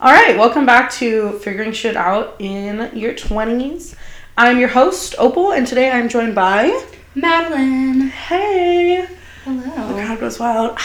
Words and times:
All 0.00 0.10
right, 0.12 0.36
welcome 0.36 0.64
back 0.64 0.90
to 0.92 1.32
Figuring 1.40 1.72
Shit 1.72 1.96
Out 1.96 2.36
in 2.38 2.90
Your 2.96 3.12
20s. 3.12 3.94
I'm 4.36 4.58
your 4.58 4.68
host, 4.70 5.14
Opal, 5.18 5.52
and 5.52 5.66
today 5.66 5.90
I'm 5.90 6.08
joined 6.08 6.34
by. 6.34 6.68
Madelyn. 7.14 8.08
Hey! 8.08 9.06
Hello. 9.44 9.60
The 9.60 9.70
Hello. 9.70 9.94
crowd 9.94 10.20
goes 10.20 10.38
wild. 10.38 10.78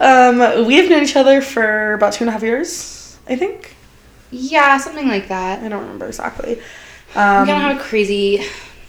um, 0.00 0.66
we've 0.66 0.90
known 0.90 1.02
each 1.02 1.16
other 1.16 1.40
for 1.40 1.94
about 1.94 2.12
two 2.12 2.24
and 2.24 2.28
a 2.28 2.32
half 2.32 2.42
years, 2.42 3.18
I 3.26 3.36
think. 3.36 3.74
Yeah, 4.30 4.76
something 4.76 5.08
like 5.08 5.28
that. 5.28 5.62
I 5.62 5.68
don't 5.68 5.80
remember 5.82 6.06
exactly. 6.06 6.56
We 6.56 6.60
Um, 7.20 7.46
kind 7.46 7.50
of 7.50 7.56
have 7.62 7.76
a 7.78 7.80
crazy 7.80 8.44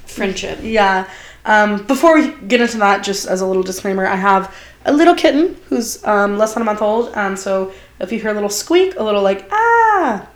friendship. 0.05 0.59
Yeah. 0.61 1.09
Um, 1.45 1.83
before 1.85 2.15
we 2.19 2.33
get 2.47 2.59
into 2.59 2.77
that, 2.79 3.03
just 3.03 3.25
as 3.25 3.39
a 3.39 3.47
little 3.47 3.63
disclaimer, 3.63 4.05
I 4.05 4.17
have 4.17 4.53
a 4.85 4.93
little 4.93 5.15
kitten 5.15 5.55
who's 5.67 6.03
um, 6.05 6.37
less 6.37 6.53
than 6.53 6.61
a 6.61 6.65
month 6.65 6.81
old. 6.81 7.13
Um, 7.15 7.35
so 7.35 7.71
if 7.99 8.11
you 8.11 8.19
hear 8.19 8.31
a 8.31 8.33
little 8.33 8.49
squeak, 8.49 8.95
a 8.97 9.03
little 9.03 9.21
like 9.21 9.47
ah, 9.51 10.27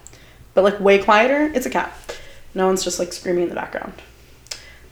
but 0.54 0.64
like 0.64 0.80
way 0.80 1.02
quieter, 1.02 1.52
it's 1.54 1.66
a 1.66 1.70
cat. 1.70 1.92
No 2.54 2.68
one's 2.68 2.84
just 2.84 3.00
like 3.00 3.14
screaming 3.14 3.44
in 3.44 3.50
the 3.50 3.56
background. 3.56 3.94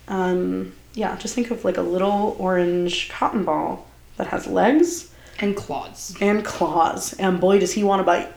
Um, 0.08 0.74
yeah, 0.94 1.16
just 1.18 1.36
think 1.36 1.52
of 1.52 1.64
like 1.64 1.77
a 1.77 1.82
little 1.82 2.36
orange 2.40 3.10
cotton 3.10 3.44
ball 3.46 3.88
that 4.18 4.27
has 4.27 4.48
legs 4.48 5.12
And 5.40 5.55
claws. 5.55 6.16
and 6.20 6.44
claws, 6.44 7.13
and 7.13 7.40
boy, 7.40 7.60
does 7.60 7.74
he 7.74 7.84
want 7.84 7.99
to 7.99 8.04
bite. 8.04 8.32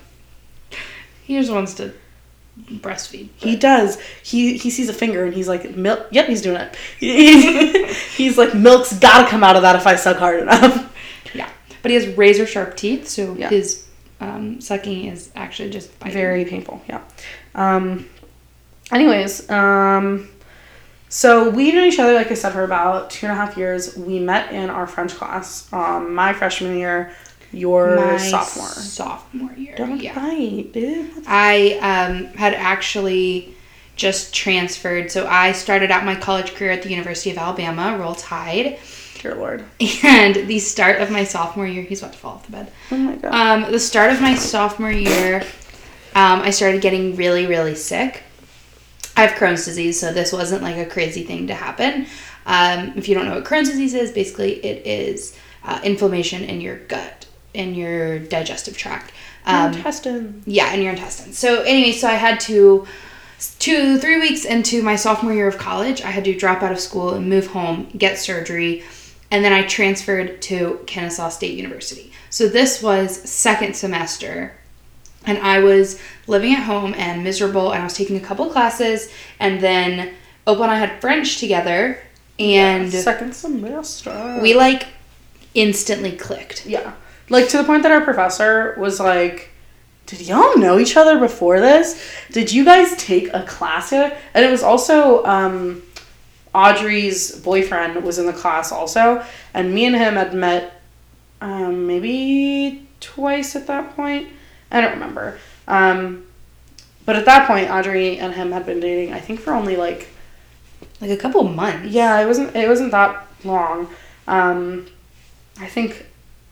He 1.24 1.38
just 1.38 1.50
wants 1.50 1.74
to 1.74 1.94
breastfeed. 2.58 3.30
He 3.36 3.56
does. 3.56 3.98
He 4.22 4.56
he 4.58 4.70
sees 4.70 4.88
a 4.88 4.92
finger 4.92 5.24
and 5.24 5.34
he's 5.34 5.48
like, 5.48 5.74
milk. 5.74 6.06
Yep, 6.10 6.26
he's 6.26 6.42
doing 6.42 6.60
it. 6.60 6.76
he's 8.16 8.36
like, 8.38 8.54
milk's 8.54 8.92
gotta 8.98 9.28
come 9.28 9.42
out 9.42 9.56
of 9.56 9.62
that 9.62 9.74
if 9.76 9.86
I 9.86 9.96
suck 9.96 10.18
hard 10.18 10.40
enough. 10.42 10.93
But 11.84 11.90
he 11.90 11.96
has 11.96 12.06
razor 12.16 12.46
sharp 12.46 12.78
teeth, 12.78 13.06
so 13.08 13.34
Yeah. 13.38 13.50
his 13.50 13.84
um, 14.20 14.58
sucking 14.58 15.04
is 15.04 15.30
actually 15.36 15.68
just 15.68 15.96
biting. 15.98 16.14
Very 16.14 16.46
painful. 16.46 16.80
Yeah. 16.88 17.02
Um. 17.54 18.08
Anyways, 18.90 19.50
um. 19.50 20.30
So 21.10 21.50
we've 21.50 21.74
known 21.74 21.84
each 21.84 21.98
other, 21.98 22.14
like 22.14 22.30
I 22.30 22.34
said, 22.34 22.54
for 22.54 22.64
about 22.64 23.10
two 23.10 23.26
and 23.26 23.32
a 23.32 23.36
half 23.36 23.58
years. 23.58 23.96
We 23.96 24.18
met 24.18 24.50
in 24.52 24.70
our 24.70 24.86
French 24.86 25.14
class. 25.14 25.70
Um, 25.74 26.14
my 26.14 26.32
freshman 26.32 26.78
year, 26.78 27.12
your 27.52 27.96
My 27.96 28.16
sophomore. 28.16 28.66
Sophomore 28.68 29.52
year. 29.52 29.76
Don't 29.76 30.00
yeah. 30.00 30.14
bite, 30.14 30.72
dude. 30.72 31.10
I 31.26 31.74
um, 31.82 32.24
had 32.36 32.54
actually 32.54 33.54
just 33.94 34.34
transferred. 34.34 35.10
So 35.12 35.26
I 35.28 35.52
started 35.52 35.90
out 35.90 36.04
my 36.04 36.16
college 36.16 36.54
career 36.54 36.72
at 36.72 36.82
the 36.82 36.88
University 36.90 37.30
of 37.30 37.36
Alabama, 37.36 37.96
Roll 37.98 38.14
Tide. 38.14 38.78
Dear 39.24 39.36
Lord. 39.36 39.64
And 40.04 40.34
the 40.34 40.58
start 40.58 41.00
of 41.00 41.10
my 41.10 41.24
sophomore 41.24 41.66
year, 41.66 41.82
he's 41.82 42.02
about 42.02 42.12
to 42.12 42.18
fall 42.18 42.32
off 42.34 42.44
the 42.44 42.52
bed. 42.52 42.70
Oh 42.90 42.96
my 42.98 43.16
god. 43.16 43.32
Um, 43.64 43.72
the 43.72 43.80
start 43.80 44.12
of 44.12 44.20
my 44.20 44.34
sophomore 44.34 44.92
year, 44.92 45.36
um, 46.14 46.42
I 46.42 46.50
started 46.50 46.82
getting 46.82 47.16
really, 47.16 47.46
really 47.46 47.74
sick. 47.74 48.22
I 49.16 49.22
have 49.22 49.38
Crohn's 49.38 49.64
disease, 49.64 49.98
so 49.98 50.12
this 50.12 50.30
wasn't 50.30 50.62
like 50.62 50.76
a 50.76 50.84
crazy 50.84 51.22
thing 51.22 51.46
to 51.46 51.54
happen. 51.54 52.06
Um, 52.44 52.92
if 52.96 53.08
you 53.08 53.14
don't 53.14 53.24
know 53.24 53.36
what 53.36 53.44
Crohn's 53.44 53.70
disease 53.70 53.94
is, 53.94 54.12
basically 54.12 54.62
it 54.62 54.86
is 54.86 55.34
uh, 55.64 55.80
inflammation 55.82 56.44
in 56.44 56.60
your 56.60 56.76
gut, 56.80 57.26
in 57.54 57.74
your 57.74 58.18
digestive 58.18 58.76
tract. 58.76 59.12
Um, 59.46 59.72
Intestine. 59.72 60.42
yeah, 60.44 60.74
in 60.74 60.82
your 60.82 60.92
intestines. 60.92 61.38
So 61.38 61.62
anyway, 61.62 61.92
so 61.92 62.08
I 62.08 62.14
had 62.14 62.40
to 62.40 62.86
two, 63.58 63.96
three 63.98 64.20
weeks 64.20 64.44
into 64.44 64.82
my 64.82 64.96
sophomore 64.96 65.32
year 65.32 65.48
of 65.48 65.56
college, 65.56 66.02
I 66.02 66.10
had 66.10 66.26
to 66.26 66.36
drop 66.36 66.62
out 66.62 66.72
of 66.72 66.78
school 66.78 67.14
and 67.14 67.26
move 67.30 67.46
home, 67.46 67.88
get 67.96 68.18
surgery, 68.18 68.84
and 69.34 69.44
then 69.44 69.52
I 69.52 69.62
transferred 69.62 70.40
to 70.42 70.78
Kennesaw 70.86 71.28
State 71.28 71.56
University. 71.56 72.12
So 72.30 72.46
this 72.46 72.80
was 72.80 73.28
second 73.28 73.74
semester, 73.74 74.54
and 75.26 75.38
I 75.38 75.58
was 75.58 75.98
living 76.28 76.52
at 76.52 76.62
home 76.62 76.94
and 76.96 77.24
miserable, 77.24 77.72
and 77.72 77.80
I 77.80 77.84
was 77.84 77.94
taking 77.94 78.16
a 78.16 78.20
couple 78.20 78.48
classes, 78.48 79.10
and 79.40 79.60
then 79.60 80.14
Opal 80.46 80.62
and 80.62 80.72
I 80.72 80.76
had 80.78 81.00
French 81.00 81.38
together, 81.38 81.98
and 82.38 82.92
Second 82.92 83.34
semester. 83.34 84.38
we 84.40 84.54
like 84.54 84.86
instantly 85.54 86.12
clicked. 86.12 86.64
Yeah. 86.64 86.92
Like 87.28 87.48
to 87.48 87.56
the 87.56 87.64
point 87.64 87.82
that 87.82 87.90
our 87.90 88.02
professor 88.02 88.76
was 88.78 89.00
like, 89.00 89.50
Did 90.06 90.20
y'all 90.20 90.56
know 90.58 90.78
each 90.78 90.96
other 90.96 91.18
before 91.18 91.58
this? 91.58 92.00
Did 92.30 92.52
you 92.52 92.64
guys 92.64 92.94
take 92.98 93.34
a 93.34 93.42
class 93.42 93.88
together? 93.88 94.16
And 94.32 94.44
it 94.44 94.50
was 94.52 94.62
also 94.62 95.24
um, 95.24 95.82
Audrey's 96.54 97.32
boyfriend 97.40 98.02
was 98.04 98.18
in 98.18 98.26
the 98.26 98.32
class 98.32 98.70
also. 98.72 99.24
And 99.52 99.74
me 99.74 99.84
and 99.86 99.96
him 99.96 100.14
had 100.14 100.34
met 100.34 100.80
um, 101.40 101.86
maybe 101.86 102.86
twice 103.00 103.56
at 103.56 103.66
that 103.66 103.94
point. 103.96 104.28
I 104.70 104.80
don't 104.80 104.92
remember. 104.92 105.38
Um, 105.68 106.26
but 107.04 107.16
at 107.16 107.24
that 107.26 107.46
point, 107.46 107.70
Audrey 107.70 108.18
and 108.18 108.32
him 108.34 108.52
had 108.52 108.64
been 108.66 108.80
dating, 108.80 109.12
I 109.12 109.20
think, 109.20 109.40
for 109.40 109.52
only 109.52 109.76
like 109.76 110.08
Like 111.00 111.10
a 111.10 111.16
couple 111.16 111.42
months. 111.44 111.88
yeah, 111.88 112.20
it 112.20 112.26
wasn't 112.26 112.54
it 112.56 112.68
wasn't 112.68 112.92
that 112.92 113.26
long. 113.44 113.88
Um, 114.26 114.86
I 115.60 115.66
think 115.66 116.06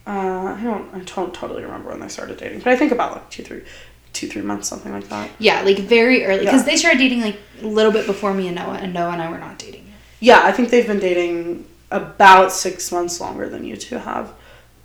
uh, 0.06 0.10
I 0.58 0.60
don't 0.62 0.94
I 0.94 0.98
don't 0.98 1.32
totally 1.32 1.62
remember 1.62 1.90
when 1.90 2.00
they 2.00 2.08
started 2.08 2.36
dating, 2.38 2.58
but 2.58 2.68
I 2.68 2.76
think 2.76 2.92
about 2.92 3.12
like 3.12 3.30
two 3.30 3.42
three 3.44 3.62
two 4.12 4.26
three 4.28 4.42
months 4.42 4.68
something 4.68 4.92
like 4.92 5.08
that. 5.08 5.30
Yeah, 5.38 5.62
like 5.62 5.78
very 5.78 6.24
early 6.26 6.40
because 6.44 6.60
Yeah. 6.62 6.66
they 6.66 6.76
started 6.76 6.98
dating 6.98 7.22
like 7.22 7.38
a 7.62 7.66
little 7.66 7.92
bit 7.92 8.06
before 8.06 8.34
me 8.34 8.46
and 8.48 8.56
Noah, 8.56 8.74
and 8.82 8.92
Noah 8.92 9.12
and 9.12 9.22
I 9.22 9.30
were 9.30 9.38
not 9.38 9.58
dating. 9.58 9.81
Yeah, 10.22 10.40
I 10.44 10.52
think 10.52 10.70
they've 10.70 10.86
been 10.86 11.00
dating 11.00 11.66
about 11.90 12.52
six 12.52 12.92
months 12.92 13.20
longer 13.20 13.48
than 13.48 13.64
you 13.64 13.76
two 13.76 13.98
have, 13.98 14.32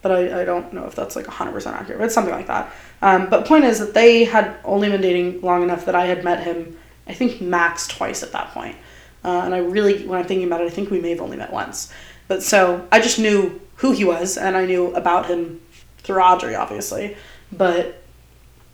but 0.01 0.11
I, 0.11 0.41
I 0.41 0.45
don't 0.45 0.73
know 0.73 0.85
if 0.85 0.95
that's 0.95 1.15
like 1.15 1.27
hundred 1.27 1.51
percent 1.51 1.75
accurate, 1.75 1.99
but 1.99 2.05
it's 2.05 2.15
something 2.15 2.33
like 2.33 2.47
that. 2.47 2.73
Um, 3.03 3.29
but 3.29 3.45
point 3.45 3.63
is 3.63 3.77
that 3.77 3.93
they 3.93 4.23
had 4.23 4.55
only 4.65 4.89
been 4.89 4.99
dating 5.01 5.41
long 5.41 5.61
enough 5.61 5.85
that 5.85 5.93
I 5.93 6.07
had 6.07 6.23
met 6.23 6.43
him, 6.43 6.75
I 7.07 7.13
think 7.13 7.39
max 7.39 7.87
twice 7.87 8.23
at 8.23 8.31
that 8.31 8.51
point. 8.51 8.75
Uh, 9.23 9.41
and 9.45 9.53
I 9.53 9.59
really, 9.59 10.07
when 10.07 10.17
I'm 10.19 10.25
thinking 10.25 10.47
about 10.47 10.61
it, 10.61 10.65
I 10.65 10.69
think 10.69 10.89
we 10.89 10.99
may 10.99 11.11
have 11.11 11.21
only 11.21 11.37
met 11.37 11.53
once. 11.53 11.93
But 12.27 12.41
so 12.41 12.87
I 12.91 12.99
just 12.99 13.19
knew 13.19 13.61
who 13.75 13.91
he 13.91 14.03
was, 14.05 14.37
and 14.37 14.57
I 14.57 14.65
knew 14.65 14.93
about 14.95 15.27
him 15.27 15.61
through 15.99 16.19
Audrey, 16.19 16.55
obviously. 16.55 17.15
But 17.51 18.01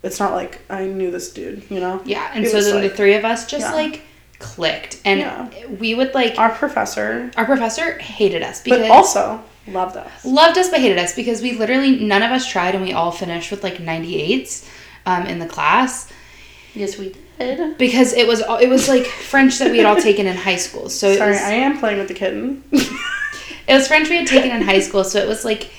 it's 0.02 0.18
not 0.18 0.32
like 0.32 0.62
I 0.70 0.86
knew 0.86 1.10
this 1.10 1.30
dude, 1.30 1.70
you 1.70 1.80
know. 1.80 2.00
Yeah, 2.06 2.30
and 2.32 2.44
It 2.46 2.50
so 2.50 2.62
then 2.62 2.76
like- 2.82 2.90
the 2.90 2.96
three 2.96 3.14
of 3.14 3.24
us 3.26 3.46
just 3.46 3.66
yeah. 3.66 3.74
like 3.74 4.00
clicked, 4.38 4.98
and 5.04 5.20
Yeah. 5.20 5.48
we 5.78 5.94
would 5.94 6.14
like 6.14 6.38
Our 6.38 6.50
professor, 6.50 7.30
our 7.36 7.44
professor 7.44 7.98
hated 7.98 8.42
us 8.42 8.60
because 8.62 8.80
but 8.80 8.90
also 8.90 9.42
loved 9.66 9.96
us. 9.96 10.24
loved 10.24 10.58
us 10.58 10.68
but 10.70 10.80
hated 10.80 10.98
us 10.98 11.14
because 11.14 11.40
we 11.42 11.52
literally 11.52 11.98
none 12.00 12.22
of 12.22 12.30
us 12.32 12.46
tried, 12.46 12.74
and 12.74 12.84
we 12.84 12.92
all 12.92 13.10
finished 13.10 13.50
with 13.50 13.62
like 13.62 13.78
98s 13.78 14.68
um, 15.06 15.26
in 15.26 15.38
the 15.38 15.46
class 15.46 16.08
Yes, 16.74 16.98
we 16.98 17.14
did. 17.38 17.78
because 17.78 18.12
it 18.14 18.26
was 18.26 18.40
it 18.60 18.68
was 18.68 18.88
like 18.88 19.06
French 19.06 19.58
that 19.58 19.70
we 19.70 19.78
had 19.78 19.86
all 19.86 19.96
taken 20.00 20.26
in 20.26 20.36
high 20.36 20.56
school. 20.56 20.88
So 20.88 21.14
Sorry, 21.14 21.32
was, 21.32 21.40
I 21.40 21.52
am 21.54 21.78
playing 21.78 21.98
with 21.98 22.08
the 22.08 22.14
kitten. 22.14 22.64
It 23.66 23.72
was 23.72 23.88
French 23.88 24.10
we 24.10 24.16
had 24.18 24.26
taken 24.26 24.50
in 24.50 24.60
high 24.60 24.80
school, 24.80 25.04
so 25.04 25.18
it 25.18 25.26
was 25.26 25.42
like 25.42 25.70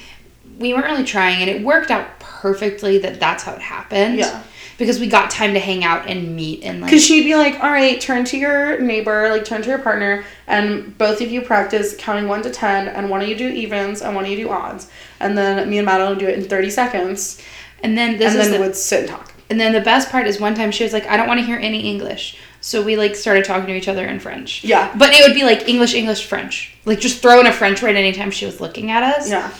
we 0.57 0.73
weren't 0.73 0.85
really 0.87 1.03
trying, 1.03 1.41
and 1.41 1.49
it 1.51 1.61
worked 1.63 1.91
out 1.91 2.19
perfectly 2.19 2.97
that 2.99 3.19
that's 3.19 3.43
how 3.43 3.53
it 3.53 3.61
happened. 3.61 4.17
Yeah. 4.17 4.41
Because 4.77 4.99
we 4.99 5.07
got 5.07 5.31
time 5.31 5.53
to 5.53 5.59
hang 5.59 5.85
out 5.85 6.07
and 6.07 6.35
meet 6.35 6.63
and 6.63 6.81
like. 6.81 6.89
Because 6.89 7.03
she'd 7.03 7.23
be 7.23 7.35
like, 7.35 7.63
all 7.63 7.71
right, 7.71 7.99
turn 8.01 8.25
to 8.25 8.37
your 8.37 8.79
neighbor, 8.81 9.29
like 9.29 9.45
turn 9.45 9.61
to 9.61 9.69
your 9.69 9.79
partner, 9.79 10.25
and 10.47 10.97
both 10.97 11.21
of 11.21 11.31
you 11.31 11.41
practice 11.41 11.95
counting 11.97 12.27
one 12.27 12.41
to 12.41 12.49
ten, 12.49 12.89
and 12.89 13.09
one 13.09 13.21
of 13.21 13.29
you 13.29 13.35
do 13.37 13.47
evens, 13.47 14.01
and 14.01 14.15
one 14.15 14.25
of 14.25 14.31
you 14.31 14.37
do 14.37 14.49
odds. 14.49 14.89
And 15.21 15.37
then 15.37 15.69
me 15.69 15.77
and 15.77 15.87
Madelyn 15.87 16.19
do 16.19 16.27
it 16.27 16.37
in 16.37 16.43
30 16.43 16.69
seconds, 16.69 17.41
and 17.83 17.97
then 17.97 18.17
this 18.17 18.33
and 18.33 18.41
then 18.41 18.51
the, 18.51 18.59
would 18.59 18.75
sit 18.75 19.01
and 19.01 19.09
talk. 19.09 19.31
and 19.49 19.59
then 19.59 19.71
the 19.71 19.79
best 19.81 20.09
part 20.09 20.27
is 20.27 20.39
one 20.41 20.55
time 20.55 20.71
she 20.71 20.83
was 20.83 20.91
like, 20.91 21.05
I 21.07 21.15
don't 21.15 21.27
want 21.27 21.39
to 21.39 21.45
hear 21.45 21.57
any 21.57 21.89
English, 21.89 22.37
so 22.59 22.83
we 22.83 22.97
like 22.97 23.15
started 23.15 23.45
talking 23.45 23.67
to 23.67 23.73
each 23.75 23.87
other 23.87 24.05
in 24.05 24.19
French. 24.19 24.63
Yeah. 24.63 24.93
But 24.97 25.13
it 25.13 25.25
would 25.25 25.35
be 25.35 25.43
like 25.43 25.69
English, 25.69 25.93
English, 25.93 26.25
French, 26.25 26.75
like 26.83 26.99
just 26.99 27.21
throw 27.21 27.39
in 27.39 27.47
a 27.47 27.53
French 27.53 27.81
word 27.81 27.95
anytime 27.95 28.29
she 28.29 28.45
was 28.45 28.59
looking 28.59 28.91
at 28.91 29.03
us. 29.03 29.29
Yeah. 29.29 29.53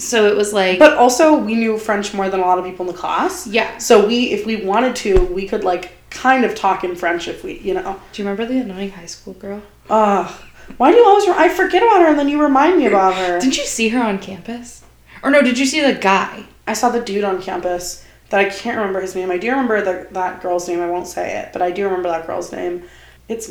So 0.00 0.26
it 0.26 0.36
was 0.36 0.52
like. 0.52 0.78
But 0.78 0.96
also, 0.96 1.36
we 1.36 1.54
knew 1.54 1.78
French 1.78 2.12
more 2.14 2.28
than 2.28 2.40
a 2.40 2.44
lot 2.44 2.58
of 2.58 2.64
people 2.64 2.86
in 2.88 2.92
the 2.92 2.98
class. 2.98 3.46
yeah. 3.46 3.78
So 3.78 4.06
we, 4.06 4.32
if 4.32 4.46
we 4.46 4.56
wanted 4.56 4.96
to, 4.96 5.24
we 5.26 5.46
could 5.46 5.62
like 5.64 5.92
kind 6.10 6.44
of 6.44 6.54
talk 6.54 6.82
in 6.84 6.96
French 6.96 7.28
if 7.28 7.44
we, 7.44 7.58
you 7.60 7.74
know. 7.74 8.00
Do 8.12 8.22
you 8.22 8.28
remember 8.28 8.52
the 8.52 8.60
annoying 8.60 8.90
high 8.90 9.06
school 9.06 9.34
girl? 9.34 9.62
Ugh. 9.88 10.30
Why 10.76 10.90
do 10.92 10.96
you 10.98 11.04
always? 11.04 11.28
I 11.28 11.48
forget 11.48 11.82
about 11.82 12.00
her, 12.02 12.08
and 12.08 12.18
then 12.18 12.28
you 12.28 12.40
remind 12.40 12.78
me 12.78 12.86
about 12.86 13.14
her. 13.14 13.40
Didn't 13.40 13.56
you 13.58 13.64
see 13.64 13.88
her 13.90 14.00
on 14.02 14.18
campus? 14.18 14.84
Or 15.22 15.30
no, 15.30 15.42
did 15.42 15.58
you 15.58 15.66
see 15.66 15.80
the 15.80 15.94
guy? 15.94 16.44
I 16.66 16.72
saw 16.74 16.88
the 16.90 17.00
dude 17.00 17.24
on 17.24 17.42
campus 17.42 18.04
that 18.30 18.38
I 18.40 18.48
can't 18.48 18.76
remember 18.78 19.00
his 19.00 19.14
name. 19.16 19.30
I 19.32 19.36
do 19.38 19.50
remember 19.50 19.82
the, 19.82 20.06
that 20.12 20.40
girl's 20.40 20.68
name. 20.68 20.80
I 20.80 20.88
won't 20.88 21.08
say 21.08 21.40
it, 21.40 21.52
but 21.52 21.60
I 21.60 21.72
do 21.72 21.84
remember 21.84 22.08
that 22.08 22.26
girl's 22.26 22.52
name. 22.52 22.84
It's 23.28 23.50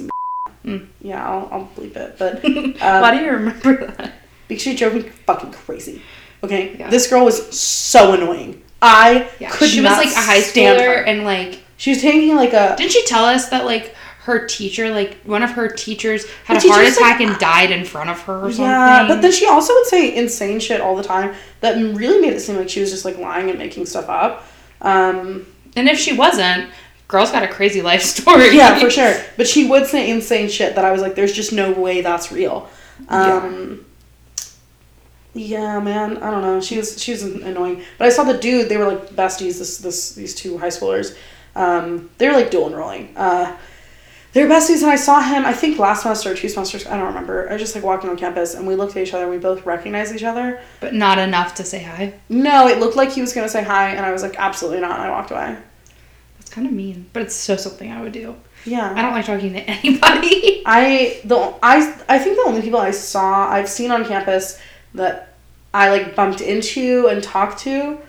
Mm. 0.66 0.88
yeah, 1.02 1.25
I'll, 1.25 1.48
I'll 1.52 1.69
bleep 1.78 1.95
it. 1.95 2.18
But 2.19 2.44
Why 3.02 3.18
do 3.18 3.24
you 3.24 3.31
remember 3.31 3.88
that? 3.88 4.13
because 4.50 4.62
she 4.63 4.75
drove 4.75 4.94
me 4.94 5.02
fucking 5.04 5.52
crazy. 5.52 6.02
Okay, 6.44 6.75
Yeah. 6.80 6.89
this 6.89 7.07
girl 7.07 7.25
was 7.25 7.57
so 7.57 8.13
annoying. 8.13 8.62
I 8.81 9.27
Yeah, 9.39 9.50
could 9.50 9.69
she 9.69 9.81
was 9.81 9.91
like 9.91 10.07
a 10.12 10.15
high 10.19 10.39
schooler 10.41 11.06
and 11.06 11.24
like 11.25 11.59
She 11.77 11.89
was 11.91 12.01
taking 12.01 12.36
like 12.36 12.53
a 12.53 12.75
didn't 12.77 12.91
she 12.94 13.06
tell 13.06 13.25
us 13.25 13.50
that 13.50 13.65
like 13.65 13.94
her 14.24 14.45
teacher 14.47 14.89
like 14.91 15.18
one 15.24 15.41
of 15.44 15.51
her 15.51 15.68
teachers 15.68 16.25
had 16.45 16.63
a 16.63 16.68
heart 16.69 16.86
attack 16.88 17.19
like- 17.19 17.27
and 17.27 17.38
died 17.39 17.71
in 17.71 17.83
front 17.83 18.09
of 18.09 18.21
her 18.21 18.38
or 18.45 18.51
something? 18.51 18.65
yeah, 18.65 19.06
but 19.07 19.21
then 19.21 19.31
she 19.31 19.47
also 19.47 19.74
would 19.74 19.86
say 19.88 20.15
insane 20.15 20.59
shit 20.59 20.80
all 20.81 20.95
the 20.95 21.03
time 21.03 21.33
that 21.62 21.75
really 21.95 22.21
made 22.21 22.33
it 22.33 22.39
seem 22.39 22.56
like 22.56 22.69
she 22.69 22.80
was 22.80 22.92
just 22.92 23.03
like 23.06 23.18
lying 23.18 23.50
and 23.50 23.57
making 23.59 23.85
stuff 23.85 24.07
up. 24.07 24.45
Um, 24.81 25.45
And 25.75 25.89
if 25.89 26.00
she 26.00 26.13
wasn't, 26.13 26.69
girl's 27.09 27.31
got 27.31 27.44
a 27.44 27.47
crazy 27.47 27.81
life 27.81 28.01
story. 28.15 28.56
yeah, 28.56 28.80
for 28.80 28.89
sure. 28.89 29.13
But 29.35 29.47
she 29.47 29.68
would 29.68 29.88
say 29.88 30.09
insane 30.09 30.47
shit 30.50 30.75
that 30.75 30.85
I 30.85 30.92
was 30.92 31.01
like, 31.01 31.15
there's 31.15 31.33
just 31.33 31.51
no 31.51 31.71
way 31.74 32.00
that's 32.01 32.31
real. 32.31 32.69
Um, 33.09 33.85
yeah. 35.34 35.80
man, 35.80 36.18
I 36.18 36.31
don't 36.31 36.42
know. 36.42 36.62
She 36.62 36.78
was 36.78 37.02
she 37.02 37.12
was 37.12 37.24
annoying. 37.24 37.84
But 37.98 38.08
I 38.08 38.10
saw 38.10 38.24
the 38.24 38.38
dude. 38.38 38.70
They 38.70 38.78
were 38.78 38.86
like 38.86 39.10
besties. 39.10 39.60
This 39.60 39.78
this 39.78 40.14
these 40.16 40.36
two 40.36 40.58
high 40.58 40.68
schoolers. 40.68 41.16
Um, 41.56 42.10
they 42.18 42.28
were 42.28 42.34
like 42.34 42.52
dual 42.52 42.68
enrolling. 42.68 43.16
Uh, 43.18 43.58
they 44.31 44.44
were 44.44 44.50
besties, 44.50 44.84
and 44.84 44.92
I 44.92 44.96
saw 44.96 45.22
him. 45.22 45.46
I 45.46 45.54
think 45.54 45.80
last 45.80 46.04
semester 46.04 46.31
or 46.31 46.36
two 46.36 46.50
semesters. 46.50 46.86
I 46.86 46.98
don't 46.98 47.08
remember. 47.08 47.50
I 47.50 47.54
was 47.54 47.62
just 47.62 47.74
like 47.74 47.84
walking 47.84 48.10
on 48.10 48.18
campus, 48.18 48.54
and 48.54 48.68
we 48.68 48.76
looked 48.76 48.96
at 48.96 49.04
each 49.04 49.14
other. 49.14 49.24
and 49.24 49.31
We 49.31 49.40
both 49.40 49.66
recognized 49.66 50.14
each 50.16 50.24
other. 50.24 50.62
But 50.80 50.94
not 50.94 51.18
enough 51.18 51.56
to 51.56 51.64
say 51.64 51.81
hi. 51.81 52.14
No, 52.30 52.68
it 52.68 52.80
looked 52.80 52.96
like 52.96 53.12
he 53.12 53.22
was 53.22 53.34
gonna 53.34 53.50
say 53.50 53.64
hi, 53.64 53.90
and 53.90 54.06
I 54.06 54.12
was 54.12 54.22
like, 54.22 54.36
absolutely 54.38 54.81
not. 54.81 55.00
And 55.00 55.04
I 55.04 55.10
walked 55.10 55.31
away. 55.31 55.58
That's 56.38 56.52
kind 56.52 56.68
of 56.68 56.74
mean, 56.74 57.10
but 57.14 57.24
it's 57.24 57.36
so 57.36 57.56
something 57.56 57.92
I 57.92 58.02
would 58.02 58.12
do. 58.14 58.36
Yeah. 58.66 58.94
I 58.96 59.02
don't 59.02 59.12
like 59.12 59.26
talking 59.26 59.54
to 59.54 59.60
anybody. 59.68 60.64
I 60.66 61.22
the 61.26 61.56
I 61.64 61.78
I 62.08 62.20
think 62.20 62.36
the 62.38 62.44
only 62.48 62.62
people 62.62 62.80
I 62.80 62.92
saw 62.92 63.50
I've 63.50 63.70
seen 63.70 63.92
on 63.92 64.06
campus 64.06 64.60
that 64.94 65.33
I 65.74 65.89
like 65.89 66.15
bumped 66.15 66.41
into 66.41 67.07
and 67.07 67.21
talked 67.24 67.59
to, 67.59 68.00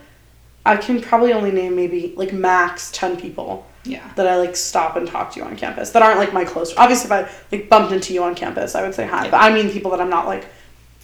I 0.65 0.77
can 0.77 1.01
probably 1.01 1.33
only 1.33 1.51
name 1.51 1.77
maybe 1.77 2.15
like 2.17 2.33
max 2.33 2.91
ten 2.93 3.17
people 3.17 3.67
yeah. 3.85 4.11
that 4.17 4.27
I 4.27 4.37
like 4.37 4.57
stop 4.57 4.97
and 4.97 5.07
talk 5.07 5.33
to 5.33 5.41
you 5.41 5.47
on 5.47 5.57
campus 5.57 5.91
that 5.91 6.03
aren't 6.03 6.19
like 6.19 6.33
my 6.33 6.45
close. 6.45 6.75
Obviously, 6.77 7.07
if 7.07 7.13
I 7.13 7.31
like 7.57 7.69
bumped 7.69 7.93
into 7.93 8.13
you 8.15 8.23
on 8.25 8.35
campus, 8.35 8.75
I 8.75 8.83
would 8.83 8.95
say 8.95 9.07
hi. 9.07 9.25
Yeah. 9.25 9.31
But 9.31 9.43
I 9.43 9.53
mean 9.53 9.71
people 9.71 9.91
that 9.93 10.01
I'm 10.01 10.11
not 10.11 10.27
like 10.27 10.47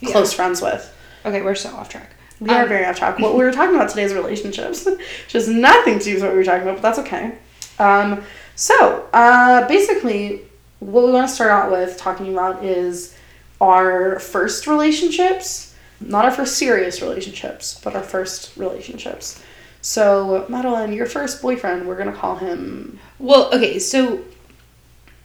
Yeah. 0.00 0.12
close 0.12 0.32
friends 0.32 0.60
with. 0.62 0.92
Okay, 1.24 1.42
we're 1.42 1.54
so 1.54 1.70
off 1.70 1.88
track. 1.88 2.10
We 2.38 2.50
are 2.50 2.62
Um, 2.62 2.68
very 2.68 2.84
off 2.84 2.98
track. 2.98 3.18
What 3.20 3.34
we 3.34 3.44
were 3.44 3.52
talking 3.52 3.74
about 3.74 3.88
today 3.88 4.02
is 4.02 4.12
relationships, 4.14 4.84
which 4.84 5.32
has 5.32 5.48
nothing 5.48 5.98
to 5.98 6.04
do 6.04 6.14
with 6.14 6.22
what 6.22 6.32
we 6.32 6.38
were 6.38 6.44
talking 6.44 6.62
about, 6.62 6.76
but 6.76 6.82
that's 6.82 6.98
okay. 6.98 7.32
Um, 7.78 8.22
so, 8.54 9.06
uh, 9.12 9.66
basically, 9.68 10.42
what 10.80 11.04
we 11.04 11.12
want 11.12 11.28
to 11.28 11.34
start 11.34 11.50
out 11.50 11.70
with 11.70 11.96
talking 11.96 12.32
about 12.32 12.62
is 12.62 13.14
our 13.60 14.18
first 14.18 14.66
relationships, 14.66 15.65
not 16.00 16.24
our 16.24 16.30
first 16.30 16.56
serious 16.56 17.00
relationships, 17.02 17.80
but 17.82 17.94
our 17.94 18.02
first 18.02 18.56
relationships. 18.56 19.42
So, 19.80 20.46
Madelyn, 20.48 20.94
your 20.94 21.06
first 21.06 21.40
boyfriend, 21.40 21.86
we're 21.86 21.96
gonna 21.96 22.12
call 22.12 22.36
him. 22.36 22.98
Well, 23.18 23.54
okay, 23.54 23.78
so 23.78 24.20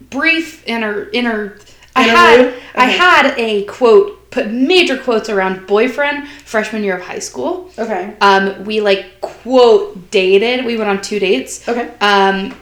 brief 0.09 0.68
inner 0.68 1.09
inner. 1.12 1.57
I 1.95 2.03
had 2.03 2.53
I 2.75 2.85
had 2.85 3.33
a 3.38 3.63
quote 3.65 4.31
put 4.31 4.50
major 4.50 4.97
quotes 4.97 5.29
around 5.29 5.68
boyfriend 5.68 6.27
freshman 6.27 6.83
year 6.83 6.95
of 6.95 7.01
high 7.01 7.19
school. 7.19 7.69
Okay. 7.77 8.15
Um, 8.21 8.63
we 8.65 8.81
like 8.81 9.19
quote 9.21 10.09
dated. 10.09 10.65
We 10.65 10.77
went 10.77 10.89
on 10.89 11.01
two 11.01 11.19
dates. 11.19 11.68
Okay. 11.68 11.91
Um, 12.00 12.56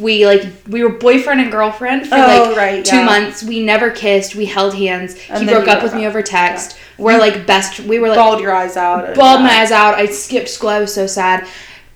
we 0.00 0.26
like 0.26 0.42
we 0.68 0.82
were 0.82 0.90
boyfriend 0.90 1.40
and 1.40 1.50
girlfriend 1.50 2.08
for 2.08 2.16
Oh, 2.16 2.48
like 2.48 2.56
right, 2.56 2.84
two 2.84 2.96
yeah. 2.96 3.04
months. 3.04 3.42
We 3.44 3.62
never 3.64 3.90
kissed. 3.90 4.34
We 4.34 4.44
held 4.46 4.74
hands. 4.74 5.16
And 5.28 5.44
he 5.44 5.48
broke 5.54 5.68
up 5.68 5.82
with 5.82 5.94
me 5.94 6.06
over 6.06 6.22
text. 6.22 6.76
We're 6.98 7.18
like 7.18 7.46
best. 7.46 7.80
We 7.80 7.98
were 7.98 8.08
like 8.08 8.16
Bawled 8.16 8.40
your 8.40 8.52
eyes 8.52 8.76
out. 8.76 9.14
bawled 9.14 9.42
my 9.42 9.50
eyes 9.60 9.70
out. 9.70 9.94
I 9.94 10.06
skipped 10.06 10.48
school. 10.48 10.70
I 10.70 10.80
was 10.80 10.92
so 10.92 11.06
sad. 11.06 11.46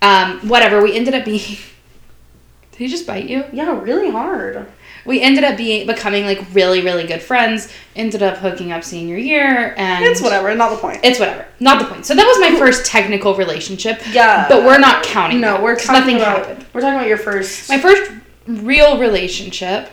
Um, 0.02 0.38
whatever. 0.48 0.80
We 0.82 0.94
ended 0.96 1.14
up 1.14 1.24
being. 1.24 1.38
Did 2.72 2.78
he 2.78 2.88
just 2.88 3.06
bite 3.06 3.28
you? 3.28 3.44
Yeah, 3.52 3.80
really 3.80 4.10
hard. 4.10 4.66
We 5.10 5.20
ended 5.20 5.42
up 5.42 5.56
being 5.56 5.88
becoming 5.88 6.24
like 6.24 6.40
really 6.54 6.82
really 6.82 7.04
good 7.04 7.20
friends. 7.20 7.72
Ended 7.96 8.22
up 8.22 8.36
hooking 8.38 8.70
up 8.70 8.84
senior 8.84 9.16
year, 9.16 9.74
and 9.76 10.04
It's 10.04 10.22
whatever, 10.22 10.54
not 10.54 10.70
the 10.70 10.76
point. 10.76 11.00
It's 11.02 11.18
whatever. 11.18 11.46
Not 11.58 11.80
the 11.80 11.88
point. 11.88 12.06
So 12.06 12.14
that 12.14 12.24
was 12.24 12.38
my 12.38 12.56
first 12.58 12.86
technical 12.86 13.34
relationship. 13.34 14.00
Yeah. 14.12 14.48
But 14.48 14.62
we're 14.64 14.78
not 14.78 15.02
counting. 15.02 15.40
No, 15.40 15.54
that, 15.54 15.62
we're 15.62 15.74
nothing 15.88 16.16
about, 16.16 16.46
happened. 16.46 16.66
We're 16.72 16.80
talking 16.80 16.94
about 16.94 17.08
your 17.08 17.18
first. 17.18 17.68
My 17.68 17.80
first 17.80 18.12
real 18.46 18.98
relationship 18.98 19.90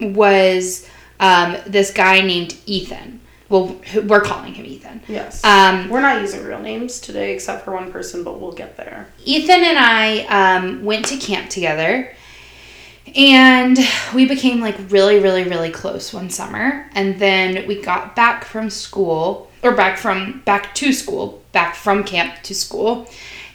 was 0.00 0.86
um, 1.18 1.56
this 1.66 1.90
guy 1.90 2.20
named 2.20 2.58
Ethan. 2.66 3.20
Well, 3.48 3.80
we're 4.04 4.20
calling 4.20 4.52
him 4.52 4.66
Ethan. 4.66 5.00
yes. 5.08 5.42
Um, 5.42 5.88
We're 5.88 6.02
not 6.02 6.20
using 6.20 6.44
real 6.44 6.60
names 6.60 7.00
today 7.00 7.32
except 7.32 7.64
for 7.64 7.72
one 7.72 7.90
person, 7.90 8.22
but 8.22 8.38
we'll 8.38 8.52
get 8.52 8.76
there. 8.76 9.08
Ethan 9.24 9.64
and 9.64 9.78
I 9.78 10.56
um, 10.56 10.84
went 10.84 11.06
to 11.06 11.16
camp 11.16 11.48
together, 11.48 12.14
and 13.16 13.78
we 14.14 14.26
became 14.26 14.60
like 14.60 14.76
really, 14.90 15.18
really, 15.18 15.44
really 15.44 15.70
close 15.70 16.12
one 16.12 16.30
summer. 16.30 16.88
And 16.92 17.18
then 17.18 17.66
we 17.66 17.80
got 17.80 18.16
back 18.16 18.44
from 18.44 18.70
school, 18.70 19.50
or 19.62 19.74
back 19.74 19.98
from 19.98 20.42
back 20.44 20.74
to 20.76 20.92
school, 20.92 21.42
back 21.52 21.74
from 21.74 22.04
camp 22.04 22.42
to 22.44 22.54
school, 22.54 23.08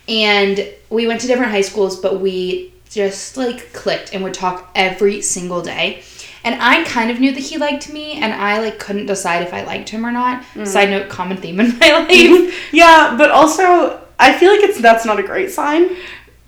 and 0.07 0.67
we 0.89 1.07
went 1.07 1.21
to 1.21 1.27
different 1.27 1.51
high 1.51 1.61
schools, 1.61 1.99
but 1.99 2.19
we 2.19 2.73
just 2.89 3.37
like 3.37 3.73
clicked 3.73 4.13
and 4.13 4.23
would 4.23 4.33
talk 4.33 4.69
every 4.75 5.21
single 5.21 5.61
day. 5.61 6.03
And 6.45 6.61
I 6.61 6.83
kind 6.83 7.09
of 7.09 7.21
knew 7.21 7.31
that 7.31 7.39
he 7.39 7.57
liked 7.57 7.91
me, 7.91 8.13
and 8.13 8.33
I 8.33 8.59
like 8.59 8.79
couldn't 8.79 9.05
decide 9.05 9.43
if 9.43 9.53
I 9.53 9.63
liked 9.63 9.89
him 9.89 10.05
or 10.05 10.11
not. 10.11 10.43
Mm. 10.53 10.67
Side 10.67 10.89
note, 10.89 11.09
common 11.09 11.37
theme 11.37 11.59
in 11.59 11.77
my 11.79 11.91
life. 12.09 12.73
Yeah, 12.73 13.15
but 13.17 13.31
also 13.31 14.01
I 14.19 14.37
feel 14.37 14.51
like 14.51 14.63
it's 14.63 14.81
that's 14.81 15.05
not 15.05 15.19
a 15.19 15.23
great 15.23 15.51
sign 15.51 15.95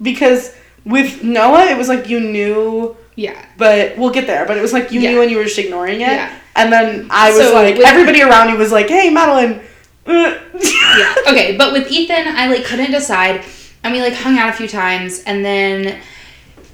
because 0.01 0.55
with 0.85 1.23
Noah 1.23 1.65
it 1.65 1.77
was 1.77 1.87
like 1.87 2.07
you 2.09 2.19
knew, 2.19 2.95
yeah. 3.15 3.45
but 3.57 3.97
we'll 3.97 4.11
get 4.11 4.27
there. 4.27 4.45
But 4.45 4.57
it 4.57 4.61
was 4.61 4.73
like 4.73 4.91
you 4.91 4.99
Yeah. 5.01 5.11
knew 5.11 5.21
and 5.21 5.31
you 5.31 5.37
were 5.37 5.43
just 5.43 5.57
ignoring 5.57 5.95
it. 6.01 6.07
Yeah. 6.07 6.31
And 6.55 6.71
then 6.71 7.07
I 7.09 7.31
was 7.31 7.39
So 7.47 7.53
like, 7.53 7.77
with- 7.77 7.85
everybody 7.87 8.21
around 8.21 8.49
you 8.49 8.57
was 8.57 8.71
like, 8.71 8.87
"Hey, 8.87 9.09
Madelyn." 9.13 9.59
uh." 10.07 10.37
yeah. 10.59 11.15
Okay, 11.27 11.55
but 11.57 11.73
with 11.73 11.91
Ethan, 11.91 12.27
I 12.27 12.47
like 12.47 12.63
couldn't 12.63 12.91
decide, 12.91 13.43
and 13.83 13.93
we 13.93 14.01
like 14.01 14.13
hung 14.13 14.37
out 14.37 14.49
a 14.49 14.53
few 14.53 14.67
times, 14.67 15.21
and 15.23 15.43
then 15.43 15.97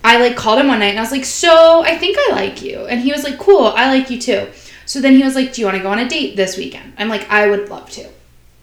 I 0.03 0.19
like 0.19 0.35
called 0.35 0.59
him 0.59 0.67
one 0.67 0.79
night, 0.79 0.89
and 0.89 0.99
I 0.99 1.01
was 1.01 1.11
like, 1.11 1.25
"So 1.25 1.83
I 1.83 1.97
think 1.97 2.17
I 2.19 2.33
like 2.33 2.61
you," 2.61 2.85
and 2.85 2.99
he 3.01 3.11
was 3.11 3.23
like, 3.23 3.37
"Cool, 3.39 3.67
I 3.75 3.87
like 3.91 4.09
you 4.11 4.19
too." 4.19 4.47
So 4.85 4.99
then 4.99 5.15
he 5.15 5.23
was 5.23 5.35
like, 5.35 5.53
"Do 5.53 5.61
you 5.61 5.65
want 5.67 5.77
to 5.77 5.83
go 5.83 5.89
on 5.89 5.99
a 5.99 6.07
date 6.09 6.35
this 6.35 6.57
weekend?" 6.57 6.93
I'm 6.97 7.07
like, 7.09 7.27
"I 7.31 7.47
would 7.49 7.69
love 7.69 7.89
to." 7.91 8.05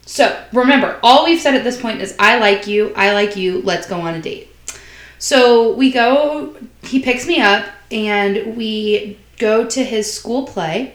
So 0.07 0.37
remember, 0.53 0.99
all 1.03 1.25
we've 1.25 1.41
said 1.41 1.55
at 1.55 1.65
this 1.65 1.81
point 1.81 2.01
is, 2.01 2.15
"I 2.19 2.39
like 2.39 2.67
you, 2.67 2.93
I 2.95 3.13
like 3.13 3.37
you, 3.37 3.63
let's 3.63 3.87
go 3.89 4.01
on 4.01 4.15
a 4.15 4.21
date." 4.21 4.51
So 5.19 5.75
we 5.75 5.91
go. 5.91 6.57
He 6.83 7.01
picks 7.01 7.27
me 7.27 7.41
up, 7.41 7.67
and 7.91 8.57
we 8.57 9.19
go 9.39 9.67
to 9.67 9.85
his 9.85 10.13
school 10.13 10.47
play. 10.47 10.95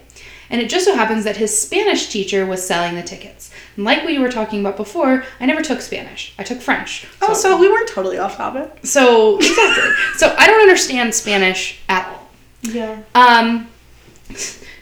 And 0.49 0.61
it 0.61 0.69
just 0.69 0.85
so 0.85 0.95
happens 0.95 1.23
that 1.23 1.37
his 1.37 1.57
Spanish 1.59 2.09
teacher 2.09 2.45
was 2.45 2.65
selling 2.65 2.95
the 2.95 3.01
tickets. 3.01 3.49
And 3.75 3.85
like 3.85 4.05
we 4.05 4.19
were 4.19 4.29
talking 4.29 4.59
about 4.59 4.77
before, 4.77 5.23
I 5.39 5.45
never 5.47 5.61
took 5.63 5.81
Spanish. 5.81 6.33
I 6.37 6.43
took 6.43 6.61
French. 6.61 7.07
oh, 7.21 7.33
so 7.33 7.57
we 7.57 7.67
weren't 7.67 7.89
totally 7.89 8.19
off 8.19 8.37
topic. 8.37 8.79
so 8.83 9.37
exactly. 9.37 9.93
so 10.17 10.35
I 10.37 10.45
don't 10.47 10.61
understand 10.61 11.15
Spanish 11.15 11.79
at 11.89 12.07
all. 12.07 12.29
Yeah. 12.61 13.01
Um, 13.15 13.67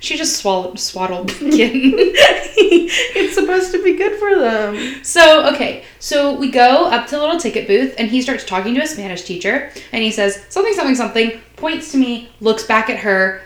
she 0.01 0.17
just 0.17 0.37
swallowed 0.37 0.79
swaddled 0.79 1.29
the 1.29 1.49
kitten. 1.57 1.93
it's 1.95 3.35
supposed 3.35 3.71
to 3.71 3.81
be 3.83 3.95
good 3.95 4.19
for 4.19 4.37
them. 4.37 5.03
So, 5.03 5.47
okay, 5.53 5.85
so 5.99 6.35
we 6.35 6.51
go 6.51 6.87
up 6.87 7.05
to 7.07 7.15
the 7.15 7.21
little 7.21 7.39
ticket 7.39 7.67
booth 7.67 7.93
and 7.97 8.09
he 8.09 8.21
starts 8.21 8.43
talking 8.43 8.73
to 8.75 8.81
a 8.81 8.87
Spanish 8.87 9.21
teacher 9.21 9.71
and 9.91 10.03
he 10.03 10.11
says 10.11 10.43
something, 10.49 10.73
something, 10.73 10.95
something, 10.95 11.39
points 11.55 11.91
to 11.91 11.97
me, 11.97 12.31
looks 12.41 12.63
back 12.63 12.89
at 12.89 12.97
her. 12.99 13.43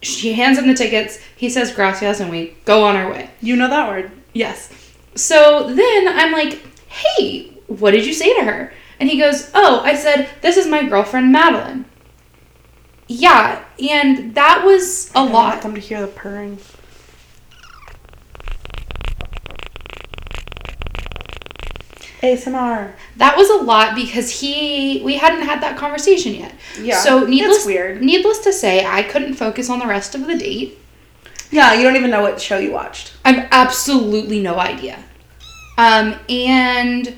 She 0.00 0.32
hands 0.32 0.58
him 0.58 0.66
the 0.66 0.74
tickets. 0.74 1.20
He 1.36 1.50
says 1.50 1.72
gracias 1.72 2.20
and 2.20 2.30
we 2.30 2.56
go 2.64 2.84
on 2.84 2.96
our 2.96 3.10
way. 3.10 3.30
You 3.42 3.56
know 3.56 3.68
that 3.68 3.88
word. 3.88 4.10
Yes. 4.32 4.72
So 5.14 5.72
then 5.74 6.08
I'm 6.08 6.32
like, 6.32 6.62
hey, 6.88 7.52
what 7.66 7.90
did 7.90 8.06
you 8.06 8.14
say 8.14 8.34
to 8.38 8.44
her? 8.44 8.72
And 8.98 9.10
he 9.10 9.18
goes, 9.18 9.50
oh, 9.54 9.80
I 9.84 9.94
said, 9.94 10.28
this 10.40 10.56
is 10.56 10.66
my 10.66 10.88
girlfriend, 10.88 11.34
Madelyn. 11.34 11.84
Yeah, 13.08 13.64
and 13.80 14.34
that 14.34 14.64
was 14.64 15.10
a 15.14 15.18
I 15.18 15.22
want 15.22 15.32
lot. 15.32 15.62
them 15.62 15.74
to 15.74 15.80
hear 15.80 16.00
the 16.00 16.06
purring. 16.08 16.58
ASMR. 22.20 22.92
That 23.16 23.36
was 23.36 23.48
a 23.48 23.62
lot 23.64 23.94
because 23.94 24.40
he 24.40 25.00
we 25.04 25.16
hadn't 25.16 25.42
had 25.42 25.62
that 25.62 25.76
conversation 25.76 26.34
yet. 26.34 26.54
Yeah, 26.80 26.98
So 26.98 27.20
it's 27.22 27.30
needless 27.30 27.66
weird. 27.66 28.02
Needless 28.02 28.38
to 28.40 28.52
say, 28.52 28.84
I 28.84 29.02
couldn't 29.02 29.34
focus 29.34 29.70
on 29.70 29.78
the 29.78 29.86
rest 29.86 30.14
of 30.14 30.26
the 30.26 30.36
date. 30.36 30.78
Yeah, 31.50 31.74
you 31.74 31.82
don't 31.84 31.96
even 31.96 32.10
know 32.10 32.20
what 32.22 32.40
show 32.40 32.58
you 32.58 32.72
watched. 32.72 33.14
I 33.24 33.32
have 33.32 33.48
absolutely 33.52 34.40
no 34.42 34.58
idea. 34.58 35.02
Um, 35.78 36.16
and 36.28 37.16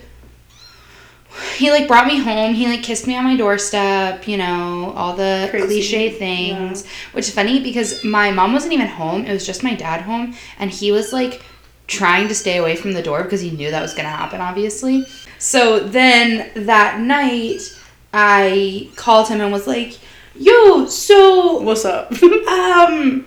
he 1.56 1.70
like 1.70 1.88
brought 1.88 2.06
me 2.06 2.18
home. 2.18 2.54
He 2.54 2.66
like 2.66 2.82
kissed 2.82 3.06
me 3.06 3.16
on 3.16 3.24
my 3.24 3.36
doorstep. 3.36 4.26
You 4.28 4.36
know 4.36 4.92
all 4.96 5.14
the 5.14 5.48
Crazy. 5.50 5.66
cliche 5.66 6.10
things, 6.10 6.86
which 7.12 7.28
is 7.28 7.34
funny 7.34 7.60
because 7.62 8.04
my 8.04 8.30
mom 8.30 8.52
wasn't 8.52 8.72
even 8.72 8.86
home. 8.86 9.24
It 9.26 9.32
was 9.32 9.46
just 9.46 9.62
my 9.62 9.74
dad 9.74 10.02
home, 10.02 10.34
and 10.58 10.70
he 10.70 10.92
was 10.92 11.12
like 11.12 11.42
trying 11.86 12.28
to 12.28 12.34
stay 12.34 12.58
away 12.58 12.76
from 12.76 12.92
the 12.92 13.02
door 13.02 13.24
because 13.24 13.40
he 13.40 13.50
knew 13.50 13.70
that 13.70 13.82
was 13.82 13.94
gonna 13.94 14.08
happen, 14.08 14.40
obviously. 14.40 15.04
So 15.38 15.80
then 15.80 16.50
that 16.66 17.00
night, 17.00 17.60
I 18.12 18.88
called 18.96 19.28
him 19.28 19.40
and 19.40 19.52
was 19.52 19.66
like, 19.66 19.98
"Yo, 20.34 20.86
so 20.86 21.60
What's 21.60 21.84
up? 21.84 22.12
um 22.22 23.26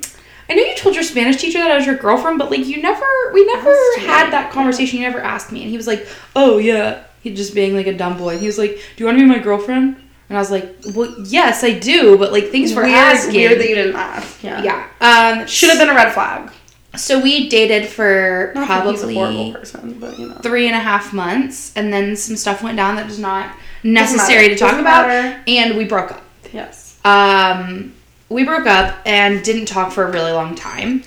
I 0.50 0.56
know 0.56 0.62
you 0.64 0.76
told 0.76 0.94
your 0.96 1.04
Spanish 1.06 1.38
teacher 1.38 1.58
that 1.60 1.72
I 1.72 1.78
was 1.78 1.86
your 1.86 1.96
girlfriend, 1.96 2.38
but 2.38 2.52
like 2.52 2.66
you 2.66 2.82
never 2.82 3.06
we 3.34 3.46
never 3.46 3.74
had 4.00 4.30
that 4.32 4.52
conversation. 4.52 5.00
You 5.00 5.06
never 5.08 5.22
asked 5.22 5.52
me. 5.52 5.62
And 5.62 5.70
he 5.72 5.78
was 5.78 5.88
like, 5.88 6.06
Oh 6.36 6.58
yeah, 6.58 7.04
he 7.24 7.34
just 7.34 7.56
being 7.56 7.76
like 7.76 7.88
a 7.88 7.98
dumb 7.98 8.18
boy. 8.18 8.38
He 8.38 8.46
was 8.46 8.58
like, 8.58 8.72
"Do 8.72 8.80
you 8.98 9.06
want 9.06 9.18
to 9.18 9.24
be 9.24 9.30
my 9.30 9.40
girlfriend?" 9.40 9.96
And 10.30 10.38
I 10.38 10.42
was 10.42 10.52
like, 10.52 10.76
"Well, 10.94 11.16
yes, 11.26 11.64
I 11.64 11.80
do, 11.80 12.18
but 12.18 12.32
like 12.32 12.50
thanks 12.50 12.72
for 12.72 12.84
weird, 12.84 12.96
asking." 12.96 13.36
weird 13.36 13.60
that 13.60 13.70
you 13.70 13.76
didn't 13.76 13.96
ask. 13.96 14.44
Yeah. 14.44 14.62
yeah. 14.62 15.40
Um, 15.40 15.48
Should 15.48 15.70
have 15.70 15.80
been 15.80 15.90
a 15.90 15.96
red 15.96 16.14
flag. 16.14 16.52
So 16.96 17.20
we 17.20 17.50
dated 17.50 17.88
for 17.88 18.52
Not 18.54 18.68
that 18.68 18.86
he's 18.86 19.02
a 19.02 19.14
probably 19.14 19.52
person, 19.52 19.98
but 20.00 20.20
you 20.20 20.28
know. 20.28 20.36
three 20.36 20.68
and 20.68 20.76
a 20.76 20.80
half 20.80 21.12
months, 21.12 21.76
and 21.76 21.92
then 21.92 22.16
some 22.16 22.36
stuff 22.36 22.62
went 22.62 22.78
down 22.78 22.98
that 22.98 23.08
was 23.08 23.18
not 23.18 23.56
necessary 23.84 24.50
to 24.50 24.56
talk 24.56 24.80
about, 24.80 25.10
and 25.48 25.76
we 25.76 25.86
broke 25.86 26.12
up. 26.12 26.22
Yes. 26.52 27.00
Um, 27.04 27.94
we 28.30 28.44
broke 28.44 28.68
up 28.68 29.00
and 29.06 29.44
didn't 29.44 29.66
talk 29.66 29.92
for 29.92 30.04
a 30.04 30.12
really 30.12 30.32
long 30.32 30.56
time. 30.56 31.04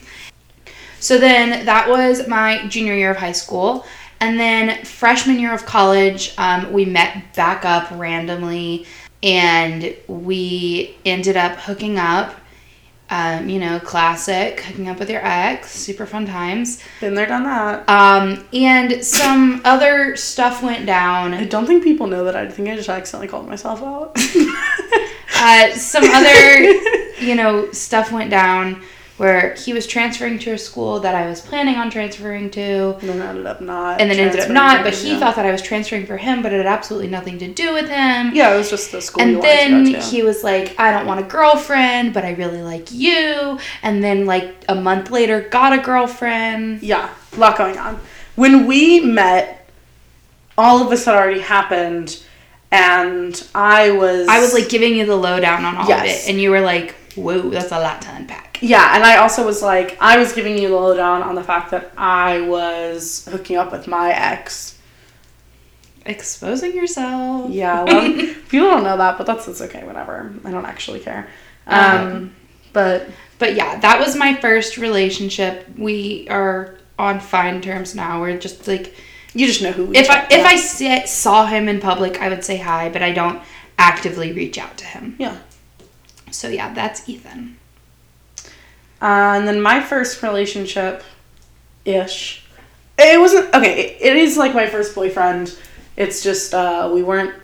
So 0.98 1.18
then 1.18 1.66
that 1.66 1.88
was 1.88 2.26
my 2.26 2.66
junior 2.66 2.94
year 2.94 3.12
of 3.12 3.16
high 3.16 3.32
school. 3.32 3.86
And 4.20 4.40
then 4.40 4.84
freshman 4.84 5.38
year 5.38 5.52
of 5.52 5.66
college, 5.66 6.34
um, 6.38 6.72
we 6.72 6.84
met 6.84 7.34
back 7.34 7.64
up 7.64 7.90
randomly 7.92 8.86
and 9.22 9.94
we 10.08 10.96
ended 11.04 11.36
up 11.36 11.58
hooking 11.58 11.98
up. 11.98 12.34
Um, 13.08 13.48
you 13.48 13.60
know, 13.60 13.78
classic 13.78 14.58
hooking 14.62 14.88
up 14.88 14.98
with 14.98 15.08
your 15.08 15.24
ex, 15.24 15.70
super 15.70 16.06
fun 16.06 16.26
times. 16.26 16.82
Been 17.00 17.14
there, 17.14 17.26
done 17.26 17.44
that. 17.44 17.88
Um, 17.88 18.44
and 18.52 19.04
some 19.04 19.60
other 19.64 20.16
stuff 20.16 20.60
went 20.60 20.86
down. 20.86 21.32
I 21.32 21.44
don't 21.44 21.66
think 21.66 21.84
people 21.84 22.08
know 22.08 22.24
that. 22.24 22.34
I 22.34 22.48
think 22.48 22.68
I 22.68 22.74
just 22.74 22.88
accidentally 22.88 23.28
called 23.28 23.46
myself 23.46 23.80
out. 23.80 24.16
uh, 25.36 25.72
some 25.74 26.02
other, 26.02 26.62
you 27.20 27.36
know, 27.36 27.70
stuff 27.70 28.10
went 28.10 28.28
down 28.28 28.82
where 29.16 29.54
he 29.54 29.72
was 29.72 29.86
transferring 29.86 30.38
to 30.38 30.52
a 30.52 30.58
school 30.58 31.00
that 31.00 31.14
I 31.14 31.26
was 31.26 31.40
planning 31.40 31.76
on 31.76 31.90
transferring 31.90 32.50
to, 32.50 32.96
and 33.00 33.08
then 33.08 33.22
ended 33.22 33.46
up 33.46 33.60
not. 33.60 34.00
and 34.00 34.10
then 34.10 34.18
ended 34.18 34.40
up 34.40 34.50
not. 34.50 34.84
But 34.84 34.94
he 34.94 35.16
thought 35.18 35.36
that 35.36 35.46
I 35.46 35.52
was 35.52 35.62
transferring 35.62 36.06
for 36.06 36.18
him, 36.18 36.42
but 36.42 36.52
it 36.52 36.58
had 36.58 36.66
absolutely 36.66 37.08
nothing 37.08 37.38
to 37.38 37.52
do 37.52 37.72
with 37.72 37.88
him. 37.88 38.34
Yeah, 38.34 38.54
it 38.54 38.58
was 38.58 38.68
just 38.68 38.92
the 38.92 39.00
school. 39.00 39.22
And 39.22 39.42
then 39.42 39.84
to 39.86 39.92
to. 39.92 40.00
he 40.00 40.22
was 40.22 40.44
like, 40.44 40.78
I 40.78 40.92
don't 40.92 41.06
want 41.06 41.20
a 41.20 41.22
girlfriend, 41.22 42.12
but 42.12 42.24
I 42.24 42.32
really 42.32 42.62
like 42.62 42.92
you. 42.92 43.58
And 43.82 44.04
then, 44.04 44.26
like, 44.26 44.64
a 44.68 44.74
month 44.74 45.10
later, 45.10 45.40
got 45.40 45.72
a 45.72 45.80
girlfriend. 45.80 46.82
yeah, 46.82 47.10
a 47.32 47.38
lot 47.38 47.56
going 47.56 47.78
on. 47.78 47.98
When 48.34 48.66
we 48.66 49.00
met, 49.00 49.70
all 50.58 50.82
of 50.82 50.90
this 50.90 51.06
had 51.06 51.14
already 51.14 51.40
happened, 51.40 52.22
and 52.70 53.46
I 53.54 53.92
was. 53.92 54.28
I 54.28 54.40
was 54.40 54.52
like 54.52 54.68
giving 54.68 54.94
you 54.94 55.06
the 55.06 55.16
lowdown 55.16 55.64
on 55.64 55.76
all 55.76 55.90
of 55.90 56.04
it. 56.04 56.28
And 56.28 56.38
you 56.38 56.50
were 56.50 56.60
like, 56.60 56.94
whoa, 57.14 57.48
that's 57.48 57.72
a 57.72 57.80
lot 57.80 58.02
to 58.02 58.14
unpack. 58.14 58.45
Yeah, 58.60 58.94
and 58.94 59.04
I 59.04 59.16
also 59.18 59.44
was 59.44 59.62
like, 59.62 59.96
I 60.00 60.18
was 60.18 60.32
giving 60.32 60.58
you 60.58 60.68
the 60.68 60.74
lowdown 60.76 61.22
on 61.22 61.34
the 61.34 61.42
fact 61.42 61.70
that 61.70 61.92
I 61.96 62.40
was 62.42 63.26
hooking 63.30 63.56
up 63.56 63.72
with 63.72 63.86
my 63.86 64.12
ex. 64.12 64.78
Exposing 66.04 66.74
yourself. 66.76 67.50
Yeah, 67.50 67.82
well, 67.82 68.12
people 68.48 68.70
don't 68.70 68.84
know 68.84 68.96
that, 68.96 69.18
but 69.18 69.26
that's 69.26 69.48
it's 69.48 69.60
okay. 69.60 69.84
Whatever. 69.84 70.32
I 70.44 70.50
don't 70.50 70.64
actually 70.66 71.00
care. 71.00 71.28
Um, 71.66 72.06
Um, 72.06 72.34
but 72.72 73.08
But 73.38 73.54
yeah, 73.56 73.78
that 73.80 73.98
was 73.98 74.14
my 74.14 74.34
first 74.34 74.76
relationship. 74.78 75.66
We 75.76 76.26
are 76.30 76.78
on 76.98 77.20
fine 77.20 77.60
terms 77.60 77.94
now. 77.94 78.20
We're 78.20 78.38
just 78.38 78.68
like 78.68 78.94
you 79.34 79.46
just 79.46 79.60
know 79.62 79.72
who. 79.72 79.92
if 79.92 80.08
I 80.08 80.26
if 80.30 80.46
I 80.46 81.04
saw 81.04 81.46
him 81.46 81.68
in 81.68 81.80
public, 81.80 82.22
I 82.22 82.28
would 82.28 82.44
say 82.44 82.56
hi, 82.56 82.88
but 82.88 83.02
I 83.02 83.12
don't 83.12 83.42
actively 83.78 84.32
reach 84.32 84.58
out 84.58 84.78
to 84.78 84.84
him. 84.84 85.16
yeah. 85.18 85.36
So 86.30 86.48
yeah, 86.48 86.72
that's 86.72 87.08
Ethan. 87.08 87.58
Uh, 89.00 89.34
and 89.36 89.46
then 89.48 89.60
my 89.60 89.80
first 89.80 90.22
relationship, 90.22 91.02
ish. 91.84 92.44
It 92.98 93.20
wasn't 93.20 93.54
okay. 93.54 93.80
It, 93.80 94.02
it 94.02 94.16
is 94.16 94.36
like 94.36 94.54
my 94.54 94.66
first 94.66 94.94
boyfriend. 94.94 95.56
It's 95.96 96.22
just 96.22 96.54
uh, 96.54 96.90
we 96.92 97.02
weren't. 97.02 97.34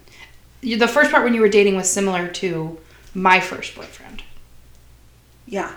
The 0.63 0.89
first 0.89 1.11
part 1.11 1.25
when 1.25 1.35
you 1.35 1.41
were 1.41 1.49
dating 1.49 1.77
was 1.77 1.91
similar 1.91 2.29
to 2.29 2.79
my 3.15 3.41
first 3.41 3.75
boyfriend, 3.75 4.23
Yeah. 5.47 5.73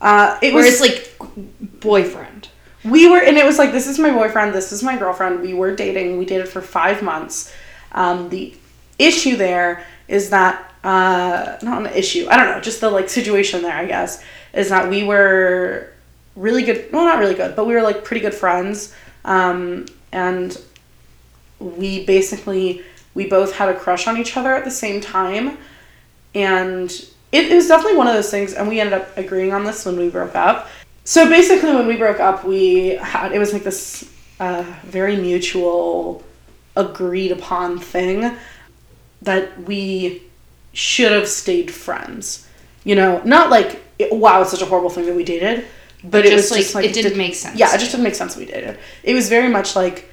Uh, 0.00 0.38
it 0.42 0.52
where 0.52 0.64
was 0.64 0.80
it's 0.80 1.18
like 1.18 1.80
boyfriend. 1.80 2.48
we 2.84 3.08
were, 3.08 3.18
and 3.18 3.36
it 3.36 3.44
was 3.44 3.58
like 3.58 3.72
this 3.72 3.86
is 3.86 3.98
my 3.98 4.10
boyfriend. 4.10 4.54
This 4.54 4.70
is 4.72 4.82
my 4.82 4.96
girlfriend. 4.98 5.40
We 5.40 5.54
were 5.54 5.74
dating. 5.74 6.18
We 6.18 6.24
dated 6.26 6.48
for 6.48 6.60
five 6.60 7.02
months. 7.02 7.52
Um, 7.92 8.28
the 8.28 8.54
issue 8.98 9.36
there 9.36 9.84
is 10.06 10.30
that 10.30 10.72
uh, 10.84 11.56
not 11.62 11.86
an 11.86 11.94
issue. 11.94 12.26
I 12.30 12.36
don't 12.36 12.50
know. 12.50 12.60
Just 12.60 12.80
the 12.80 12.90
like 12.90 13.08
situation 13.08 13.62
there. 13.62 13.72
I 13.76 13.86
guess 13.86 14.22
is 14.52 14.68
that 14.70 14.88
we 14.88 15.04
were 15.04 15.92
really 16.36 16.62
good. 16.62 16.88
Well, 16.92 17.04
not 17.04 17.18
really 17.18 17.34
good, 17.34 17.56
but 17.56 17.66
we 17.66 17.74
were 17.74 17.82
like 17.82 18.04
pretty 18.04 18.20
good 18.20 18.34
friends. 18.34 18.94
Um, 19.24 19.86
and 20.12 20.56
we 21.58 22.04
basically 22.04 22.82
we 23.14 23.26
both 23.26 23.54
had 23.54 23.68
a 23.68 23.78
crush 23.78 24.06
on 24.06 24.16
each 24.16 24.36
other 24.36 24.54
at 24.54 24.64
the 24.64 24.70
same 24.70 25.00
time 25.00 25.58
and 26.34 26.90
it, 27.32 27.50
it 27.50 27.54
was 27.54 27.66
definitely 27.66 27.96
one 27.96 28.06
of 28.06 28.14
those 28.14 28.30
things 28.30 28.54
and 28.54 28.68
we 28.68 28.80
ended 28.80 28.94
up 28.94 29.16
agreeing 29.16 29.52
on 29.52 29.64
this 29.64 29.84
when 29.84 29.96
we 29.96 30.08
broke 30.08 30.34
up 30.34 30.68
so 31.04 31.28
basically 31.28 31.74
when 31.74 31.86
we 31.86 31.96
broke 31.96 32.20
up 32.20 32.44
we 32.44 32.90
had 32.96 33.32
it 33.32 33.38
was 33.38 33.52
like 33.52 33.64
this 33.64 34.08
uh, 34.40 34.62
very 34.84 35.16
mutual 35.16 36.22
agreed 36.76 37.32
upon 37.32 37.78
thing 37.78 38.36
that 39.20 39.60
we 39.62 40.22
should 40.72 41.10
have 41.10 41.26
stayed 41.26 41.70
friends 41.70 42.46
you 42.84 42.94
know 42.94 43.20
not 43.24 43.50
like 43.50 43.82
it, 43.98 44.12
wow 44.12 44.40
it's 44.42 44.50
such 44.50 44.62
a 44.62 44.66
horrible 44.66 44.90
thing 44.90 45.06
that 45.06 45.14
we 45.16 45.24
dated 45.24 45.64
but 46.04 46.24
it 46.24 46.30
Just 46.30 46.50
was 46.52 46.58
just 46.60 46.74
like, 46.76 46.84
like 46.84 46.90
it 46.96 47.02
didn't 47.02 47.18
make 47.18 47.34
sense. 47.34 47.58
yeah, 47.58 47.74
it 47.74 47.78
just 47.78 47.90
didn't 47.90 48.04
make 48.04 48.14
sense 48.14 48.36
we 48.36 48.44
dated. 48.44 48.78
It 49.02 49.14
was 49.14 49.28
very 49.28 49.48
much 49.48 49.74
like 49.74 50.08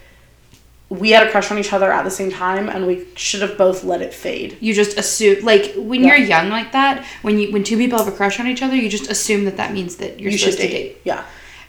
we 0.89 1.12
had 1.12 1.27
a 1.27 1.32
crush 1.32 1.51
on 1.51 1.58
each 1.60 1.74
other 1.74 1.92
at 1.92 2.04
the 2.04 2.10
same 2.12 2.32
time 2.32 2.70
and 2.70 2.88
we 2.88 3.06
should 3.15 3.42
have 3.42 3.56
both 3.58 3.84
let 3.84 4.01
it 4.01 4.12
fade. 4.13 4.58
you 4.62 4.74
just 4.74 4.98
assume 4.98 5.44
like 5.46 5.74
when 5.75 6.01
Yeah. 6.04 6.15
you're 6.15 6.25
young 6.27 6.50
like 6.50 6.72
that 6.72 7.06
when 7.22 7.38
you 7.39 7.51
when 7.51 7.63
two 7.63 7.77
people 7.77 8.00
have 8.00 8.08
a 8.08 8.12
crush 8.12 8.39
on 8.39 8.48
each 8.48 8.62
other 8.63 8.75
you 8.75 8.89
just 8.89 9.10
assume 9.12 9.46
that 9.46 9.58
that 9.58 9.74
means 9.74 9.98
that 9.98 10.20
you're 10.20 10.32
you 10.32 10.38
supposed 10.39 10.60
should 10.60 10.68
to 10.70 10.74
date. 10.74 10.98
Yeah. 11.04 11.24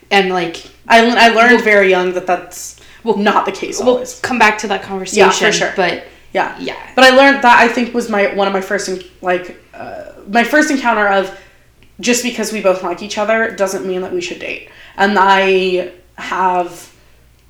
and 0.09 0.29
like 0.29 0.65
I, 0.87 1.05
I 1.09 1.27
learned 1.35 1.63
very 1.63 1.89
young 1.91 2.13
that 2.13 2.25
that's 2.25 2.79
well, 3.03 3.17
not 3.17 3.45
the 3.45 3.51
case 3.51 3.79
we'll 3.79 3.89
always. 3.89 4.19
come 4.21 4.39
back 4.39 4.57
to 4.59 4.67
that 4.69 4.81
conversation 4.81 5.27
yeah, 5.27 5.31
for 5.31 5.51
sure. 5.51 5.73
but 5.75 6.05
Yeah. 6.33 6.57
yeah 6.59 6.75
But 6.95 7.03
I 7.03 7.09
learned 7.15 7.43
that 7.43 7.59
I 7.59 7.67
think 7.67 7.93
was 7.93 8.09
my 8.09 8.33
one 8.33 8.47
of 8.47 8.53
my 8.53 8.61
first 8.61 8.89
like 9.21 9.59
uh, 9.75 10.13
my 10.27 10.43
first 10.43 10.71
encounter 10.71 11.07
of 11.07 11.37
just 11.99 12.23
because 12.23 12.51
we 12.51 12.61
both 12.61 12.83
like 12.83 13.01
each 13.01 13.17
other 13.17 13.51
doesn't 13.51 13.85
mean 13.85 14.01
that 14.01 14.13
we 14.13 14.21
should 14.21 14.39
date. 14.39 14.69
And 14.95 15.17
I 15.19 15.93
have 16.17 16.93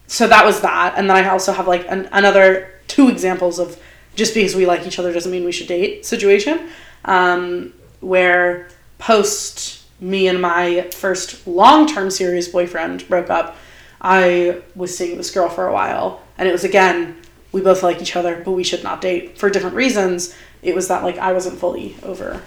so 0.08 0.28
that 0.28 0.46
was 0.46 0.62
that. 0.62 0.94
And 0.98 1.10
then 1.10 1.18
I 1.18 1.28
also 1.30 1.52
have 1.52 1.68
like 1.68 1.86
an, 1.90 2.08
another 2.12 2.72
two 2.88 3.10
examples 3.10 3.60
of 3.60 3.80
just 4.16 4.34
because 4.34 4.56
we 4.56 4.66
like 4.66 4.88
each 4.88 5.00
other 5.00 5.14
doesn't 5.14 5.32
mean 5.32 5.44
we 5.44 5.52
should 5.52 5.68
date 5.68 6.06
situation 6.06 6.70
um, 7.06 7.74
where 8.00 8.70
post 8.98 9.84
me 10.00 10.28
and 10.28 10.42
my 10.42 10.90
first 10.92 11.46
long-term 11.46 12.10
serious 12.10 12.48
boyfriend 12.48 13.08
broke 13.08 13.30
up 13.30 13.58
I 14.00 14.62
was 14.76 14.96
seeing 14.96 15.18
this 15.18 15.32
girl 15.32 15.50
for 15.50 15.68
a 15.68 15.74
while. 15.74 16.22
And 16.38 16.48
it 16.48 16.52
was 16.52 16.64
again 16.64 17.18
we 17.52 17.62
both 17.62 17.84
like 17.84 18.02
each 18.02 18.16
other 18.16 18.42
but 18.44 18.52
we 18.52 18.64
should 18.64 18.84
not 18.84 19.02
date 19.02 19.38
for 19.38 19.50
different 19.50 19.76
reasons. 19.76 20.34
It 20.62 20.74
was 20.74 20.88
that 20.88 21.04
like 21.04 21.18
I 21.18 21.34
wasn't 21.34 21.60
fully 21.60 21.96
over 22.02 22.42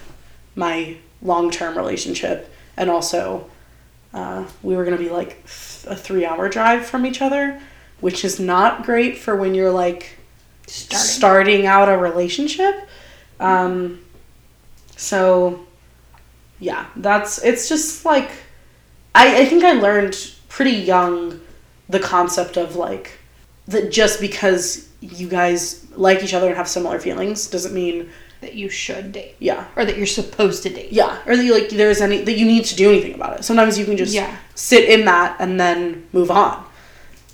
my 0.55 0.97
long-term 1.21 1.77
relationship 1.77 2.53
and 2.77 2.89
also 2.89 3.49
uh, 4.13 4.45
we 4.63 4.75
were 4.75 4.83
gonna 4.83 4.97
be 4.97 5.09
like 5.09 5.45
th- 5.45 5.85
a 5.87 5.95
three-hour 5.95 6.49
drive 6.49 6.85
from 6.85 7.05
each 7.05 7.21
other 7.21 7.59
which 8.01 8.25
is 8.25 8.39
not 8.39 8.83
great 8.83 9.17
for 9.17 9.35
when 9.35 9.55
you're 9.55 9.71
like 9.71 10.17
starting 10.67 11.07
starting 11.07 11.65
out 11.65 11.87
a 11.87 11.97
relationship. 11.97 12.89
Um, 13.39 14.03
so, 14.95 15.65
yeah, 16.59 16.87
that's 16.95 17.43
it's 17.43 17.69
just 17.69 18.05
like 18.05 18.31
I, 19.15 19.41
I 19.41 19.45
think 19.45 19.63
I 19.63 19.73
learned 19.73 20.17
pretty 20.49 20.71
young 20.71 21.39
the 21.89 21.99
concept 21.99 22.57
of 22.57 22.75
like 22.75 23.17
that 23.67 23.91
just 23.91 24.19
because 24.19 24.89
you 24.99 25.27
guys 25.27 25.85
like 25.95 26.23
each 26.23 26.33
other 26.33 26.47
and 26.47 26.57
have 26.57 26.67
similar 26.67 26.99
feelings 26.99 27.47
doesn't 27.47 27.73
mean 27.73 28.09
that 28.41 28.55
you 28.55 28.69
should 28.69 29.11
date. 29.11 29.35
Yeah. 29.39 29.67
Or 29.75 29.85
that 29.85 29.97
you're 29.97 30.07
supposed 30.07 30.63
to 30.63 30.69
date. 30.69 30.91
Yeah. 30.91 31.17
Or 31.25 31.37
that 31.37 31.43
you 31.43 31.53
like 31.53 31.69
there's 31.69 32.01
any 32.01 32.21
that 32.23 32.37
you 32.37 32.45
need 32.45 32.65
to 32.65 32.75
do 32.75 32.89
anything 32.89 33.13
about 33.13 33.39
it. 33.39 33.43
Sometimes 33.43 33.77
you 33.77 33.85
can 33.85 33.97
just 33.97 34.13
Yeah. 34.13 34.35
sit 34.55 34.89
in 34.89 35.05
that 35.05 35.37
and 35.39 35.59
then 35.59 36.07
move 36.11 36.29
on. 36.31 36.65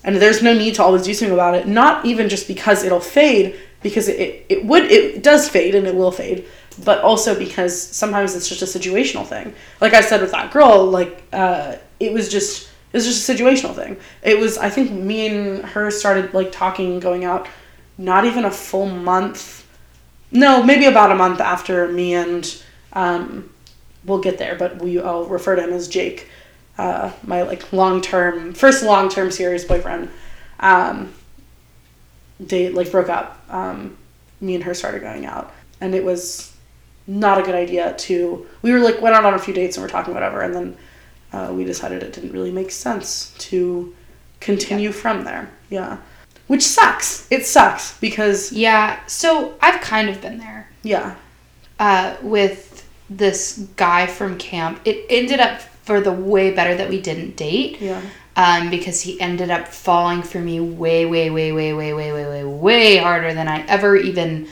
And 0.04 0.18
there's 0.18 0.42
no 0.44 0.54
need 0.54 0.76
to 0.76 0.84
always 0.84 1.04
do 1.04 1.14
something 1.14 1.34
about 1.34 1.56
it. 1.56 1.68
Not 1.68 2.06
even 2.06 2.30
just 2.30 2.48
because 2.48 2.84
it'll 2.84 3.00
fade 3.00 3.56
because 3.82 4.08
it, 4.08 4.20
it, 4.20 4.46
it 4.50 4.66
would 4.66 4.84
it 4.86 5.24
does 5.24 5.48
fade 5.48 5.76
and 5.76 5.86
it 5.88 5.96
will 5.96 6.12
fade 6.12 6.46
but 6.84 7.00
also 7.02 7.38
because 7.38 7.80
sometimes 7.80 8.36
it's 8.36 8.48
just 8.50 8.62
a 8.62 8.80
situational 8.80 9.26
thing. 9.26 9.54
Like 9.82 9.94
i 9.94 10.02
said 10.02 10.20
with 10.22 10.32
that 10.32 10.52
girl 10.52 10.86
like 10.86 11.24
uh, 11.32 11.76
it 12.00 12.12
was 12.12 12.30
just 12.30 12.68
it 12.92 12.98
was 12.98 13.06
just 13.06 13.28
a 13.30 13.34
situational 13.34 13.76
thing. 13.76 13.98
It 14.24 14.40
was 14.40 14.58
i 14.58 14.70
think 14.70 14.92
me 14.92 15.28
and 15.28 15.64
her 15.66 15.90
started 15.92 16.34
like 16.34 16.52
talking 16.52 17.00
going 17.00 17.24
out 17.24 17.48
not 17.98 18.26
even 18.26 18.46
a 18.46 18.52
full 18.52 18.88
month 18.88 19.66
no 20.32 20.64
maybe 20.64 20.86
about 20.86 21.12
a 21.12 21.16
month 21.16 21.40
after 21.40 21.88
me 21.88 22.14
and 22.14 22.64
um, 22.94 23.50
we'll 24.06 24.20
get 24.20 24.38
there 24.38 24.56
but 24.56 24.80
we 24.82 25.00
i'll 25.00 25.26
refer 25.26 25.56
to 25.56 25.64
him 25.64 25.74
as 25.74 25.88
jake 25.88 26.30
uh, 26.78 27.12
my 27.24 27.42
like 27.42 27.72
long 27.74 28.02
term 28.02 28.54
first 28.54 28.84
long 28.84 29.10
term 29.10 29.32
serious 29.32 29.66
boyfriend 29.66 30.10
um, 30.60 31.14
date 32.46 32.74
like 32.74 32.92
broke 32.92 33.10
up, 33.10 33.40
um, 33.50 33.98
me 34.42 34.56
and 34.56 34.64
her 34.64 34.74
started 34.74 35.02
going 35.02 35.26
out, 35.26 35.52
and 35.82 35.96
it 35.96 36.04
was 36.04 36.56
not 37.08 37.40
a 37.40 37.44
good 37.44 37.56
idea 37.56 37.94
to. 37.94 38.46
We 38.62 38.72
were 38.72 38.80
like 38.80 39.02
went 39.02 39.16
out 39.16 39.26
on 39.26 39.34
a 39.34 39.40
few 39.40 39.54
dates 39.54 39.78
and 39.78 39.84
we're 39.84 39.90
talking 39.90 40.14
whatever, 40.14 40.42
and 40.42 40.54
then 40.54 40.78
uh, 41.34 41.54
we 41.54 41.64
decided 41.64 42.04
it 42.04 42.14
didn't 42.14 42.32
really 42.32 42.52
make 42.52 42.72
sense 42.72 43.34
to 43.40 43.96
continue 44.40 44.92
from 44.92 45.24
there. 45.24 45.50
Yeah, 45.70 45.98
which 46.48 46.64
sucks. 46.64 47.28
It 47.32 47.46
sucks 47.46 47.98
because 48.00 48.52
Yeah. 48.52 48.98
So 49.08 49.54
I've 49.62 49.82
kind 49.82 50.10
of 50.10 50.22
been 50.22 50.38
there 50.40 50.70
yeah, 50.84 51.16
uh, 51.80 52.16
with 52.22 52.86
this 53.10 53.60
guy 53.76 54.08
from 54.08 54.38
camp. 54.38 54.80
It 54.86 55.06
ended 55.10 55.40
up 55.40 55.62
for 55.84 56.02
the 56.02 56.12
way 56.12 56.52
better 56.52 56.76
that 56.76 56.90
we 56.90 57.00
didn't 57.02 57.36
date. 57.38 57.80
yeah, 57.80 58.02
um, 58.36 58.70
because 58.70 59.02
he 59.02 59.20
ended 59.22 59.50
up 59.50 59.68
falling 59.68 60.22
for 60.22 60.40
me 60.40 60.60
way, 60.60 61.06
way, 61.06 61.30
way, 61.30 61.52
way, 61.52 61.74
way, 61.74 61.94
way, 61.94 62.12
way, 62.12 62.26
way, 62.26 62.44
way 62.44 62.98
harder 62.98 63.34
than 63.34 63.48
I 63.48 63.66
ever 63.68 63.96
even. 63.96 64.48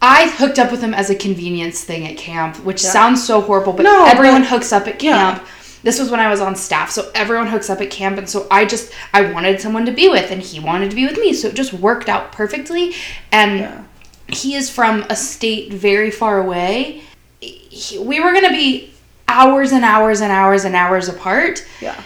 I 0.00 0.28
hooked 0.30 0.58
up 0.58 0.70
with 0.70 0.80
him 0.80 0.94
as 0.94 1.10
a 1.10 1.14
convenience 1.14 1.82
thing 1.82 2.06
at 2.06 2.16
camp, 2.16 2.56
which 2.64 2.82
Yeah. 2.84 2.90
sounds 2.90 3.26
so 3.26 3.40
horrible, 3.40 3.72
but 3.72 3.82
No, 3.82 4.04
everyone 4.06 4.42
but- 4.42 4.50
hooks 4.50 4.72
up 4.72 4.86
at 4.86 5.02
yeah. 5.02 5.38
This 5.82 5.98
was 6.00 6.10
when 6.10 6.20
I 6.20 6.28
was 6.28 6.40
on 6.40 6.56
staff, 6.56 6.90
so 6.90 7.10
everyone 7.14 7.46
hooks 7.46 7.70
up 7.70 7.80
at 7.80 7.90
camp, 7.90 8.18
and 8.18 8.28
so 8.28 8.46
I 8.50 8.64
just 8.64 8.92
I 9.12 9.30
wanted 9.32 9.60
someone 9.60 9.86
to 9.86 9.92
be 9.92 10.08
with, 10.08 10.30
and 10.30 10.42
he 10.42 10.60
wanted 10.60 10.90
to 10.90 10.96
be 10.96 11.06
with 11.06 11.18
me, 11.18 11.32
so 11.32 11.48
it 11.48 11.54
just 11.54 11.72
worked 11.72 12.08
out 12.08 12.32
perfectly. 12.32 12.94
And 13.30 13.60
yeah, 13.60 13.84
he 14.28 14.54
is 14.54 14.70
from 14.70 15.04
a 15.08 15.16
state 15.16 15.72
very 15.72 16.10
far 16.10 16.40
away. 16.40 17.02
He, 17.40 17.98
we 17.98 18.20
were 18.20 18.32
gonna 18.32 18.50
be 18.50 18.92
hours 19.28 19.72
and 19.72 19.84
hours 19.84 20.20
and 20.20 20.32
hours 20.32 20.64
and 20.64 20.74
hours 20.74 21.08
apart 21.08 21.64
yeah. 21.80 22.00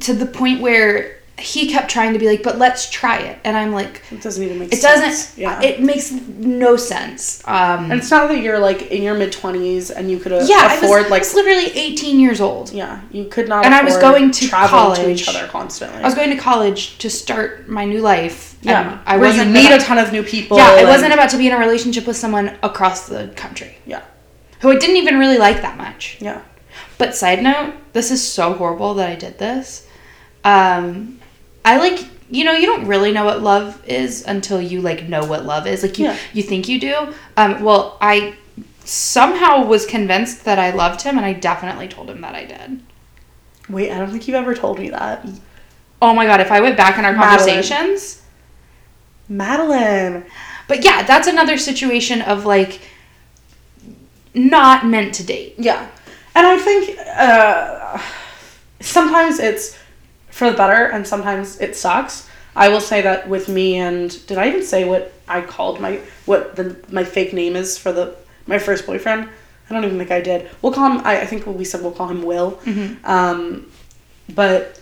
to 0.00 0.14
the 0.14 0.26
point 0.26 0.60
where 0.60 1.18
he 1.36 1.68
kept 1.68 1.90
trying 1.90 2.12
to 2.12 2.18
be 2.20 2.28
like, 2.28 2.44
but 2.44 2.58
let's 2.58 2.88
try 2.88 3.18
it. 3.18 3.38
And 3.42 3.56
I'm 3.56 3.72
like, 3.72 4.02
It 4.12 4.22
doesn't 4.22 4.42
even 4.42 4.60
make 4.60 4.70
sense. 4.72 4.84
it 4.84 4.86
sense. 4.86 5.00
doesn't, 5.26 5.38
Yeah. 5.42 5.60
it 5.62 5.80
makes 5.82 6.12
no 6.12 6.76
sense. 6.76 7.42
Um, 7.46 7.90
and 7.90 7.94
it's 7.94 8.10
not 8.10 8.28
that 8.28 8.38
you're 8.40 8.60
like 8.60 8.82
in 8.92 9.02
your 9.02 9.14
mid 9.14 9.32
twenties 9.32 9.90
and 9.90 10.08
you 10.08 10.18
could 10.20 10.32
uh, 10.32 10.44
yeah, 10.46 10.58
I 10.60 10.74
was, 10.76 10.84
afford 10.84 11.06
I 11.06 11.08
like 11.08 11.20
was 11.22 11.34
literally 11.34 11.66
18 11.76 12.20
years 12.20 12.40
old. 12.40 12.72
yeah 12.72 13.00
you 13.10 13.24
could 13.24 13.48
not 13.48 13.64
And 13.64 13.74
I 13.74 13.82
was 13.82 13.96
going 13.96 14.30
to 14.30 14.48
traveling 14.48 14.94
to 14.96 15.10
each 15.10 15.28
other 15.28 15.48
constantly. 15.48 15.98
I 16.02 16.04
was 16.04 16.14
going 16.14 16.30
to 16.30 16.36
college 16.36 16.98
to 16.98 17.10
start 17.10 17.68
my 17.68 17.84
new 17.84 18.00
life. 18.00 18.56
yeah, 18.62 19.00
I 19.04 19.16
where 19.16 19.30
wasn't 19.30 19.48
you 19.48 19.54
meet 19.54 19.66
about- 19.66 19.82
a 19.82 19.84
ton 19.84 19.98
of 19.98 20.12
new 20.12 20.22
people. 20.22 20.56
Yeah, 20.56 20.76
I 20.78 20.84
wasn't 20.84 21.12
about 21.14 21.30
to 21.30 21.36
be 21.36 21.48
in 21.48 21.52
a 21.52 21.58
relationship 21.58 22.06
with 22.06 22.16
someone 22.16 22.56
across 22.62 23.08
the 23.08 23.32
country 23.34 23.78
Yeah, 23.86 24.02
who 24.60 24.70
I 24.70 24.76
didn't 24.78 24.96
even 24.96 25.18
really 25.18 25.38
like 25.38 25.62
that 25.62 25.76
much. 25.76 26.18
yeah, 26.20 26.42
But 26.96 27.16
side 27.16 27.42
note, 27.42 27.74
this 27.92 28.12
is 28.12 28.22
so 28.22 28.52
horrible 28.52 28.94
that 28.94 29.10
I 29.10 29.16
did 29.16 29.38
this. 29.38 29.86
Um, 30.44 31.18
I 31.64 31.78
like 31.78 32.06
you 32.30 32.44
know 32.44 32.52
you 32.52 32.66
don't 32.66 32.86
really 32.86 33.12
know 33.12 33.24
what 33.24 33.42
love 33.42 33.84
is 33.86 34.24
until 34.26 34.60
you 34.60 34.80
like 34.80 35.08
know 35.08 35.24
what 35.24 35.44
love 35.44 35.66
is. 35.66 35.82
Like 35.82 35.98
you 35.98 36.06
Yeah. 36.06 36.16
you 36.32 36.42
think 36.42 36.68
you 36.68 36.80
do. 36.80 37.14
Um, 37.36 37.62
well, 37.62 37.96
I 38.00 38.34
somehow 38.84 39.64
was 39.64 39.86
convinced 39.86 40.44
that 40.44 40.58
I 40.58 40.70
loved 40.70 41.02
him, 41.02 41.16
and 41.16 41.24
I 41.24 41.32
definitely 41.32 41.88
told 41.88 42.10
him 42.10 42.20
that 42.20 42.34
I 42.34 42.44
did. 42.44 42.82
Wait, 43.68 43.90
I 43.90 43.98
don't 43.98 44.10
think 44.10 44.28
you've 44.28 44.34
ever 44.34 44.54
told 44.54 44.78
me 44.78 44.90
that. 44.90 45.26
Oh 46.02 46.12
my 46.14 46.26
god! 46.26 46.40
If 46.40 46.50
I 46.52 46.60
went 46.60 46.76
back 46.76 46.98
in 46.98 47.04
our 47.04 47.14
Madelyn. 47.14 47.28
conversations, 47.38 48.22
Madelyn. 49.30 50.26
but 50.68 50.84
yeah, 50.84 51.02
that's 51.02 51.28
another 51.28 51.56
situation 51.56 52.20
of 52.22 52.44
like 52.44 52.80
not 54.34 54.86
meant 54.86 55.14
to 55.14 55.24
date. 55.24 55.54
Yeah, 55.58 55.88
and 56.34 56.46
I 56.46 56.58
think 56.58 56.98
uh, 57.16 57.98
sometimes 58.80 59.38
it's 59.38 59.78
for 60.34 60.50
the 60.50 60.56
better, 60.56 60.86
and 60.86 61.06
sometimes 61.06 61.60
it 61.60 61.76
sucks. 61.76 62.28
I 62.56 62.68
will 62.68 62.80
say 62.80 63.02
that 63.02 63.28
with 63.28 63.48
me 63.48 63.76
and 63.76 64.26
did 64.26 64.36
I 64.36 64.48
even 64.48 64.64
say 64.64 64.84
what 64.84 65.12
I 65.28 65.40
called 65.42 65.80
my 65.80 66.00
what 66.26 66.56
the 66.56 66.76
my 66.90 67.04
fake 67.04 67.32
name 67.32 67.54
is 67.54 67.78
for 67.78 67.92
the 67.92 68.16
my 68.46 68.58
first 68.58 68.84
boyfriend? 68.84 69.28
I 69.70 69.72
don't 69.72 69.84
even 69.84 69.96
think 69.96 70.10
I 70.10 70.20
did. 70.20 70.50
We'll 70.60 70.72
call 70.72 70.90
him. 70.90 71.06
I, 71.06 71.20
I 71.20 71.26
think 71.26 71.46
we 71.46 71.64
said 71.64 71.82
we'll 71.82 71.92
call 71.92 72.08
him 72.08 72.22
Will. 72.22 72.58
Um, 73.04 73.70
but 74.34 74.80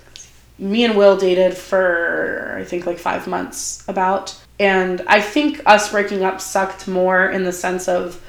me 0.59 0.85
and 0.85 0.97
Will 0.97 1.17
dated 1.19 1.55
for 1.55 2.57
I 2.59 2.65
think 2.65 2.87
like 2.87 2.99
five 2.99 3.27
months 3.27 3.85
about, 3.88 4.35
and 4.59 5.03
I 5.07 5.21
think 5.21 5.61
us 5.67 5.91
breaking 5.91 6.25
up 6.25 6.41
sucked 6.41 6.88
more 6.88 7.31
in 7.31 7.45
the 7.45 7.53
sense 7.53 7.88
of 7.88 8.21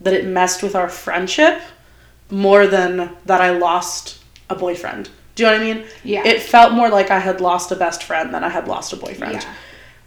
that 0.00 0.14
it 0.14 0.24
messed 0.26 0.62
with 0.62 0.76
our 0.76 0.88
friendship 0.88 1.60
more 2.30 2.66
than 2.68 3.10
that 3.26 3.40
I 3.40 3.50
lost 3.50 4.22
a 4.48 4.54
boyfriend. 4.54 5.10
Do 5.38 5.44
you 5.44 5.50
know 5.50 5.56
what 5.56 5.62
I 5.68 5.72
mean? 5.74 5.86
Yeah. 6.02 6.26
It 6.26 6.42
felt 6.42 6.72
more 6.72 6.88
like 6.88 7.12
I 7.12 7.20
had 7.20 7.40
lost 7.40 7.70
a 7.70 7.76
best 7.76 8.02
friend 8.02 8.34
than 8.34 8.42
I 8.42 8.48
had 8.48 8.66
lost 8.66 8.92
a 8.92 8.96
boyfriend. 8.96 9.34
Yeah. 9.44 9.54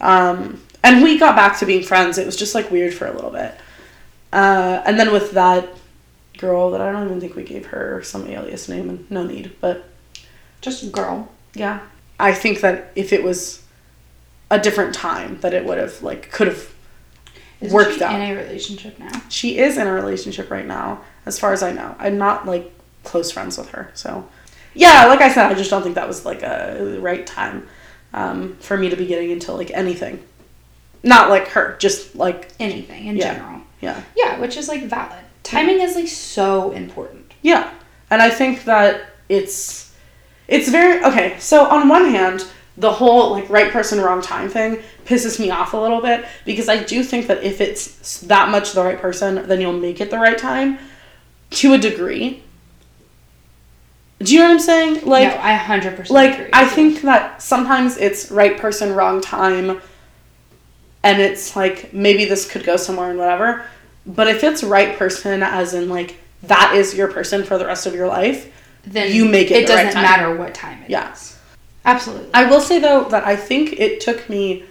Um, 0.02 0.62
and 0.84 1.02
we 1.02 1.18
got 1.18 1.38
back 1.38 1.58
to 1.60 1.66
being 1.66 1.84
friends. 1.84 2.18
It 2.18 2.26
was 2.26 2.36
just 2.36 2.54
like 2.54 2.70
weird 2.70 2.94
for 2.94 3.08
a 3.08 3.14
little 3.14 3.30
bit. 3.32 3.56
Uh, 4.34 4.82
and 4.86 5.00
then 5.00 5.14
with 5.14 5.32
that 5.32 5.70
girl 6.38 6.72
that 6.72 6.82
I 6.82 6.92
don't 6.92 7.06
even 7.06 7.22
think 7.22 7.38
we 7.38 7.44
gave 7.44 7.68
her 7.68 8.04
some 8.04 8.28
alias 8.28 8.68
name 8.68 8.90
and 8.90 9.10
no 9.10 9.24
need, 9.24 9.54
but 9.62 9.86
Just 10.60 10.92
girl. 10.92 11.30
yeah. 11.54 11.80
I 12.20 12.34
think 12.34 12.60
that 12.60 12.92
if 12.98 13.14
it 13.14 13.24
was 13.24 13.64
a 14.50 14.60
different 14.60 14.94
time 14.94 15.40
that 15.40 15.54
it 15.54 15.64
would 15.64 15.78
have 15.78 16.04
like 16.04 16.30
could 16.30 16.48
have 16.48 16.74
Isn't 17.62 17.74
worked 17.74 17.94
she 18.00 18.04
out. 18.04 18.16
in 18.16 18.22
a 18.22 18.36
relationship 18.36 19.00
now. 19.00 19.22
She 19.30 19.60
is 19.60 19.78
in 19.78 19.88
a 19.88 19.94
relationship 19.94 20.52
right 20.52 20.68
now, 20.68 21.00
as 21.26 21.40
far 21.40 21.54
as 21.54 21.64
I 21.64 21.72
know. 21.72 21.96
I'm 22.00 22.18
not 22.18 22.46
like 22.46 22.70
close 23.06 23.32
friends 23.32 23.58
with 23.58 23.70
her, 23.70 23.92
so 23.94 24.28
yeah. 24.74 25.06
Like 25.06 25.22
I 25.22 25.32
said, 25.32 25.52
I 25.52 25.54
just 25.54 25.70
don't 25.70 25.84
think 25.84 25.96
that 25.96 26.08
was 26.08 26.26
like 26.26 26.44
a 26.44 26.98
right 27.00 27.26
time 27.26 27.68
um, 28.14 28.56
for 28.60 28.78
me 28.78 28.90
to 28.90 28.96
be 28.96 29.06
getting 29.06 29.32
into 29.32 29.52
like 29.54 29.72
anything. 29.72 30.24
Not 31.04 31.30
like 31.30 31.48
her, 31.50 31.76
just 31.80 32.16
like 32.16 32.50
Anything 32.60 33.08
in 33.08 33.18
Yeah. 33.18 33.34
general. 33.34 33.62
yeah, 33.82 34.02
Yeah, 34.16 34.40
which 34.40 34.56
is 34.58 34.68
like 34.68 34.84
valid. 34.84 35.20
Timing 35.44 35.80
is 35.82 35.96
like 35.96 36.08
so 36.08 36.72
important. 36.72 37.34
yeah. 37.42 37.72
And 38.12 38.22
I 38.22 38.30
think 38.30 38.66
that 38.66 39.02
it's 39.30 39.94
it's 40.48 40.68
very 40.70 41.02
okay. 41.06 41.38
So 41.40 41.66
on 41.66 41.88
one 41.88 42.10
hand, 42.12 42.44
the 42.78 42.92
whole 42.92 43.32
like 43.32 43.50
right 43.50 43.72
person 43.72 44.02
wrong 44.02 44.22
time 44.22 44.50
thing 44.50 44.80
pisses 45.06 45.40
me 45.40 45.50
off 45.50 45.74
a 45.74 45.78
little 45.78 46.02
bit 46.02 46.26
because 46.46 46.68
I 46.70 46.84
do 46.84 47.04
think 47.04 47.28
that 47.28 47.42
if 47.44 47.62
it's 47.62 48.20
that 48.22 48.50
much 48.50 48.74
the 48.74 48.84
right 48.84 49.00
person, 49.00 49.48
then 49.48 49.62
you'll 49.62 49.72
make 49.74 50.02
it 50.02 50.10
the 50.12 50.18
right 50.20 50.38
time 50.38 50.78
to 51.52 51.74
a 51.74 51.78
degree. 51.78 52.44
Do 54.24 54.34
you 54.34 54.40
know 54.40 54.46
what 54.46 54.52
I'm 54.54 54.60
saying? 54.60 55.06
Like 55.06 55.30
no, 55.34 55.42
I 55.42 55.54
hundred 55.54 55.96
percent 55.96 56.12
like 56.12 56.34
agree. 56.34 56.50
I 56.54 56.66
think 56.66 57.02
that 57.02 57.42
sometimes 57.42 57.98
it's 57.98 58.32
right 58.32 58.58
person 58.58 58.94
wrong 58.94 59.22
time 59.22 59.82
and 61.04 61.22
it's 61.22 61.56
like 61.56 61.94
maybe 61.94 62.26
this 62.26 62.50
could 62.50 62.64
go 62.64 62.78
somewhere 62.78 63.10
and 63.10 63.18
whatever. 63.20 63.66
But 64.06 64.28
if 64.28 64.44
it's 64.44 64.64
right 64.64 64.98
person 64.98 65.44
as 65.44 65.74
in 65.74 65.90
like 65.90 66.18
that 66.44 66.74
is 66.76 66.96
your 66.96 67.08
person 67.08 67.44
for 67.44 67.58
the 67.58 67.66
rest 67.66 67.86
of 67.86 67.94
your 67.94 68.08
life, 68.08 68.52
then 68.84 69.14
you 69.14 69.26
make 69.26 69.52
it 69.52 69.58
It 69.58 69.68
the 69.68 69.74
doesn't 69.74 69.94
time. 69.94 70.04
matter 70.04 70.36
what 70.36 70.54
time 70.54 70.82
it 70.82 70.86
is. 70.86 70.90
Yeah. 70.90 71.16
Absolutely. 71.84 72.30
I 72.34 72.46
will 72.46 72.62
say 72.62 72.80
though 72.80 73.06
that 73.06 73.26
I 73.26 73.36
think 73.36 73.80
it 73.80 74.02
took 74.02 74.30
me 74.30 74.66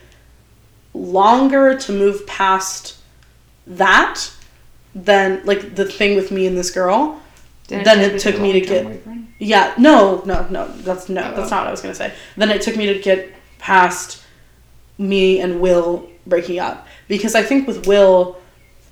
longer 0.95 1.77
to 1.79 1.93
move 1.93 2.27
past 2.27 2.99
that 3.67 4.21
than 4.95 5.45
like 5.45 5.75
the 5.75 5.85
thing 5.85 6.17
with 6.17 6.31
me 6.31 6.47
and 6.47 6.57
this 6.57 6.71
girl. 6.71 7.21
Didn't 7.67 7.85
then 7.85 8.01
it 8.01 8.21
took 8.21 8.41
me 8.41 8.53
to 8.53 8.61
get? 8.61 9.01
Yeah, 9.41 9.73
no, 9.79 10.23
no, 10.27 10.47
no. 10.51 10.69
That's 10.69 11.09
no, 11.09 11.23
Oh. 11.23 11.35
that's 11.37 11.51
not 11.51 11.61
what 11.63 11.69
I 11.69 11.71
was 11.73 11.81
gonna 11.81 11.95
say. 11.95 12.13
Then 12.37 12.51
it 12.51 12.61
took 12.63 12.77
me 12.77 12.87
to 12.93 12.99
get 13.01 13.33
past 13.59 14.23
me 14.99 15.41
and 15.41 15.61
Will 15.61 16.09
breaking 16.27 16.59
up 16.61 16.87
because 17.09 17.35
I 17.35 17.43
think 17.43 17.67
with 17.67 17.87
Will, 17.87 18.37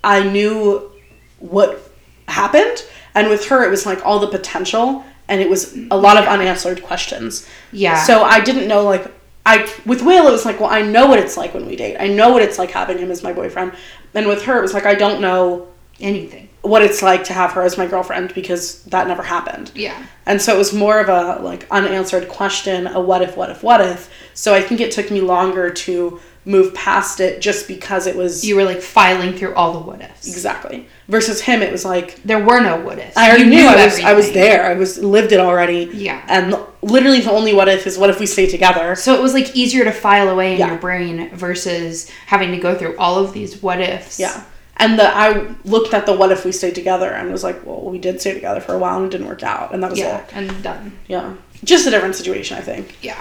I 0.03 0.23
knew 0.23 0.91
what 1.39 1.81
happened, 2.29 2.83
and 3.15 3.29
with 3.29 3.47
her, 3.49 3.63
it 3.65 3.71
was 3.71 3.85
like 3.87 4.05
all 4.05 4.19
the 4.19 4.27
potential, 4.29 5.05
and 5.29 5.41
it 5.41 5.49
was 5.51 5.77
a 5.91 5.97
lot 5.97 6.17
of 6.17 6.25
unanswered 6.27 6.83
questions. 6.83 7.47
Yeah. 7.73 8.03
So 8.03 8.23
I 8.23 8.41
didn't 8.41 8.67
know 8.69 8.85
like 8.85 9.07
I 9.45 9.69
with 9.85 10.03
Will, 10.03 10.27
it 10.29 10.33
was 10.33 10.45
like, 10.47 10.61
well, 10.61 10.71
I 10.71 10.81
know 10.83 11.07
what 11.07 11.19
it's 11.19 11.37
like 11.37 11.53
when 11.55 11.67
we 11.67 11.77
date. 11.77 11.97
I 12.01 12.09
know 12.09 12.31
what 12.33 12.41
it's 12.43 12.59
like 12.59 12.71
having 12.71 12.99
him 12.99 13.11
as 13.11 13.23
my 13.23 13.33
boyfriend, 13.35 13.73
and 14.15 14.27
with 14.27 14.43
her, 14.45 14.59
it 14.59 14.63
was 14.63 14.73
like 14.73 14.87
I 14.87 14.95
don't 14.95 15.21
know 15.21 15.69
anything. 16.01 16.49
what 16.63 16.83
it's 16.83 17.03
like 17.03 17.25
to 17.25 17.33
have 17.33 17.53
her 17.53 17.63
as 17.63 17.79
my 17.79 17.87
girlfriend 17.87 18.35
because 18.35 18.83
that 18.85 19.07
never 19.09 19.23
happened. 19.23 19.71
Yeah. 19.75 20.05
And 20.27 20.41
so 20.43 20.55
it 20.55 20.59
was 20.59 20.73
more 20.75 21.01
of 21.01 21.09
a 21.09 21.41
like 21.43 21.67
unanswered 21.71 22.29
question, 22.29 22.87
a 22.87 23.01
what 23.01 23.23
if, 23.23 23.37
what 23.37 23.49
if, 23.51 23.63
what 23.63 23.81
if. 23.81 24.11
So 24.35 24.55
I 24.55 24.61
think 24.61 24.81
it 24.81 24.91
took 24.93 25.11
me 25.11 25.21
longer 25.21 25.71
to 25.71 26.21
move 26.45 26.75
past 26.75 27.21
it 27.21 27.41
just 27.41 27.69
because 27.69 28.07
it 28.07 28.17
was 28.17 28.45
You 28.45 28.57
were 28.57 28.65
like 28.65 28.81
filing 28.83 29.35
through 29.35 29.55
all 29.55 29.73
the 29.73 29.79
what 29.81 30.01
ifs. 30.03 30.27
exactly. 30.29 30.87
Versus 31.09 31.41
him, 31.43 31.63
it 31.63 31.71
was 31.73 31.85
like 31.85 32.23
There 32.23 32.43
were 32.45 32.61
no 32.61 32.81
what 32.81 32.99
ifs. 32.99 33.17
I 33.17 33.29
already 33.29 33.45
You 33.45 33.51
knew, 33.51 33.67
I 33.67 33.85
was 33.85 34.01
I 34.01 34.13
was 34.15 34.33
there. 34.33 34.67
I 34.67 34.75
was 34.75 34.99
lived 34.99 35.33
it 35.33 35.41
already. 35.41 35.89
Yeah. 35.95 36.23
And 36.29 36.57
literally 36.83 37.21
the 37.21 37.31
only 37.31 37.55
what 37.55 37.69
if 37.69 37.87
is 37.87 37.97
what 37.99 38.11
if 38.11 38.19
we 38.21 38.27
stay 38.27 38.47
together. 38.47 38.95
So 38.95 39.15
it 39.15 39.23
was 39.23 39.33
like 39.33 39.55
easier 39.57 39.85
to 39.85 39.93
file 39.93 40.29
away 40.29 40.53
in 40.55 40.59
Yeah. 40.59 40.69
your 40.69 40.79
brain 40.79 41.31
versus 41.35 42.11
having 42.27 42.51
to 42.51 42.59
go 42.59 42.75
through 42.75 42.97
all 42.99 43.19
of 43.23 43.33
these 43.33 43.63
what 43.63 43.81
ifs. 43.81 44.19
Yeah. 44.19 44.43
And 44.81 44.99
the 44.99 45.09
I 45.17 45.55
looked 45.64 45.93
at 45.93 46.07
the 46.07 46.12
what 46.14 46.31
if 46.31 46.45
we 46.45 46.53
stayed 46.53 46.75
together 46.77 47.11
and 47.11 47.33
was 47.33 47.43
like, 47.43 47.64
well, 47.67 47.81
we 47.83 47.99
did 47.99 48.21
stay 48.21 48.33
together 48.35 48.61
for 48.61 48.75
a 48.75 48.79
while 48.79 48.97
and 48.99 49.07
it 49.07 49.11
didn't 49.11 49.27
work 49.27 49.43
out, 49.43 49.73
and 49.75 49.83
that 49.83 49.91
was 49.91 49.99
Yeah. 49.99 50.19
it. 50.19 50.31
And 50.33 50.62
done. 50.62 50.99
Yeah. 51.09 51.35
Just 51.64 51.87
a 51.87 51.91
different 51.91 52.14
situation, 52.14 52.57
I 52.57 52.61
think. 52.61 52.97
Yeah. 53.03 53.19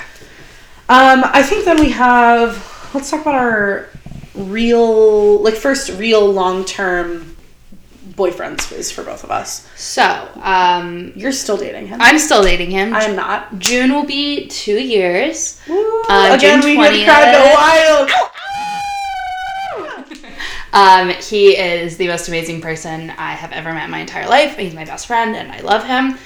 Um, 0.90 1.24
I 1.26 1.42
think 1.44 1.66
then 1.66 1.80
we 1.80 1.90
have 1.90 2.90
let's 2.94 3.10
talk 3.10 3.22
about 3.22 3.36
our 3.36 3.90
real, 4.36 5.42
like, 5.42 5.56
first 5.56 5.90
real 5.98 6.26
long 6.32 6.64
term 6.64 7.36
boyfriends 8.12 8.72
is 8.72 8.92
for 8.92 9.04
both 9.04 9.24
of 9.24 9.32
us. 9.32 9.68
So, 9.76 10.28
um, 10.42 11.12
You're 11.16 11.32
still 11.32 11.58
dating 11.58 11.88
him. 11.88 12.00
I'm 12.02 12.18
still 12.20 12.42
dating 12.44 12.72
him. 12.72 12.94
I 12.96 13.04
am 13.04 13.16
not. 13.16 13.60
June 13.60 13.94
will 13.94 14.06
be 14.06 14.48
two 14.48 14.80
years. 14.80 15.60
Woo. 15.68 16.02
Uh, 16.10 16.32
Again, 16.36 16.62
June 16.62 16.78
we 16.80 16.88
get 16.98 17.06
crowd 17.06 17.26
20th. 17.26 17.34
go 17.34 17.54
wild. 17.54 18.10
Um, 20.74 21.10
he 21.10 21.58
is 21.58 21.98
the 21.98 22.08
most 22.08 22.28
amazing 22.28 22.62
person 22.62 23.10
I 23.12 23.32
have 23.32 23.52
ever 23.52 23.74
met 23.74 23.86
in 23.86 23.92
my 23.92 24.00
entire 24.00 24.28
life. 24.28 24.58
He's 24.58 24.74
my 24.74 24.86
best 24.86 25.08
friend, 25.08 25.36
and 25.36 25.52
I 25.52 25.60
love 25.62 25.86
him. 25.86 26.18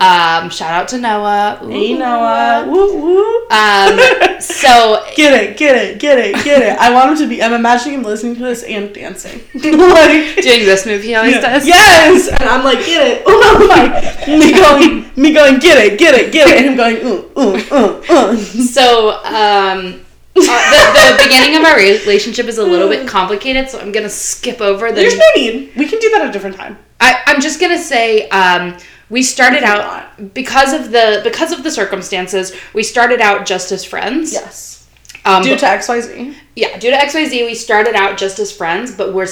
Um, 0.00 0.48
shout 0.50 0.70
out 0.70 0.88
to 0.88 0.98
Noah. 0.98 1.58
Hey 1.62 1.98
Noah. 1.98 2.64
Woo 2.68 3.02
woo. 3.02 3.48
Um, 3.50 3.98
so 4.40 5.04
Get 5.16 5.34
it, 5.34 5.56
get 5.56 5.74
it, 5.74 5.98
get 5.98 6.16
it, 6.18 6.44
get 6.44 6.62
it. 6.62 6.78
I 6.78 6.92
want 6.92 7.10
him 7.10 7.16
to 7.16 7.28
be. 7.28 7.42
I'm 7.42 7.52
imagining 7.52 7.98
him 7.98 8.04
listening 8.04 8.36
to 8.36 8.42
this 8.42 8.62
and 8.62 8.94
dancing. 8.94 9.40
like, 9.54 10.36
doing 10.36 10.64
this 10.64 10.86
move 10.86 11.02
he 11.02 11.16
always 11.16 11.34
does. 11.40 11.66
Yes, 11.66 12.28
and 12.28 12.48
I'm 12.48 12.62
like, 12.62 12.78
get 12.86 13.04
it. 13.04 13.24
Oh 13.50 13.66
my! 13.66 14.38
Me 14.38 14.52
going, 14.52 15.10
me 15.16 15.32
going, 15.32 15.58
get 15.58 15.84
it, 15.84 15.98
get 15.98 16.14
it, 16.14 16.32
get 16.32 16.48
it, 16.48 16.58
and 16.58 16.66
him 16.66 16.76
going, 16.76 16.98
ooh, 16.98 17.30
ooh, 17.36 17.56
ooh, 17.72 18.02
ooh. 18.12 18.36
So, 18.36 19.10
um, 19.24 20.04
uh, 20.42 20.70
the, 20.70 21.16
the 21.16 21.24
beginning 21.24 21.56
of 21.56 21.64
our 21.64 21.76
relationship 21.76 22.46
is 22.46 22.58
a 22.58 22.64
little 22.64 22.88
bit 22.88 23.06
complicated, 23.16 23.68
so 23.70 23.80
I'm 23.80 23.92
gonna 23.92 24.08
skip 24.10 24.60
over 24.60 24.88
the. 24.88 24.94
There's 24.96 25.16
no 25.16 25.24
need. 25.36 25.72
We 25.76 25.88
can 25.88 25.98
do 25.98 26.10
that 26.10 26.22
at 26.22 26.28
a 26.30 26.32
different 26.32 26.56
time. 26.56 26.78
I, 27.00 27.22
I'm 27.26 27.40
just 27.40 27.60
gonna 27.60 27.78
say, 27.78 28.28
um, 28.30 28.76
we 29.10 29.22
started 29.22 29.62
out 29.62 30.34
because 30.34 30.72
of 30.72 30.90
the 30.90 31.20
because 31.24 31.52
of 31.52 31.62
the 31.62 31.70
circumstances. 31.70 32.54
We 32.74 32.82
started 32.82 33.20
out 33.20 33.46
just 33.46 33.72
as 33.72 33.84
friends. 33.84 34.32
Yes. 34.32 34.86
Um, 35.24 35.42
Due 35.42 35.56
to 35.56 35.66
X 35.66 35.88
Y 35.88 36.00
Z. 36.00 36.36
yeah, 36.56 36.78
due 36.78 36.90
to 36.90 36.96
XYZ, 36.96 37.44
we 37.44 37.54
started 37.54 37.94
out 37.94 38.16
just 38.16 38.38
as 38.38 38.50
friends, 38.50 38.94
but 38.94 39.12
we're 39.12 39.26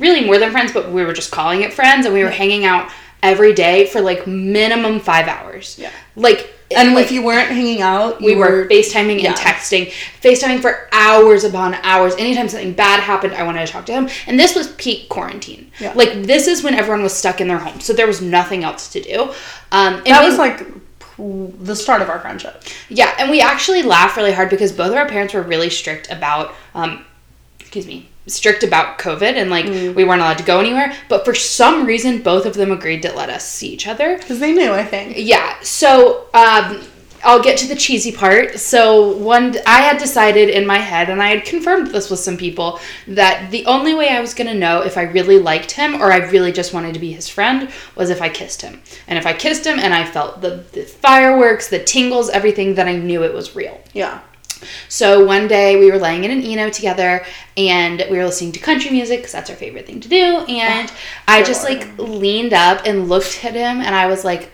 really 0.00 0.24
more 0.24 0.38
than 0.38 0.50
friends, 0.50 0.72
but 0.72 0.90
we 0.90 1.04
were 1.04 1.12
just 1.12 1.30
calling 1.30 1.62
it 1.62 1.72
friends, 1.72 2.04
and 2.06 2.14
we 2.14 2.24
were 2.24 2.30
hanging 2.30 2.64
out 2.64 2.90
every 3.22 3.52
day 3.52 3.86
for 3.86 4.00
like 4.00 4.26
minimum 4.26 4.98
five 5.00 5.28
hours. 5.28 5.76
Yeah. 5.78 5.90
Like, 6.16 6.53
And 6.70 6.94
like, 6.94 7.06
if 7.06 7.12
you 7.12 7.22
weren't 7.22 7.50
hanging 7.50 7.82
out, 7.82 8.20
we 8.20 8.32
you 8.32 8.38
were 8.38 8.66
FaceTiming 8.66 9.22
yeah. 9.22 9.28
and 9.30 9.36
texting, 9.36 9.92
FaceTiming 10.22 10.60
for 10.60 10.88
hours 10.92 11.44
upon 11.44 11.74
hours. 11.74 12.14
Anytime 12.16 12.48
something 12.48 12.72
bad 12.72 13.00
happened, 13.00 13.34
I 13.34 13.42
wanted 13.44 13.66
to 13.66 13.72
talk 13.72 13.86
to 13.86 13.92
him. 13.92 14.08
And 14.26 14.40
this 14.40 14.54
was 14.54 14.72
peak 14.72 15.08
quarantine. 15.08 15.70
Yeah. 15.78 15.92
Like, 15.94 16.22
this 16.22 16.46
is 16.48 16.62
when 16.62 16.74
everyone 16.74 17.02
was 17.02 17.12
stuck 17.12 17.40
in 17.40 17.48
their 17.48 17.58
home, 17.58 17.80
so 17.80 17.92
there 17.92 18.06
was 18.06 18.20
nothing 18.22 18.64
else 18.64 18.88
to 18.92 19.00
do. 19.00 19.22
Um, 19.72 19.94
and 19.96 20.06
That 20.06 20.22
we- 20.22 20.28
was 20.30 20.38
like 20.38 20.66
the 21.16 21.76
start 21.76 22.02
of 22.02 22.08
our 22.08 22.18
friendship. 22.18 22.64
yeah, 22.88 23.14
and 23.18 23.30
we 23.30 23.40
actually 23.40 23.82
laugh 23.82 24.16
really 24.16 24.32
hard 24.32 24.50
because 24.50 24.72
both 24.72 24.88
of 24.90 24.96
our 24.96 25.06
parents 25.08 25.32
were 25.34 25.42
really 25.42 25.70
strict 25.70 26.10
about, 26.10 26.54
um, 26.74 27.04
excuse 27.60 27.86
me, 27.86 28.08
strict 28.26 28.62
about 28.62 28.98
COVID 28.98 29.34
and 29.34 29.50
like 29.50 29.66
Mm. 29.66 29.94
we 29.94 30.04
weren't 30.04 30.20
allowed 30.20 30.38
to 30.38 30.44
go 30.44 30.60
anywhere. 30.60 30.94
But 31.08 31.24
for 31.24 31.34
some 31.34 31.84
reason, 31.86 32.18
both 32.22 32.46
of 32.46 32.54
them 32.54 32.72
agreed 32.72 33.02
to 33.02 33.12
let 33.12 33.28
us 33.30 33.48
see 33.48 33.68
each 33.68 33.86
other. 33.86 34.16
Because 34.16 34.40
they 34.40 34.52
knew, 34.52 34.72
I 34.72 34.84
think. 34.84 35.14
Yeah, 35.16 35.54
so 35.62 36.26
um, 36.34 36.80
I'll 37.22 37.42
get 37.42 37.56
to 37.58 37.66
the 37.66 37.74
cheesy 37.74 38.12
part. 38.12 38.58
So 38.58 39.16
one, 39.16 39.56
I 39.66 39.80
had 39.80 39.98
decided 39.98 40.50
in 40.50 40.66
my 40.66 40.76
head, 40.78 41.08
and 41.08 41.22
I 41.22 41.28
had 41.28 41.44
confirmed 41.46 41.86
this 41.88 42.10
with 42.10 42.20
some 42.20 42.36
people, 42.36 42.78
that 43.08 43.50
the 43.50 43.64
only 43.66 43.94
way 43.94 44.08
I 44.10 44.20
was 44.20 44.34
gonna 44.34 44.54
know 44.54 44.82
if 44.82 44.96
I 44.98 45.02
really 45.02 45.38
liked 45.38 45.72
him 45.72 46.00
or 46.00 46.12
I 46.12 46.18
really 46.18 46.52
just 46.52 46.74
wanted 46.74 46.92
to 46.94 47.00
be 47.00 47.12
his 47.12 47.28
friend 47.28 47.70
was 47.96 48.10
if 48.10 48.20
I 48.20 48.28
kissed 48.28 48.60
him. 48.62 48.82
And 49.06 49.18
if 49.18 49.26
I 49.26 49.32
kissed 49.32 49.66
him 49.66 49.78
and 49.78 49.94
I 49.94 50.04
felt 50.04 50.42
the, 50.42 50.64
the 50.72 50.82
fireworks, 50.82 51.68
the 51.68 51.82
tingles, 51.82 52.28
everything, 52.30 52.74
then 52.74 52.88
I 52.88 52.96
knew 52.96 53.22
it 53.22 53.32
was 53.34 53.56
real. 53.56 53.80
Yeah. 53.94 54.20
So 54.88 55.24
one 55.24 55.48
day 55.48 55.76
we 55.78 55.90
were 55.90 55.98
laying 55.98 56.24
in 56.24 56.30
an 56.30 56.42
Eno 56.42 56.70
together 56.70 57.24
and 57.56 58.04
we 58.10 58.16
were 58.18 58.24
listening 58.24 58.52
to 58.52 58.60
country 58.60 58.90
music 58.90 59.18
because 59.20 59.32
that's 59.32 59.50
our 59.50 59.56
favorite 59.56 59.86
thing 59.86 60.00
to 60.00 60.08
do. 60.08 60.38
And 60.48 60.92
I 61.28 61.42
just 61.42 61.64
like 61.64 61.96
leaned 61.98 62.52
up 62.52 62.82
and 62.86 63.08
looked 63.08 63.44
at 63.44 63.54
him 63.54 63.80
and 63.80 63.94
I 63.94 64.06
was 64.06 64.24
like, 64.24 64.50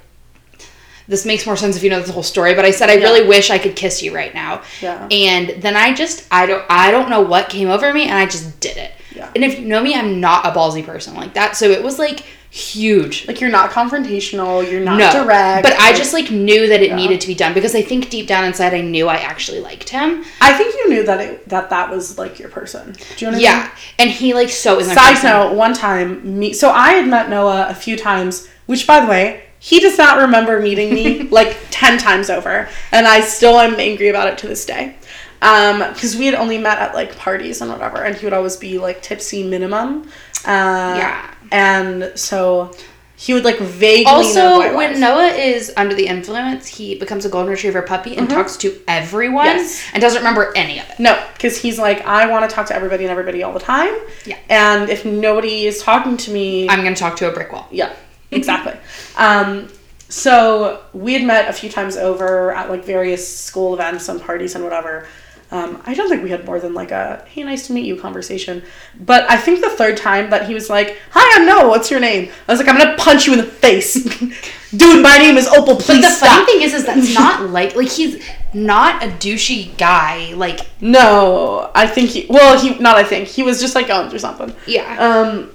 this 1.08 1.26
makes 1.26 1.44
more 1.44 1.56
sense 1.56 1.76
if 1.76 1.82
you 1.82 1.90
know 1.90 2.00
the 2.00 2.12
whole 2.12 2.22
story, 2.22 2.54
but 2.54 2.64
I 2.64 2.70
said 2.70 2.88
I 2.88 2.94
Yeah. 2.94 3.04
really 3.04 3.26
wish 3.26 3.50
I 3.50 3.58
could 3.58 3.74
kiss 3.74 4.00
you 4.02 4.14
right 4.14 4.32
now. 4.32 4.62
Yeah. 4.80 5.08
And 5.10 5.60
then 5.62 5.74
I 5.76 5.92
just 5.92 6.26
I 6.30 6.46
don't 6.46 6.64
I 6.70 6.90
don't 6.92 7.10
know 7.10 7.20
what 7.20 7.48
came 7.48 7.68
over 7.68 7.92
me 7.92 8.04
and 8.04 8.16
I 8.16 8.26
just 8.26 8.60
did 8.60 8.76
it. 8.76 8.92
Yeah. 9.14 9.28
And 9.34 9.44
if 9.44 9.58
you 9.58 9.66
know 9.66 9.82
me, 9.82 9.94
I'm 9.94 10.20
not 10.20 10.46
a 10.46 10.50
ballsy 10.50 10.86
person 10.86 11.14
like 11.14 11.34
that. 11.34 11.56
So 11.56 11.68
it 11.68 11.82
was 11.82 11.98
like 11.98 12.24
huge. 12.50 13.26
Like 13.28 13.40
you're 13.40 13.50
not 13.50 13.70
confrontational. 13.70 14.68
You're 14.70 14.80
not 14.80 14.98
no, 14.98 15.12
direct. 15.24 15.62
but 15.62 15.72
I 15.78 15.92
just 15.92 16.12
like 16.12 16.30
knew 16.30 16.68
that 16.68 16.82
it 16.82 16.88
Yeah. 16.90 16.96
needed 16.96 17.20
to 17.20 17.26
be 17.28 17.34
done 17.34 17.54
because 17.54 17.74
I 17.74 17.82
think 17.82 18.10
deep 18.10 18.26
down 18.26 18.44
inside 18.44 18.74
I 18.74 18.80
knew 18.80 19.08
I 19.08 19.16
actually 19.16 19.60
liked 19.60 19.88
him. 19.88 20.24
I 20.40 20.52
think 20.54 20.74
you 20.74 20.88
knew 20.88 21.02
that 21.04 21.20
it 21.20 21.48
that 21.48 21.70
that 21.70 21.90
was 21.90 22.18
like 22.18 22.38
your 22.38 22.48
person. 22.48 22.92
Do 22.92 22.98
you 23.24 23.30
know 23.30 23.32
what 23.32 23.32
I 23.32 23.36
mean? 23.36 23.40
Yeah, 23.42 23.70
and 23.98 24.10
he 24.10 24.34
like 24.34 24.48
so 24.50 24.78
is 24.80 24.88
my 24.88 24.94
Side 24.94 25.14
person. 25.14 25.30
note: 25.30 25.54
One 25.54 25.74
time, 25.74 26.38
me. 26.38 26.52
So 26.52 26.70
I 26.70 26.92
had 26.94 27.06
met 27.08 27.30
Noah 27.30 27.68
a 27.68 27.74
few 27.74 27.96
times, 27.96 28.48
which, 28.66 28.86
by 28.86 29.00
the 29.00 29.06
way, 29.06 29.44
he 29.60 29.78
does 29.78 29.96
not 29.96 30.18
remember 30.18 30.60
meeting 30.60 30.92
me 30.92 31.22
like 31.30 31.56
ten 31.70 31.98
times 31.98 32.30
over, 32.30 32.68
and 32.90 33.06
I 33.06 33.20
still 33.20 33.60
am 33.60 33.74
angry 33.78 34.08
about 34.08 34.26
it 34.28 34.38
to 34.38 34.48
this 34.48 34.64
day. 34.66 34.96
Um, 35.42 35.78
because 35.94 36.16
we 36.16 36.26
had 36.26 36.34
only 36.34 36.58
met 36.58 36.78
at 36.78 36.94
like 36.94 37.16
parties 37.16 37.62
and 37.62 37.70
whatever, 37.70 38.02
and 38.04 38.14
he 38.16 38.26
would 38.26 38.34
always 38.34 38.56
be 38.56 38.78
like 38.78 39.00
tipsy 39.02 39.42
minimum. 39.46 40.02
Uh, 40.44 40.96
Yeah. 40.98 41.34
And 41.50 42.12
so 42.14 42.70
he 43.16 43.34
would 43.34 43.44
like 43.44 43.58
vaguely 43.58 44.06
Also, 44.06 44.74
when. 44.74 44.98
Noah 44.98 45.26
is 45.28 45.72
under 45.76 45.94
the 45.94 46.06
influence, 46.06 46.66
he 46.66 46.98
becomes 46.98 47.24
a 47.26 47.28
golden 47.28 47.50
retriever 47.50 47.82
puppy 47.82 48.16
and 48.16 48.30
talks 48.30 48.56
to 48.58 48.80
everyone 48.88 49.46
Mm-hmm. 49.46 49.58
Yes. 49.58 49.90
and 49.92 50.00
doesn't 50.00 50.20
remember 50.20 50.52
any 50.56 50.78
of 50.78 50.88
it. 50.88 50.98
No, 50.98 51.22
because 51.34 51.58
he's 51.58 51.78
like, 51.78 52.00
I 52.06 52.26
want 52.30 52.48
to 52.48 52.54
talk 52.54 52.66
to 52.68 52.74
everybody 52.74 53.04
and 53.04 53.10
everybody 53.10 53.42
all 53.42 53.52
the 53.52 53.60
time. 53.60 53.94
Yeah. 54.24 54.38
And 54.48 54.88
if 54.88 55.04
nobody 55.04 55.66
is 55.66 55.82
talking 55.82 56.16
to 56.16 56.30
me, 56.30 56.68
I'm 56.68 56.82
gonna 56.82 56.96
talk 56.96 57.16
to 57.16 57.28
a 57.28 57.32
brick 57.32 57.52
wall. 57.52 57.68
Yeah, 57.70 57.94
exactly. 58.30 58.74
um, 59.18 59.68
so 60.08 60.82
we 60.92 61.12
had 61.12 61.24
met 61.24 61.48
a 61.48 61.52
few 61.52 61.68
times 61.70 61.96
over 61.96 62.52
at 62.52 62.68
like 62.70 62.84
various 62.84 63.26
school 63.38 63.74
events 63.74 64.08
and 64.08 64.20
parties 64.20 64.54
and 64.54 64.64
whatever. 64.64 65.06
Um, 65.52 65.82
I 65.84 65.94
don't 65.94 66.08
think 66.08 66.22
we 66.22 66.30
had 66.30 66.44
more 66.44 66.60
than 66.60 66.74
like 66.74 66.92
a 66.92 67.24
"Hey, 67.28 67.42
nice 67.42 67.66
to 67.66 67.72
meet 67.72 67.84
you" 67.84 67.96
conversation. 67.96 68.62
But 69.00 69.28
I 69.28 69.36
think 69.36 69.60
the 69.60 69.70
third 69.70 69.96
time 69.96 70.30
that 70.30 70.46
he 70.46 70.54
was 70.54 70.70
like, 70.70 70.96
"Hi, 71.10 71.38
I'm 71.40 71.46
Noah. 71.46 71.68
What's 71.68 71.90
your 71.90 71.98
name?" 72.00 72.30
I 72.46 72.52
was 72.52 72.60
like, 72.60 72.68
"I'm 72.68 72.78
gonna 72.78 72.96
punch 72.96 73.26
you 73.26 73.32
in 73.32 73.38
the 73.40 73.44
face, 73.46 73.94
dude. 74.76 75.02
My 75.02 75.18
name 75.18 75.36
is 75.36 75.48
Opal. 75.48 75.74
Please 75.76 76.02
But 76.02 76.08
the 76.08 76.10
stop." 76.10 76.28
funny 76.28 76.46
thing 76.52 76.62
is, 76.62 76.74
is 76.74 76.84
that's 76.84 77.12
not 77.14 77.50
like 77.50 77.74
like 77.74 77.88
he's 77.88 78.22
not 78.54 79.02
a 79.02 79.08
douchey 79.08 79.76
guy. 79.76 80.32
Like 80.34 80.60
no, 80.80 81.70
I 81.74 81.86
think 81.88 82.10
he. 82.10 82.26
Well, 82.30 82.58
he 82.60 82.78
not. 82.78 82.96
I 82.96 83.02
think 83.04 83.26
he 83.26 83.42
was 83.42 83.60
just 83.60 83.74
like 83.74 83.88
going 83.88 84.08
through 84.08 84.20
something. 84.20 84.54
yeah, 84.66 84.96
Um, 85.00 85.50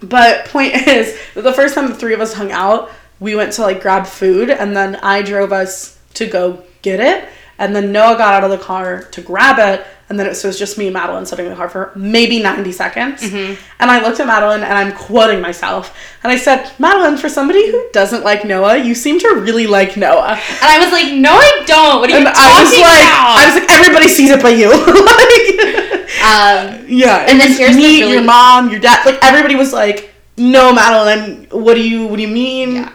but 0.00 0.46
point 0.46 0.74
is, 0.88 1.16
the 1.34 1.52
first 1.52 1.74
time 1.76 1.88
the 1.88 1.94
three 1.94 2.14
of 2.14 2.20
us 2.20 2.34
hung 2.34 2.50
out, 2.50 2.90
we 3.20 3.36
went 3.36 3.52
to 3.54 3.62
like 3.62 3.80
grab 3.80 4.06
food, 4.06 4.50
and 4.50 4.76
then 4.76 4.96
I 4.96 5.22
drove 5.22 5.52
us 5.52 5.98
to 6.14 6.26
go 6.26 6.62
get 6.82 7.00
it, 7.00 7.28
and 7.64 7.74
then 7.74 7.90
Noah 7.92 8.16
got 8.16 8.34
out 8.34 8.44
of 8.44 8.50
the 8.50 8.58
car 8.58 9.02
to 9.02 9.20
grab 9.22 9.58
it, 9.58 9.86
and 10.08 10.18
then 10.20 10.26
it 10.26 10.38
was 10.44 10.58
just 10.58 10.76
me 10.78 10.86
and 10.88 10.94
Madelyn 10.96 11.26
sitting 11.26 11.46
in 11.46 11.50
the 11.50 11.56
car 11.56 11.68
for 11.68 11.90
maybe 11.96 12.42
ninety 12.42 12.72
seconds, 12.72 13.22
and 13.22 13.56
I 13.80 14.02
looked 14.02 14.20
at 14.20 14.26
Madelyn 14.28 14.62
and 14.62 14.72
I'm 14.74 14.92
quoting 14.94 15.40
myself, 15.40 15.96
and 16.22 16.30
I 16.30 16.36
said, 16.36 16.64
Madelyn, 16.78 17.18
for 17.18 17.28
somebody 17.28 17.70
who 17.70 17.88
doesn't 17.92 18.22
like 18.24 18.44
Noah, 18.44 18.76
you 18.76 18.94
seem 18.94 19.18
to 19.20 19.28
really 19.40 19.66
like 19.66 19.96
Noah. 19.96 20.32
and 20.38 20.68
I 20.74 20.78
was 20.82 20.92
like, 20.92 21.12
no, 21.14 21.30
I 21.32 21.62
don't. 21.66 22.00
What 22.00 22.10
are 22.10 22.12
you 22.12 22.26
And 22.26 22.26
talking 22.26 22.42
I 22.42 22.62
was 22.62 22.72
like, 22.72 23.02
about? 23.02 23.36
I 23.38 23.44
was 23.46 23.54
like, 23.60 23.70
everybody 23.72 24.08
sees 24.08 24.30
it 24.30 24.42
but 24.42 24.56
you. 24.56 24.70
like, 25.18 26.04
um, 26.24 26.84
yeah, 26.88 27.26
And 27.28 27.40
then 27.40 27.52
here's 27.52 27.76
me, 27.76 28.00
really- 28.02 28.12
your 28.12 28.22
mom, 28.24 28.70
your 28.70 28.80
dad. 28.80 29.04
Like 29.06 29.18
everybody 29.22 29.54
was 29.56 29.72
like, 29.72 30.12
"No, 30.36 30.72
Madelyn, 30.74 31.52
what 31.52 31.74
do 31.74 31.82
you 31.86 32.06
what 32.06 32.16
do 32.16 32.22
you 32.22 32.28
mean?" 32.28 32.74
Yeah. 32.76 32.90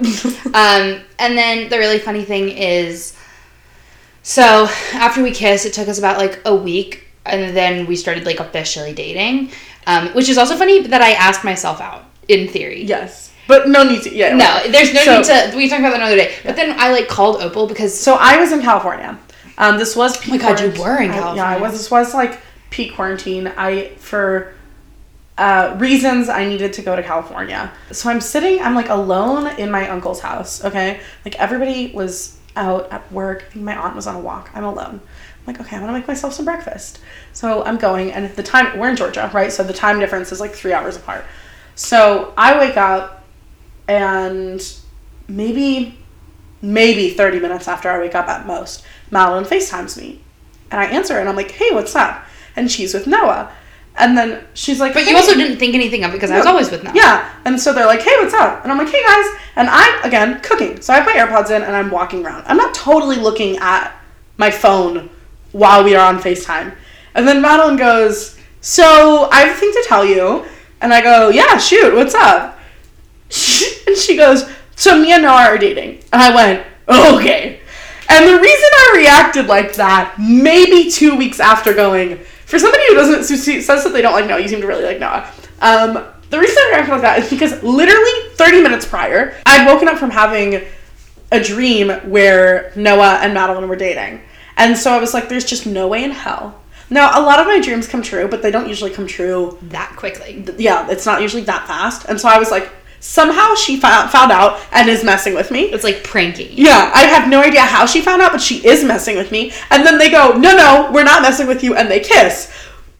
um, 0.48 1.02
and 1.20 1.38
then 1.38 1.70
the 1.70 1.78
really 1.78 2.00
funny 2.00 2.24
thing 2.24 2.50
is, 2.50 3.16
so 4.24 4.68
after 4.94 5.24
we 5.24 5.32
kissed, 5.32 5.66
it 5.66 5.74
took 5.74 5.88
us 5.88 5.98
about 6.00 6.18
like 6.18 6.40
a 6.46 6.56
week, 6.56 7.06
and 7.26 7.56
then 7.56 7.86
we 7.88 7.96
started 7.96 8.26
like 8.26 8.40
officially 8.40 8.94
dating, 8.94 9.52
um, 9.88 10.10
which 10.10 10.30
is 10.30 10.38
also 10.38 10.56
funny 10.56 10.82
that 10.88 11.02
I 11.02 11.12
asked 11.12 11.44
myself 11.44 11.82
out 11.82 12.06
in 12.28 12.48
theory. 12.48 12.84
yes, 12.84 13.32
but 13.48 13.68
no 13.68 13.84
need 13.84 14.04
to. 14.04 14.14
Yeah, 14.16 14.36
No, 14.36 14.46
whatever. 14.46 14.72
there's 14.72 14.94
no 14.94 15.04
So- 15.04 15.18
need 15.18 15.52
to. 15.52 15.58
We 15.58 15.70
talked 15.70 15.80
about 15.80 15.92
that 15.92 15.98
another 16.02 16.16
day. 16.18 16.36
But 16.44 16.56
then 16.56 16.76
I 16.80 16.92
like 16.92 17.08
called 17.08 17.42
Opal 17.42 17.66
because 17.68 17.98
So 18.00 18.16
I 18.16 18.38
was 18.40 18.52
in 18.52 18.62
California. 18.62 19.18
Um, 19.58 19.78
this 19.78 19.96
was 19.96 20.16
peak 20.18 20.42
Oh 20.44 20.50
my 20.50 20.56
God, 20.56 20.76
you 20.76 20.82
were 20.82 21.02
in 21.02 21.12
I- 21.12 21.36
yeah, 21.36 21.48
I 21.50 21.58
was. 21.58 21.74
This 21.74 21.90
was 21.90 22.14
like 22.14 22.40
peak 22.70 22.94
quarantine. 22.96 23.52
I 23.58 23.90
for 23.98 24.54
uh, 25.38 25.76
reasons 25.80 26.30
I 26.30 26.46
needed 26.46 26.74
to 26.74 26.82
go 26.82 26.96
to 26.96 27.02
California. 27.04 27.72
So 27.92 28.10
I'm 28.10 28.22
sitting. 28.22 28.62
I'm 28.62 28.76
like 28.76 28.90
alone 28.90 29.48
in 29.58 29.72
my 29.72 29.90
uncle's 29.90 30.20
house. 30.22 30.64
Okay, 30.64 31.00
like 31.26 31.36
everybody 31.40 31.92
was 31.94 32.38
out 32.56 32.92
at 32.92 33.12
work. 33.12 33.56
My 33.56 33.76
aunt 33.76 33.96
was 33.96 34.08
on 34.08 34.16
a 34.16 34.20
walk. 34.20 34.50
I'm 34.54 34.64
alone. 34.64 35.02
I'm 35.02 35.46
like, 35.46 35.60
okay, 35.62 35.76
I'm 35.76 35.82
gonna 35.82 35.94
make 35.94 36.08
myself 36.08 36.34
some 36.34 36.46
breakfast. 36.46 37.00
So 37.34 37.64
I'm 37.64 37.78
going, 37.78 38.12
and 38.12 38.26
at 38.26 38.36
the 38.36 38.44
time 38.44 38.78
we're 38.78 38.90
in 38.90 38.96
Georgia, 38.96 39.30
right? 39.34 39.52
So 39.52 39.64
the 39.64 39.74
time 39.74 40.00
difference 40.00 40.32
is 40.32 40.40
like 40.40 40.54
three 40.54 40.74
hours 40.74 40.96
apart. 40.96 41.26
So 41.76 42.34
I 42.38 42.58
wake 42.60 42.78
up, 42.78 43.24
and 43.88 44.62
maybe 45.28 45.98
maybe 46.62 47.12
30 47.12 47.40
minutes 47.40 47.68
after 47.68 47.90
I 47.90 48.00
wake 48.00 48.16
up 48.16 48.28
at 48.28 48.46
most, 48.46 48.84
Madelyn 49.12 49.46
FaceTimes 49.46 49.98
me. 49.98 50.22
And 50.72 50.80
I 50.80 50.86
answer 50.86 51.18
and 51.18 51.28
I'm 51.28 51.36
like, 51.36 51.52
hey, 51.52 51.72
what's 51.72 51.96
up? 51.96 52.24
And 52.56 52.70
she's 52.70 52.94
with 52.94 53.08
Noah. 53.08 53.52
And 53.98 54.18
then 54.18 54.46
she's 54.54 54.80
like, 54.80 54.94
But 54.94 55.08
you 55.08 55.16
also 55.16 55.34
didn't 55.34 55.58
think 55.58 55.76
anything 55.76 56.04
of 56.04 56.12
it 56.12 56.14
because 56.14 56.32
I 56.32 56.38
was 56.38 56.46
always 56.46 56.72
with 56.72 56.84
them. 56.84 56.96
Yeah. 56.96 57.30
And 57.46 57.60
so 57.60 57.74
they're 57.74 57.86
like, 57.86 58.02
hey, 58.02 58.16
what's 58.20 58.34
up? 58.34 58.64
And 58.64 58.72
I'm 58.72 58.78
like, 58.78 58.90
hey, 58.90 59.04
guys. 59.04 59.42
And 59.58 59.68
I'm, 59.70 60.04
again, 60.04 60.40
cooking. 60.42 60.82
So 60.82 60.94
I 60.94 60.98
have 60.98 61.06
my 61.06 61.14
AirPods 61.14 61.54
in 61.54 61.64
and 61.64 61.76
I'm 61.76 61.92
walking 61.92 62.26
around. 62.26 62.46
I'm 62.48 62.56
not 62.56 62.74
totally 62.74 63.18
looking 63.18 63.58
at 63.58 63.94
my 64.38 64.50
phone 64.50 65.10
while 65.52 65.84
we 65.84 65.96
are 65.96 66.06
on 66.06 66.22
FaceTime. 66.22 66.74
And 67.16 67.28
then 67.28 67.44
Madelyn 67.44 67.78
goes, 67.78 68.40
so 68.62 69.28
I 69.32 69.42
have 69.42 69.58
a 69.58 69.60
thing 69.60 69.72
to 69.72 69.86
tell 69.88 70.06
you. 70.06 70.46
And 70.82 70.94
I 70.94 71.02
go, 71.02 71.30
yeah, 71.30 71.58
shoot, 71.58 71.94
what's 71.94 72.16
up? 72.16 72.58
and 73.88 73.98
she 73.98 74.16
goes, 74.16 74.50
so 74.76 74.98
me 74.98 75.12
and 75.12 75.24
Noah 75.24 75.42
are 75.42 75.58
dating. 75.58 76.02
And 76.14 76.22
I 76.22 76.34
went, 76.34 76.66
okay. 76.88 77.60
And 78.08 78.28
the 78.28 78.40
reason 78.40 78.70
I 78.72 78.94
reacted 78.96 79.48
like 79.48 79.74
that, 79.76 80.16
maybe 80.18 80.90
two 80.90 81.16
weeks 81.16 81.40
after 81.40 81.74
going, 81.74 82.20
for 82.50 82.58
somebody 82.60 82.84
who 82.88 82.96
doesn't 82.96 83.28
who 83.30 83.62
says 83.62 83.84
that 83.84 83.94
they 83.94 84.02
don't 84.02 84.14
like 84.14 84.28
Noah, 84.28 84.40
you 84.42 84.48
seem 84.48 84.62
to 84.62 84.68
really 84.68 84.84
like 84.84 85.00
Noah. 85.00 85.32
Um, 85.62 86.04
the 86.30 86.40
reason 86.40 86.58
I 86.58 86.70
reacted 86.72 86.92
like 86.94 87.02
that 87.02 87.20
is 87.20 87.30
because 87.30 87.62
literally 87.64 88.12
30 88.34 88.62
minutes 88.64 88.86
prior, 88.86 89.36
I'd 89.46 89.68
woken 89.68 89.88
up 89.88 89.98
from 89.98 90.10
having 90.10 90.64
a 91.32 91.40
dream 91.44 91.90
where 92.10 92.72
Noah 92.76 93.20
and 93.22 93.36
Madelyn 93.36 93.68
were 93.68 93.76
dating. 93.76 94.22
And 94.58 94.78
so 94.78 94.92
I 94.92 95.00
was 95.00 95.14
like, 95.14 95.30
there's 95.30 95.46
just 95.46 95.66
no 95.66 95.88
way 95.88 96.04
in 96.04 96.12
hell. 96.12 96.60
Now, 96.90 97.20
a 97.20 97.22
lot 97.22 97.40
of 97.40 97.46
my 97.46 97.60
dreams 97.60 97.88
come 97.88 98.02
true, 98.02 98.28
but 98.28 98.42
they 98.42 98.50
don't 98.50 98.68
usually 98.68 98.90
come 98.90 99.06
true 99.06 99.58
That 99.64 99.94
quickly. 99.96 100.44
yeah, 100.58 100.90
it's 100.90 101.06
not 101.06 101.22
usually 101.22 101.44
that 101.44 101.68
fast. 101.68 102.06
And 102.10 102.20
so 102.20 102.28
I 102.28 102.40
was 102.40 102.50
like, 102.50 102.72
somehow 103.00 103.56
she 103.56 103.80
found, 103.80 104.10
found 104.12 104.32
out 104.32 104.60
and 104.72 104.90
is 104.90 105.04
messing 105.04 105.34
with 105.34 105.52
me. 105.52 105.64
It's 105.66 105.84
like 105.84 106.04
pranking. 106.04 106.50
Yeah, 106.52 106.92
I 106.94 107.04
have 107.06 107.30
no 107.30 107.42
idea 107.42 107.62
how 107.62 107.86
she 107.86 108.02
found 108.02 108.22
out, 108.22 108.32
but 108.32 108.42
she 108.42 108.66
is 108.68 108.84
messing 108.84 109.16
with 109.18 109.32
me. 109.32 109.52
And 109.70 109.86
then 109.86 109.98
they 109.98 110.10
go, 110.10 110.32
no, 110.38 110.56
no, 110.56 110.90
we're 110.94 111.04
not 111.04 111.22
messing 111.22 111.48
with 111.48 111.64
you, 111.64 111.76
and 111.76 111.90
they 111.90 112.00
kiss. 112.00 112.52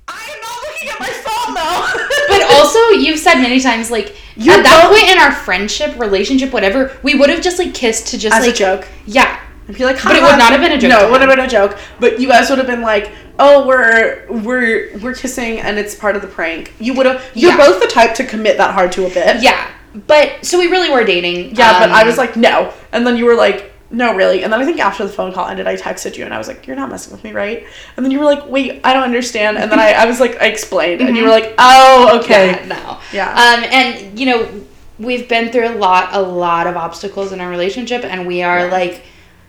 I 0.08 0.30
am 0.34 0.42
not 0.42 0.64
looking 0.64 0.90
at 0.90 1.00
my 1.00 1.10
phone 1.10 1.54
though. 1.56 2.06
But 2.30 2.44
also, 2.54 2.80
you've 3.00 3.18
said 3.20 3.36
many 3.42 3.60
times, 3.60 3.90
like, 3.90 4.16
You 4.38 4.52
at 4.54 4.62
that 4.64 4.90
point 4.92 5.10
in 5.12 5.18
our 5.18 5.32
friendship, 5.32 5.98
relationship, 6.00 6.54
whatever, 6.54 6.96
we 7.02 7.16
would 7.16 7.30
have 7.30 7.42
just, 7.42 7.58
like, 7.58 7.74
kissed 7.74 8.08
to 8.10 8.18
just, 8.20 8.36
as 8.36 8.46
like, 8.46 8.54
a 8.54 8.58
joke. 8.58 8.88
Yeah. 9.08 9.40
I'd 9.68 9.76
be 9.76 9.84
like, 9.84 10.02
But 10.04 10.16
it 10.16 10.22
would 10.22 10.38
not 10.38 10.52
have 10.52 10.62
been 10.62 10.72
a 10.72 10.78
joke 10.80 10.90
No, 10.90 11.08
it 11.08 11.12
would 11.12 11.22
have 11.22 11.30
been 11.30 11.40
a 11.40 11.48
joke. 11.48 11.78
But 12.00 12.20
you 12.20 12.28
guys 12.28 12.50
would 12.50 12.58
have 12.60 12.68
been 12.68 12.82
like, 12.82 13.12
"Oh, 13.38 13.68
we're 13.68 14.26
we're 14.30 14.98
we're 14.98 15.14
kissing, 15.14 15.60
and 15.60 15.78
it's 15.78 15.94
part 15.94 16.16
of 16.16 16.24
the 16.24 16.28
prank." 16.28 16.74
You 16.80 16.96
would 16.96 17.06
have. 17.06 17.24
You're 17.36 17.52
Yeah. 17.52 17.58
both 17.58 17.80
the 17.80 17.86
type 17.88 18.16
to 18.16 18.26
commit 18.26 18.58
that 18.58 18.74
hard 18.74 18.92
to 18.94 19.06
a 19.06 19.10
bit. 19.10 19.44
Yeah. 19.44 19.68
But, 20.08 20.46
so 20.46 20.60
we 20.60 20.68
really 20.68 20.90
were 20.92 21.04
dating. 21.04 21.56
Yeah, 21.56 21.80
but 21.80 21.90
um, 21.90 21.96
I 21.96 22.04
was 22.04 22.18
like, 22.18 22.36
no. 22.36 22.74
And 22.92 23.06
then 23.06 23.18
you 23.18 23.26
were 23.26 23.36
like, 23.36 23.74
no, 23.92 24.16
really. 24.16 24.44
And 24.44 24.54
then 24.54 24.62
I 24.62 24.66
think 24.66 24.80
after 24.80 25.04
the 25.04 25.12
phone 25.12 25.34
call 25.34 25.48
ended, 25.48 25.68
I 25.68 25.76
texted 25.76 26.16
you 26.16 26.24
and 26.24 26.34
I 26.34 26.38
was 26.38 26.48
like, 26.48 26.68
you're 26.68 26.76
not 26.76 26.90
messing 26.90 27.12
with 27.12 27.24
me, 27.24 27.32
right? 27.32 27.66
And 27.98 28.06
then 28.06 28.12
you 28.12 28.20
were 28.20 28.26
like, 28.26 28.48
wait, 28.48 28.82
I 28.84 28.94
don't 28.94 29.04
understand. 29.04 29.58
And 29.58 29.72
then 29.72 29.80
I, 29.80 29.94
I 29.94 30.06
was 30.06 30.20
like, 30.20 30.40
I 30.42 30.46
explained. 30.46 31.02
And 31.02 31.18
you 31.18 31.24
were 31.24 31.30
like, 31.30 31.56
oh, 31.58 32.20
okay. 32.22 32.52
Yeah, 32.52 32.66
no. 32.66 33.00
Yeah. 33.12 33.32
Um, 33.32 33.64
and 33.72 34.20
you 34.20 34.28
know, 34.28 34.66
we've 35.00 35.28
been 35.28 35.52
through 35.52 35.70
a 35.70 35.76
lot, 35.76 36.10
a 36.14 36.22
lot 36.22 36.68
of 36.68 36.78
obstacles 36.78 37.32
in 37.32 37.42
our 37.42 37.50
relationship, 37.50 38.04
and 38.04 38.28
we 38.28 38.44
are 38.44 38.60
Yeah. 38.60 38.72
like 38.72 39.04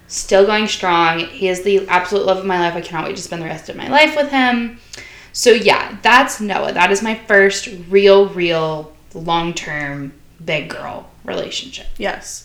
still 0.09 0.47
going 0.47 0.69
strong. 0.69 1.19
He 1.21 1.49
is 1.49 1.63
the 1.63 1.87
absolute 1.89 2.25
love 2.25 2.39
of 2.39 2.47
my 2.47 2.59
life. 2.61 2.75
I 2.75 2.81
cannot 2.81 3.07
wait 3.07 3.17
to 3.17 3.23
spend 3.23 3.43
the 3.43 3.47
rest 3.47 3.69
of 3.69 3.77
my 3.77 3.89
life 3.89 4.17
with 4.17 4.31
him. 4.31 4.79
So 5.33 5.51
yeah, 5.51 5.99
that's 6.03 6.41
Noah. 6.41 6.73
That 6.73 6.91
is 6.91 7.03
my 7.03 7.15
first 7.15 7.69
real, 7.91 8.29
real 8.31 8.93
long 9.13 9.53
term 9.53 10.15
big 10.45 10.71
girl 10.71 11.11
relationship. 11.25 11.87
Yes. 11.99 12.45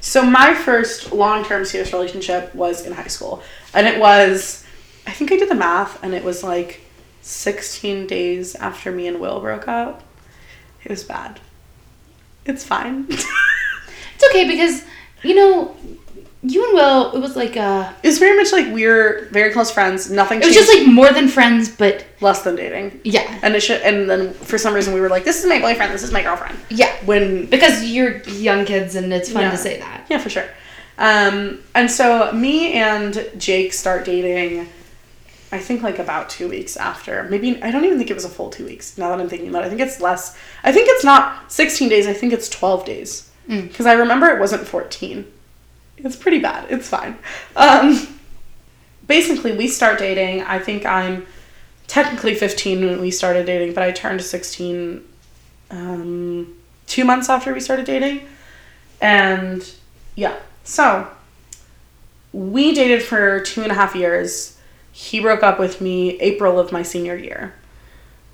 So 0.00 0.24
my 0.24 0.54
first 0.54 1.12
long-term 1.12 1.64
serious 1.64 1.92
relationship 1.92 2.54
was 2.54 2.84
in 2.84 2.92
high 2.92 3.06
school. 3.06 3.42
And 3.74 3.86
it 3.86 4.00
was, 4.00 4.64
I 5.06 5.12
think 5.12 5.32
I 5.32 5.36
did 5.36 5.48
the 5.48 5.54
math, 5.54 6.02
and 6.02 6.14
it 6.14 6.24
was 6.24 6.42
like 6.42 6.80
16 7.22 8.06
days 8.06 8.54
after 8.56 8.90
me 8.90 9.06
and 9.06 9.20
Will 9.20 9.40
broke 9.40 9.68
up. 9.68 10.02
It 10.84 10.90
was 10.90 11.04
bad. 11.04 11.40
It's 12.44 12.64
fine. 12.64 13.06
It's 14.14 14.30
okay 14.30 14.46
because 14.46 14.84
you 15.22 15.34
know, 15.34 15.76
you 16.42 16.64
and 16.64 16.74
Will. 16.74 17.12
It 17.14 17.20
was 17.20 17.36
like 17.36 17.56
uh, 17.56 17.92
it's 18.02 18.18
very 18.18 18.36
much 18.36 18.52
like 18.52 18.66
we're 18.72 19.26
very 19.30 19.52
close 19.52 19.70
friends. 19.70 20.10
Nothing 20.10 20.38
it 20.40 20.46
was 20.46 20.54
changed. 20.54 20.68
just 20.70 20.78
like 20.78 20.92
more 20.92 21.10
than 21.12 21.28
friends, 21.28 21.68
but 21.68 22.04
less 22.20 22.42
than 22.42 22.56
dating. 22.56 23.00
yeah, 23.04 23.38
And 23.42 23.54
it 23.54 23.60
should, 23.60 23.80
and 23.82 24.08
then 24.10 24.32
for 24.34 24.58
some 24.58 24.74
reason 24.74 24.92
we 24.94 25.00
were 25.00 25.08
like, 25.08 25.24
this 25.24 25.42
is 25.42 25.48
my 25.48 25.60
boyfriend, 25.60 25.92
this 25.92 26.02
is 26.02 26.12
my 26.12 26.22
girlfriend. 26.22 26.56
yeah. 26.70 26.92
When 27.04 27.46
Because 27.46 27.84
you're 27.84 28.22
young 28.24 28.64
kids 28.64 28.94
and 28.96 29.12
it's 29.12 29.30
fun 29.32 29.42
Yeah. 29.42 29.50
to 29.52 29.56
say 29.56 29.78
that. 29.80 30.06
yeah, 30.10 30.18
for 30.18 30.30
sure. 30.30 30.46
Um, 30.98 31.60
and 31.74 31.90
so 31.90 32.32
me 32.32 32.74
and 32.74 33.28
Jake 33.38 33.72
start 33.72 34.04
dating. 34.04 34.68
I 35.50 35.58
think 35.58 35.82
like 35.82 35.98
about 35.98 36.30
two 36.30 36.48
weeks 36.48 36.76
after. 36.76 37.24
Maybe 37.24 37.62
I 37.62 37.70
don't 37.70 37.84
even 37.84 37.98
think 37.98 38.10
it 38.10 38.14
was 38.14 38.24
a 38.24 38.28
full 38.30 38.48
two 38.50 38.64
weeks. 38.64 38.96
Now 38.96 39.10
that 39.10 39.20
I'm 39.20 39.28
thinking 39.28 39.48
about 39.48 39.62
it, 39.64 39.66
I 39.66 39.68
think 39.68 39.80
it's 39.82 40.00
less. 40.00 40.36
I 40.64 40.72
think 40.72 40.88
it's 40.90 41.04
not 41.04 41.52
16 41.52 41.88
days. 41.90 42.06
I 42.06 42.12
think 42.14 42.32
it's 42.32 42.48
12 42.48 42.84
days. 42.86 43.30
Mm. 43.48 43.68
Because 43.68 43.84
I 43.86 43.92
remember 43.92 44.28
it 44.28 44.40
wasn't 44.40 44.66
14. 44.66 45.26
It's 46.04 46.16
pretty 46.16 46.38
bad. 46.40 46.66
It's 46.70 46.88
fine. 46.88 47.16
Um, 47.56 48.18
basically, 49.06 49.56
we 49.56 49.68
start 49.68 49.98
dating. 49.98 50.42
I 50.42 50.58
think 50.58 50.84
I'm 50.84 51.26
technically 51.86 52.34
15 52.34 52.84
when 52.86 53.00
we 53.00 53.10
started 53.10 53.46
dating, 53.46 53.74
but 53.74 53.84
I 53.84 53.92
turned 53.92 54.22
16 54.22 55.04
um, 55.70 56.54
two 56.86 57.04
months 57.04 57.28
after 57.28 57.52
we 57.52 57.60
started 57.60 57.86
dating. 57.86 58.26
And 59.00 59.68
yeah, 60.14 60.36
so 60.64 61.08
we 62.32 62.74
dated 62.74 63.02
for 63.02 63.40
two 63.40 63.62
and 63.62 63.70
a 63.72 63.74
half 63.74 63.94
years. 63.94 64.58
He 64.92 65.20
broke 65.20 65.42
up 65.42 65.58
with 65.58 65.80
me 65.80 66.20
April 66.20 66.58
of 66.58 66.70
my 66.72 66.82
senior 66.82 67.16
year. 67.16 67.54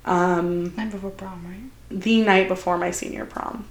Um, 0.05 0.75
Night 0.75 0.91
before 0.91 1.11
prom, 1.11 1.45
right? 1.45 1.69
the 1.91 2.21
night 2.21 2.47
before 2.47 2.77
my 2.77 2.91
senior 2.91 3.25
prom. 3.25 3.67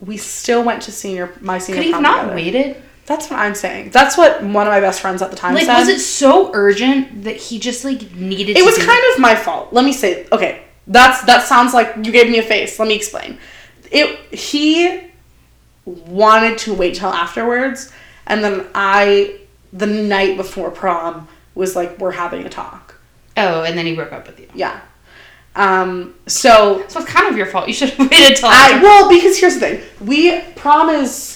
We 0.00 0.16
still 0.18 0.62
went 0.62 0.82
to 0.82 0.92
senior 0.92 1.32
my 1.40 1.58
senior 1.58 1.82
Could 1.82 1.86
he 1.86 1.90
not 2.00 2.20
together. 2.22 2.34
waited? 2.34 2.82
That's 3.06 3.30
what 3.30 3.38
I'm 3.38 3.54
saying. 3.54 3.90
That's 3.90 4.16
what 4.18 4.42
one 4.42 4.66
of 4.66 4.72
my 4.72 4.80
best 4.80 5.00
friends 5.00 5.22
at 5.22 5.30
the 5.30 5.36
time 5.36 5.54
Like, 5.54 5.66
said. 5.66 5.78
was 5.78 5.88
it 5.88 6.00
so 6.00 6.50
urgent 6.52 7.22
that 7.24 7.36
he 7.36 7.58
just 7.58 7.84
like 7.84 8.14
needed? 8.14 8.56
It 8.58 8.64
was 8.64 8.76
kind 8.78 9.02
of 9.14 9.20
my 9.20 9.34
fault. 9.36 9.72
Let 9.72 9.84
me 9.84 9.92
say, 9.92 10.26
okay, 10.32 10.62
that's 10.88 11.22
that 11.24 11.44
sounds 11.44 11.72
like 11.72 11.94
you 12.04 12.10
gave 12.12 12.28
me 12.30 12.38
a 12.38 12.42
face. 12.42 12.78
Let 12.78 12.88
me 12.88 12.94
explain. 12.94 13.38
It 13.92 14.18
he 14.34 15.02
wanted 15.84 16.58
to 16.58 16.74
wait 16.74 16.96
till 16.96 17.10
afterwards, 17.10 17.92
and 18.26 18.42
then 18.42 18.66
I, 18.74 19.38
the 19.72 19.86
night 19.86 20.36
before 20.36 20.70
prom, 20.70 21.28
was 21.54 21.76
like, 21.76 21.98
we're 21.98 22.10
having 22.12 22.44
a 22.44 22.48
talk. 22.48 22.94
Oh, 23.36 23.62
and 23.62 23.78
then 23.78 23.86
he 23.86 23.94
broke 23.94 24.12
up 24.12 24.26
with 24.26 24.40
you. 24.40 24.48
Yeah. 24.54 24.80
Um. 25.54 26.14
So 26.26 26.84
So 26.88 27.00
it's 27.00 27.08
kind 27.10 27.28
of 27.28 27.36
your 27.36 27.46
fault. 27.46 27.68
You 27.68 27.74
should 27.74 27.90
have 27.90 28.10
waited 28.10 28.36
till 28.36 28.48
I 28.48 28.70
after. 28.72 28.82
well 28.82 29.08
because 29.08 29.38
here's 29.38 29.54
the 29.54 29.60
thing. 29.60 29.82
We 30.04 30.40
prom 30.56 30.90
is 30.90 31.35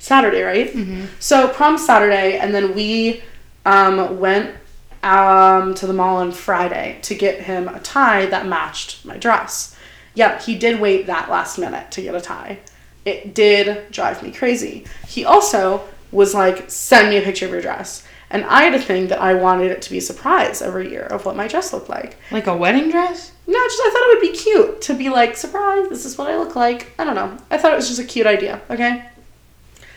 Saturday, 0.00 0.42
right? 0.42 0.72
So 1.20 1.46
prom 1.48 1.78
Saturday, 1.78 2.38
and 2.38 2.52
then 2.52 2.74
we 2.74 3.22
um, 3.64 4.18
went 4.18 4.56
um, 5.04 5.74
to 5.74 5.86
the 5.86 5.92
mall 5.92 6.16
on 6.16 6.32
Friday 6.32 6.98
to 7.02 7.14
get 7.14 7.42
him 7.42 7.68
a 7.68 7.78
tie 7.80 8.26
that 8.26 8.46
matched 8.46 9.04
my 9.04 9.16
dress. 9.16 9.76
Yep, 10.14 10.42
he 10.42 10.56
did 10.58 10.80
wait 10.80 11.06
that 11.06 11.30
last 11.30 11.58
minute 11.58 11.90
to 11.92 12.02
get 12.02 12.14
a 12.14 12.20
tie. 12.20 12.58
It 13.04 13.34
did 13.34 13.90
drive 13.92 14.22
me 14.22 14.32
crazy. 14.32 14.84
He 15.06 15.24
also 15.24 15.82
was 16.10 16.34
like, 16.34 16.70
"Send 16.70 17.10
me 17.10 17.16
a 17.18 17.22
picture 17.22 17.46
of 17.46 17.52
your 17.52 17.62
dress." 17.62 18.02
And 18.32 18.44
I 18.44 18.62
had 18.62 18.74
a 18.74 18.80
thing 18.80 19.08
that 19.08 19.20
I 19.20 19.34
wanted 19.34 19.70
it 19.72 19.82
to 19.82 19.90
be 19.90 19.98
a 19.98 20.00
surprise 20.00 20.62
every 20.62 20.88
year 20.90 21.02
of 21.02 21.24
what 21.24 21.34
my 21.36 21.48
dress 21.48 21.72
looked 21.72 21.88
like. 21.88 22.16
like 22.30 22.46
a 22.46 22.56
wedding 22.56 22.88
dress. 22.90 23.32
No, 23.46 23.58
just 23.58 23.80
I 23.84 23.90
thought 23.90 24.02
it 24.02 24.14
would 24.14 24.32
be 24.32 24.38
cute 24.38 24.80
to 24.82 24.94
be 24.94 25.08
like, 25.08 25.36
surprise, 25.36 25.88
this 25.88 26.04
is 26.04 26.16
what 26.16 26.30
I 26.30 26.38
look 26.38 26.54
like. 26.54 26.92
I 26.96 27.02
don't 27.04 27.16
know. 27.16 27.36
I 27.50 27.58
thought 27.58 27.72
it 27.72 27.76
was 27.76 27.88
just 27.88 27.98
a 27.98 28.04
cute 28.04 28.28
idea, 28.28 28.60
okay? 28.70 29.09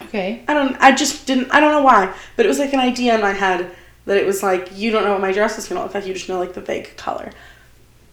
Okay. 0.05 0.43
I 0.47 0.53
don't 0.53 0.75
I 0.79 0.91
just 0.93 1.25
didn't 1.27 1.49
I 1.51 1.59
don't 1.59 1.71
know 1.71 1.83
why, 1.83 2.13
but 2.35 2.45
it 2.45 2.49
was 2.49 2.59
like 2.59 2.73
an 2.73 2.79
idea 2.79 3.15
in 3.15 3.21
my 3.21 3.31
head 3.33 3.71
that 4.05 4.17
it 4.17 4.25
was 4.25 4.43
like 4.43 4.69
you 4.77 4.91
don't 4.91 5.03
know 5.03 5.11
what 5.11 5.21
my 5.21 5.31
dress 5.31 5.57
is 5.57 5.67
gonna 5.67 5.81
look 5.83 5.93
like, 5.93 6.05
you 6.05 6.13
just 6.13 6.29
know 6.29 6.39
like 6.39 6.53
the 6.53 6.61
vague 6.61 6.95
color. 6.97 7.31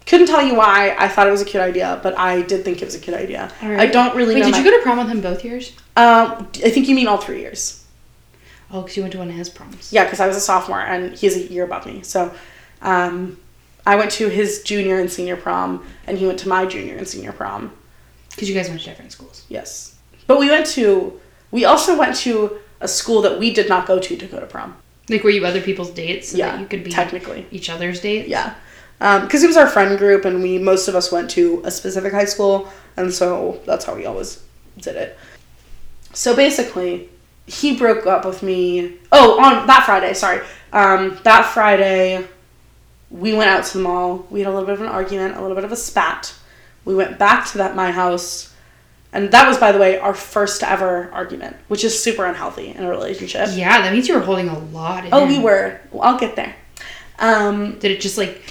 Couldn't 0.07 0.27
tell 0.27 0.45
you 0.45 0.55
why 0.55 0.97
I 0.99 1.09
thought 1.09 1.27
it 1.29 1.31
was 1.31 1.43
a 1.43 1.45
cute 1.45 1.63
idea, 1.63 2.01
but 2.03 2.19
I 2.19 2.43
did 2.43 2.65
think 2.65 2.83
it 2.83 2.85
was 2.85 2.95
a 2.95 2.99
cute 2.99 3.15
idea. 3.17 3.53
I 3.63 3.87
don't 3.87 4.17
really 4.17 4.35
Wait, 4.35 4.41
know. 4.41 4.47
did 4.47 4.53
my- 4.53 4.59
you 4.59 4.65
go 4.65 4.77
to 4.77 4.83
prom 4.83 4.99
with 4.99 5.09
him 5.09 5.21
both 5.21 5.45
years? 5.45 5.73
Um, 5.97 6.49
I 6.65 6.71
think 6.71 6.89
you 6.89 6.95
mean 6.95 7.07
all 7.07 7.19
three 7.19 7.41
years. 7.41 7.85
Oh, 8.73 8.83
because 8.83 8.97
you 8.97 9.03
went 9.03 9.13
to 9.13 9.19
one 9.19 9.29
of 9.29 9.35
his 9.35 9.49
proms. 9.49 9.93
Yeah, 9.93 10.05
because 10.05 10.21
I 10.21 10.27
was 10.27 10.37
a 10.37 10.41
sophomore 10.41 10.81
and 10.81 11.17
he's 11.17 11.37
a 11.37 11.41
year 11.53 11.65
above 11.65 11.87
me. 11.87 12.03
So, 12.03 12.33
um, 12.83 13.37
I 13.87 13.97
went 13.97 14.11
to 14.13 14.29
his 14.29 14.63
junior 14.63 14.99
and 15.01 15.11
senior 15.11 15.37
prom, 15.37 15.85
and 16.07 16.19
he 16.19 16.27
went 16.27 16.39
to 16.41 16.49
my 16.49 16.67
junior 16.67 16.97
and 16.97 17.07
senior 17.09 17.33
prom. 17.33 17.73
Because 18.31 18.49
you 18.49 18.55
guys 18.55 18.69
went 18.69 18.81
to 18.81 18.87
different 18.87 19.13
schools. 19.13 19.45
Yes. 19.49 19.97
But 20.27 20.39
we 20.39 20.49
went 20.49 20.67
to, 20.69 21.19
we 21.51 21.65
also 21.65 21.99
went 21.99 22.17
to 22.17 22.59
a 22.81 22.89
school 22.89 23.23
that 23.23 23.39
we 23.39 23.53
did 23.53 23.69
not 23.69 23.87
go 23.87 23.99
to 23.99 24.17
to 24.17 24.27
go 24.27 24.41
to 24.41 24.47
prom. 24.47 24.77
Like, 25.09 25.25
were 25.25 25.31
you 25.31 25.45
other 25.45 25.61
people's 25.61 25.91
dates 25.91 26.31
so 26.31 26.39
yeah. 26.39 26.53
that 26.53 26.61
you 26.61 26.67
could 26.67 26.85
be 26.85 26.91
technically. 26.91 27.47
each 27.51 27.69
other's 27.69 28.01
dates? 28.01 28.29
Yeah. 28.29 28.55
Because 28.99 29.43
it 29.43 29.47
was 29.47 29.57
our 29.57 29.67
friend 29.67 29.99
group 29.99 30.25
and 30.25 30.43
we, 30.43 30.59
most 30.59 30.87
of 30.87 30.95
us 30.95 31.11
went 31.11 31.31
to 31.31 31.63
a 31.65 31.71
specific 31.71 32.13
high 32.13 32.27
school. 32.27 32.69
And 32.97 33.13
so 33.13 33.61
that's 33.67 33.85
how 33.85 33.95
we 33.95 34.07
always 34.07 34.43
did 34.79 34.97
it. 34.97 35.19
So 36.13 36.37
basically, 36.37 37.09
he 37.47 37.77
broke 37.77 38.07
up 38.07 38.25
with 38.25 38.43
me. 38.43 38.99
Oh, 39.11 39.41
on 39.41 39.67
that 39.67 39.85
Friday, 39.85 40.15
sorry. 40.15 40.41
Um, 40.73 41.19
that 41.25 41.47
Friday, 41.47 42.27
we 43.11 43.33
went 43.33 43.51
out 43.51 43.65
to 43.65 43.79
the 43.79 43.83
mall. 43.83 44.27
We 44.31 44.41
had 44.41 44.49
a 44.49 44.53
little 44.53 44.67
bit 44.67 44.75
of 44.75 44.83
an 44.83 44.89
argument, 44.89 45.37
a 45.37 45.41
little 45.41 45.57
bit 45.57 45.65
of 45.65 45.73
a 45.73 45.77
spat. 45.77 46.35
We 46.85 46.95
went 46.95 47.19
back 47.19 47.47
to 47.49 47.59
that 47.59 47.75
my 47.75 47.91
house. 47.91 48.50
And 49.13 49.31
that 49.33 49.49
was, 49.49 49.59
by 49.59 49.73
the 49.73 49.79
way, 49.79 49.99
our 49.99 50.15
first 50.15 50.63
ever 50.63 51.11
argument, 51.13 51.57
which 51.69 51.83
is 51.83 52.01
super 52.01 52.25
unhealthy 52.25 52.69
in 52.69 52.85
a 52.85 52.89
relationship. 52.89 53.49
Yeah, 53.53 53.83
that 53.83 53.93
means 53.93 54.07
you 54.07 54.15
were 54.15 54.21
holding 54.21 54.49
a 54.49 54.59
lot 54.59 55.05
in. 55.05 55.13
Oh, 55.13 55.27
we 55.27 55.39
were. 55.39 55.81
Well, 55.91 56.03
I'll 56.03 56.19
get 56.19 56.37
there. 56.37 56.55
Um, 57.19 57.79
Did 57.81 57.91
it 57.91 58.01
just 58.01 58.17
like 58.17 58.43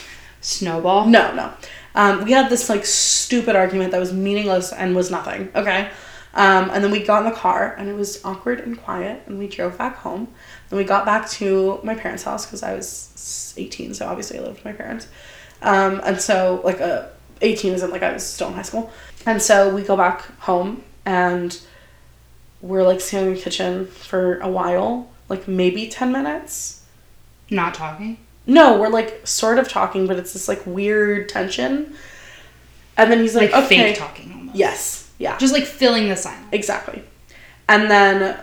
snowball? 0.42 1.08
no, 1.08 1.34
no. 1.34 1.54
Um, 1.96 2.24
we 2.24 2.32
had 2.32 2.50
this 2.50 2.70
like 2.70 2.86
stupid 2.86 3.56
argument 3.56 3.92
that 3.92 4.00
was 4.00 4.14
meaningless 4.14 4.72
and 4.72 4.96
was 4.96 5.10
nothing. 5.10 5.50
Okay. 5.56 5.90
Um, 6.34 6.70
and 6.70 6.84
then 6.84 6.92
we 6.92 7.04
got 7.04 7.26
in 7.26 7.30
the 7.30 7.36
car 7.36 7.76
and 7.78 7.90
it 7.90 7.96
was 7.96 8.24
awkward 8.24 8.60
and 8.60 8.80
quiet 8.80 9.24
and 9.26 9.40
we 9.40 9.48
drove 9.48 9.78
back 9.78 9.98
home. 9.98 10.28
Then 10.70 10.78
we 10.78 10.84
got 10.84 11.06
back 11.06 11.28
to 11.32 11.80
my 11.84 11.96
parents' 11.96 12.24
house 12.24 12.46
because 12.46 12.62
I 12.62 12.76
was 12.76 13.54
18, 13.58 13.96
so 13.96 14.08
obviously 14.08 14.38
I 14.38 14.42
lived 14.42 14.56
with 14.56 14.66
my 14.66 14.74
parents. 14.74 15.08
Um, 15.62 16.00
and 16.06 16.22
so 16.22 16.62
like 16.64 16.80
uh, 16.80 17.08
18 17.42 17.74
isn't 17.74 17.92
like 17.92 18.04
I 18.04 18.14
was 18.14 18.26
still 18.26 18.50
in 18.50 18.54
high 18.54 18.62
school. 18.62 18.92
And 19.30 19.40
so 19.40 19.70
we 19.70 19.84
go 19.84 19.96
back 19.96 20.24
home 20.40 20.82
and 21.06 21.56
we're 22.62 22.82
like 22.82 23.00
sitting 23.00 23.28
in 23.28 23.34
the 23.36 23.40
kitchen 23.40 23.86
for 23.86 24.40
a 24.40 24.50
while, 24.50 25.08
like 25.30 25.48
maybe 25.48 25.88
10 25.88 26.12
minutes. 26.12 26.84
Not 27.52 27.76
talking. 27.76 28.18
No, 28.48 28.80
we're 28.80 28.90
like 28.90 29.28
sort 29.28 29.60
of 29.60 29.70
talking, 29.70 30.08
but 30.08 30.18
it's 30.18 30.34
this 30.34 30.48
like 30.48 30.66
weird 30.66 31.30
tension. 31.30 31.94
And 32.98 33.12
then 33.12 33.20
he's 33.20 33.36
like, 33.36 33.52
Like 33.52 33.66
okay. 33.66 33.78
fake 33.78 33.98
talking 34.00 34.34
almost. 34.34 34.58
Yes. 34.58 35.12
Yeah. 35.20 35.38
Just 35.38 35.54
like 35.54 35.66
filling 35.66 36.10
the 36.10 36.16
silence. 36.16 36.48
Exactly. 36.52 37.04
And 37.68 37.84
then 37.92 38.36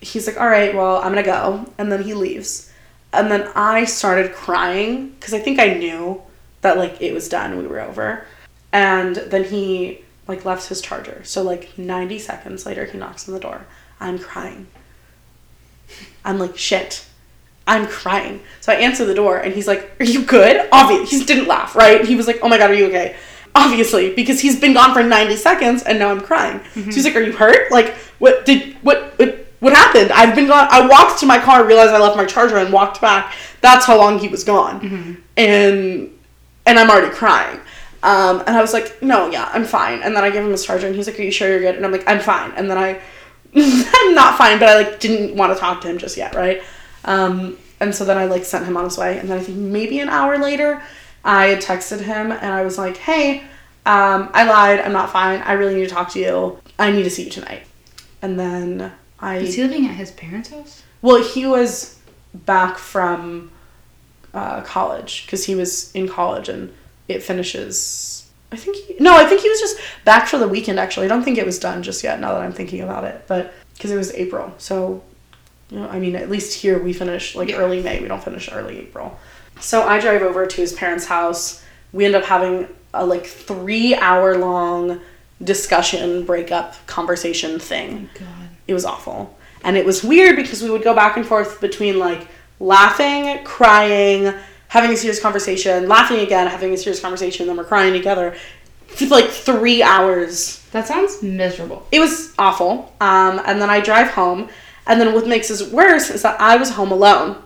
he's 0.00 0.26
like, 0.26 0.40
all 0.40 0.48
right, 0.48 0.74
well, 0.74 1.02
I'm 1.02 1.12
going 1.12 1.16
to 1.16 1.22
go. 1.22 1.70
And 1.76 1.92
then 1.92 2.02
he 2.02 2.14
leaves. 2.14 2.72
And 3.12 3.30
then 3.30 3.46
I 3.54 3.84
started 3.84 4.32
crying 4.32 5.10
because 5.10 5.34
I 5.34 5.38
think 5.38 5.58
I 5.58 5.74
knew 5.74 6.22
that 6.62 6.78
like 6.78 7.02
it 7.02 7.12
was 7.12 7.28
done, 7.28 7.58
we 7.58 7.66
were 7.66 7.80
over. 7.80 8.24
And 8.72 9.16
then 9.16 9.44
he 9.44 10.02
like 10.30 10.44
left 10.44 10.68
his 10.68 10.80
charger. 10.80 11.22
So 11.24 11.42
like 11.42 11.76
90 11.76 12.18
seconds 12.18 12.64
later, 12.64 12.84
he 12.86 12.96
knocks 12.96 13.28
on 13.28 13.34
the 13.34 13.40
door. 13.40 13.66
I'm 13.98 14.18
crying. 14.18 14.68
I'm 16.24 16.38
like, 16.38 16.56
shit. 16.56 17.04
I'm 17.66 17.86
crying. 17.86 18.40
So 18.60 18.72
I 18.72 18.76
answer 18.76 19.04
the 19.04 19.14
door 19.14 19.36
and 19.38 19.52
he's 19.52 19.66
like, 19.66 19.92
Are 20.00 20.04
you 20.04 20.24
good? 20.24 20.68
Obviously, 20.72 21.18
he 21.18 21.24
didn't 21.24 21.46
laugh, 21.46 21.76
right? 21.76 22.04
He 22.04 22.16
was 22.16 22.26
like, 22.26 22.38
Oh 22.42 22.48
my 22.48 22.58
God, 22.58 22.70
are 22.70 22.74
you 22.74 22.86
okay? 22.86 23.16
Obviously, 23.54 24.14
because 24.14 24.40
he's 24.40 24.58
been 24.60 24.72
gone 24.72 24.94
for 24.94 25.02
90 25.02 25.36
seconds 25.36 25.82
and 25.82 25.98
now 25.98 26.10
I'm 26.10 26.20
crying. 26.20 26.60
So 26.74 26.80
he's 26.80 26.96
mm-hmm. 26.96 27.04
like, 27.04 27.16
Are 27.16 27.20
you 27.20 27.32
hurt? 27.32 27.70
Like, 27.70 27.94
what 28.18 28.46
did, 28.46 28.74
what, 28.82 29.18
what, 29.18 29.46
what 29.60 29.72
happened? 29.72 30.10
I've 30.12 30.34
been 30.34 30.46
gone. 30.46 30.66
I 30.70 30.86
walked 30.86 31.20
to 31.20 31.26
my 31.26 31.38
car, 31.38 31.64
realized 31.64 31.92
I 31.92 31.98
left 31.98 32.16
my 32.16 32.24
charger 32.24 32.56
and 32.56 32.72
walked 32.72 33.00
back. 33.00 33.34
That's 33.60 33.84
how 33.84 33.98
long 33.98 34.18
he 34.18 34.28
was 34.28 34.42
gone. 34.42 34.80
Mm-hmm. 34.80 35.14
And, 35.36 36.10
and 36.66 36.78
I'm 36.78 36.90
already 36.90 37.14
crying. 37.14 37.60
Um, 38.02 38.40
and 38.40 38.50
I 38.50 38.60
was 38.60 38.72
like, 38.72 39.02
no, 39.02 39.30
yeah, 39.30 39.50
I'm 39.52 39.64
fine. 39.64 40.02
And 40.02 40.16
then 40.16 40.24
I 40.24 40.30
gave 40.30 40.42
him 40.42 40.50
his 40.50 40.64
charger, 40.64 40.86
and 40.86 40.96
he's 40.96 41.06
like, 41.06 41.18
are 41.18 41.22
you 41.22 41.30
sure 41.30 41.48
you're 41.48 41.60
good? 41.60 41.76
And 41.76 41.84
I'm 41.84 41.92
like, 41.92 42.08
I'm 42.08 42.20
fine. 42.20 42.52
And 42.52 42.70
then 42.70 42.78
I, 42.78 43.00
I'm 43.54 44.14
not 44.14 44.38
fine, 44.38 44.58
but 44.58 44.68
I 44.68 44.76
like 44.82 45.00
didn't 45.00 45.36
want 45.36 45.52
to 45.52 45.58
talk 45.58 45.80
to 45.82 45.88
him 45.88 45.98
just 45.98 46.16
yet, 46.16 46.34
right? 46.34 46.62
Um, 47.04 47.58
and 47.78 47.94
so 47.94 48.04
then 48.04 48.16
I 48.18 48.24
like 48.26 48.44
sent 48.44 48.64
him 48.66 48.76
on 48.76 48.84
his 48.84 48.96
way, 48.96 49.18
and 49.18 49.28
then 49.28 49.38
I 49.38 49.42
think 49.42 49.58
maybe 49.58 50.00
an 50.00 50.08
hour 50.08 50.38
later, 50.38 50.82
I 51.24 51.46
had 51.46 51.62
texted 51.62 52.00
him, 52.00 52.32
and 52.32 52.52
I 52.52 52.62
was 52.62 52.78
like, 52.78 52.96
hey, 52.96 53.42
um, 53.86 54.30
I 54.34 54.44
lied. 54.44 54.80
I'm 54.80 54.92
not 54.92 55.10
fine. 55.10 55.40
I 55.40 55.52
really 55.52 55.74
need 55.74 55.88
to 55.88 55.94
talk 55.94 56.10
to 56.10 56.18
you. 56.18 56.58
I 56.78 56.92
need 56.92 57.04
to 57.04 57.10
see 57.10 57.24
you 57.24 57.30
tonight. 57.30 57.62
And 58.22 58.38
then 58.38 58.92
I 59.18 59.38
Is 59.38 59.54
he 59.54 59.62
living 59.62 59.86
at 59.86 59.94
his 59.94 60.10
parents' 60.10 60.50
house? 60.50 60.82
well, 61.02 61.22
he 61.22 61.46
was 61.46 61.98
back 62.34 62.78
from 62.78 63.50
uh, 64.34 64.60
college 64.62 65.26
because 65.26 65.44
he 65.44 65.54
was 65.54 65.90
in 65.92 66.08
college 66.08 66.48
and 66.48 66.72
it 67.10 67.22
finishes. 67.22 68.28
I 68.52 68.56
think 68.56 68.76
he, 68.76 68.96
no, 68.98 69.16
I 69.16 69.26
think 69.26 69.40
he 69.42 69.48
was 69.48 69.60
just 69.60 69.78
back 70.04 70.26
for 70.26 70.38
the 70.38 70.48
weekend. 70.48 70.80
Actually, 70.80 71.06
I 71.06 71.08
don't 71.08 71.22
think 71.22 71.38
it 71.38 71.46
was 71.46 71.58
done 71.58 71.82
just 71.82 72.02
yet. 72.02 72.18
Now 72.20 72.32
that 72.34 72.42
I'm 72.42 72.52
thinking 72.52 72.80
about 72.80 73.04
it, 73.04 73.24
but 73.28 73.52
because 73.74 73.90
it 73.90 73.96
was 73.96 74.12
April, 74.14 74.52
so 74.58 75.02
you 75.70 75.78
know, 75.78 75.88
I 75.88 76.00
mean, 76.00 76.16
at 76.16 76.28
least 76.30 76.54
here 76.54 76.82
we 76.82 76.92
finish 76.92 77.34
like 77.36 77.48
Yeah. 77.48 77.56
early 77.58 77.82
May. 77.82 78.00
We 78.00 78.08
don't 78.08 78.22
finish 78.22 78.50
early 78.52 78.78
April. 78.78 79.18
So 79.60 79.82
I 79.86 80.00
drive 80.00 80.22
over 80.22 80.46
to 80.46 80.56
his 80.60 80.72
parents' 80.72 81.06
house. 81.06 81.62
We 81.92 82.04
end 82.04 82.14
up 82.14 82.24
having 82.24 82.66
a 82.92 83.04
like 83.06 83.26
three 83.26 83.94
hour 83.94 84.36
long 84.36 85.00
discussion, 85.42 86.24
breakup, 86.26 86.74
conversation 86.86 87.58
thing 87.58 88.10
oh, 88.14 88.18
God. 88.20 88.48
it 88.66 88.74
was 88.74 88.84
awful. 88.84 89.38
And 89.62 89.76
it 89.76 89.84
was 89.86 90.02
weird 90.02 90.36
because 90.36 90.62
we 90.62 90.70
would 90.70 90.82
go 90.82 90.94
back 90.94 91.16
and 91.16 91.24
forth 91.26 91.60
between 91.60 91.98
like 91.98 92.28
laughing, 92.58 93.42
crying, 93.44 94.32
having 94.70 94.92
a 94.92 94.96
serious 94.96 95.20
conversation, 95.20 95.88
laughing 95.88 96.20
again, 96.20 96.46
having 96.46 96.72
a 96.72 96.76
serious 96.76 97.00
conversation, 97.00 97.48
then 97.48 97.56
we're 97.56 97.64
crying 97.64 97.92
together 97.92 98.36
for 98.86 99.06
like 99.06 99.28
three 99.28 99.82
hours. 99.82 100.64
That 100.70 100.86
sounds 100.86 101.22
miserable. 101.24 101.84
It 101.90 101.98
was 101.98 102.32
awful. 102.38 102.94
Um, 103.00 103.40
and 103.44 103.60
then 103.60 103.68
I 103.68 103.80
drive 103.80 104.10
home, 104.10 104.48
and 104.86 105.00
then 105.00 105.12
what 105.12 105.26
makes 105.26 105.48
this 105.48 105.70
worse 105.72 106.08
is 106.08 106.22
that 106.22 106.40
I 106.40 106.56
was 106.56 106.70
home 106.70 106.92
alone 106.92 107.42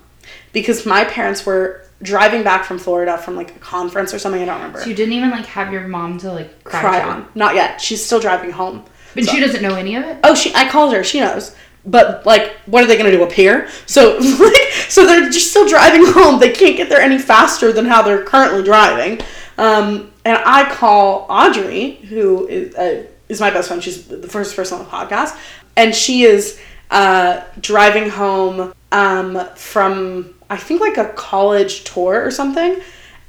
because 0.53 0.85
my 0.85 1.05
parents 1.05 1.47
were 1.47 1.87
driving 2.03 2.43
back 2.43 2.67
from 2.67 2.79
Florida 2.79 3.17
from 3.17 3.37
like 3.37 3.57
a 3.57 3.59
conference 3.59 4.13
or 4.13 4.19
something. 4.19 4.43
I 4.43 4.45
don't 4.45 4.57
remember. 4.57 4.83
So 4.83 4.91
you 4.91 4.95
didn't 4.95 5.15
even 5.15 5.31
like 5.31 5.47
have 5.47 5.73
your 5.73 5.89
mom 5.89 6.19
to 6.19 6.31
like 6.31 6.63
cry, 6.65 6.81
Cry 6.81 7.03
on. 7.03 7.27
Not 7.35 7.55
yet. 7.55 7.81
She's 7.81 8.05
still 8.05 8.21
driving 8.21 8.51
home. 8.51 8.85
But 9.15 9.29
she 9.29 9.41
doesn't 9.41 9.63
know 9.63 9.77
any 9.77 9.95
of 9.97 10.05
it? 10.05 10.19
Oh, 10.25 10.35
she. 10.35 10.53
I 10.55 10.69
called 10.69 10.93
her. 10.93 11.05
She 11.05 11.21
knows. 11.21 11.55
But 11.87 12.25
like, 12.25 12.53
what 12.67 12.83
are 12.83 12.87
they 12.87 12.97
gonna 12.97 13.11
do? 13.11 13.23
up 13.23 13.33
here 13.33 13.69
So 13.87 14.19
like, 14.41 14.73
so 14.89 15.07
they're 15.07 15.31
just 15.31 15.51
still 15.51 15.69
driving 15.69 16.05
home. 16.07 16.41
They 16.41 16.53
can't 16.53 16.77
get 16.77 16.89
there 16.89 17.01
any 17.01 17.19
faster 17.19 17.73
than 17.73 17.87
how 17.87 18.03
they're 18.03 18.25
currently 18.25 18.63
driving. 18.63 19.21
Um, 19.59 20.13
and 20.25 20.39
I 20.45 20.69
call 20.75 21.27
Audrey, 21.29 21.97
who 21.97 22.47
is 22.49 22.75
uh, 22.75 23.07
is 23.29 23.41
my 23.41 23.51
best 23.51 23.69
friend. 23.69 23.83
She's 23.83 24.07
the 24.07 24.29
first 24.29 24.57
person 24.57 24.79
on 24.79 24.85
the 24.85 24.91
podcast, 24.91 25.39
and 25.77 25.95
she 25.95 26.23
is 26.23 26.61
uh, 26.91 27.43
driving 27.61 28.09
home 28.09 28.73
um, 28.93 29.49
from 29.55 30.35
I 30.51 30.57
think 30.57 30.81
like 30.81 30.97
a 30.97 31.13
college 31.13 31.85
tour 31.85 32.25
or 32.25 32.31
something. 32.31 32.81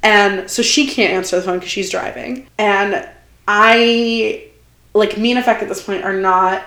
And 0.03 0.49
so 0.49 0.61
she 0.61 0.85
can't 0.85 1.13
answer 1.13 1.37
the 1.37 1.41
phone 1.41 1.57
because 1.57 1.71
she's 1.71 1.89
driving. 1.89 2.47
And 2.59 3.09
I 3.47 4.49
like 4.93 5.17
me 5.17 5.31
and 5.31 5.39
Effect 5.39 5.63
at 5.63 5.67
this 5.67 5.83
point 5.83 6.03
are 6.03 6.13
not 6.13 6.63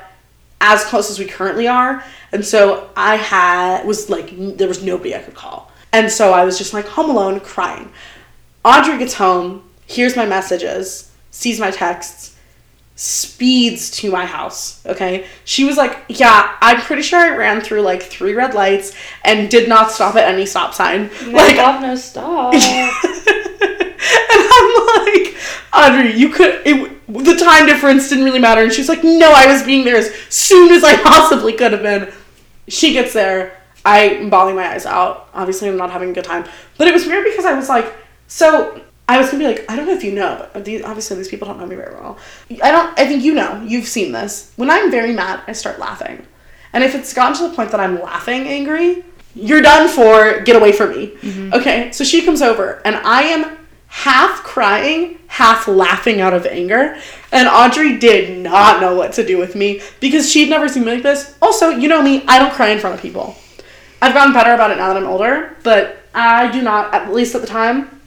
as 0.61 0.85
close 0.85 1.11
as 1.11 1.19
we 1.19 1.27
currently 1.27 1.69
are. 1.69 2.05
And 2.33 2.45
so 2.45 2.91
I 2.97 3.17
had 3.17 3.87
was 3.87 4.11
like 4.11 4.31
there 4.57 4.69
was 4.69 4.83
nobody 4.83 5.15
I 5.15 5.21
could 5.21 5.35
call. 5.35 5.71
And 5.93 6.11
so 6.11 6.33
I 6.33 6.45
was 6.45 6.59
just 6.59 6.75
like 6.75 6.87
home 6.87 7.11
alone 7.11 7.41
crying. 7.41 7.91
Audrey 8.65 8.99
gets 8.99 9.15
home, 9.15 9.69
hears 9.87 10.17
my 10.17 10.27
messages, 10.27 11.11
sees 11.31 11.59
my 11.59 11.71
texts, 11.71 12.37
speeds 12.97 13.93
to 13.93 14.11
my 14.11 14.27
house. 14.27 14.85
Okay. 14.85 15.25
She 15.45 15.65
was 15.65 15.77
like, 15.77 16.05
Yeah, 16.09 16.57
I'm 16.61 16.81
pretty 16.81 17.03
sure 17.03 17.21
I 17.21 17.37
ran 17.37 17.61
through 17.61 17.83
like 17.83 18.03
three 18.03 18.35
red 18.35 18.55
lights 18.55 18.95
and 19.25 19.49
did 19.49 19.69
not 19.69 19.93
stop 19.93 20.17
at 20.17 20.29
any 20.29 20.45
stop 20.47 20.75
sign. 20.75 21.09
like 21.33 21.57
God, 21.57 21.81
no 21.83 21.95
stop. 21.95 22.53
and 22.55 22.63
I'm 24.33 24.87
like, 25.07 25.37
Audrey, 25.73 26.15
you 26.15 26.31
could. 26.31 26.61
It, 26.67 26.98
the 27.09 27.37
time 27.37 27.67
difference 27.67 28.09
didn't 28.09 28.25
really 28.25 28.39
matter. 28.39 28.63
And 28.63 28.73
she's 28.73 28.89
like, 28.89 29.03
No, 29.03 29.33
I 29.35 29.47
was 29.47 29.63
being 29.63 29.85
there 29.85 29.97
as 29.97 30.15
soon 30.29 30.73
as 30.73 30.85
I 30.85 30.97
possibly 31.03 31.53
could 31.55 31.73
have 31.73 31.83
been. 31.83 32.13
She 32.69 32.93
gets 32.93 33.13
there. 33.13 33.61
I'm 33.85 34.29
bawling 34.29 34.57
my 34.57 34.69
eyes 34.69 34.85
out. 34.85 35.31
Obviously, 35.33 35.69
I'm 35.69 35.77
not 35.77 35.91
having 35.91 36.11
a 36.11 36.13
good 36.13 36.25
time. 36.25 36.45
But 36.77 36.89
it 36.89 36.95
was 36.95 37.07
weird 37.07 37.25
because 37.25 37.47
I 37.47 37.55
was 37.55 37.69
like, 37.69 37.95
so 38.27 38.83
I 39.09 39.17
was 39.17 39.31
gonna 39.31 39.39
be 39.39 39.47
like, 39.47 39.65
I 39.71 39.77
don't 39.77 39.87
know 39.87 39.95
if 39.95 40.05
you 40.05 40.13
know, 40.13 40.47
but 40.53 40.67
these, 40.67 40.83
obviously 40.83 41.17
these 41.17 41.29
people 41.29 41.49
don't 41.49 41.59
know 41.59 41.67
me 41.67 41.77
very 41.77 41.95
well. 41.95 42.19
I 42.63 42.71
don't. 42.71 42.99
I 42.99 43.07
think 43.07 43.25
you 43.25 43.35
know. 43.35 43.63
You've 43.67 43.87
seen 43.87 44.13
this. 44.13 44.53
When 44.57 44.69
I'm 44.69 44.91
very 44.91 45.15
mad, 45.15 45.43
I 45.47 45.53
start 45.53 45.79
laughing, 45.79 46.27
and 46.75 46.85
if 46.85 46.95
it's 46.95 47.15
gotten 47.15 47.37
to 47.39 47.49
the 47.49 47.57
point 47.57 47.71
that 47.71 47.81
I'm 47.81 48.01
laughing 48.03 48.47
angry, 48.47 49.05
you're 49.35 49.63
done 49.63 49.89
for. 49.89 50.43
Get 50.43 50.57
away 50.57 50.73
from 50.73 50.91
me. 50.91 51.07
Mm-hmm. 51.23 51.55
Okay. 51.55 51.91
So 51.93 52.05
she 52.05 52.23
comes 52.23 52.43
over, 52.43 52.83
and 52.85 52.97
I 52.97 53.23
am 53.23 53.57
half 53.89 54.43
crying, 54.43 55.19
half 55.27 55.67
laughing 55.67 56.21
out 56.21 56.33
of 56.33 56.47
anger. 56.47 56.99
And 57.33 57.49
Audrey 57.49 57.99
did 57.99 58.39
not 58.39 58.81
know 58.81 58.95
what 58.95 59.13
to 59.15 59.27
do 59.27 59.39
with 59.39 59.55
me 59.55 59.83
because 60.01 60.31
she'd 60.31 60.49
never 60.49 60.69
seen 60.69 60.85
me 60.85 60.93
like 60.93 61.03
this. 61.03 61.37
Also, 61.43 61.71
you 61.71 61.89
know 61.89 62.03
me, 62.03 62.25
I 62.27 62.39
don't 62.39 62.53
cry 62.53 62.69
in 62.69 62.79
front 62.79 62.95
of 62.95 63.03
people. 63.03 63.37
I've 64.01 64.15
gotten 64.15 64.33
better 64.33 64.53
about 64.53 64.71
it 64.71 64.77
now 64.77 64.89
that 64.89 64.97
I'm 64.97 65.09
older, 65.09 65.57
but 65.65 65.99
I 66.15 66.51
do 66.53 66.63
not, 66.63 66.95
at 66.95 67.13
least 67.13 67.35
at 67.35 67.41
the 67.41 67.47
time, 67.47 68.01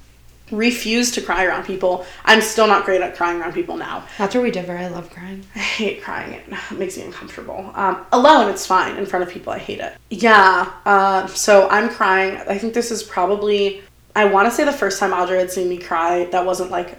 refuse 0.51 1.11
to 1.11 1.21
cry 1.21 1.45
around 1.45 1.65
people. 1.65 2.05
I'm 2.25 2.41
still 2.41 2.67
not 2.67 2.85
great 2.85 3.01
at 3.01 3.15
crying 3.15 3.41
around 3.41 3.53
people 3.53 3.77
now. 3.77 4.05
That's 4.17 4.35
where 4.35 4.43
we 4.43 4.51
differ. 4.51 4.77
I 4.77 4.87
love 4.87 5.09
crying. 5.09 5.45
I 5.55 5.59
hate 5.59 6.01
crying. 6.03 6.33
It 6.33 6.77
makes 6.77 6.97
me 6.97 7.03
uncomfortable. 7.03 7.71
Um, 7.73 8.05
alone, 8.11 8.49
it's 8.49 8.65
fine. 8.65 8.97
In 8.97 9.05
front 9.05 9.23
of 9.23 9.31
people, 9.31 9.53
I 9.53 9.59
hate 9.59 9.79
it. 9.79 9.93
Yeah. 10.09 10.71
Uh, 10.85 11.27
so 11.27 11.69
I'm 11.69 11.89
crying. 11.89 12.37
I 12.47 12.57
think 12.57 12.73
this 12.73 12.91
is 12.91 13.03
probably. 13.03 13.81
I 14.15 14.25
want 14.25 14.49
to 14.49 14.51
say 14.53 14.63
the 14.65 14.73
first 14.73 14.99
time 14.99 15.13
Audrey 15.13 15.37
had 15.39 15.51
seen 15.51 15.69
me 15.69 15.77
cry. 15.77 16.25
That 16.25 16.45
wasn't 16.45 16.71
like 16.71 16.97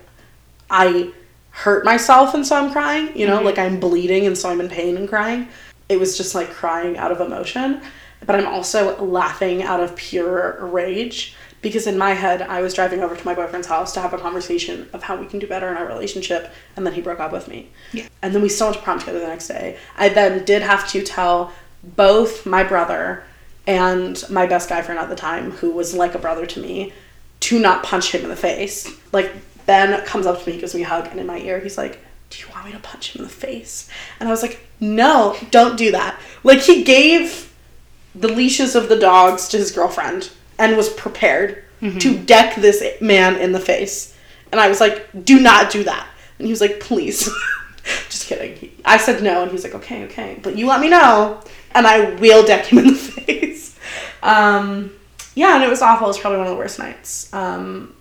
I 0.70 1.12
hurt 1.50 1.84
myself 1.84 2.34
and 2.34 2.46
so 2.46 2.56
I'm 2.56 2.72
crying. 2.72 3.16
You 3.16 3.26
know, 3.26 3.36
mm-hmm. 3.36 3.46
like 3.46 3.58
I'm 3.58 3.78
bleeding 3.80 4.26
and 4.26 4.36
so 4.36 4.48
I'm 4.48 4.60
in 4.60 4.68
pain 4.68 4.96
and 4.96 5.08
crying. 5.08 5.48
It 5.88 5.98
was 5.98 6.16
just 6.16 6.34
like 6.34 6.50
crying 6.50 6.96
out 6.96 7.12
of 7.12 7.20
emotion. 7.20 7.82
But 8.24 8.36
I'm 8.36 8.46
also 8.46 9.02
laughing 9.04 9.62
out 9.62 9.80
of 9.80 9.96
pure 9.96 10.64
rage 10.66 11.34
because 11.60 11.86
in 11.86 11.96
my 11.96 12.12
head 12.12 12.42
I 12.42 12.60
was 12.60 12.74
driving 12.74 13.00
over 13.00 13.16
to 13.16 13.24
my 13.24 13.34
boyfriend's 13.34 13.68
house 13.68 13.92
to 13.94 14.00
have 14.00 14.12
a 14.12 14.18
conversation 14.18 14.88
of 14.92 15.02
how 15.04 15.16
we 15.16 15.26
can 15.26 15.38
do 15.38 15.46
better 15.46 15.68
in 15.68 15.76
our 15.76 15.86
relationship, 15.86 16.52
and 16.76 16.84
then 16.84 16.92
he 16.92 17.00
broke 17.00 17.20
up 17.20 17.32
with 17.32 17.48
me. 17.48 17.70
Yeah. 17.92 18.08
And 18.20 18.34
then 18.34 18.42
we 18.42 18.48
still 18.48 18.66
went 18.66 18.78
to 18.78 18.82
prom 18.82 18.98
together 18.98 19.20
the 19.20 19.28
next 19.28 19.48
day. 19.48 19.78
I 19.96 20.08
then 20.08 20.44
did 20.44 20.62
have 20.62 20.88
to 20.90 21.02
tell 21.02 21.52
both 21.82 22.44
my 22.44 22.62
brother 22.64 23.24
and 23.66 24.22
my 24.30 24.46
best 24.46 24.68
guy 24.68 24.82
friend 24.82 24.98
at 24.98 25.08
the 25.08 25.16
time, 25.16 25.52
who 25.52 25.70
was 25.70 25.94
like 25.94 26.14
a 26.14 26.18
brother 26.18 26.46
to 26.46 26.60
me, 26.60 26.92
to 27.40 27.58
not 27.58 27.82
punch 27.82 28.14
him 28.14 28.22
in 28.22 28.28
the 28.28 28.36
face. 28.36 28.88
Like 29.12 29.32
Ben 29.66 30.04
comes 30.04 30.26
up 30.26 30.42
to 30.42 30.50
me, 30.50 30.58
gives 30.58 30.74
me 30.74 30.82
a 30.82 30.88
hug, 30.88 31.08
and 31.08 31.20
in 31.20 31.26
my 31.26 31.38
ear 31.38 31.60
he's 31.60 31.78
like, 31.78 32.00
"Do 32.30 32.40
you 32.40 32.48
want 32.52 32.66
me 32.66 32.72
to 32.72 32.78
punch 32.78 33.14
him 33.14 33.20
in 33.22 33.28
the 33.28 33.34
face?" 33.34 33.88
And 34.18 34.28
I 34.28 34.32
was 34.32 34.42
like, 34.42 34.66
"No, 34.80 35.36
don't 35.50 35.76
do 35.76 35.92
that." 35.92 36.18
Like 36.42 36.60
he 36.60 36.82
gave 36.82 37.52
the 38.14 38.28
leashes 38.28 38.74
of 38.74 38.88
the 38.88 38.98
dogs 38.98 39.48
to 39.48 39.56
his 39.56 39.70
girlfriend 39.70 40.30
and 40.58 40.76
was 40.76 40.90
prepared 40.90 41.64
mm-hmm. 41.80 41.98
to 41.98 42.18
deck 42.18 42.56
this 42.56 42.82
man 43.00 43.36
in 43.36 43.52
the 43.52 43.60
face. 43.60 44.16
And 44.50 44.60
I 44.60 44.68
was 44.68 44.80
like, 44.80 45.24
"Do 45.24 45.40
not 45.40 45.70
do 45.70 45.84
that." 45.84 46.06
And 46.38 46.46
he 46.46 46.52
was 46.52 46.60
like, 46.60 46.80
"Please." 46.80 47.30
Just 48.08 48.26
kidding. 48.26 48.70
I 48.84 48.96
said 48.96 49.22
no, 49.22 49.42
and 49.42 49.50
he 49.50 49.54
was 49.54 49.64
like, 49.64 49.74
"Okay, 49.74 50.04
okay, 50.04 50.38
but 50.42 50.56
you 50.56 50.66
let 50.66 50.80
me 50.80 50.88
know, 50.88 51.40
and 51.72 51.86
I 51.86 52.14
will 52.14 52.44
deck 52.44 52.66
him 52.66 52.78
in 52.78 52.86
the 52.86 52.94
face." 52.94 53.51
Um, 54.22 54.92
yeah, 55.34 55.54
and 55.54 55.64
it 55.64 55.70
was 55.70 55.82
awful. 55.82 56.06
It 56.06 56.10
was 56.10 56.18
probably 56.18 56.38
one 56.38 56.46
of 56.46 56.52
the 56.52 56.58
worst 56.58 56.78
nights. 56.78 57.32
Um, 57.32 57.94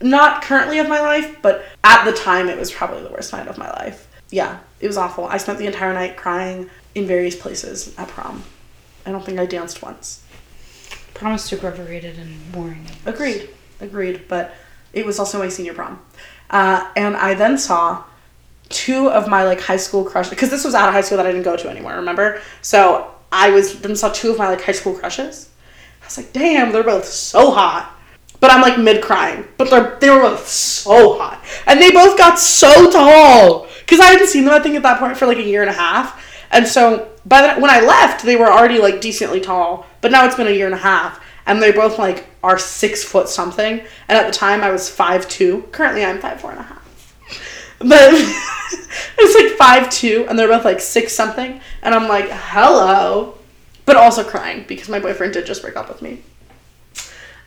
not 0.00 0.42
currently 0.42 0.78
of 0.78 0.88
my 0.88 1.00
life, 1.00 1.42
but 1.42 1.64
at 1.82 2.04
the 2.04 2.12
time, 2.12 2.48
it 2.48 2.58
was 2.58 2.70
probably 2.70 3.02
the 3.02 3.10
worst 3.10 3.32
night 3.32 3.48
of 3.48 3.58
my 3.58 3.68
life. 3.70 4.08
Yeah, 4.30 4.58
it 4.80 4.86
was 4.86 4.96
awful. 4.96 5.24
I 5.24 5.38
spent 5.38 5.58
the 5.58 5.66
entire 5.66 5.92
night 5.92 6.16
crying 6.16 6.70
in 6.94 7.06
various 7.06 7.34
places 7.34 7.94
at 7.98 8.08
prom. 8.08 8.44
I 9.06 9.10
don't 9.10 9.24
think 9.24 9.38
I 9.38 9.46
danced 9.46 9.82
once. 9.82 10.22
Prom 11.14 11.34
is 11.34 11.42
super 11.42 11.68
overrated 11.68 12.18
and 12.18 12.52
boring. 12.52 12.86
Agreed, 13.06 13.48
agreed. 13.80 14.28
But 14.28 14.54
it 14.92 15.04
was 15.04 15.18
also 15.18 15.38
my 15.38 15.48
senior 15.48 15.74
prom, 15.74 16.00
uh, 16.50 16.88
and 16.94 17.16
I 17.16 17.34
then 17.34 17.58
saw 17.58 18.04
two 18.68 19.08
of 19.10 19.28
my 19.28 19.44
like 19.44 19.60
high 19.60 19.76
school 19.76 20.04
crushes 20.04 20.30
because 20.30 20.50
this 20.50 20.64
was 20.64 20.74
out 20.74 20.88
of 20.88 20.94
high 20.94 21.00
school 21.00 21.16
that 21.16 21.26
I 21.26 21.32
didn't 21.32 21.44
go 21.44 21.56
to 21.56 21.68
anymore. 21.68 21.96
Remember? 21.96 22.40
So 22.62 23.12
I 23.32 23.50
was 23.50 23.80
then 23.80 23.96
saw 23.96 24.10
two 24.10 24.30
of 24.30 24.38
my 24.38 24.48
like 24.48 24.60
high 24.60 24.72
school 24.72 24.94
crushes. 24.94 25.47
I 26.08 26.10
was 26.10 26.16
like, 26.16 26.32
damn, 26.32 26.72
they're 26.72 26.82
both 26.82 27.04
so 27.04 27.50
hot. 27.50 27.94
But 28.40 28.50
I'm 28.50 28.62
like 28.62 28.78
mid 28.78 29.02
crying. 29.02 29.46
But 29.58 29.68
they're 29.68 29.98
they 30.00 30.08
were 30.08 30.22
both 30.22 30.48
so 30.48 31.18
hot, 31.18 31.44
and 31.66 31.78
they 31.78 31.90
both 31.90 32.16
got 32.16 32.38
so 32.38 32.90
tall 32.90 33.66
because 33.80 34.00
I 34.00 34.06
hadn't 34.06 34.28
seen 34.28 34.46
them. 34.46 34.54
I 34.54 34.60
think 34.60 34.74
at 34.74 34.82
that 34.84 35.00
point 35.00 35.18
for 35.18 35.26
like 35.26 35.36
a 35.36 35.42
year 35.42 35.60
and 35.60 35.68
a 35.68 35.74
half, 35.74 36.24
and 36.50 36.66
so 36.66 37.10
by 37.26 37.42
the 37.42 37.60
when 37.60 37.70
I 37.70 37.80
left, 37.80 38.24
they 38.24 38.36
were 38.36 38.50
already 38.50 38.78
like 38.78 39.02
decently 39.02 39.40
tall. 39.40 39.86
But 40.00 40.10
now 40.12 40.24
it's 40.24 40.36
been 40.36 40.46
a 40.46 40.52
year 40.52 40.64
and 40.64 40.74
a 40.74 40.78
half, 40.78 41.22
and 41.46 41.60
they 41.60 41.72
both 41.72 41.98
like 41.98 42.26
are 42.42 42.58
six 42.58 43.04
foot 43.04 43.28
something. 43.28 43.80
And 43.80 44.18
at 44.18 44.26
the 44.26 44.32
time, 44.32 44.62
I 44.62 44.70
was 44.70 44.88
five 44.88 45.28
two. 45.28 45.68
Currently, 45.72 46.04
I'm 46.04 46.20
five 46.20 46.40
four 46.40 46.52
and 46.52 46.60
a 46.60 46.62
half. 46.62 46.78
But 47.80 47.88
it's 49.18 49.34
like 49.34 49.58
five 49.58 49.90
two, 49.90 50.26
and 50.28 50.38
they're 50.38 50.48
both 50.48 50.64
like 50.64 50.80
six 50.80 51.12
something, 51.12 51.60
and 51.82 51.94
I'm 51.94 52.08
like, 52.08 52.30
hello, 52.30 53.37
but 53.88 53.96
also 53.96 54.22
crying 54.22 54.64
because 54.68 54.88
my 54.88 55.00
boyfriend 55.00 55.32
did 55.32 55.44
just 55.46 55.62
break 55.62 55.76
up 55.76 55.88
with 55.88 56.00
me. 56.00 56.22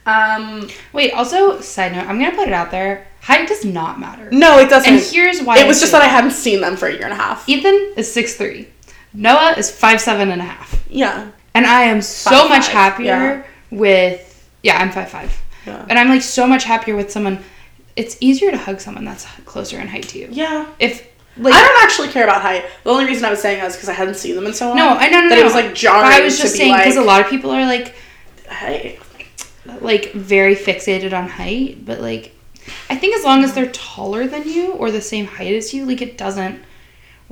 Um, 0.06 0.68
Wait, 0.94 1.14
also, 1.14 1.62
side 1.62 1.92
note, 1.94 2.08
I'm 2.08 2.20
gonna 2.20 2.36
put 2.36 2.48
it 2.48 2.54
out 2.54 2.72
there. 2.72 3.08
Height 3.22 3.48
does 3.48 3.64
not 3.64 4.00
matter. 4.00 4.30
no, 4.32 4.58
it 4.58 4.68
doesn't. 4.70 4.92
And 4.92 5.02
here's 5.02 5.42
why 5.44 5.60
it 5.60 5.68
was 5.68 5.80
just 5.80 5.92
that 5.92 6.02
I 6.02 6.08
hadn't 6.08 6.32
seen 6.32 6.60
them 6.60 6.76
for 6.76 6.88
a 6.88 6.92
year 6.94 7.04
and 7.04 7.14
a 7.14 7.16
half. 7.16 7.48
Ethan 7.48 7.94
is 7.96 8.12
six 8.12 8.36
three. 8.36 8.68
Noah 9.14 9.54
is 9.58 9.70
five 9.70 10.02
seven 10.02 10.32
and 10.32 10.42
a 10.42 10.46
half. 10.46 10.84
Yeah, 10.90 11.30
And 11.54 11.66
I 11.68 11.82
am 11.84 12.02
so 12.02 12.32
Five, 12.32 12.50
much 12.50 12.66
five, 12.66 12.74
happier 12.74 13.06
yeah. 13.06 13.44
with 13.70 14.50
yeah, 14.64 14.78
I'm 14.82 14.90
five 14.92 15.10
five. 15.10 15.40
yeah, 15.68 15.86
And 15.88 16.00
I'm 16.00 16.10
like 16.10 16.22
so 16.24 16.48
much 16.48 16.64
happier 16.64 16.96
with 16.96 17.12
someone 17.12 17.40
it's 17.96 18.16
easier 18.22 18.50
to 18.52 18.58
hug 18.58 18.80
someone 18.80 19.04
that's 19.06 19.26
closer 19.46 19.78
in 19.80 19.88
height 19.88 20.08
to 20.10 20.18
you. 20.18 20.30
yeah. 20.32 20.66
If 20.80 21.08
like 21.42 21.54
I 21.54 21.62
don't 21.62 21.84
actually 21.84 22.10
care 22.10 22.24
about 22.24 22.42
height. 22.42 22.66
The 22.84 22.90
only 22.90 23.06
reason 23.06 23.26
I 23.26 23.30
was 23.30 23.42
saying 23.42 23.60
that 23.60 23.68
is 23.68 23.76
because 23.76 23.90
I 23.90 23.94
hadn't 23.94 24.16
seen 24.16 24.36
them 24.36 24.46
in 24.46 24.54
so 24.54 24.68
long. 24.70 24.78
no, 24.78 24.90
I 24.90 25.10
know 25.10 25.22
no, 25.22 25.30
that 25.30 25.36
no. 25.36 25.42
it 25.42 25.44
was 25.44 25.54
like 25.54 25.74
jarring. 25.76 26.06
I 26.12 26.22
was 26.22 26.38
just 26.40 26.56
saying 26.56 26.76
because 26.76 26.96
like, 26.96 27.04
a 27.04 27.08
lot 27.08 27.22
of 27.22 27.28
people 27.28 27.52
are 27.52 27.66
like 27.66 27.96
hey, 28.50 29.00
like 29.82 30.12
very 30.14 30.56
fixated 30.56 31.14
on 31.18 31.28
height, 31.28 31.86
but 31.86 32.00
like 32.00 32.36
I 32.90 32.96
think 32.96 33.16
as 33.16 33.24
long 33.24 33.44
as 33.44 33.54
they're 33.54 33.72
taller 33.72 34.28
than 34.28 34.48
you 34.48 34.74
or 34.74 34.92
the 34.92 35.02
same 35.02 35.26
height 35.26 35.54
as 35.54 35.74
you, 35.74 35.86
like 35.86 36.02
it 36.02 36.18
doesn't 36.18 36.62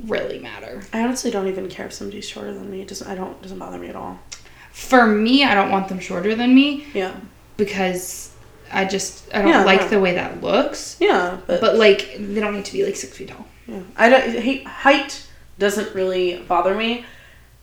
really 0.04 0.38
matter. 0.38 0.82
I 0.92 1.02
honestly 1.02 1.30
don't 1.30 1.46
even 1.48 1.68
care 1.68 1.86
if 1.86 1.92
somebody's 1.92 2.28
shorter 2.28 2.52
than 2.54 2.70
me. 2.70 2.80
It 2.82 2.88
doesn't. 2.88 3.08
I 3.08 3.14
don't. 3.14 3.32
It 3.32 3.42
doesn't 3.42 3.58
bother 3.58 3.78
me 3.78 3.88
at 3.88 3.96
all. 3.96 4.18
For 4.72 5.06
me, 5.06 5.44
I 5.44 5.54
don't 5.54 5.70
want 5.70 5.88
them 5.88 5.98
shorter 5.98 6.34
than 6.34 6.54
me 6.54 6.86
Yeah, 6.94 7.14
because 7.56 8.32
I 8.72 8.84
just 8.84 9.28
I 9.34 9.42
don't 9.42 9.48
Yeah, 9.50 9.64
like 9.64 9.80
no. 9.82 9.88
the 9.88 10.00
way 10.00 10.14
that 10.14 10.40
looks. 10.42 10.96
yeah, 11.00 11.38
but, 11.46 11.60
But 11.60 11.76
like 11.76 12.16
they 12.18 12.40
don't 12.40 12.54
need 12.54 12.64
to 12.66 12.72
be 12.72 12.84
like 12.84 12.96
six 12.96 13.16
feet 13.16 13.28
tall. 13.28 13.46
Yeah. 13.70 13.82
I 13.96 14.08
don't. 14.08 14.42
Height, 14.42 14.66
height 14.66 15.26
doesn't 15.58 15.94
really 15.94 16.42
bother 16.48 16.74
me. 16.74 17.04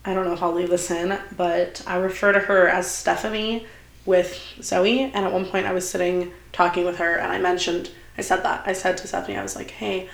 I 0.06 0.14
don't 0.14 0.26
know 0.26 0.34
if 0.34 0.42
I'll 0.42 0.54
leave 0.54 0.70
this 0.70 0.90
in, 0.90 1.20
but 1.36 1.84
I 1.86 1.98
refer 1.98 2.32
to 2.32 2.40
her 2.40 2.68
as 2.68 2.90
Stephanie 2.90 3.68
with 4.06 4.42
Zoe. 4.62 5.02
And 5.02 5.26
at 5.26 5.34
one 5.34 5.46
point, 5.46 5.66
I 5.66 5.74
was 5.74 5.88
sitting 5.90 6.32
talking 6.54 6.86
with 6.86 6.98
her, 6.98 7.16
and 7.16 7.32
I 7.32 7.40
mentioned, 7.40 7.92
I 8.18 8.22
said 8.22 8.44
that. 8.44 8.64
I 8.66 8.74
said 8.74 8.98
to 9.00 9.08
Stephanie, 9.08 9.38
I 9.38 9.44
was 9.44 9.56
like, 9.56 9.72
hey, 9.72 10.08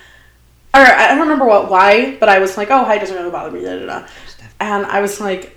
or 0.74 0.80
I 0.80 1.08
don't 1.08 1.20
remember 1.20 1.46
what 1.46 1.70
why, 1.70 2.16
but 2.18 2.28
I 2.28 2.40
was 2.40 2.56
like, 2.56 2.70
oh, 2.70 2.84
height 2.84 3.00
doesn't 3.00 3.16
really 3.16 3.30
bother 3.30 3.52
me. 3.52 3.62
Da, 3.62 3.78
da, 3.78 3.86
da. 3.86 4.06
And 4.58 4.84
I 4.86 5.00
was 5.00 5.20
like, 5.20 5.56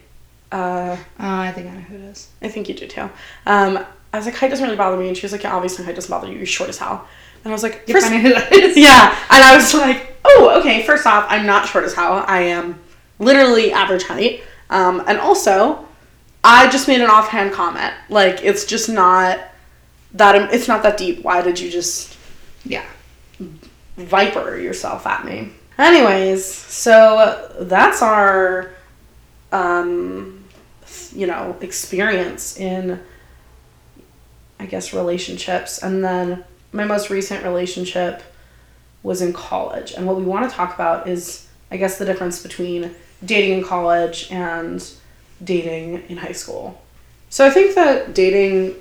uh, 0.52 0.56
Uh, 0.56 0.98
I 1.20 1.52
think 1.52 1.68
I 1.68 1.74
know 1.74 1.82
who 1.82 1.96
it 1.96 2.02
is. 2.02 2.30
I 2.42 2.50
think 2.50 2.70
you 2.70 2.76
do 2.76 2.88
too. 2.88 3.10
Um, 3.46 3.84
I 4.14 4.18
was 4.18 4.26
like, 4.26 4.36
height 4.36 4.50
doesn't 4.50 4.64
really 4.64 4.78
bother 4.78 4.98
me, 4.98 5.08
and 5.08 5.18
she 5.18 5.24
was 5.24 5.32
like, 5.32 5.44
yeah, 5.44 5.56
obviously 5.56 5.84
height 5.84 5.96
doesn't 5.96 6.12
bother 6.12 6.28
you. 6.28 6.38
You're 6.38 6.46
short 6.46 6.70
as 6.70 6.78
hell. 6.78 7.08
And 7.44 7.52
I 7.52 7.54
was 7.54 7.64
like, 7.64 7.84
If 7.88 7.94
first, 7.94 8.08
I 8.08 8.18
who 8.20 8.30
that 8.34 8.52
is. 8.54 8.78
yeah, 8.88 9.18
and 9.32 9.44
I 9.44 9.56
was 9.56 9.74
like, 9.74 10.07
oh, 10.26 10.60
okay. 10.60 10.84
First 10.84 11.06
off, 11.06 11.26
I'm 11.30 11.46
not 11.46 11.68
short 11.68 11.84
as 11.86 11.94
hell. 11.94 12.24
I 12.28 12.42
am 12.42 12.80
literally 13.20 13.72
average 13.72 14.04
height. 14.04 14.44
Um, 14.70 15.04
and 15.08 15.18
also, 15.20 15.86
I 16.44 16.70
just 16.70 16.88
made 16.88 17.02
an 17.02 17.10
offhand 17.10 17.54
comment. 17.54 17.94
Like, 18.10 18.44
it's 18.44 18.66
just 18.66 18.90
not 18.90 19.40
that. 20.14 20.54
It's 20.54 20.68
not 20.68 20.84
that 20.84 20.98
deep. 20.98 21.24
Why 21.24 21.42
did 21.42 21.60
you 21.60 21.70
just 21.72 22.18
Yeah. 22.64 22.84
viper 23.98 24.58
yourself 24.58 25.08
at 25.08 25.26
me? 25.26 25.52
Anyways, 25.78 26.44
so 26.46 27.52
that's 27.60 28.02
our, 28.02 28.72
um, 29.52 30.44
you 31.14 31.28
know, 31.28 31.56
experience 31.62 32.58
in, 32.58 33.00
I 34.60 34.66
guess, 34.66 34.94
relationships. 34.94 35.82
And 35.82 36.04
then 36.04 36.44
my 36.72 36.84
most 36.84 37.10
recent 37.10 37.44
relationship 37.44 38.24
was 39.04 39.22
in 39.22 39.34
college. 39.34 39.94
And 39.94 40.06
what 40.06 40.18
we 40.18 40.24
want 40.24 40.50
to 40.50 40.56
talk 40.56 40.74
about 40.74 41.08
is, 41.08 41.48
I 41.72 41.78
guess, 41.78 41.98
the 41.98 42.06
difference 42.06 42.42
between 42.42 42.94
dating 43.24 43.58
in 43.58 43.64
college 43.64 44.32
and 44.32 44.86
dating 45.44 46.04
in 46.10 46.18
high 46.18 46.32
school. 46.32 46.82
So 47.30 47.46
I 47.46 47.50
think 47.50 47.76
that 47.76 48.14
dating 48.14 48.76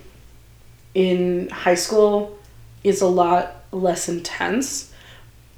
in 0.95 1.49
high 1.49 1.75
school 1.75 2.39
is 2.85 3.03
a 3.03 3.07
lot 3.07 3.65
less 3.73 4.09
intense. 4.09 4.93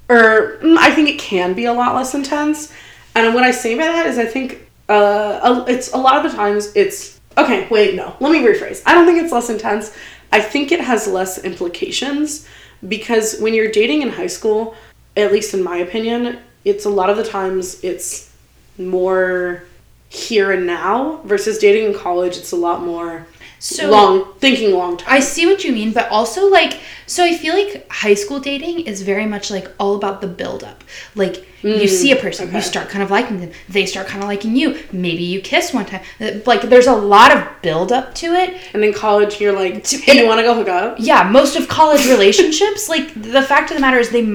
Or 0.09 0.57
mm, 0.61 0.77
I 0.77 0.93
think 0.93 1.09
it 1.09 1.19
can 1.19 1.53
be 1.53 1.65
a 1.65 1.73
lot 1.73 1.95
less 1.95 2.13
intense. 2.13 2.73
And 3.15 3.33
what 3.33 3.43
I 3.43 3.51
say 3.51 3.75
by 3.75 3.83
that 3.83 4.07
is 4.07 4.17
I 4.17 4.25
think 4.25 4.69
uh, 4.87 5.65
it's 5.67 5.93
a 5.93 5.97
lot 5.97 6.23
of 6.23 6.31
the 6.31 6.35
times 6.37 6.71
it's 6.75 7.19
okay, 7.37 7.67
wait, 7.69 7.95
no. 7.95 8.15
Let 8.19 8.31
me 8.31 8.39
rephrase. 8.39 8.81
I 8.85 8.93
don't 8.93 9.05
think 9.05 9.21
it's 9.23 9.31
less 9.31 9.49
intense. 9.49 9.95
I 10.31 10.41
think 10.41 10.71
it 10.71 10.81
has 10.81 11.07
less 11.07 11.43
implications 11.43 12.47
because 12.87 13.39
when 13.39 13.53
you're 13.53 13.71
dating 13.71 14.01
in 14.01 14.09
high 14.09 14.27
school, 14.27 14.75
at 15.17 15.31
least 15.31 15.53
in 15.53 15.63
my 15.63 15.77
opinion, 15.77 16.39
it's 16.65 16.85
a 16.85 16.89
lot 16.89 17.09
of 17.09 17.17
the 17.17 17.23
times 17.23 17.83
it's 17.83 18.31
more 18.77 19.63
here 20.09 20.51
and 20.51 20.65
now. 20.65 21.21
Versus 21.25 21.57
dating 21.57 21.93
in 21.93 21.93
college 21.93 22.37
it's 22.37 22.51
a 22.51 22.57
lot 22.57 22.83
more 22.83 23.27
So 23.59 23.89
long 23.89 24.33
thinking 24.35 24.73
long 24.73 24.97
term. 24.97 25.07
I 25.11 25.19
see 25.19 25.45
what 25.45 25.63
you 25.65 25.73
mean, 25.73 25.91
but 25.91 26.09
also 26.09 26.49
like 26.49 26.79
so 27.05 27.23
I 27.25 27.35
feel 27.35 27.53
like 27.55 27.91
high 27.91 28.13
school 28.13 28.39
dating 28.39 28.81
is 28.81 29.01
very 29.01 29.25
much 29.25 29.51
like 29.51 29.67
all 29.79 29.95
about 29.95 30.21
the 30.21 30.27
build 30.27 30.63
up. 30.63 30.83
Like 31.15 31.45
you 31.61 31.87
see 31.89 32.11
a 32.11 32.15
person, 32.15 32.47
okay. 32.47 32.57
you 32.57 32.61
start 32.61 32.87
kind 32.87 33.03
of 33.03 33.11
liking 33.11 33.41
them, 33.41 33.51
they 33.67 33.85
start 33.85 34.07
kind 34.07 34.23
of 34.23 34.29
liking 34.29 34.55
you. 34.55 34.79
Maybe 34.93 35.23
you 35.23 35.41
kiss 35.41 35.73
one 35.73 35.85
time. 35.85 36.01
Uh, 36.21 36.39
Like 36.45 36.61
there's 36.61 36.87
a 36.87 36.93
lot 36.95 37.35
of 37.35 37.45
build 37.61 37.91
up 37.91 38.15
to 38.15 38.27
it. 38.33 38.61
And 38.73 38.83
in 38.83 38.93
college, 38.93 39.41
you're 39.41 39.51
like, 39.53 39.85
hey, 39.85 40.21
you 40.21 40.27
want 40.27 40.39
to 40.39 40.43
go 40.43 40.53
hook 40.53 40.69
up? 40.69 40.97
Yeah, 40.99 41.29
most 41.29 41.57
of 41.57 41.67
college 41.67 42.05
relationships, 42.07 42.87
like 42.95 43.13
the 43.21 43.41
fact 43.41 43.71
of 43.71 43.75
the 43.75 43.81
matter 43.81 43.97
is 43.97 44.09
they 44.11 44.25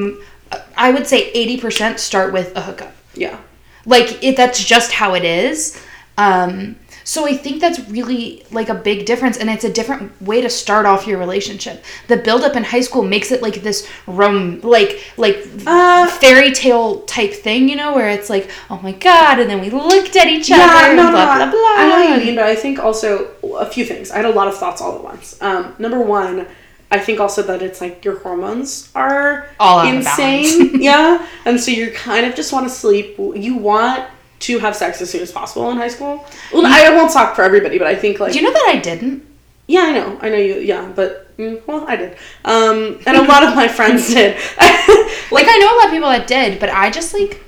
I 0.77 0.91
would 0.91 1.07
say 1.07 1.33
80% 1.33 1.99
start 1.99 2.33
with 2.33 2.55
a 2.57 2.61
hookup. 2.61 2.95
Yeah. 3.15 3.39
like 3.87 4.23
it 4.25 4.37
that's 4.37 4.63
just 4.63 4.91
how 4.91 5.15
it 5.15 5.25
is 5.25 5.81
um 6.19 6.77
So 7.07 7.27
I 7.27 7.37
think 7.37 7.61
that's 7.61 7.79
really 7.91 8.45
like 8.51 8.71
a 8.71 8.75
big 8.75 9.05
difference 9.05 9.37
and 9.37 9.51
it's 9.51 9.65
a 9.65 9.71
different 9.73 10.21
way 10.23 10.41
to 10.41 10.49
start 10.49 10.87
off 10.87 11.07
your 11.07 11.19
relationship. 11.19 11.85
The 12.09 12.17
build 12.17 12.43
up 12.43 12.57
in 12.57 12.65
high 12.65 12.81
school 12.81 13.03
makes 13.03 13.31
it 13.31 13.43
like 13.43 13.57
this 13.63 13.87
rom 14.07 14.61
like 14.63 15.01
like 15.19 15.37
Uh, 15.67 16.07
fairy 16.09 16.51
tale 16.53 17.01
type 17.03 17.33
thing, 17.35 17.69
you 17.69 17.77
know, 17.77 17.95
where 17.95 18.09
it's 18.09 18.31
like, 18.31 18.51
oh 18.71 18.81
my 18.83 18.93
god, 18.93 19.39
and 19.39 19.49
then 19.51 19.61
we 19.61 19.69
looked 19.71 20.17
at 20.17 20.29
each 20.29 20.49
Yeah, 20.49 20.57
other 20.65 20.87
and 20.89 20.97
no, 20.97 21.05
no, 21.05 21.11
blah 21.13 21.25
blah 21.37 21.45
I- 21.47 21.51
blah. 21.51 21.75
I 21.77 21.89
know 21.89 22.11
what 22.11 22.19
you 22.21 22.27
mean, 22.27 22.35
but 22.37 22.45
I 22.45 22.55
think 22.57 22.79
also 22.79 23.29
a 23.59 23.67
few 23.67 23.85
things. 23.85 24.11
I 24.11 24.17
had 24.17 24.25
a 24.27 24.31
lot 24.31 24.49
of 24.49 24.57
thoughts 24.57 24.81
all 24.81 24.97
at 24.97 25.05
once. 25.05 25.37
Um, 25.43 25.75
number 25.79 26.01
one, 26.01 26.47
I 26.91 26.99
think 26.99 27.21
also 27.21 27.43
that 27.43 27.61
it's 27.61 27.81
like 27.81 28.05
your 28.05 28.19
hormones 28.21 28.89
are 28.95 29.49
All 29.61 29.87
insane. 29.87 30.81
yeah, 30.91 31.27
and 31.45 31.61
so 31.61 31.71
you 31.71 31.91
kind 31.93 32.25
of 32.25 32.35
just 32.35 32.53
want 32.53 32.67
to 32.69 32.75
sleep. 32.75 33.17
You 33.19 33.57
want 33.57 34.05
to 34.47 34.59
have 34.59 34.75
sex 34.77 35.01
as 35.01 35.11
soon 35.11 35.23
as 35.23 35.33
possible 35.33 35.71
in 35.71 35.77
high 35.77 35.89
school. 35.89 36.25
Well, 36.53 36.67
I 36.67 36.91
won't 36.95 37.13
talk 37.13 37.35
for 37.37 37.43
everybody, 37.43 37.79
but 37.79 37.87
I 37.87 37.95
think 37.95 38.21
like 38.21 38.33
Do 38.33 38.39
you 38.39 38.45
know 38.45 38.53
that 38.53 38.73
I 38.75 38.79
didn't? 38.79 39.25
yeah, 39.67 39.83
I 39.83 39.93
know, 39.93 40.19
I 40.21 40.29
know 40.29 40.37
you. 40.37 40.57
Yeah, 40.57 40.93
but 40.95 41.37
mm, 41.39 41.67
well, 41.67 41.87
I 41.89 41.97
did, 41.97 42.17
um, 42.45 43.01
and 43.07 43.17
a 43.17 43.23
lot 43.23 43.43
of 43.43 43.55
my 43.55 43.69
friends 43.69 44.09
did. 44.13 44.37
Like 45.31 45.47
I 45.49 45.57
know 45.59 45.75
a 45.75 45.77
lot 45.79 45.87
of 45.87 45.91
people 45.91 46.09
that 46.11 46.27
did, 46.27 46.61
but 46.61 46.69
I 46.69 46.91
just 46.91 47.13
like 47.15 47.43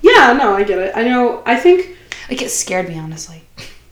yeah, 0.00 0.32
no, 0.32 0.54
I 0.54 0.64
get 0.64 0.78
it. 0.78 0.92
I 0.96 1.02
know. 1.04 1.42
I 1.44 1.56
think 1.56 1.96
like 2.28 2.42
it 2.42 2.50
scared 2.50 2.88
me 2.88 2.98
honestly. 2.98 3.42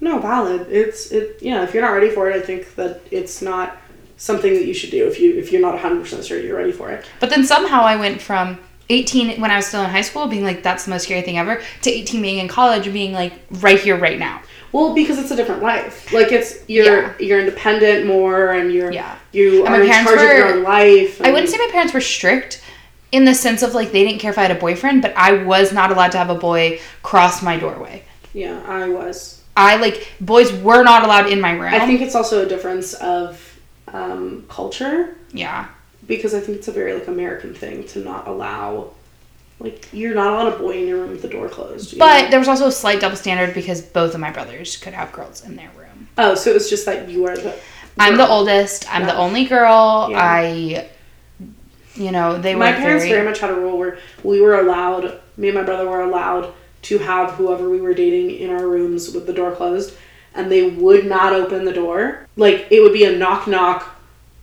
No, 0.00 0.18
valid. 0.18 0.66
It's 0.70 1.11
it. 1.11 1.38
Yeah, 1.42 1.62
if 1.62 1.74
you're 1.74 1.82
not 1.82 1.92
ready 1.92 2.11
for 2.11 2.30
it, 2.30 2.36
I 2.36 2.40
think 2.40 2.74
that 2.76 3.02
it's 3.11 3.42
not 3.42 3.76
something 4.16 4.52
that 4.54 4.64
you 4.64 4.74
should 4.74 4.90
do. 4.90 5.07
If 5.07 5.20
you 5.20 5.34
if 5.36 5.52
you're 5.52 5.61
not 5.61 5.74
100 5.74 6.00
percent 6.00 6.24
sure 6.24 6.40
you're 6.40 6.57
ready 6.57 6.72
for 6.72 6.90
it. 6.90 7.07
But 7.20 7.30
then 7.30 7.44
somehow 7.44 7.82
I 7.82 7.96
went 7.96 8.20
from 8.20 8.59
18 8.89 9.41
when 9.41 9.51
I 9.51 9.57
was 9.57 9.66
still 9.66 9.82
in 9.82 9.91
high 9.91 10.03
school 10.03 10.26
being 10.28 10.45
like 10.45 10.62
that's 10.62 10.84
the 10.84 10.91
most 10.91 11.05
scary 11.05 11.22
thing 11.22 11.39
ever 11.39 11.61
to 11.82 11.91
18 11.91 12.22
being 12.22 12.39
in 12.39 12.49
college 12.49 12.87
and 12.87 12.95
being 12.95 13.12
like 13.12 13.32
right 13.51 13.80
here 13.80 13.97
right 13.99 14.18
now. 14.18 14.43
Well, 14.72 14.95
because 14.95 15.18
it's 15.18 15.30
a 15.30 15.37
different 15.37 15.62
life. 15.62 16.12
Like 16.12 16.32
it's 16.32 16.59
you're 16.68 16.84
Yeah. 17.03 17.12
you're 17.18 17.41
independent 17.41 18.07
more, 18.07 18.51
and 18.53 18.72
you're 18.72 18.93
Yeah. 18.93 19.14
you 19.32 19.64
And 19.66 19.74
are 19.74 19.82
in 19.82 19.89
charge 19.91 20.07
of 20.20 20.37
your 20.37 20.47
were- 20.47 20.53
own 20.55 20.62
life. 20.62 21.20
I 21.22 21.30
wouldn't 21.32 21.49
say 21.51 21.57
my 21.59 21.68
parents 21.72 21.93
were 21.95 22.01
strict 22.01 22.61
in 23.12 23.24
the 23.24 23.34
sense 23.34 23.62
of 23.62 23.74
like 23.74 23.93
they 23.93 24.05
didn't 24.05 24.20
care 24.20 24.30
if 24.32 24.39
I 24.39 24.43
had 24.43 24.51
a 24.51 24.57
boyfriend, 24.57 25.01
but 25.03 25.14
I 25.16 25.32
was 25.45 25.72
not 25.72 25.91
allowed 25.91 26.12
to 26.12 26.18
have 26.18 26.30
a 26.30 26.34
boy 26.34 26.80
cross 27.03 27.43
my 27.43 27.57
doorway. 27.57 28.03
Yeah, 28.34 28.61
I 28.68 28.89
was. 28.89 29.41
I 29.57 29.76
like 29.76 30.07
boys 30.20 30.53
were 30.53 30.82
not 30.82 31.05
allowed 31.05 31.30
in 31.30 31.41
my 31.41 31.53
room. 31.53 31.72
I 31.72 31.87
think 31.87 32.03
it's 32.03 32.14
also 32.14 32.45
a 32.45 32.47
difference 32.49 32.93
of 32.95 33.59
um, 33.93 34.45
culture 34.49 35.16
yeah. 35.32 35.66
Because 36.07 36.34
I 36.34 36.40
think 36.40 36.59
it's 36.59 36.68
a 36.68 36.72
very 36.72 36.94
like 36.94 37.09
American 37.09 37.54
thing 37.54 37.86
to 37.88 38.00
not 38.00 38.26
allow. 38.26 38.90
Like 39.59 39.88
you're 39.92 40.14
not 40.14 40.32
allowed 40.32 40.54
a 40.54 40.59
boy 40.59 40.82
in 40.82 40.86
your 40.86 40.98
room 41.00 41.11
with 41.11 41.22
the 41.22 41.28
door 41.28 41.48
closed. 41.48 41.98
But 41.98 42.24
know? 42.24 42.30
there 42.30 42.38
was 42.38 42.48
also 42.48 42.66
a 42.66 42.72
slight 42.72 43.00
double 43.00 43.16
standard 43.16 43.54
because 43.54 43.80
both 43.80 44.14
of 44.14 44.20
my 44.20 44.30
brothers 44.30 44.76
could 44.76 44.92
have 44.92 45.12
girls 45.12 45.44
in 45.44 45.57
their 45.57 45.70
room. 45.76 46.09
oh, 46.18 46.34
so 46.34 46.50
it 46.50 46.54
was 46.54 46.68
just 46.68 46.84
that 46.86 47.09
you 47.09 47.26
are 47.26 47.36
the. 47.36 47.59
I'm 47.98 48.18
the 48.18 48.28
oldest. 48.28 48.92
I'm 48.94 49.07
the 49.07 49.16
only 49.16 49.46
girl. 49.46 50.09
Yeah. 50.11 50.18
I, 50.22 50.90
you 51.94 52.12
know, 52.12 52.38
they 52.38 52.54
were 52.54 52.61
my 52.61 52.72
parents 52.72 53.04
very, 53.04 53.14
very 53.14 53.26
much 53.26 53.38
had 53.38 53.48
a 53.48 53.54
rule 53.54 53.78
where 53.78 53.98
we 54.22 54.42
were 54.42 54.61
allowed 54.61 55.18
me 55.36 55.48
and 55.48 55.57
my 55.57 55.62
brother 55.62 55.88
were 55.88 56.02
allowed 56.02 56.52
to 56.82 56.98
have 56.98 57.32
whoever 57.32 57.68
we 57.68 57.80
were 57.80 57.94
dating 57.94 58.30
in 58.36 58.50
our 58.50 58.66
rooms 58.66 59.12
with 59.12 59.26
the 59.26 59.32
door 59.32 59.52
closed 59.52 59.94
and 60.34 60.50
they 60.50 60.68
would 60.70 61.07
not 61.07 61.32
open 61.32 61.64
the 61.64 61.72
door 61.72 62.26
like 62.36 62.66
it 62.70 62.80
would 62.80 62.92
be 62.92 63.04
a 63.04 63.16
knock 63.16 63.46
knock 63.46 63.95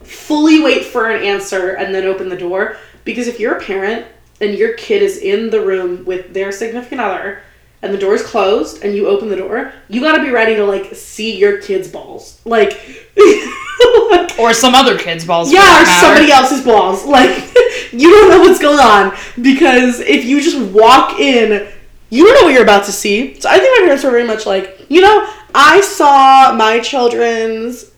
fully 0.03 0.61
wait 0.61 0.85
for 0.85 1.09
an 1.09 1.23
answer 1.23 1.71
and 1.71 1.93
then 1.93 2.05
open 2.05 2.29
the 2.29 2.37
door 2.37 2.77
because 3.03 3.27
if 3.27 3.39
you're 3.39 3.57
a 3.57 3.61
parent 3.61 4.05
and 4.41 4.55
your 4.55 4.73
kid 4.73 5.01
is 5.01 5.17
in 5.17 5.49
the 5.49 5.61
room 5.61 6.05
with 6.05 6.33
their 6.33 6.51
significant 6.51 7.01
other 7.01 7.41
and 7.81 7.93
the 7.93 7.97
door's 7.97 8.23
closed 8.23 8.83
and 8.83 8.95
you 8.95 9.07
open 9.07 9.29
the 9.29 9.35
door 9.35 9.73
you 9.89 10.01
got 10.01 10.15
to 10.15 10.23
be 10.23 10.29
ready 10.29 10.55
to 10.55 10.65
like 10.65 10.93
see 10.95 11.37
your 11.37 11.61
kid's 11.61 11.89
balls 11.89 12.41
like 12.45 12.79
or 14.39 14.53
some 14.53 14.75
other 14.75 14.97
kid's 14.97 15.25
balls. 15.25 15.51
yeah, 15.51 15.81
or 15.81 15.85
somebody 15.85 16.31
else's 16.31 16.63
balls. 16.63 17.03
Like 17.13 17.53
you 17.91 18.09
don't 18.09 18.29
know 18.29 18.39
what's 18.39 18.59
going 18.59 18.79
on 18.79 19.15
because 19.41 19.99
if 19.99 20.25
you 20.25 20.41
just 20.41 20.57
walk 20.73 21.19
in, 21.19 21.67
you 22.09 22.25
don't 22.25 22.33
know 22.35 22.45
what 22.45 22.53
you're 22.53 22.63
about 22.63 22.85
to 22.85 22.91
see. 22.91 23.39
So 23.39 23.47
I 23.47 23.59
think 23.59 23.79
my 23.79 23.85
parents 23.85 24.03
were 24.03 24.09
very 24.09 24.25
much 24.25 24.47
like, 24.47 24.87
you 24.89 25.01
know, 25.01 25.31
I 25.53 25.81
saw 25.81 26.55
my 26.55 26.79
children's 26.79 27.91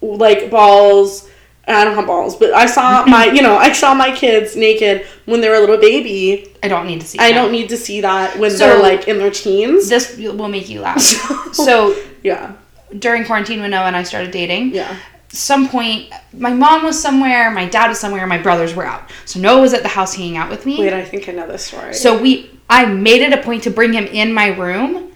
like 0.00 0.50
balls. 0.50 1.28
I 1.66 1.84
don't 1.84 1.94
have 1.94 2.06
balls, 2.06 2.36
but 2.36 2.52
I 2.52 2.66
saw 2.66 3.04
my, 3.06 3.26
you 3.26 3.42
know, 3.42 3.56
I 3.56 3.72
saw 3.72 3.94
my 3.94 4.14
kids 4.14 4.56
naked 4.56 5.06
when 5.26 5.40
they 5.40 5.48
were 5.48 5.56
a 5.56 5.60
little 5.60 5.78
baby. 5.78 6.52
I 6.62 6.68
don't 6.68 6.86
need 6.86 7.00
to 7.00 7.06
see. 7.06 7.18
I 7.18 7.30
that. 7.30 7.34
don't 7.34 7.52
need 7.52 7.68
to 7.68 7.76
see 7.76 8.00
that 8.00 8.38
when 8.38 8.50
So- 8.50 8.58
they're 8.58 8.82
like 8.82 9.08
in 9.08 9.18
their 9.18 9.30
teens. 9.30 9.88
This 9.88 10.16
will 10.16 10.48
make 10.48 10.68
you 10.68 10.80
laugh. 10.80 11.00
so 11.52 11.96
yeah, 12.22 12.52
during 12.98 13.24
quarantine, 13.24 13.60
when 13.60 13.70
Noah 13.70 13.86
and 13.86 13.96
I 13.96 14.02
started 14.02 14.32
dating, 14.32 14.74
yeah, 14.74 14.96
some 15.28 15.68
point 15.68 16.12
my 16.32 16.52
mom 16.52 16.84
was 16.84 17.00
somewhere, 17.00 17.50
my 17.50 17.66
dad 17.66 17.88
was 17.88 17.98
somewhere, 17.98 18.26
my 18.26 18.38
brothers 18.38 18.74
were 18.74 18.84
out. 18.84 19.10
So 19.24 19.40
Noah 19.40 19.60
was 19.60 19.72
at 19.72 19.82
the 19.82 19.88
house 19.88 20.14
hanging 20.14 20.36
out 20.36 20.50
with 20.50 20.66
me. 20.66 20.78
wait, 20.78 20.92
I 20.92 21.04
think 21.04 21.28
I 21.28 21.32
know 21.32 21.46
this 21.46 21.64
story. 21.64 21.94
So 21.94 22.20
we, 22.20 22.50
I 22.68 22.86
made 22.86 23.22
it 23.22 23.32
a 23.32 23.42
point 23.42 23.62
to 23.64 23.70
bring 23.70 23.92
him 23.92 24.04
in 24.06 24.34
my 24.34 24.48
room 24.48 25.12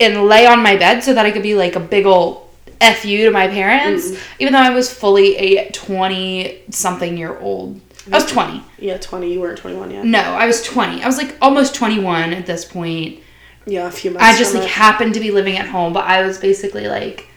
and 0.00 0.24
lay 0.24 0.46
on 0.46 0.62
my 0.62 0.76
bed 0.76 1.04
so 1.04 1.14
that 1.14 1.24
I 1.24 1.30
could 1.30 1.42
be 1.42 1.54
like 1.54 1.76
a 1.76 1.80
big 1.80 2.06
old 2.06 2.48
f 2.82 3.04
you 3.04 3.24
to 3.26 3.30
my 3.30 3.48
parents, 3.48 4.10
Mm. 4.10 4.18
even 4.40 4.52
though 4.52 4.58
I 4.58 4.70
was 4.70 4.92
fully 4.92 5.36
a 5.36 5.70
twenty 5.70 6.60
something 6.70 7.16
year 7.16 7.38
old. 7.38 7.80
I 8.12 8.16
was 8.16 8.26
twenty. 8.30 8.62
yeah, 8.78 8.96
twenty. 8.98 9.32
You 9.32 9.40
weren't 9.40 9.58
twenty 9.58 9.76
one 9.76 9.90
yet. 9.90 10.04
No, 10.04 10.20
I 10.20 10.46
was 10.46 10.62
twenty. 10.62 11.02
I 11.02 11.06
was 11.06 11.16
like 11.16 11.36
almost 11.40 11.74
twenty 11.74 12.00
one 12.00 12.32
at 12.32 12.46
this 12.46 12.64
point. 12.64 13.20
Yeah, 13.64 13.86
a 13.86 13.90
few 13.92 14.10
months. 14.10 14.24
I 14.26 14.36
just 14.36 14.54
like 14.54 14.64
it. 14.64 14.70
happened 14.70 15.14
to 15.14 15.20
be 15.20 15.30
living 15.30 15.56
at 15.56 15.68
home, 15.68 15.92
but 15.92 16.04
I 16.04 16.26
was 16.26 16.36
basically 16.38 16.88
like, 16.88 17.28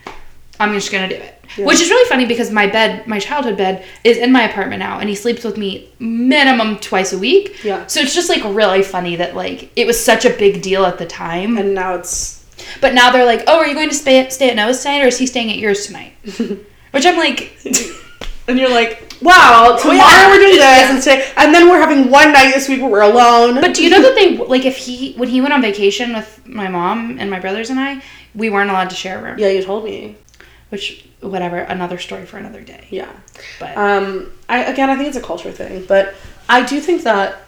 I'm 0.60 0.74
just 0.74 0.92
gonna 0.92 1.08
do 1.10 1.16
it. 1.16 1.32
Yeah. 1.56 1.66
Which 1.68 1.80
is 1.80 1.90
really 1.92 2.10
funny 2.10 2.26
because 2.26 2.50
my 2.50 2.66
bed, 2.66 3.06
my 3.06 3.20
childhood 3.20 3.56
bed, 3.58 3.86
is 4.04 4.18
in 4.18 4.32
my 4.32 4.42
apartment 4.50 4.80
now, 4.80 4.98
and 5.00 5.08
he 5.08 5.14
sleeps 5.14 5.44
with 5.44 5.58
me 5.58 5.88
minimum 6.00 6.78
twice 6.80 7.14
a 7.14 7.20
week. 7.20 7.64
Yeah. 7.64 7.86
So 7.86 8.00
it's 8.00 8.16
just 8.16 8.30
like 8.30 8.44
really 8.44 8.82
funny 8.82 9.16
that 9.18 9.36
like 9.36 9.70
it 9.76 9.86
was 9.86 10.04
such 10.04 10.26
a 10.26 10.32
big 10.32 10.64
deal 10.64 10.84
at 10.86 10.98
the 10.98 11.06
time, 11.06 11.58
and 11.60 11.76
now 11.76 11.94
it's 11.94 12.44
but 12.82 12.94
now 12.94 13.12
they're 13.12 13.26
like, 13.26 13.44
oh, 13.48 13.58
are 13.58 13.68
you 13.68 13.74
going 13.74 13.90
to 13.90 13.96
stay 13.96 14.28
stay 14.30 14.50
at 14.50 14.56
Noah's 14.56 14.82
tonight, 14.82 15.02
or 15.04 15.08
is 15.08 15.18
he 15.18 15.26
staying 15.28 15.52
at 15.52 15.58
yours 15.58 15.86
tonight? 15.86 16.14
Which 16.92 17.06
I'm 17.06 17.18
like, 17.18 17.58
and 18.48 18.58
you're 18.60 18.70
like, 18.70 19.12
wow, 19.22 19.78
tomorrow 19.82 19.98
yeah. 20.00 20.30
we're 20.30 20.38
doing 20.40 20.52
this, 20.56 20.60
Yeah. 20.60 20.94
and 20.94 21.02
today, 21.04 21.32
and 21.38 21.54
then 21.54 21.70
we're 21.70 21.80
having 21.80 22.10
one 22.10 22.32
night 22.32 22.54
this 22.54 22.68
week 22.70 22.82
where 22.82 22.90
we're 22.90 23.02
alone. 23.02 23.60
but 23.62 23.74
do 23.74 23.84
you 23.84 23.90
know 23.90 24.02
that 24.02 24.16
they 24.16 24.38
like 24.38 24.66
if 24.66 24.78
he 24.78 25.14
when 25.16 25.28
he 25.30 25.42
went 25.42 25.54
on 25.54 25.62
vacation 25.62 26.14
with 26.14 26.46
my 26.48 26.68
mom 26.68 27.18
and 27.20 27.30
my 27.30 27.40
brothers 27.40 27.70
and 27.70 27.80
I, 27.80 28.02
we 28.34 28.50
weren't 28.50 28.70
allowed 28.70 28.90
to 28.92 28.96
share 28.96 29.20
a 29.20 29.24
room. 29.24 29.40
yeah, 29.40 29.48
you 29.50 29.64
told 29.64 29.84
me. 29.86 30.18
Which 30.70 31.08
whatever, 31.22 31.60
another 31.60 32.00
story 32.00 32.26
for 32.26 32.38
another 32.38 32.62
day. 32.62 32.88
Yeah. 32.90 33.12
But 33.60 33.78
Um, 33.78 34.32
I 34.50 34.64
again, 34.64 34.90
I 34.90 34.96
think 34.96 35.08
it's 35.10 35.18
a 35.18 35.22
culture 35.22 35.52
thing, 35.52 35.86
but 35.86 36.16
I 36.50 36.64
do 36.66 36.80
think 36.80 37.04
that, 37.04 37.44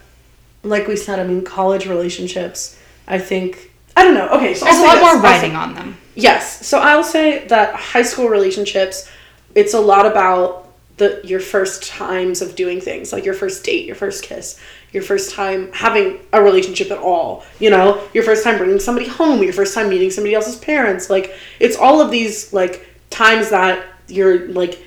like 0.64 0.88
we 0.88 0.96
said, 0.96 1.20
I 1.20 1.24
mean, 1.24 1.44
college 1.44 1.88
relationships. 1.88 2.78
I 3.08 3.18
think 3.18 3.72
I 3.98 4.04
don't 4.04 4.14
know. 4.14 4.28
Okay, 4.30 4.54
so 4.54 4.66
there's 4.66 4.78
I'll 4.78 4.84
a 4.84 4.88
lot 4.88 4.96
this. 4.96 5.04
more 5.14 5.22
writing 5.24 5.56
on 5.56 5.74
them. 5.74 5.98
Yes. 6.16 6.66
So 6.66 6.80
I'll 6.80 7.04
say 7.04 7.46
that 7.48 7.76
high 7.76 8.04
school 8.04 8.28
relationships, 8.30 9.10
it's 9.56 9.74
a 9.74 9.80
lot 9.80 10.06
about 10.06 10.70
the 10.98 11.22
your 11.24 11.40
first 11.40 11.84
times 11.90 12.42
of 12.42 12.56
doing 12.56 12.80
things, 12.80 13.12
like 13.12 13.26
your 13.26 13.34
first 13.34 13.64
date, 13.64 13.86
your 13.86 13.96
first 13.96 14.24
kiss, 14.24 14.60
your 14.92 15.04
first 15.04 15.32
time 15.32 15.72
having 15.74 16.20
a 16.34 16.42
relationship 16.42 16.92
at 16.92 16.98
all. 17.00 17.44
You 17.60 17.70
know, 17.72 18.08
your 18.14 18.24
first 18.24 18.44
time 18.44 18.58
bringing 18.58 18.80
somebody 18.80 19.08
home, 19.08 19.42
your 19.44 19.54
first 19.54 19.74
time 19.74 19.90
meeting 19.90 20.12
somebody 20.12 20.34
else's 20.36 20.58
parents. 20.58 21.10
Like 21.10 21.36
it's 21.60 21.76
all 21.78 22.00
of 22.02 22.10
these 22.12 22.54
like 22.54 22.88
times 23.10 23.50
that 23.50 23.84
you're 24.08 24.48
like, 24.50 24.80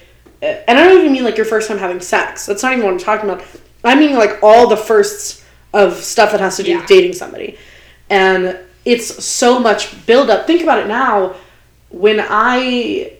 and 0.42 0.78
I 0.78 0.84
don't 0.84 0.98
even 1.00 1.12
mean 1.12 1.24
like 1.24 1.36
your 1.36 1.46
first 1.46 1.68
time 1.68 1.78
having 1.78 2.00
sex. 2.00 2.46
That's 2.46 2.62
not 2.62 2.72
even 2.72 2.84
what 2.84 2.92
I'm 2.92 2.98
talking 2.98 3.28
about. 3.28 3.44
I 3.82 3.94
mean 3.96 4.14
like 4.14 4.40
all 4.42 4.68
the 4.68 4.76
firsts 4.76 5.44
of 5.72 5.94
stuff 5.96 6.32
that 6.32 6.40
has 6.40 6.56
to 6.58 6.62
do 6.62 6.70
Yeah. 6.70 6.78
with 6.78 6.86
dating 6.88 7.12
somebody, 7.14 7.56
and 8.08 8.58
it's 8.84 9.24
so 9.24 9.58
much 9.58 10.06
buildup. 10.06 10.46
Think 10.46 10.62
about 10.62 10.78
it 10.78 10.88
now. 10.88 11.34
When 11.90 12.24
I 12.28 13.14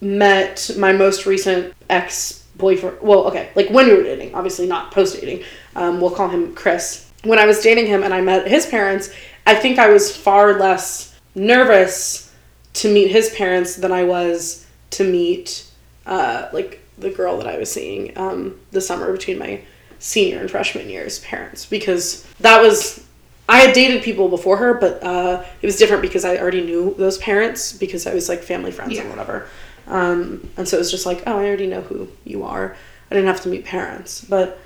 met 0.00 0.70
my 0.78 0.92
most 0.92 1.26
recent 1.26 1.74
ex 1.88 2.44
boyfriend, 2.56 3.00
well, 3.00 3.26
okay, 3.28 3.50
like 3.54 3.68
when 3.70 3.86
we 3.86 3.94
were 3.94 4.02
dating, 4.02 4.34
obviously 4.34 4.66
not 4.66 4.90
post 4.92 5.20
dating. 5.20 5.44
Um, 5.74 6.00
we'll 6.00 6.10
call 6.10 6.28
him 6.28 6.54
Chris. 6.54 7.10
When 7.24 7.38
I 7.38 7.46
was 7.46 7.60
dating 7.60 7.86
him 7.86 8.02
and 8.02 8.12
I 8.12 8.20
met 8.20 8.46
his 8.46 8.66
parents, 8.66 9.12
I 9.46 9.54
think 9.54 9.78
I 9.78 9.88
was 9.88 10.14
far 10.14 10.58
less 10.58 11.18
nervous 11.34 12.32
to 12.74 12.92
meet 12.92 13.10
his 13.10 13.30
parents 13.30 13.76
than 13.76 13.92
I 13.92 14.04
was 14.04 14.66
to 14.90 15.04
meet 15.04 15.66
uh, 16.04 16.48
like 16.52 16.80
the 16.98 17.10
girl 17.10 17.38
that 17.38 17.46
I 17.46 17.58
was 17.58 17.70
seeing 17.70 18.16
um, 18.16 18.58
the 18.70 18.80
summer 18.80 19.12
between 19.12 19.38
my 19.38 19.60
senior 19.98 20.40
and 20.40 20.50
freshman 20.50 20.88
year's 20.88 21.20
parents 21.20 21.66
because 21.66 22.26
that 22.40 22.60
was 22.60 23.05
I 23.48 23.58
had 23.58 23.74
dated 23.74 24.02
people 24.02 24.28
before 24.28 24.56
her, 24.56 24.74
but 24.74 25.02
uh, 25.02 25.44
it 25.62 25.66
was 25.66 25.76
different 25.76 26.02
because 26.02 26.24
I 26.24 26.36
already 26.38 26.62
knew 26.62 26.94
those 26.98 27.18
parents 27.18 27.72
because 27.72 28.06
I 28.06 28.14
was 28.14 28.28
like 28.28 28.42
family 28.42 28.72
friends 28.72 28.92
Yeah. 28.94 29.02
and 29.02 29.10
whatever. 29.10 29.46
Um, 29.86 30.48
and 30.56 30.68
so 30.68 30.76
it 30.76 30.80
was 30.80 30.90
just 30.90 31.06
like, 31.06 31.22
oh, 31.26 31.38
I 31.38 31.46
already 31.46 31.68
know 31.68 31.80
who 31.82 32.08
you 32.24 32.42
are. 32.42 32.76
I 33.10 33.14
didn't 33.14 33.28
have 33.28 33.40
to 33.42 33.48
meet 33.48 33.64
parents, 33.64 34.24
but 34.24 34.58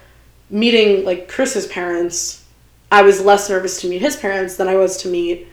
meeting 0.49 1.05
like 1.05 1.29
Chris's 1.29 1.67
parents, 1.67 2.43
I 2.91 3.03
was 3.03 3.21
less 3.23 3.51
nervous 3.51 3.81
to 3.83 3.89
meet 3.89 4.01
his 4.01 4.17
parents 4.17 4.57
than 4.57 4.67
I 4.67 4.77
was 4.77 4.97
to 4.99 5.09
meet 5.09 5.47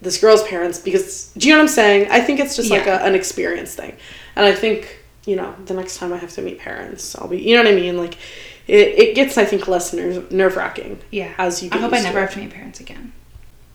this 0.00 0.18
girl's 0.20 0.42
parents 0.44 0.78
because 0.80 1.32
do 1.36 1.46
you 1.48 1.54
know 1.54 1.58
what 1.58 1.62
I'm 1.64 1.74
saying? 1.74 2.10
I 2.10 2.20
think 2.20 2.40
it's 2.40 2.56
just 2.56 2.70
like 2.70 2.86
a, 2.86 3.04
an 3.04 3.14
experience 3.14 3.74
thing, 3.74 3.96
and 4.36 4.44
I 4.44 4.52
think 4.52 5.00
you 5.26 5.36
know 5.36 5.54
the 5.66 5.74
next 5.74 5.96
time 5.98 6.12
I 6.12 6.16
have 6.16 6.32
to 6.32 6.42
meet 6.42 6.58
parents, 6.58 7.14
I'll 7.16 7.28
be 7.28 7.40
you 7.40 7.54
know 7.56 7.62
what 7.62 7.72
I 7.72 7.76
mean. 7.76 7.96
Like 7.98 8.16
it, 8.72 8.98
it 8.98 9.14
gets 9.14 9.36
I 9.36 9.44
think 9.44 9.68
less 9.68 9.92
nerve 9.92 10.56
wracking. 10.56 10.98
Yeah. 11.10 11.32
As 11.38 11.62
you 11.62 11.68
I 11.72 11.78
hope 11.78 11.92
I 11.92 12.00
never 12.00 12.20
have 12.20 12.32
to 12.32 12.38
meet 12.40 12.50
parents 12.50 12.80
again. 12.80 13.12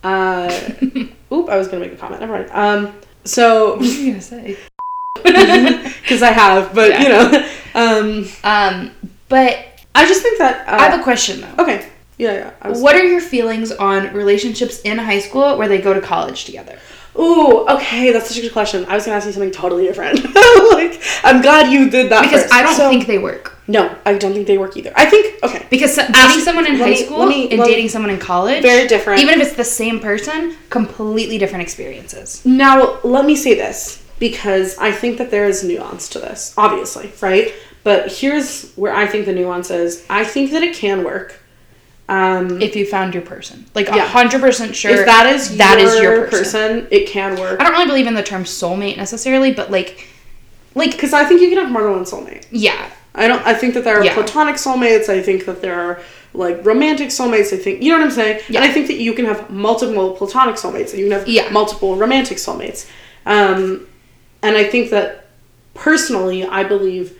Uh, 0.02 0.48
oop! 1.32 1.48
I 1.48 1.56
was 1.56 1.68
gonna 1.68 1.80
make 1.84 1.92
a 1.92 1.96
comment. 1.96 2.20
Never 2.20 2.32
mind. 2.32 2.50
Um, 2.52 2.94
so 3.24 3.70
What 3.76 3.80
were 3.80 3.84
you 3.86 4.10
gonna 4.12 4.20
say? 4.20 4.56
because 5.22 6.22
I 6.22 6.30
have, 6.32 6.74
but 6.74 6.90
Yeah. 6.90 7.02
you 7.02 7.08
know, 7.08 7.48
um, 7.74 8.28
Um, 8.44 8.90
but 9.28 9.58
I 9.94 10.06
just 10.06 10.22
think 10.22 10.38
that 10.38 10.68
uh, 10.68 10.72
I 10.76 10.88
have 10.88 11.00
a 11.00 11.02
question 11.02 11.40
though. 11.42 11.62
okay. 11.62 11.88
Yeah, 12.18 12.52
yeah. 12.64 12.78
What 12.78 12.96
are 12.96 13.04
your 13.04 13.20
feelings 13.20 13.70
on 13.70 14.12
relationships 14.12 14.80
in 14.80 14.98
high 14.98 15.20
school 15.20 15.56
where 15.56 15.68
they 15.68 15.80
go 15.80 15.94
to 15.94 16.00
college 16.00 16.44
together? 16.44 16.76
Ooh, 17.18 17.66
okay, 17.68 18.12
that's 18.12 18.28
such 18.28 18.38
a 18.38 18.40
good 18.40 18.52
question. 18.52 18.84
I 18.86 18.94
was 18.94 19.04
gonna 19.04 19.16
ask 19.16 19.26
you 19.26 19.32
something 19.32 19.50
totally 19.50 19.84
different. 19.86 20.22
like, 20.72 21.00
I'm 21.24 21.42
glad 21.42 21.72
you 21.72 21.90
did 21.90 22.10
that 22.12 22.22
Because 22.22 22.42
first. 22.42 22.54
I 22.54 22.62
don't 22.62 22.74
So- 22.74 22.88
think 22.90 23.06
they 23.06 23.18
work. 23.18 23.54
No, 23.70 23.94
I 24.06 24.14
don't 24.16 24.32
think 24.32 24.46
they 24.46 24.56
work 24.56 24.76
either. 24.78 24.92
I 24.96 25.04
think 25.04 25.42
okay, 25.42 25.66
Because 25.68 25.94
so- 25.94 26.06
dating 26.10 26.40
someone 26.40 26.66
in 26.66 26.76
high 26.76 26.90
me- 26.90 27.04
school 27.04 27.18
let 27.18 27.28
me- 27.28 27.50
and 27.50 27.60
me- 27.60 27.66
dating 27.66 27.88
someone 27.90 28.10
in 28.10 28.18
college, 28.18 28.62
very 28.62 28.86
different. 28.88 29.20
even 29.20 29.40
if 29.40 29.48
it's 29.48 29.56
the 29.56 29.64
same 29.64 30.00
person, 30.00 30.56
completely 30.70 31.36
different 31.38 31.62
experiences. 31.62 32.40
Now, 32.44 32.98
let 33.02 33.26
me 33.26 33.36
say 33.36 33.54
this 33.54 34.00
because 34.18 34.78
I 34.78 34.90
think 34.92 35.18
that 35.18 35.30
there 35.30 35.46
is 35.46 35.62
nuance 35.64 36.08
to 36.10 36.18
this, 36.18 36.54
obviously, 36.56 37.12
right? 37.20 37.52
But 37.84 38.10
here's 38.12 38.70
where 38.72 38.94
I 38.94 39.06
think 39.06 39.26
the 39.26 39.32
nuance 39.34 39.70
is. 39.70 40.04
I 40.08 40.24
think 40.24 40.50
that 40.52 40.62
it 40.62 40.74
can 40.74 41.04
work. 41.04 41.40
Um, 42.08 42.62
If 42.62 42.74
you 42.74 42.86
found 42.86 43.12
your 43.12 43.22
person, 43.22 43.66
like 43.74 43.90
a 43.90 43.96
Yeah. 43.96 44.06
hundred 44.06 44.40
percent 44.40 44.74
sure, 44.74 44.90
if 44.92 45.04
that 45.06 45.26
is 45.26 45.56
that 45.58 45.78
your 45.78 45.88
is 45.88 46.00
your 46.00 46.26
person. 46.26 46.38
person, 46.38 46.86
it 46.90 47.06
can 47.06 47.38
work. 47.38 47.60
I 47.60 47.64
don't 47.64 47.72
really 47.74 47.86
believe 47.86 48.06
in 48.06 48.14
the 48.14 48.22
term 48.22 48.44
soulmate 48.44 48.96
necessarily, 48.96 49.52
but 49.52 49.70
like, 49.70 50.06
like 50.74 50.92
Because 50.92 51.12
I 51.12 51.24
think 51.24 51.42
you 51.42 51.48
can 51.50 51.58
have 51.58 51.70
more 51.70 51.82
than 51.82 51.92
one 51.92 52.04
soulmate. 52.04 52.46
yeah, 52.50 52.86
I 53.14 53.28
don't. 53.28 53.46
I 53.46 53.52
think 53.52 53.74
that 53.74 53.84
there 53.84 53.98
are 54.00 54.04
Yeah. 54.04 54.14
platonic 54.14 54.56
soulmates. 54.56 55.08
I 55.10 55.20
think 55.20 55.44
that 55.44 55.60
there 55.60 55.78
are 55.78 56.00
like 56.32 56.64
romantic 56.64 57.08
soulmates. 57.08 57.52
I 57.52 57.56
think 57.58 57.82
you 57.82 57.90
know 57.90 57.98
what 57.98 58.04
I'm 58.04 58.10
saying. 58.10 58.40
Yeah. 58.48 58.60
And 58.62 58.70
I 58.70 58.72
think 58.72 58.86
that 58.86 58.96
you 58.96 59.12
can 59.12 59.26
have 59.26 59.50
multiple 59.50 60.12
platonic 60.12 60.54
soulmates. 60.56 60.90
And 60.92 61.00
you 61.00 61.08
can 61.08 61.18
have 61.18 61.28
Yeah. 61.28 61.50
multiple 61.50 61.96
romantic 61.96 62.38
soulmates. 62.38 62.86
Um, 63.26 63.86
and 64.42 64.56
I 64.56 64.64
think 64.64 64.88
that 64.90 65.26
personally, 65.74 66.44
I 66.46 66.64
believe 66.64 67.12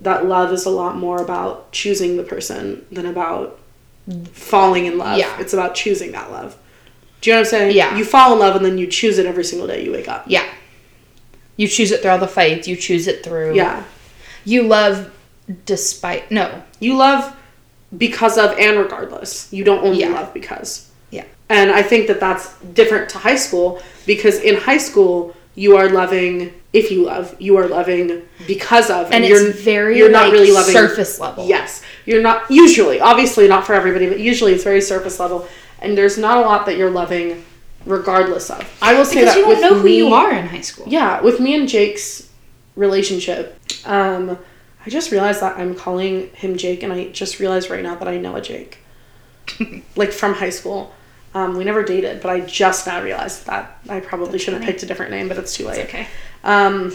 that 0.00 0.26
love 0.26 0.52
is 0.52 0.66
a 0.66 0.70
lot 0.70 0.98
more 0.98 1.18
about 1.22 1.72
choosing 1.72 2.16
the 2.18 2.22
person 2.24 2.84
than 2.92 3.06
about 3.06 3.58
falling 4.32 4.86
in 4.86 4.98
love. 4.98 5.18
Yeah. 5.18 5.38
It's 5.40 5.52
about 5.52 5.74
choosing 5.74 6.12
that 6.12 6.30
love. 6.30 6.56
Do 7.20 7.30
you 7.30 7.34
know 7.36 7.40
what 7.40 7.46
I'm 7.46 7.50
saying? 7.50 7.76
Yeah. 7.76 7.96
You 7.96 8.04
fall 8.04 8.34
in 8.34 8.38
love 8.38 8.54
and 8.56 8.64
then 8.64 8.76
you 8.78 8.86
choose 8.86 9.18
it 9.18 9.26
every 9.26 9.44
single 9.44 9.66
day 9.66 9.84
you 9.84 9.92
wake 9.92 10.08
up. 10.08 10.24
yeah. 10.26 10.44
You 11.56 11.68
choose 11.68 11.92
it 11.92 12.02
through 12.02 12.10
all 12.10 12.18
the 12.18 12.26
fights. 12.26 12.66
You 12.66 12.74
choose 12.74 13.06
it 13.06 13.22
through. 13.22 13.54
Yeah. 13.54 13.84
You 14.44 14.64
love 14.64 15.12
despite 15.66 16.30
no. 16.30 16.62
You 16.80 16.96
love 16.96 17.34
because 17.96 18.36
of 18.36 18.58
and 18.58 18.76
regardless. 18.78 19.52
You 19.52 19.62
don't 19.62 19.84
only 19.84 20.00
Yeah. 20.00 20.08
love 20.08 20.34
because. 20.34 20.90
Yeah. 21.10 21.24
And 21.48 21.70
I 21.70 21.82
think 21.82 22.08
that 22.08 22.18
that's 22.18 22.52
different 22.74 23.08
to 23.10 23.18
high 23.18 23.36
school 23.36 23.80
because 24.04 24.40
in 24.40 24.56
high 24.56 24.78
school 24.78 25.34
you 25.54 25.76
are 25.76 25.88
loving 25.88 26.52
if 26.74 26.90
you 26.90 27.04
love 27.04 27.34
you 27.40 27.56
are 27.56 27.68
loving 27.68 28.22
because 28.46 28.90
of 28.90 29.10
And 29.10 29.24
you're 29.24 29.52
very 29.52 29.96
you're 29.96 30.10
not 30.10 30.24
like, 30.24 30.32
really 30.32 30.50
loving 30.52 30.74
surface 30.74 31.18
level. 31.18 31.46
Yes. 31.46 31.82
You're 32.04 32.20
not 32.20 32.50
usually 32.50 33.00
obviously 33.00 33.48
not 33.48 33.64
for 33.66 33.72
everybody 33.74 34.08
but 34.08 34.18
usually 34.20 34.52
it's 34.52 34.64
very 34.64 34.82
surface 34.82 35.18
level 35.18 35.48
and 35.80 35.96
there's 35.96 36.18
not 36.18 36.36
a 36.36 36.40
lot 36.42 36.66
that 36.66 36.76
you're 36.76 36.90
loving 36.90 37.44
regardless 37.86 38.50
of. 38.50 38.68
I 38.82 38.94
will 38.94 39.04
say 39.04 39.20
Because 39.20 39.34
that 39.34 39.38
you 39.40 39.44
don't 39.46 39.60
know 39.60 39.74
who 39.78 39.84
me, 39.84 39.96
you 39.98 40.14
are 40.14 40.32
in 40.32 40.46
high 40.46 40.60
school. 40.62 40.86
yeah, 40.88 41.20
with 41.20 41.40
me 41.40 41.54
and 41.54 41.68
Jake's 41.68 42.28
relationship, 42.76 43.58
um, 43.84 44.38
I 44.86 44.90
just 44.90 45.10
realized 45.10 45.40
that 45.40 45.58
I'm 45.58 45.74
calling 45.74 46.28
him 46.30 46.56
Jake, 46.56 46.82
and 46.82 46.92
I 46.92 47.08
just 47.08 47.40
realized 47.40 47.70
right 47.70 47.82
now 47.82 47.94
that 47.94 48.08
I 48.08 48.16
know 48.18 48.36
a 48.36 48.40
Jake, 48.40 48.78
like 49.96 50.12
from 50.12 50.34
high 50.34 50.50
school. 50.50 50.92
Um, 51.34 51.56
we 51.56 51.64
never 51.64 51.82
dated, 51.82 52.20
but 52.20 52.30
I 52.30 52.40
just 52.40 52.86
now 52.86 53.02
realized 53.02 53.46
that 53.46 53.78
I 53.88 54.00
probably 54.00 54.38
should 54.38 54.54
have 54.54 54.62
picked 54.62 54.82
a 54.84 54.86
different 54.86 55.10
name, 55.10 55.28
but 55.28 55.36
it's 55.36 55.54
too 55.54 55.66
late. 55.66 55.80
It's 55.80 55.88
okay. 55.88 56.06
Um, 56.44 56.94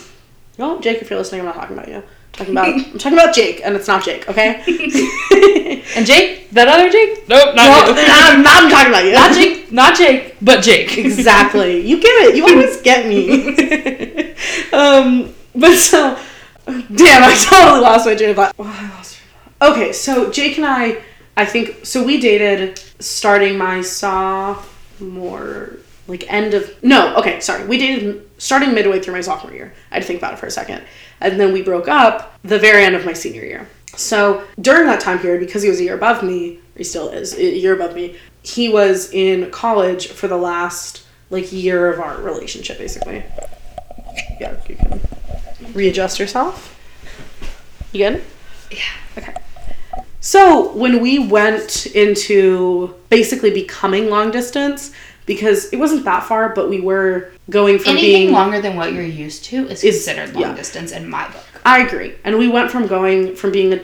well, 0.57 0.79
Jake, 0.79 1.01
if 1.01 1.09
you're 1.09 1.19
listening, 1.19 1.41
I'm 1.41 1.47
not 1.47 1.55
talking 1.55 1.77
about 1.77 1.89
you. 1.89 1.95
I'm 1.97 2.03
talking 2.31 2.53
about 2.53 2.67
I'm 2.67 2.97
talking 2.97 3.17
about 3.17 3.35
Jake, 3.35 3.61
and 3.65 3.75
it's 3.75 3.87
not 3.87 4.03
Jake, 4.03 4.29
okay? 4.29 4.63
And 5.95 6.05
Jake, 6.05 6.51
that 6.51 6.67
other 6.67 6.89
Jake? 6.89 7.27
Nope, 7.27 7.55
no, 7.55 7.63
I'm 7.63 8.43
not 8.43 8.69
talking 8.69 8.89
about 8.89 9.05
you. 9.05 9.11
Not 9.11 9.33
Jake, 9.33 9.71
not 9.71 9.97
Jake, 9.97 10.35
but 10.41 10.63
Jake. 10.63 10.97
exactly. 10.97 11.85
You 11.85 11.99
get 11.99 12.27
it. 12.27 12.35
You 12.35 12.47
always 12.47 12.81
get 12.81 13.07
me. 13.07 14.31
um, 14.73 15.33
but 15.55 15.77
so, 15.77 16.17
damn, 16.65 17.23
I 17.23 17.35
totally 17.49 17.81
lost 17.81 18.05
my 18.05 18.15
train 18.15 18.29
of 18.29 18.35
thought. 18.35 18.55
Oh, 18.59 18.63
I 18.63 18.89
lost 18.95 19.17
my 19.17 19.19
train 19.19 19.31
of 19.35 19.57
thought. 19.57 19.71
Okay, 19.71 19.93
so 19.93 20.31
Jake 20.31 20.57
and 20.57 20.65
I, 20.65 21.01
I 21.39 21.45
think, 21.45 21.85
so 21.85 22.03
we 22.03 22.19
dated 22.19 22.79
starting 22.99 23.57
my 23.57 23.81
sophomore, 23.81 25.77
like 26.05 26.29
end 26.29 26.53
of, 26.53 26.83
no, 26.83 27.15
okay, 27.15 27.39
sorry. 27.39 27.65
We 27.65 27.77
dated 27.77 28.29
starting 28.37 28.73
midway 28.73 28.99
through 28.99 29.13
my 29.13 29.21
sophomore 29.21 29.53
year. 29.53 29.73
I 29.89 29.95
had 29.95 30.01
to 30.01 30.07
think 30.07 30.19
about 30.19 30.33
it 30.33 30.39
for 30.39 30.47
a 30.47 30.51
second. 30.51 30.83
And 31.21 31.39
then 31.39 31.53
we 31.53 31.61
broke 31.61 31.87
up 31.87 32.37
the 32.43 32.59
very 32.59 32.83
end 32.83 32.93
of 32.93 33.05
my 33.05 33.13
senior 33.13 33.45
year. 33.45 33.69
So 33.95 34.43
during 34.59 34.85
that 34.87 34.99
time 34.99 35.17
period, 35.19 35.39
because 35.39 35.63
he 35.63 35.69
was 35.69 35.79
a 35.79 35.83
year 35.83 35.95
above 35.95 36.23
me, 36.23 36.59
he 36.75 36.83
still 36.83 37.07
is 37.07 37.33
a 37.35 37.57
year 37.57 37.73
above 37.73 37.95
me, 37.95 38.17
he 38.43 38.67
was 38.67 39.09
in 39.13 39.49
college 39.49 40.09
for 40.09 40.27
the 40.27 40.35
last 40.35 41.05
like 41.29 41.53
year 41.53 41.89
of 41.89 42.01
our 42.01 42.19
relationship, 42.21 42.77
basically. 42.77 43.23
Yeah, 44.41 44.57
you 44.67 44.75
can 44.75 44.99
readjust 45.71 46.19
yourself. 46.19 46.77
You 47.93 48.09
good? 48.09 48.23
Yeah. 48.71 48.79
Okay. 49.17 49.33
So 50.21 50.71
when 50.73 51.01
we 51.01 51.19
went 51.19 51.85
into 51.87 52.93
basically 53.09 53.51
becoming 53.51 54.09
long 54.09 54.31
distance, 54.31 54.91
because 55.25 55.71
it 55.71 55.77
wasn't 55.77 56.05
that 56.05 56.23
far, 56.23 56.53
but 56.55 56.69
we 56.69 56.81
were 56.81 57.31
going 57.49 57.77
from 57.77 57.91
Anything 57.91 58.11
being 58.11 58.31
longer 58.31 58.59
than 58.61 58.75
what 58.75 58.93
you're 58.93 59.03
used 59.03 59.45
to 59.45 59.67
is 59.67 59.83
Is- 59.83 60.03
considered 60.03 60.33
long 60.33 60.41
yeah. 60.41 60.55
distance 60.55 60.91
in 60.91 61.07
my 61.09 61.27
book. 61.27 61.45
I 61.65 61.81
agree. 61.81 62.15
And 62.23 62.37
we 62.37 62.47
went 62.47 62.71
from 62.71 62.87
going 62.87 63.35
from 63.35 63.51
being 63.51 63.73
a 63.73 63.81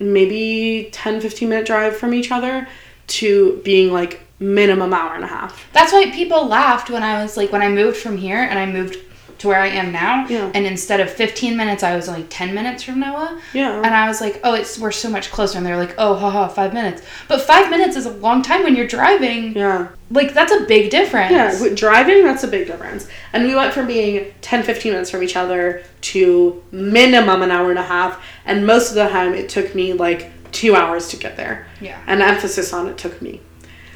maybe 0.00 0.88
10 0.92 1.20
15 1.20 1.48
minute 1.48 1.66
drive 1.66 1.96
from 1.96 2.14
each 2.14 2.30
other 2.30 2.68
to 3.08 3.60
being 3.64 3.92
like 3.92 4.20
minimum 4.40 4.92
hour 4.92 5.14
and 5.14 5.24
a 5.24 5.28
half. 5.28 5.68
That's 5.72 5.92
why 5.92 6.10
people 6.10 6.46
laughed 6.46 6.90
when 6.90 7.02
I 7.02 7.22
was 7.22 7.36
like 7.36 7.52
when 7.52 7.62
I 7.62 7.68
moved 7.68 7.96
from 7.96 8.16
here 8.16 8.38
and 8.42 8.58
I 8.58 8.66
moved 8.66 8.96
to 9.38 9.48
where 9.48 9.60
I 9.60 9.68
am 9.68 9.92
now. 9.92 10.26
Yeah. 10.28 10.50
And 10.54 10.66
instead 10.66 11.00
of 11.00 11.10
15 11.10 11.56
minutes, 11.56 11.82
I 11.82 11.94
was 11.96 12.08
only 12.08 12.24
10 12.24 12.54
minutes 12.54 12.82
from 12.82 12.98
Noah. 13.00 13.40
Yeah. 13.54 13.76
And 13.76 13.94
I 13.94 14.08
was 14.08 14.20
like, 14.20 14.40
oh, 14.44 14.54
it's 14.54 14.78
we're 14.78 14.90
so 14.92 15.08
much 15.08 15.30
closer. 15.30 15.58
And 15.58 15.66
they're 15.66 15.76
like, 15.76 15.94
oh, 15.98 16.14
haha, 16.16 16.48
five 16.48 16.74
minutes. 16.74 17.02
But 17.28 17.40
five 17.42 17.70
minutes 17.70 17.96
is 17.96 18.06
a 18.06 18.10
long 18.12 18.42
time 18.42 18.64
when 18.64 18.74
you're 18.76 18.86
driving. 18.86 19.52
yeah. 19.56 19.88
Like 20.10 20.32
that's 20.32 20.52
a 20.52 20.64
big 20.64 20.90
difference. 20.90 21.30
Yeah, 21.32 21.68
driving, 21.74 22.24
that's 22.24 22.42
a 22.42 22.48
big 22.48 22.66
difference. 22.66 23.08
And 23.34 23.44
we 23.44 23.54
went 23.54 23.74
from 23.74 23.86
being 23.86 24.32
10, 24.40 24.62
15 24.64 24.92
minutes 24.92 25.10
from 25.10 25.22
each 25.22 25.36
other 25.36 25.82
to 26.00 26.64
minimum 26.72 27.42
an 27.42 27.50
hour 27.50 27.68
and 27.70 27.78
a 27.78 27.82
half. 27.82 28.24
And 28.46 28.66
most 28.66 28.88
of 28.88 28.94
the 28.94 29.06
time, 29.08 29.34
it 29.34 29.48
took 29.50 29.74
me 29.74 29.92
like 29.92 30.30
two 30.50 30.74
hours 30.74 31.08
to 31.08 31.16
get 31.18 31.36
there. 31.36 31.66
Yeah. 31.80 32.00
And 32.06 32.22
emphasis 32.22 32.72
on 32.72 32.88
it 32.88 32.96
took 32.96 33.20
me. 33.20 33.42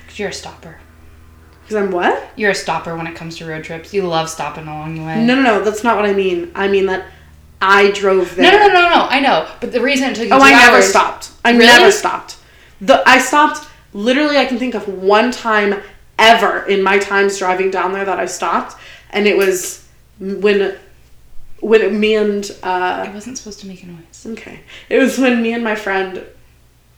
'Cause 0.07 0.19
you're 0.19 0.29
a 0.29 0.33
stopper. 0.35 0.77
Because 1.73 1.87
I'm 1.87 1.93
what? 1.93 2.31
You're 2.37 2.51
a 2.51 2.55
stopper 2.55 2.95
when 2.97 3.07
it 3.07 3.15
comes 3.15 3.39
to 3.39 3.47
road 3.47 3.65
trips. 3.65 3.95
You 3.95 4.07
love 4.07 4.29
stopping 4.29 4.67
along 4.67 4.97
the 4.97 5.03
way. 5.05 5.25
No, 5.25 5.35
no, 5.35 5.43
no, 5.43 5.65
that's 5.65 5.83
not 5.83 5.97
what 5.97 6.05
I 6.05 6.13
mean. 6.13 6.53
I 6.55 6.69
mean 6.69 6.85
that 6.87 7.07
I 7.63 7.91
drove 7.93 8.35
there. 8.37 8.53
No, 8.53 8.59
no, 8.59 8.67
no, 8.69 8.75
no, 8.75 8.89
no. 8.91 9.07
I 9.09 9.21
know, 9.21 9.49
but 9.61 9.73
the 9.73 9.81
reason 9.81 10.11
it 10.11 10.17
took 10.17 10.27
you 10.29 10.33
Oh, 10.35 10.39
I 10.41 10.51
never 10.51 10.83
stopped. 10.83 11.31
I 11.45 11.53
Really? 11.53 11.65
never 11.67 11.91
stopped. 11.91 12.37
The 12.83 13.03
I 13.09 13.19
stopped 13.19 13.67
literally 13.95 14.37
I 14.37 14.45
can 14.45 14.59
think 14.59 14.75
of 14.75 14.87
one 14.87 15.31
time 15.31 15.81
ever 16.19 16.65
in 16.67 16.83
my 16.83 16.99
times 16.99 17.39
driving 17.39 17.71
down 17.71 17.93
there 17.93 18.05
that 18.05 18.19
I 18.19 18.27
stopped 18.27 18.77
and 19.11 19.27
it 19.27 19.37
was 19.39 19.87
when 20.19 20.77
when 21.61 21.99
me 21.99 22.17
and 22.17 22.51
uh 22.63 23.07
I 23.07 23.11
wasn't 23.15 23.39
supposed 23.39 23.61
to 23.61 23.67
make 23.67 23.83
a 23.83 23.87
noise. 23.87 24.27
okay. 24.27 24.61
It 24.91 24.99
was 24.99 25.19
when 25.19 25.41
me 25.43 25.55
and 25.55 25.65
my 25.65 25.75
friend 25.75 26.23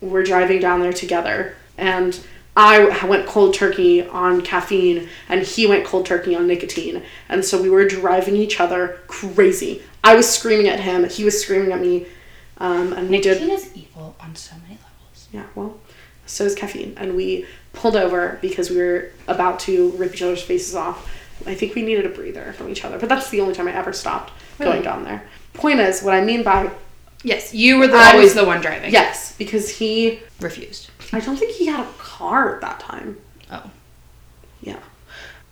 were 0.01 0.25
driving 0.25 0.59
down 0.61 0.81
there 0.81 0.93
together 0.93 1.55
and 1.79 2.18
I 2.57 3.05
went 3.07 3.26
cold 3.26 3.55
turkey 3.55 4.07
on 4.07 4.40
caffeine 4.42 5.09
and 5.28 5.42
he 5.42 5.66
went 5.66 5.84
cold 5.84 6.07
turkey 6.07 6.36
on 6.36 6.46
nicotine. 6.46 7.02
And 7.28 7.44
so 7.44 7.61
we 7.61 7.68
were 7.68 7.86
driving 7.86 8.36
each 8.36 8.61
other 8.61 9.00
crazy. 9.09 9.82
I 10.05 10.14
was 10.14 10.28
screaming 10.28 10.68
at 10.68 10.80
him, 10.80 11.09
he 11.09 11.24
was 11.24 11.40
screaming 11.40 11.72
at 11.72 11.80
me. 11.80 12.07
Um, 12.59 12.92
and 12.92 13.11
we 13.11 13.20
did 13.20 13.40
Nicotine 13.40 13.50
is 13.50 13.76
evil 13.76 14.14
on 14.20 14.36
so 14.36 14.55
many 14.62 14.74
levels. 14.74 15.28
yeah, 15.32 15.46
well, 15.57 15.80
so 16.26 16.44
is 16.44 16.55
caffeine. 16.55 16.94
And 16.96 17.16
we 17.16 17.46
pulled 17.72 17.96
over 17.96 18.38
because 18.40 18.70
we 18.70 18.76
were 18.76 19.11
about 19.26 19.59
to 19.61 19.90
rip 19.92 20.14
each 20.14 20.22
other's 20.22 20.42
faces 20.42 20.76
off. 20.76 21.11
I 21.46 21.55
think 21.55 21.74
we 21.74 21.82
needed 21.82 22.07
a 22.07 22.11
breather 22.11 22.52
from 22.52 22.68
each 22.68 22.84
other, 22.84 22.98
but 22.98 23.09
that's 23.09 23.30
the 23.30 23.40
only 23.40 23.55
time 23.55 23.66
I 23.66 23.74
ever 23.74 23.92
stopped 23.92 24.32
going 24.59 24.82
down 24.82 25.02
there. 25.02 25.24
Point 25.55 25.80
is, 25.80 26.02
what 26.02 26.14
I 26.14 26.20
mean 26.20 26.44
by 26.44 26.70
Yes, 27.24 27.55
you 27.55 27.78
were 27.78 27.86
the, 27.86 27.96
always 27.96 28.34
the 28.34 28.44
one 28.44 28.61
driving. 28.61 28.92
yes, 28.92 29.34
because 29.36 29.70
he, 29.70 30.20
Refused. 30.40 30.90
I 31.12 31.20
don't 31.20 31.36
think 31.36 31.52
he 31.57 31.66
had 31.66 31.80
a 31.80 31.88
car 32.25 32.55
at 32.55 32.61
that 32.62 32.81
time. 32.81 33.16
Oh. 33.51 33.70
Yeah. 34.62 34.79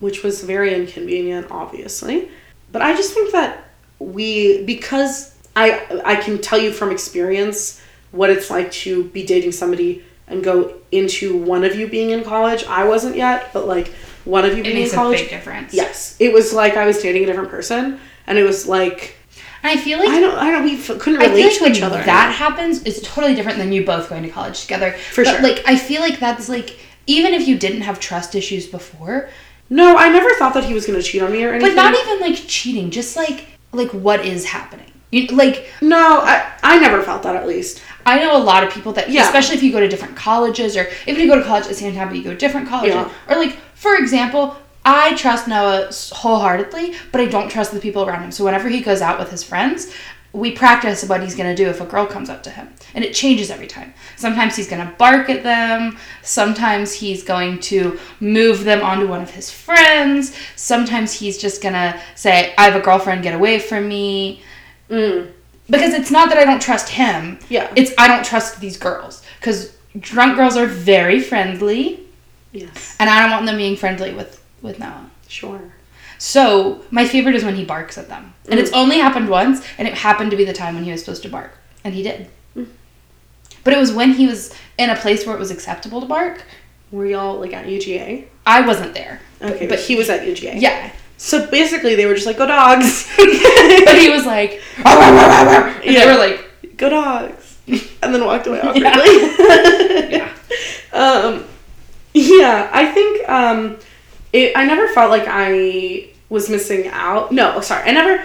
which 0.01 0.23
was 0.23 0.43
very 0.43 0.75
inconvenient, 0.75 1.47
obviously. 1.51 2.29
But 2.73 2.81
I 2.83 2.95
just 2.97 3.13
think 3.13 3.31
that 3.33 3.65
we, 3.99 4.65
because 4.65 5.37
I, 5.55 5.67
I 6.05 6.17
can 6.17 6.41
tell 6.41 6.59
you 6.59 6.73
from 6.73 6.91
experience 6.91 7.81
what 8.11 8.31
it's 8.31 8.51
like 8.51 8.73
to 8.85 9.05
be 9.05 9.25
dating 9.25 9.53
somebody 9.53 10.03
and 10.27 10.43
go 10.43 10.75
into 10.91 11.37
one 11.37 11.63
of 11.63 11.77
you 11.77 11.87
being 11.89 12.11
in 12.11 12.25
college. 12.25 12.65
I 12.65 12.85
wasn't 12.85 13.17
yet, 13.17 13.51
but 13.53 13.67
like 13.67 13.89
one 14.25 14.45
of 14.45 14.53
you 14.57 14.61
It 14.61 14.65
being 14.65 14.77
in 14.77 14.83
makes 14.83 14.93
a 14.93 14.97
college. 14.97 15.19
big 15.21 15.31
difference. 15.31 15.75
Yes, 15.75 16.17
it 16.19 16.33
was 16.33 16.53
like 16.53 16.77
I 16.77 16.87
was 16.87 17.01
dating 17.03 17.25
a 17.25 17.27
different 17.27 17.51
person, 17.51 18.01
and 18.27 18.39
it 18.39 18.45
was 18.45 18.67
like 18.67 19.15
And 19.63 19.79
I 19.79 19.81
feel 19.81 19.99
like 19.99 20.09
I 20.09 20.21
don't, 20.21 20.37
I 20.37 20.51
don't, 20.51 20.65
we 20.65 20.75
f- 20.77 20.99
couldn't 20.99 21.21
I 21.23 21.27
relate 21.27 21.45
like 21.45 21.53
to 21.59 21.63
when 21.63 21.73
each 21.77 21.83
other. 21.83 22.03
that 22.03 22.35
happens, 22.35 22.83
it's 22.83 23.01
totally 23.03 23.35
different 23.35 23.59
than 23.59 23.73
you 23.73 23.85
both 23.85 24.09
going 24.09 24.23
to 24.25 24.29
college 24.29 24.61
together. 24.63 24.93
For 24.93 25.25
but, 25.25 25.31
sure. 25.31 25.43
Like 25.43 25.63
I 25.67 25.77
feel 25.77 26.01
like 26.01 26.19
that's 26.19 26.49
like 26.49 26.79
even 27.07 27.33
if 27.35 27.47
you 27.47 27.57
didn't 27.59 27.83
have 27.83 28.01
trust 28.01 28.35
issues 28.35 28.67
before, 28.67 29.29
no, 29.71 29.97
I 29.97 30.09
never 30.09 30.31
thought 30.35 30.55
that 30.55 30.65
he 30.65 30.75
was 30.75 30.87
gonna 30.87 31.03
cheat 31.03 31.23
on 31.23 31.33
me 31.33 31.45
or 31.45 31.51
anything. 31.55 31.75
but 31.75 31.83
not 31.83 31.95
even 31.95 32.21
like 32.21 32.37
cheating, 32.47 32.91
just 32.91 33.17
like 33.17 33.47
like 33.73 33.91
what 33.93 34.25
is 34.27 34.45
happening. 34.45 34.87
You, 35.11 35.27
like 35.29 35.67
No, 35.81 36.21
I, 36.23 36.51
I 36.63 36.79
never 36.79 37.03
felt 37.03 37.23
that 37.25 37.37
at 37.37 37.47
least. 37.47 37.83
I 38.05 38.19
know 38.19 38.37
a 38.37 38.43
lot 38.43 38.65
of 38.65 38.73
people 38.73 38.93
that, 38.95 39.11
Yeah. 39.11 39.25
especially 39.25 39.57
if 39.57 39.63
you 39.63 39.71
go 39.71 39.79
to 39.79 39.89
different 39.89 40.17
colleges 40.17 40.77
or 40.77 40.89
even 41.07 41.17
if 41.17 41.19
you 41.21 41.29
go 41.29 41.39
to 41.39 41.45
college 41.45 41.65
at 41.65 41.69
the 41.69 41.75
same 41.75 41.95
time, 41.95 42.09
but 42.09 42.17
you 42.17 42.25
go 42.25 42.31
to 42.31 42.37
different 42.37 42.69
colleges, 42.69 42.95
Yeah. 42.95 43.13
or 43.29 43.37
like 43.37 43.57
for 43.75 43.95
example, 43.97 44.57
I 44.85 45.15
trust 45.15 45.47
Noah 45.49 45.91
wholeheartedly, 46.13 46.95
but 47.13 47.21
I 47.21 47.27
don't 47.27 47.49
trust 47.51 47.73
the 47.73 47.81
people 47.81 48.05
around 48.05 48.23
him. 48.25 48.33
So 48.33 48.45
whenever 48.45 48.69
he 48.69 48.81
goes 48.81 49.01
out 49.01 49.19
with 49.19 49.31
his 49.31 49.43
friends, 49.45 49.93
we 50.33 50.51
practice 50.51 51.05
what 51.05 51.23
he's 51.23 51.35
gonna 51.37 51.55
do 51.55 51.69
if 51.69 51.81
a 51.81 51.85
girl 51.85 52.07
comes 52.07 52.31
up 52.31 52.43
to 52.45 52.51
him, 52.51 52.69
and 52.95 53.05
it 53.05 53.15
changes 53.15 53.51
every 53.51 53.67
time. 53.67 53.93
Sometimes 54.17 54.57
he's 54.57 54.67
gonna 54.69 54.93
bark 54.99 55.29
at 55.29 55.43
them. 55.43 55.99
Sometimes 56.23 56.93
he's 56.95 57.23
going 57.23 57.61
to 57.61 57.99
move 58.19 58.65
them 58.65 58.81
onto 58.83 59.07
one 59.07 59.21
of 59.21 59.31
his 59.31 59.51
friends. 59.51 60.35
Sometimes 60.57 61.13
he's 61.13 61.37
just 61.39 61.63
gonna 61.63 62.01
say, 62.15 62.55
"I 62.57 62.65
have 62.65 62.75
a 62.77 62.81
girlfriend, 62.81 63.23
get 63.23 63.35
away 63.35 63.59
from 63.59 63.89
me." 63.89 64.43
Mm. 64.91 65.31
because 65.71 65.95
it's 65.95 66.11
not 66.11 66.29
that 66.29 66.37
I 66.37 66.45
don't 66.45 66.61
trust 66.61 66.89
him. 66.91 67.39
Yeah. 67.49 67.71
It's 67.77 67.93
I 67.97 68.09
don't 68.09 68.25
trust 68.25 68.61
these 68.61 68.77
girls 68.77 69.23
because 69.39 69.75
drunk 69.99 70.37
girls 70.37 70.57
are 70.57 70.67
very 70.67 71.19
friendly, 71.21 72.01
Yes. 72.53 72.97
and 73.01 73.09
I 73.09 73.21
don't 73.21 73.31
want 73.31 73.47
them 73.47 73.57
being 73.57 73.77
friendly 73.77 74.13
with 74.13 74.42
with 74.63 74.79
Noah. 74.79 75.11
Sure. 75.29 75.61
So 76.19 76.83
my 76.91 77.05
favorite 77.07 77.35
is 77.35 77.45
when 77.45 77.57
he 77.57 77.65
barks 77.65 77.99
at 77.99 78.09
them, 78.09 78.33
and 78.49 78.59
it's 78.61 78.73
only 78.73 78.99
happened 78.99 79.29
once, 79.29 79.65
and 79.77 79.89
it 79.89 79.95
happened 79.95 80.31
to 80.31 80.37
be 80.37 80.45
the 80.45 80.53
time 80.53 80.75
when 80.77 80.85
he 80.85 80.93
was 80.93 81.01
supposed 81.01 81.23
to 81.25 81.29
bark, 81.29 81.59
and 81.85 81.95
he 81.95 82.03
did. 82.03 82.29
But 83.65 83.75
it 83.75 83.79
was 83.79 83.93
when 83.93 84.13
he 84.13 84.27
was 84.27 84.53
in 84.79 84.91
a 84.91 84.97
place 84.97 85.25
where 85.27 85.37
it 85.37 85.39
was 85.39 85.51
acceptable 85.53 86.01
to 86.01 86.07
bark. 86.07 86.43
Were 86.91 87.07
y'all 87.07 87.39
like 87.39 87.53
at 87.53 87.67
UGA? 87.67 88.27
I 88.47 88.61
wasn't 88.63 88.95
there. 88.95 89.21
Okay, 89.41 89.67
but 89.67 89.79
he 89.79 89.95
was 89.97 90.11
at 90.11 90.23
UGA. 90.27 90.61
Yeah. 90.61 90.93
So 91.17 91.47
basically, 91.49 91.95
they 91.95 92.07
were 92.07 92.15
just 92.15 92.27
like, 92.27 92.37
"Go 92.39 92.47
dogs." 92.47 93.09
But 93.17 93.99
he 93.99 94.11
was 94.11 94.27
like, 94.27 94.61
and 94.85 95.85
Yeah. 95.85 96.05
they 96.05 96.13
were 96.13 96.19
like, 96.19 96.77
"Go 96.77 96.89
dogs," 96.91 97.59
and 97.69 98.13
then 98.15 98.25
walked 98.25 98.47
away 98.49 98.61
awkwardly. 98.63 100.17
yeah. 100.17 100.29
um, 100.93 101.45
yeah, 102.15 102.69
I 102.73 102.87
think 102.93 103.29
um, 103.29 103.79
it. 104.33 104.57
I 104.57 104.65
never 104.67 104.89
felt 104.89 105.11
like 105.11 105.25
I 105.27 106.09
was 106.29 106.49
missing 106.49 106.89
out. 106.89 107.33
No, 107.33 107.61
sorry, 107.61 107.89
I 107.89 107.93
never. 107.93 108.25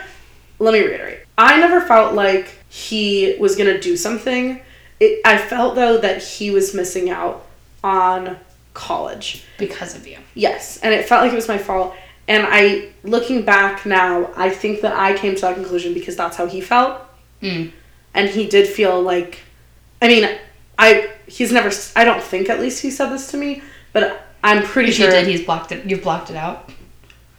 Let 0.60 0.74
me 0.74 0.80
reiterate. 0.80 1.20
I 1.38 1.60
never 1.60 1.82
felt 1.82 2.14
like 2.16 2.48
he 2.70 3.36
was 3.40 3.56
gonna 3.56 3.80
do 3.80 3.96
something. 3.98 4.60
It, 5.00 5.22
I 5.26 5.38
felt 5.38 5.76
though 5.76 5.98
that 6.00 6.24
he 6.24 6.50
was 6.52 6.74
missing 6.74 7.10
out 7.10 7.46
on 7.84 8.38
college. 8.74 9.46
because 9.58 9.96
of 9.96 10.08
you. 10.08 10.18
Yes, 10.34 10.80
and 10.82 10.94
it 10.94 11.08
felt 11.08 11.24
like 11.24 11.32
it 11.32 11.36
was 11.36 11.48
my 11.48 11.58
fault. 11.58 11.96
And 12.28 12.46
I, 12.48 12.90
looking 13.04 13.44
back 13.44 13.86
now, 13.86 14.32
I 14.36 14.50
think 14.50 14.82
that 14.82 14.94
I 14.94 15.16
came 15.18 15.36
to 15.36 15.42
that 15.42 15.56
conclusion 15.56 15.94
because 15.94 16.16
that's 16.16 16.36
how 16.38 16.46
he 16.48 16.60
felt, 16.62 17.02
Mm. 17.42 17.72
and 18.14 18.30
he 18.30 18.48
did 18.48 18.68
feel 18.68 19.02
like, 19.02 19.40
I 20.02 20.08
mean, 20.08 20.28
I 20.80 21.10
he's 21.28 21.52
never. 21.52 21.72
I 21.96 22.04
don't 22.04 22.22
think 22.22 22.50
at 22.50 22.60
least 22.60 22.82
he 22.82 22.90
said 22.92 23.10
this 23.12 23.30
to 23.32 23.38
me, 23.38 23.62
but 23.94 24.27
I'm 24.48 24.64
pretty 24.64 24.90
If 24.90 24.96
sure. 24.96 25.12
did, 25.12 25.28
he's 25.28 25.44
blocked 25.46 25.72
it. 25.72 25.86
You've 25.90 26.04
blocked 26.04 26.30
it 26.30 26.36
out. 26.36 26.70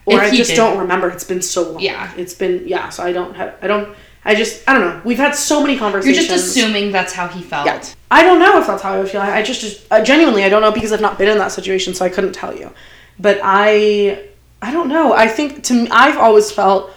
or 0.05 0.19
if 0.23 0.33
I 0.33 0.37
just 0.37 0.51
did. 0.51 0.57
don't 0.57 0.79
remember. 0.79 1.09
It's 1.11 1.25
been 1.25 1.43
so 1.43 1.73
long. 1.73 1.81
Yeah. 1.83 2.13
it's 2.17 2.35
been 2.35 2.67
yeah. 2.67 2.89
So 2.91 3.03
I 3.03 3.13
don't 3.13 3.35
have. 3.35 3.57
I 3.63 3.67
don't. 3.67 3.97
I 4.25 4.35
just. 4.35 4.69
I 4.69 4.75
don't 4.75 4.83
know. 4.83 5.03
We've 5.05 5.19
had 5.19 5.35
so 5.35 5.61
many 5.63 5.79
conversations. 5.79 6.19
You're 6.19 6.37
just 6.37 6.49
assuming 6.49 6.93
that's 6.93 7.13
how 7.13 7.29
he 7.29 7.43
felt. 7.43 7.67
Yeah. 7.67 7.83
I 8.11 8.25
don't 8.25 8.39
know 8.39 8.61
if 8.61 8.67
that's 8.67 8.83
how 8.83 8.93
I 8.95 8.99
would 8.99 9.09
feel. 9.11 9.21
I 9.21 9.39
I 9.39 9.43
just, 9.43 9.61
just 9.61 9.87
uh, 9.91 10.03
genuinely, 10.05 10.45
I 10.45 10.49
don't 10.49 10.63
know 10.63 10.73
because 10.73 10.93
I've 10.93 11.01
not 11.01 11.19
been 11.19 11.29
in 11.29 11.39
that 11.39 11.53
situation, 11.53 11.95
so 11.95 12.05
I 12.05 12.09
couldn't 12.09 12.33
tell 12.33 12.55
you. 12.57 12.73
But 13.19 13.41
I, 13.43 14.29
I 14.63 14.71
don't 14.71 14.89
know. 14.89 15.13
I 15.13 15.29
think 15.29 15.63
to 15.65 15.75
me, 15.75 15.89
I've 15.91 16.17
always 16.19 16.51
felt 16.51 16.91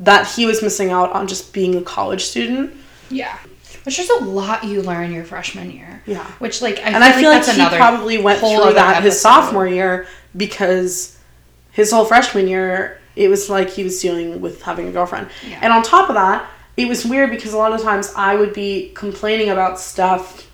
that 0.00 0.26
he 0.28 0.46
was 0.46 0.62
missing 0.62 0.90
out 0.90 1.12
on 1.12 1.26
just 1.26 1.52
being 1.52 1.74
a 1.76 1.82
college 1.82 2.24
student. 2.24 2.74
Yeah. 3.10 3.36
Which 3.88 3.96
there's 3.96 4.10
a 4.10 4.24
lot 4.24 4.64
you 4.64 4.82
learn 4.82 5.12
your 5.12 5.24
freshman 5.24 5.70
year. 5.70 6.02
Yeah. 6.04 6.22
Which 6.40 6.60
like 6.60 6.76
I 6.78 6.90
and 6.90 7.02
I 7.02 7.12
feel 7.12 7.30
like 7.30 7.42
that's 7.46 7.56
he 7.56 7.76
probably 7.76 8.18
went 8.18 8.40
through 8.40 8.74
that 8.74 9.02
his 9.02 9.18
sophomore 9.18 9.66
year 9.66 10.06
because 10.36 11.18
his 11.72 11.90
whole 11.90 12.04
freshman 12.04 12.48
year, 12.48 13.00
it 13.16 13.28
was 13.28 13.48
like 13.48 13.70
he 13.70 13.82
was 13.84 13.98
dealing 14.02 14.42
with 14.42 14.60
having 14.60 14.88
a 14.88 14.92
girlfriend. 14.92 15.28
Yeah. 15.48 15.60
And 15.62 15.72
on 15.72 15.82
top 15.82 16.10
of 16.10 16.16
that, 16.16 16.46
it 16.76 16.86
was 16.86 17.06
weird 17.06 17.30
because 17.30 17.54
a 17.54 17.56
lot 17.56 17.72
of 17.72 17.80
times 17.80 18.12
I 18.14 18.36
would 18.36 18.52
be 18.52 18.92
complaining 18.94 19.48
about 19.48 19.80
stuff 19.80 20.46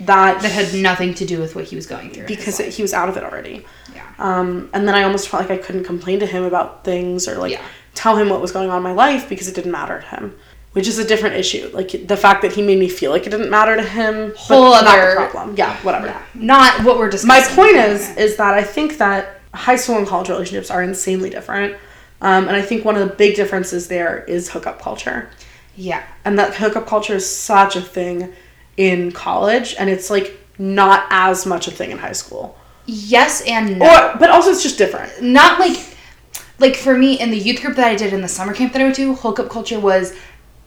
that 0.00 0.42
that 0.42 0.50
had 0.50 0.74
nothing 0.74 1.14
to 1.14 1.24
do 1.24 1.38
with 1.38 1.54
what 1.54 1.66
he 1.66 1.76
was 1.76 1.86
going 1.86 2.10
through. 2.10 2.26
because 2.26 2.58
it, 2.58 2.74
he 2.74 2.82
was 2.82 2.92
out 2.92 3.08
of 3.08 3.16
it 3.16 3.22
already. 3.22 3.64
yeah. 3.94 4.06
Um, 4.18 4.70
and 4.72 4.88
then 4.88 4.96
I 4.96 5.04
almost 5.04 5.28
felt 5.28 5.48
like 5.48 5.52
I 5.56 5.62
couldn't 5.62 5.84
complain 5.84 6.18
to 6.20 6.26
him 6.26 6.42
about 6.42 6.84
things 6.84 7.28
or 7.28 7.36
like 7.38 7.52
Yeah. 7.52 7.62
tell 7.94 8.16
him 8.16 8.28
what 8.28 8.40
was 8.40 8.50
going 8.50 8.70
on 8.70 8.78
in 8.78 8.82
my 8.82 8.92
life 8.92 9.28
because 9.28 9.46
it 9.46 9.54
didn't 9.54 9.70
matter 9.72 10.00
to 10.00 10.06
him, 10.06 10.34
which 10.72 10.86
is 10.86 10.98
a 10.98 11.04
different 11.06 11.36
issue. 11.36 11.68
Like 11.72 12.06
the 12.06 12.16
fact 12.16 12.42
that 12.42 12.52
he 12.52 12.62
made 12.62 12.78
me 12.78 12.88
feel 12.88 13.10
like 13.10 13.26
it 13.26 13.30
didn't 13.30 13.50
matter 13.50 13.76
to 13.76 13.82
him, 13.82 14.32
Whole 14.36 14.70
but 14.72 14.86
other- 14.86 15.14
the 15.20 15.26
problem. 15.30 15.56
Yeah, 15.56 15.76
whatever. 15.82 16.06
Yeah. 16.06 16.22
Not 16.34 16.84
what 16.84 16.98
we're 16.98 17.10
discussing. 17.10 17.56
My 17.56 17.62
point 17.64 17.76
is, 17.76 18.16
is 18.16 18.36
that 18.36 18.54
I 18.54 18.62
think 18.62 18.98
that 18.98 19.40
high 19.52 19.76
school 19.76 19.98
and 19.98 20.06
college 20.06 20.28
relationships 20.28 20.70
are 20.70 20.82
insanely 20.82 21.30
different. 21.30 21.76
Um, 22.22 22.48
and 22.48 22.56
I 22.56 22.62
think 22.62 22.84
one 22.84 22.96
of 22.96 23.08
the 23.08 23.14
big 23.14 23.34
differences 23.34 23.88
there 23.88 24.24
is 24.24 24.50
hookup 24.50 24.80
culture. 24.80 25.30
Yeah. 25.74 26.04
And 26.24 26.38
that 26.38 26.54
hookup 26.54 26.86
culture 26.86 27.14
is 27.14 27.28
such 27.28 27.74
a 27.76 27.80
thing 27.80 28.32
in 28.76 29.10
college, 29.12 29.74
and 29.78 29.88
it's 29.90 30.10
like 30.10 30.38
not 30.58 31.06
as 31.10 31.46
much 31.46 31.66
a 31.66 31.70
thing 31.70 31.90
in 31.90 31.98
high 31.98 32.12
school. 32.12 32.56
Yes 32.86 33.42
and 33.46 33.78
no. 33.78 33.86
Or, 33.86 34.18
but 34.18 34.30
also 34.30 34.50
it's 34.50 34.62
just 34.62 34.78
different. 34.78 35.22
not 35.22 35.58
like 35.58 35.78
like 36.58 36.76
for 36.76 36.96
me 36.96 37.18
in 37.18 37.30
the 37.30 37.38
youth 37.38 37.62
group 37.62 37.76
that 37.76 37.86
I 37.88 37.94
did 37.94 38.12
in 38.12 38.20
the 38.20 38.28
summer 38.28 38.52
camp 38.52 38.72
that 38.74 38.82
I 38.82 38.84
went 38.84 38.96
to, 38.96 39.14
hookup 39.14 39.48
culture 39.48 39.80
was 39.80 40.14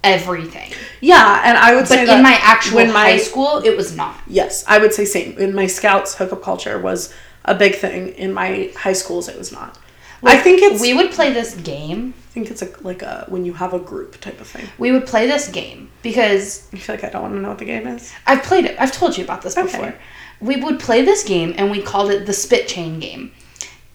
everything. 0.04 0.72
Yeah, 1.02 1.42
and 1.46 1.58
I 1.58 1.74
would 1.76 1.82
But 1.82 1.88
say 1.90 2.06
that 2.06 2.18
in 2.18 2.24
my 2.24 2.38
actual 2.42 2.78
when 2.78 2.94
my 2.94 3.04
high 3.12 3.18
school, 3.18 3.58
it 3.64 3.76
was 3.76 3.96
not. 3.96 4.16
yes, 4.28 4.64
I 4.68 4.78
would 4.78 4.94
say 4.94 5.06
same. 5.06 5.38
In 5.38 5.54
my 5.56 5.68
scouts, 5.68 6.16
hookup 6.16 6.42
culture 6.42 6.80
was 6.80 7.14
a 7.46 7.56
big 7.56 7.76
thing. 7.76 8.10
In 8.10 8.34
my 8.34 8.72
high 8.78 8.94
schools, 8.94 9.28
it 9.28 9.38
was 9.38 9.52
not. 9.52 9.78
I 10.26 10.38
think 10.38 10.62
it's. 10.62 10.82
We 10.82 10.94
would 10.94 11.12
play 11.12 11.34
this 11.34 11.54
game. 11.56 12.14
I 12.18 12.32
think 12.34 12.50
it's 12.50 12.62
a, 12.62 12.70
like 12.82 13.02
a 13.02 13.26
when 13.28 13.44
you 13.46 13.54
have 13.54 13.74
a 13.74 13.80
group 13.80 14.20
type 14.22 14.40
of 14.40 14.48
thing. 14.48 14.66
We 14.78 14.92
would 14.94 15.06
play 15.06 15.28
this 15.28 15.50
game 15.50 15.90
because 16.02 16.68
I 16.74 16.78
feel 16.78 16.96
like 16.96 17.04
I 17.04 17.10
don't 17.10 17.22
want 17.24 17.34
to 17.36 17.42
know 17.42 17.50
what 17.50 17.58
the 17.60 17.66
game 17.66 17.86
is. 17.88 18.12
I've 18.26 18.42
played 18.42 18.66
it. 18.66 18.76
I've 18.80 18.94
told 18.94 19.18
you 19.18 19.24
about 19.26 19.42
this 19.42 19.58
Okay. 19.58 19.64
before. 19.70 19.94
We 20.40 20.56
would 20.58 20.80
play 20.80 21.04
this 21.04 21.24
game 21.24 21.54
and 21.58 21.70
we 21.70 21.82
called 21.82 22.10
it 22.10 22.26
the 22.26 22.34
spit 22.34 22.68
chain 22.70 23.00
game. 23.00 23.32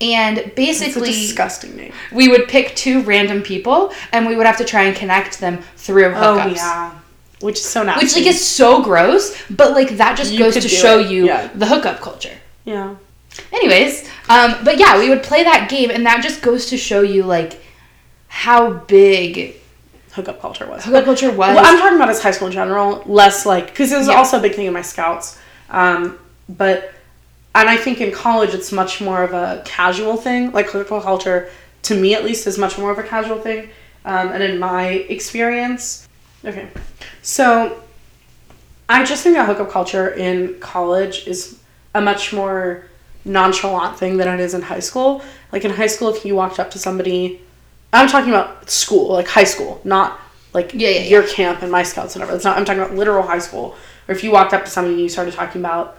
And 0.01 0.53
basically, 0.55 1.11
disgusting 1.11 1.75
name. 1.77 1.93
we 2.13 2.29
would 2.29 2.47
pick 2.49 2.77
two 2.77 3.03
random 3.03 3.43
people 3.43 3.93
and 4.13 4.27
we 4.29 4.37
would 4.37 4.47
have 4.47 4.59
to 4.59 4.65
try 4.65 4.83
and 4.85 4.97
connect 4.97 5.41
them 5.41 5.59
through 5.77 6.05
hookups. 6.13 6.47
Oh 6.47 6.47
yeah, 6.55 6.93
which 7.41 7.57
is 7.57 7.65
so 7.65 7.83
nasty. 7.83 8.05
Which 8.05 8.15
like 8.17 8.27
is 8.27 8.45
so 8.47 8.83
gross, 8.83 9.37
but 9.51 9.73
like 9.73 9.97
that 9.97 10.17
just 10.17 10.33
You 10.33 10.39
goes 10.39 10.55
to 10.55 10.69
show 10.69 11.01
it, 11.01 11.11
you 11.11 11.27
yeah. 11.27 11.49
the 11.55 11.67
hookup 11.67 12.01
culture. 12.01 12.37
yeah. 12.65 12.95
Anyways, 13.53 14.09
um, 14.29 14.55
but 14.65 14.79
yeah, 14.79 14.99
we 14.99 15.09
would 15.11 15.23
play 15.23 15.45
that 15.45 15.69
game, 15.69 15.91
and 15.91 16.05
that 16.07 16.23
just 16.23 16.43
goes 16.43 16.67
to 16.71 16.77
show 16.77 17.03
you 17.03 17.23
like 17.25 17.61
how 18.29 18.73
big 18.73 19.57
Hookup 20.13 20.41
culture 20.41 20.67
was. 20.67 20.85
hookup 20.85 21.05
culture 21.05 21.31
was. 21.31 21.55
Well, 21.55 21.65
I'm 21.65 21.79
talking 21.79 21.97
about 21.97 22.09
as 22.11 22.21
high 22.23 22.31
school 22.33 22.47
in 22.49 22.53
general, 22.53 23.03
less 23.07 23.47
like 23.47 23.67
because 23.69 23.93
it 23.93 23.99
was 23.99 24.09
Yeah. 24.09 24.15
also 24.15 24.39
a 24.39 24.43
big 24.43 24.55
thing 24.55 24.67
in 24.67 24.73
my 24.73 24.83
scouts. 24.83 25.39
Um, 25.71 26.19
but 26.49 26.93
and 27.55 27.69
I 27.69 27.77
think 27.77 28.01
in 28.01 28.13
college 28.13 28.55
it's 28.55 28.73
much 28.73 29.01
more 29.01 29.23
of 29.23 29.33
a 29.33 29.63
casual 29.65 30.17
thing. 30.17 30.53
Like 30.53 30.67
hookup 30.67 31.03
culture, 31.03 31.51
to 31.83 32.01
me 32.01 32.15
at 32.15 32.25
least, 32.25 32.47
is 32.47 32.59
much 32.59 32.79
more 32.79 32.91
of 32.91 32.99
a 32.99 33.03
casual 33.03 33.39
thing. 33.39 33.71
Um, 34.05 34.29
and 34.29 34.43
in 34.43 34.59
my 34.59 34.89
experience, 34.89 36.09
okay, 36.45 36.69
so 37.23 37.83
I 38.89 39.05
just 39.05 39.23
think 39.23 39.37
that 39.37 39.47
hookup 39.47 39.71
culture 39.71 40.09
in 40.09 40.59
college 40.61 41.27
is 41.27 41.59
a 41.95 42.01
much 42.01 42.33
more 42.33 42.85
nonchalant 43.25 43.99
thing 43.99 44.17
than 44.17 44.29
it 44.29 44.41
is 44.41 44.55
in 44.55 44.63
high 44.63 44.81
school. 44.81 45.23
Like 45.53 45.65
in 45.65 45.71
high 45.71 45.87
school, 45.89 46.09
if 46.15 46.25
you 46.25 46.35
walked 46.35 46.59
up 46.59 46.71
to 46.73 46.79
somebody, 46.79 47.41
I'm 47.93 48.09
talking 48.09 48.31
about 48.31 48.71
school, 48.71 49.13
like 49.13 49.29
high 49.29 49.45
school, 49.45 49.81
not 49.85 50.21
like 50.55 50.73
Yeah, 50.75 50.89
yeah, 50.89 51.03
your 51.03 51.23
camp 51.27 51.63
and 51.63 51.71
my 51.71 51.83
scouts 51.83 52.15
and 52.15 52.21
whatever. 52.21 52.37
It's 52.37 52.45
not. 52.45 52.57
I'm 52.57 52.65
talking 52.65 52.83
about 52.83 52.95
literal 52.95 53.23
high 53.23 53.39
school. 53.39 53.77
Or 54.07 54.15
if 54.15 54.25
you 54.25 54.31
walked 54.31 54.55
up 54.55 54.65
to 54.65 54.71
somebody 54.71 54.95
and 54.95 55.03
you 55.03 55.09
started 55.09 55.35
talking 55.35 55.61
about 55.61 55.99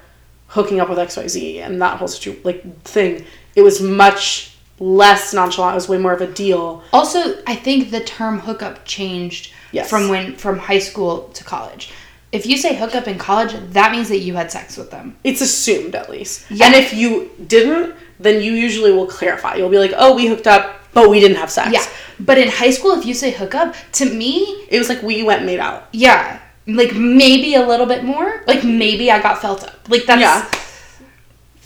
hooking 0.49 0.79
up 0.79 0.89
with 0.89 0.99
X 0.99 1.17
Y 1.17 1.27
Z 1.27 1.59
and 1.61 1.81
that 1.81 1.97
whole 1.97 2.07
situ- 2.07 2.39
like 2.43 2.61
thing, 2.83 3.25
it 3.55 3.61
was 3.61 3.81
much 3.81 4.55
less 4.79 5.33
nonchalant. 5.33 5.73
It 5.73 5.75
was 5.75 5.89
way 5.89 5.97
more 5.97 6.13
of 6.13 6.21
a 6.21 6.27
deal. 6.27 6.83
Also, 6.93 7.19
I 7.45 7.55
think 7.55 7.91
the 7.91 7.99
term 7.99 8.39
hookup 8.39 8.85
changed 8.85 9.51
Yes. 9.71 9.89
from 9.89 10.09
when 10.09 10.35
from 10.35 10.57
high 10.57 10.79
school 10.79 11.29
to 11.33 11.43
college. 11.43 11.91
If 12.31 12.45
you 12.45 12.57
say 12.57 12.75
hookup 12.75 13.07
in 13.07 13.17
college, 13.17 13.53
that 13.71 13.91
means 13.91 14.07
that 14.09 14.19
you 14.19 14.35
had 14.35 14.51
sex 14.51 14.77
with 14.77 14.91
them. 14.91 15.17
It's 15.23 15.41
assumed 15.41 15.95
at 15.95 16.09
least. 16.09 16.45
Yeah. 16.49 16.67
And 16.67 16.75
if 16.75 16.93
you 16.93 17.29
didn't, 17.47 17.95
then 18.19 18.41
you 18.43 18.53
usually 18.53 18.91
will 18.91 19.07
clarify. 19.07 19.55
You'll 19.55 19.69
be 19.69 19.79
like, 19.79 19.93
"Oh, 19.97 20.15
we 20.15 20.27
hooked 20.27 20.45
up, 20.47 20.79
but 20.93 21.09
we 21.09 21.19
didn't 21.19 21.37
have 21.37 21.49
sex." 21.51 21.71
Yeah. 21.71 21.83
But 22.19 22.37
in 22.37 22.47
high 22.49 22.69
school, 22.71 22.91
if 22.91 23.05
you 23.05 23.13
say 23.13 23.31
hookup, 23.31 23.75
to 23.93 24.05
me, 24.05 24.65
It 24.69 24.77
was 24.77 24.89
like 24.89 25.01
we 25.01 25.23
went 25.23 25.39
and 25.39 25.47
made 25.47 25.59
out. 25.59 25.87
yeah, 25.91 26.39
like 26.67 26.93
maybe 26.95 27.55
a 27.55 27.65
little 27.65 27.85
bit 27.85 28.03
more. 28.03 28.43
Like 28.47 28.63
maybe 28.63 29.11
I 29.11 29.21
got 29.21 29.41
felt 29.41 29.63
up. 29.63 29.87
Like 29.89 30.05
that's 30.05 30.21
Yeah. 30.21 30.49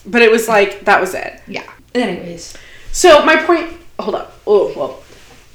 But 0.05 0.21
it 0.21 0.31
was 0.31 0.47
like 0.47 0.85
that 0.85 0.99
was 0.99 1.13
it. 1.13 1.41
yeah. 1.47 1.69
Anyways, 1.95 2.55
So 2.91 3.23
my 3.25 3.37
point. 3.37 3.71
Hold 3.99 4.15
up. 4.15 4.39
Oh 4.47 4.73
well. 4.75 5.03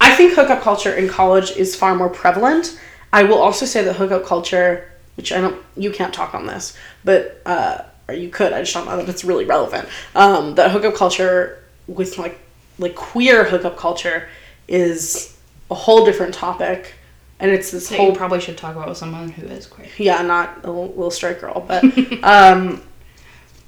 I 0.01 0.15
think 0.15 0.33
hookup 0.33 0.61
culture 0.61 0.93
in 0.93 1.09
college 1.09 1.51
is 1.51 1.75
far 1.75 1.93
more 1.95 2.09
prevalent. 2.09 2.79
I 3.11 3.23
will 3.23 3.37
also 3.39 3.65
say 3.65 3.83
that 3.83 3.95
hookup 3.97 4.25
culture, 4.25 4.89
which 5.17 5.31
I 5.33 5.41
don't, 5.41 5.61
you 5.75 5.91
can't 5.91 6.13
talk 6.13 6.33
on 6.33 6.45
this, 6.45 6.77
but 7.03 7.41
uh, 7.45 7.81
or 8.07 8.13
you 8.13 8.29
could. 8.29 8.53
I 8.53 8.61
just 8.61 8.73
don't 8.73 8.85
know 8.85 8.95
that 8.97 9.09
it's 9.09 9.25
really 9.25 9.43
relevant. 9.45 9.89
Um, 10.15 10.55
that 10.55 10.71
hookup 10.71 10.95
culture 10.95 11.61
with 11.87 12.17
like 12.17 12.39
like 12.77 12.95
queer 12.95 13.43
hookup 13.43 13.77
culture 13.77 14.29
is 14.69 15.35
a 15.69 15.75
whole 15.75 16.05
different 16.05 16.33
topic, 16.33 16.93
and 17.39 17.51
it's 17.51 17.71
this 17.71 17.87
so 17.87 17.95
whole 17.95 18.09
you 18.09 18.15
probably 18.15 18.41
should 18.41 18.57
talk 18.57 18.75
about 18.75 18.89
with 18.89 18.97
someone 18.97 19.29
who 19.29 19.45
is 19.47 19.65
queer. 19.65 19.87
yeah, 19.97 20.21
not 20.21 20.63
a 20.63 20.67
little, 20.67 20.87
little 20.87 21.11
straight 21.11 21.39
girl, 21.39 21.63
but 21.65 21.83
um, 22.23 22.81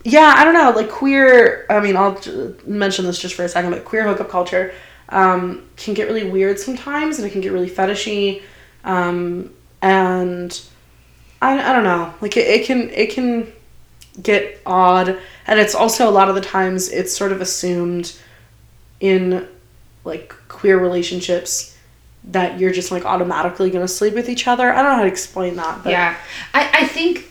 yeah, 0.04 0.34
I 0.36 0.44
don't 0.44 0.54
know. 0.54 0.72
Like 0.72 0.90
queer, 0.90 1.66
I 1.70 1.80
mean, 1.80 1.96
I'll 1.96 2.20
mention 2.66 3.06
this 3.06 3.20
just 3.20 3.36
for 3.36 3.44
a 3.44 3.50
second, 3.50 3.72
but 3.72 3.86
queer 3.86 4.04
hookup 4.04 4.30
culture 4.30 4.74
um, 5.10 5.68
can 5.78 5.94
get 5.94 6.08
really 6.08 6.30
weird 6.30 6.60
sometimes, 6.60 7.18
and 7.18 7.28
it 7.28 7.32
can 7.32 7.42
get 7.42 7.52
really 7.52 7.70
fetishy, 7.70 8.44
um, 8.84 9.54
and 9.82 10.62
I, 11.42 11.70
I 11.70 11.74
don't 11.74 11.84
know. 11.84 12.14
Like 12.22 12.38
it, 12.38 12.48
it 12.48 12.66
can 12.66 12.90
it 12.90 13.12
can 13.12 13.52
get 14.22 14.60
odd, 14.66 15.18
and 15.48 15.60
it's 15.60 15.76
also 15.76 16.10
a 16.10 16.12
lot 16.12 16.30
of 16.30 16.36
the 16.36 16.42
times 16.42 16.90
it's 16.90 17.16
sort 17.16 17.32
of 17.32 17.42
assumed 17.42 18.18
in 19.00 19.48
like 20.04 20.34
queer 20.48 20.80
relationships 20.80 21.71
that 22.26 22.60
you're 22.60 22.72
just 22.72 22.92
like 22.92 23.06
automatically 23.06 23.70
gonna 23.72 23.88
sleep 23.88 24.14
with 24.14 24.30
each 24.30 24.48
other. 24.48 24.72
I 24.72 24.82
don't 24.82 24.92
know 24.92 24.96
how 24.98 25.02
to 25.04 25.08
explain 25.08 25.56
that, 25.56 25.84
but 25.84 25.90
Yeah, 25.92 26.16
I, 26.54 26.70
I 26.82 26.88
think 26.88 27.26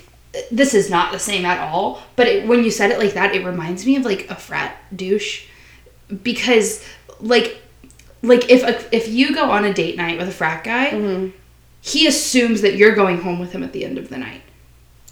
this 0.51 0.75
is 0.75 0.91
not 0.91 1.13
the 1.13 1.19
same 1.19 1.45
at 1.45 1.59
all. 1.61 2.03
But 2.17 2.27
it, 2.27 2.47
when 2.49 2.65
you 2.65 2.71
said 2.71 2.91
it 2.91 2.99
like 2.99 3.15
that, 3.15 3.35
it 3.35 3.45
reminds 3.45 3.87
me 3.87 3.97
of 3.97 4.05
like 4.05 4.29
a 4.31 4.35
frat 4.35 4.77
douche, 4.95 5.45
because 6.23 6.85
like 7.21 7.61
like 8.23 8.51
if 8.51 8.63
a, 8.63 8.95
if 8.95 9.09
you 9.09 9.35
go 9.35 9.51
on 9.51 9.65
a 9.65 9.73
date 9.73 9.97
night 9.97 10.19
with 10.19 10.29
a 10.29 10.33
frat 10.33 10.65
guy, 10.65 10.91
Mhm. 10.91 11.33
he 11.81 12.07
assumes 12.07 12.61
that 12.63 12.77
you're 12.77 12.95
going 12.95 13.21
home 13.23 13.39
with 13.39 13.53
him 13.53 13.63
at 13.63 13.73
the 13.73 13.85
end 13.85 13.97
of 13.99 14.09
the 14.09 14.19
night. 14.19 14.43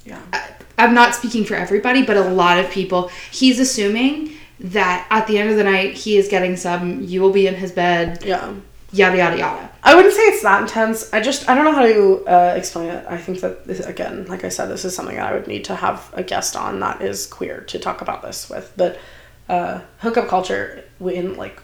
yeah. 0.05 0.21
I- 0.33 0.45
I'm 0.81 0.95
not 0.95 1.13
speaking 1.13 1.45
for 1.45 1.57
everybody, 1.57 2.03
but 2.05 2.17
a 2.17 2.21
lot 2.23 2.57
of 2.61 2.71
people, 2.71 3.11
he's 3.33 3.59
assuming 3.59 4.31
that 4.61 5.05
at 5.11 5.27
the 5.27 5.37
end 5.37 5.51
of 5.51 5.57
the 5.57 5.65
night 5.65 5.95
he 5.95 6.17
is 6.17 6.29
getting 6.29 6.57
some. 6.57 7.03
You 7.03 7.21
will 7.21 7.33
be 7.33 7.49
in 7.49 7.55
his 7.57 7.73
bed. 7.73 8.23
Yeah. 8.25 8.53
Yada 8.91 9.19
yada 9.19 9.37
yada. 9.37 9.71
I 9.83 9.95
wouldn't 9.95 10.15
say 10.15 10.23
it's 10.23 10.43
that 10.43 10.63
intense. 10.63 11.13
I 11.13 11.21
just 11.21 11.49
I 11.49 11.55
don't 11.55 11.65
know 11.65 11.73
how 11.73 11.83
to 11.83 12.25
uh, 12.27 12.55
explain 12.57 12.89
it. 12.89 13.05
I 13.09 13.19
think 13.19 13.41
that 13.41 13.67
this, 13.67 13.81
again, 13.81 14.25
like 14.27 14.45
I 14.45 14.49
said, 14.49 14.67
this 14.67 14.85
is 14.85 14.95
something 14.95 15.17
that 15.17 15.31
I 15.31 15.35
would 15.35 15.47
need 15.47 15.65
to 15.67 15.75
have 15.75 16.11
a 16.15 16.23
guest 16.23 16.57
on 16.57 16.81
that 16.81 17.03
is 17.03 17.27
queer 17.27 17.61
to 17.69 17.79
talk 17.79 18.01
about 18.01 18.23
this 18.23 18.49
with. 18.49 18.73
But 18.77 18.99
uh, 19.49 19.81
hookup 19.99 20.29
culture 20.29 20.85
in 21.01 21.37
like 21.37 21.61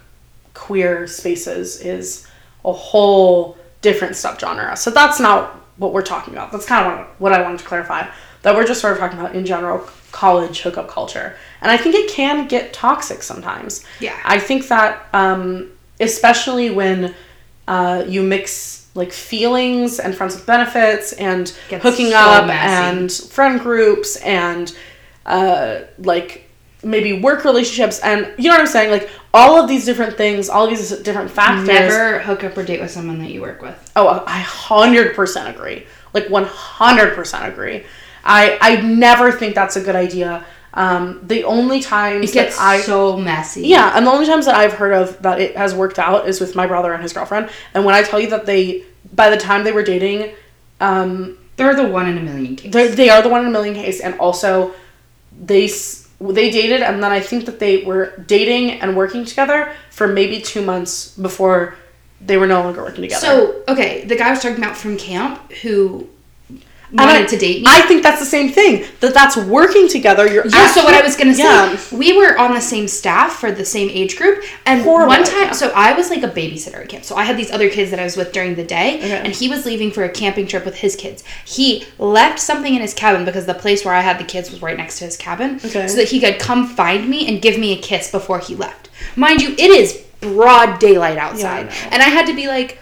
queer 0.53 1.07
spaces 1.07 1.81
is 1.81 2.27
a 2.63 2.71
whole 2.71 3.57
different 3.81 4.13
subgenre. 4.13 4.77
So 4.77 4.91
that's 4.91 5.19
not 5.19 5.55
what 5.77 5.93
we're 5.93 6.03
talking 6.03 6.33
about. 6.33 6.51
That's 6.51 6.65
kind 6.65 6.87
of 6.87 7.07
what 7.19 7.33
I 7.33 7.41
wanted 7.41 7.59
to 7.59 7.65
clarify. 7.65 8.07
That 8.43 8.55
we're 8.55 8.67
just 8.67 8.81
sort 8.81 8.93
of 8.93 8.99
talking 8.99 9.19
about 9.19 9.35
in 9.35 9.45
general 9.45 9.79
college 10.11 10.61
hookup 10.61 10.87
culture, 10.87 11.35
and 11.61 11.71
I 11.71 11.77
think 11.77 11.95
it 11.95 12.11
can 12.11 12.47
get 12.47 12.71
toxic 12.71 13.23
sometimes. 13.23 13.83
Yeah. 13.99 14.19
I 14.23 14.37
think 14.37 14.67
that 14.67 15.07
um, 15.13 15.71
especially 15.99 16.69
when 16.69 17.13
uh, 17.67 18.03
you 18.07 18.21
mix 18.23 18.87
like 18.95 19.11
feelings 19.11 19.99
and 19.99 20.15
friends 20.15 20.35
with 20.35 20.45
benefits 20.45 21.13
and 21.13 21.53
Gets 21.69 21.83
hooking 21.83 22.11
so 22.11 22.17
up 22.17 22.47
messy. 22.47 22.67
and 22.67 23.11
friend 23.11 23.59
groups 23.59 24.15
and 24.17 24.73
uh, 25.25 25.81
like 25.97 26.49
maybe 26.83 27.19
work 27.19 27.43
relationships 27.43 27.99
and 28.01 28.31
you 28.37 28.45
know 28.47 28.53
what 28.53 28.61
I'm 28.61 28.67
saying 28.67 28.91
like 28.91 29.09
all 29.33 29.59
of 29.59 29.67
these 29.67 29.85
different 29.85 30.15
things 30.15 30.49
all 30.49 30.65
of 30.65 30.69
these 30.69 30.91
different 30.99 31.31
factors 31.31 31.67
Never 31.67 32.19
hook 32.19 32.43
up 32.43 32.55
or 32.57 32.63
date 32.63 32.79
with 32.79 32.91
someone 32.91 33.17
that 33.19 33.31
you 33.31 33.41
work 33.41 33.61
with. 33.61 33.91
oh 33.95 34.23
I 34.27 34.39
hundred 34.39 35.15
percent 35.15 35.53
agree 35.53 35.87
like 36.13 36.29
one 36.29 36.45
hundred 36.45 37.15
percent 37.15 37.51
agree 37.51 37.83
I 38.23 38.57
I 38.61 38.81
never 38.81 39.31
think 39.31 39.55
that's 39.55 39.75
a 39.77 39.81
good 39.81 39.95
idea 39.95 40.45
um, 40.75 41.21
the 41.23 41.43
only 41.45 41.79
times 41.81 42.29
It 42.29 42.33
gets 42.33 42.57
that 42.57 42.63
I 42.63 42.81
so 42.81 43.17
messy. 43.17 43.67
yeah, 43.67 43.95
and 43.95 44.05
the 44.05 44.11
only 44.11 44.25
times 44.25 44.45
that 44.45 44.55
I've 44.55 44.73
heard 44.73 44.93
of 44.93 45.21
that 45.21 45.39
it 45.39 45.55
has 45.55 45.73
worked 45.73 45.99
out 45.99 46.27
is 46.27 46.39
with 46.41 46.55
my 46.55 46.67
brother 46.67 46.91
and 46.93 47.01
his 47.01 47.13
girlfriend. 47.13 47.49
And 47.73 47.85
when 47.85 47.95
I 47.95 48.03
tell 48.03 48.19
you 48.19 48.29
that 48.29 48.45
they, 48.45 48.83
by 49.13 49.29
the 49.29 49.37
time 49.37 49.63
they 49.63 49.71
were 49.71 49.83
dating, 49.83 50.33
um, 50.81 51.37
They're 51.57 51.75
the 51.75 51.87
one 51.87 52.07
in 52.07 52.17
a 52.17 52.21
million 52.21 52.55
case. 52.57 52.95
they 52.95 53.09
are 53.09 53.21
the 53.21 53.29
one 53.29 53.41
in 53.41 53.47
a 53.47 53.51
million 53.51 53.73
case, 53.75 54.01
and 54.01 54.19
also 54.19 54.73
they 55.45 55.69
they 56.19 56.49
dated, 56.49 56.81
and 56.81 57.01
then 57.03 57.11
I 57.11 57.19
think 57.19 57.45
that 57.45 57.59
they 57.59 57.83
were 57.83 58.23
dating 58.27 58.71
and 58.81 58.95
working 58.95 59.25
together 59.25 59.71
for 59.91 60.07
maybe 60.07 60.41
two 60.41 60.61
months 60.61 61.15
before 61.17 61.75
they 62.21 62.37
were 62.37 62.47
no 62.47 62.61
longer 62.63 62.81
working 62.81 63.01
together. 63.03 63.25
So, 63.25 63.63
okay, 63.67 64.05
the 64.05 64.15
guy 64.15 64.27
I 64.27 64.31
was 64.31 64.39
talking 64.41 64.57
about 64.57 64.77
from 64.77 64.97
camp 64.97 65.51
who 65.61 66.07
wanted 67.03 67.23
I- 67.23 67.25
to 67.25 67.37
date 67.37 67.61
me. 67.61 67.67
I 67.67 67.81
think 67.81 68.03
that's 68.03 68.19
the 68.19 68.25
same 68.25 68.51
thing. 68.51 68.85
That 69.01 69.13
that's 69.13 69.35
working 69.37 69.87
together. 69.87 70.25
You're 70.31 70.47
yeah, 70.47 70.67
so 70.71 70.83
what 70.83 70.93
I 70.93 71.01
was 71.01 71.15
gonna 71.15 71.33
say, 71.33 71.43
Yeah. 71.43 71.77
we 71.91 72.15
were 72.17 72.37
on 72.37 72.53
the 72.53 72.61
same 72.61 72.87
staff 72.87 73.33
for 73.39 73.51
the 73.51 73.65
same 73.65 73.89
age 73.89 74.17
group, 74.17 74.43
and 74.65 74.81
Horrible 74.81 75.07
one 75.07 75.23
time, 75.23 75.43
idea. 75.43 75.53
so 75.55 75.71
I 75.75 75.93
was 75.93 76.09
like 76.09 76.23
a 76.23 76.27
babysitter 76.29 76.81
at 76.81 76.89
camp. 76.89 77.03
So 77.05 77.15
I 77.15 77.23
had 77.23 77.37
these 77.37 77.51
other 77.51 77.69
kids 77.69 77.91
that 77.91 77.99
I 77.99 78.03
was 78.03 78.15
with 78.17 78.31
during 78.31 78.55
the 78.55 78.63
day, 78.63 78.97
Okay. 78.97 79.21
and 79.23 79.33
he 79.35 79.47
was 79.49 79.65
leaving 79.65 79.91
for 79.91 80.03
a 80.03 80.09
camping 80.09 80.47
trip 80.47 80.65
with 80.65 80.75
his 80.75 80.95
kids. 80.95 81.23
He 81.45 81.85
left 81.99 82.39
something 82.39 82.73
in 82.75 82.81
his 82.81 82.93
cabin 82.93 83.25
because 83.25 83.45
the 83.45 83.53
place 83.53 83.83
where 83.85 83.93
I 83.93 84.01
had 84.01 84.19
the 84.19 84.23
kids 84.23 84.51
was 84.51 84.61
right 84.61 84.77
next 84.77 84.99
to 84.99 85.05
his 85.05 85.17
cabin, 85.17 85.59
Okay. 85.65 85.87
so 85.87 85.95
that 85.97 86.09
he 86.09 86.19
could 86.19 86.39
come 86.39 86.67
find 86.67 87.07
me 87.09 87.27
and 87.27 87.41
give 87.41 87.57
me 87.57 87.73
a 87.73 87.77
kiss 87.77 88.09
before 88.11 88.39
he 88.39 88.55
left. 88.55 88.89
Mind 89.15 89.41
you, 89.41 89.49
it 89.57 89.69
is 89.71 89.99
broad 90.21 90.79
daylight 90.79 91.17
outside, 91.17 91.65
know. 91.67 91.71
and 91.91 92.01
I 92.01 92.07
had 92.07 92.25
to 92.27 92.33
be 92.33 92.47
like, 92.47 92.79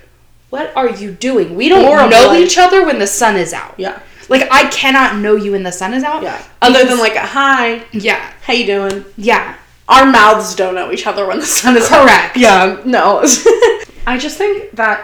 "What 0.54 0.68
are 0.76 0.90
you 0.90 1.10
doing? 1.12 1.56
We 1.56 1.68
don't 1.70 1.84
Horrible 1.86 2.10
know 2.10 2.30
idea. 2.32 2.46
each 2.46 2.58
other 2.58 2.86
when 2.86 3.00
the 3.00 3.08
sun 3.08 3.36
is 3.38 3.54
out." 3.54 3.74
Yeah, 3.78 4.00
Like 4.30 4.48
I 4.52 4.70
cannot 4.70 5.18
know 5.18 5.36
you 5.36 5.52
when 5.54 5.64
the 5.64 5.72
sun 5.72 5.94
is 5.94 6.04
out. 6.04 6.22
yeah. 6.24 6.42
Other 6.62 6.86
than 6.86 7.00
like 7.00 7.16
a 7.16 7.26
hi, 7.38 7.84
yeah, 7.92 8.22
how 8.46 8.54
you 8.54 8.66
doing? 8.66 9.06
yeah. 9.18 9.56
our 9.90 10.06
mouths 10.06 10.56
don't 10.56 10.76
know 10.76 10.92
each 10.92 11.06
other 11.08 11.26
when 11.28 11.40
the 11.40 11.46
sun 11.46 11.76
is 11.76 11.92
out. 11.92 12.04
Correct. 12.08 12.38
Yeah, 12.38 12.82
no. 12.86 13.20
I 14.08 14.18
just 14.18 14.38
think 14.38 14.72
that 14.82 14.98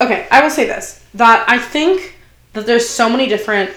okay, 0.00 0.26
I 0.30 0.42
will 0.42 0.50
say 0.50 0.66
this. 0.66 1.02
That 1.14 1.38
I 1.48 1.58
think 1.58 2.16
that 2.54 2.66
there's 2.66 2.88
so 2.88 3.08
many 3.08 3.26
different 3.28 3.70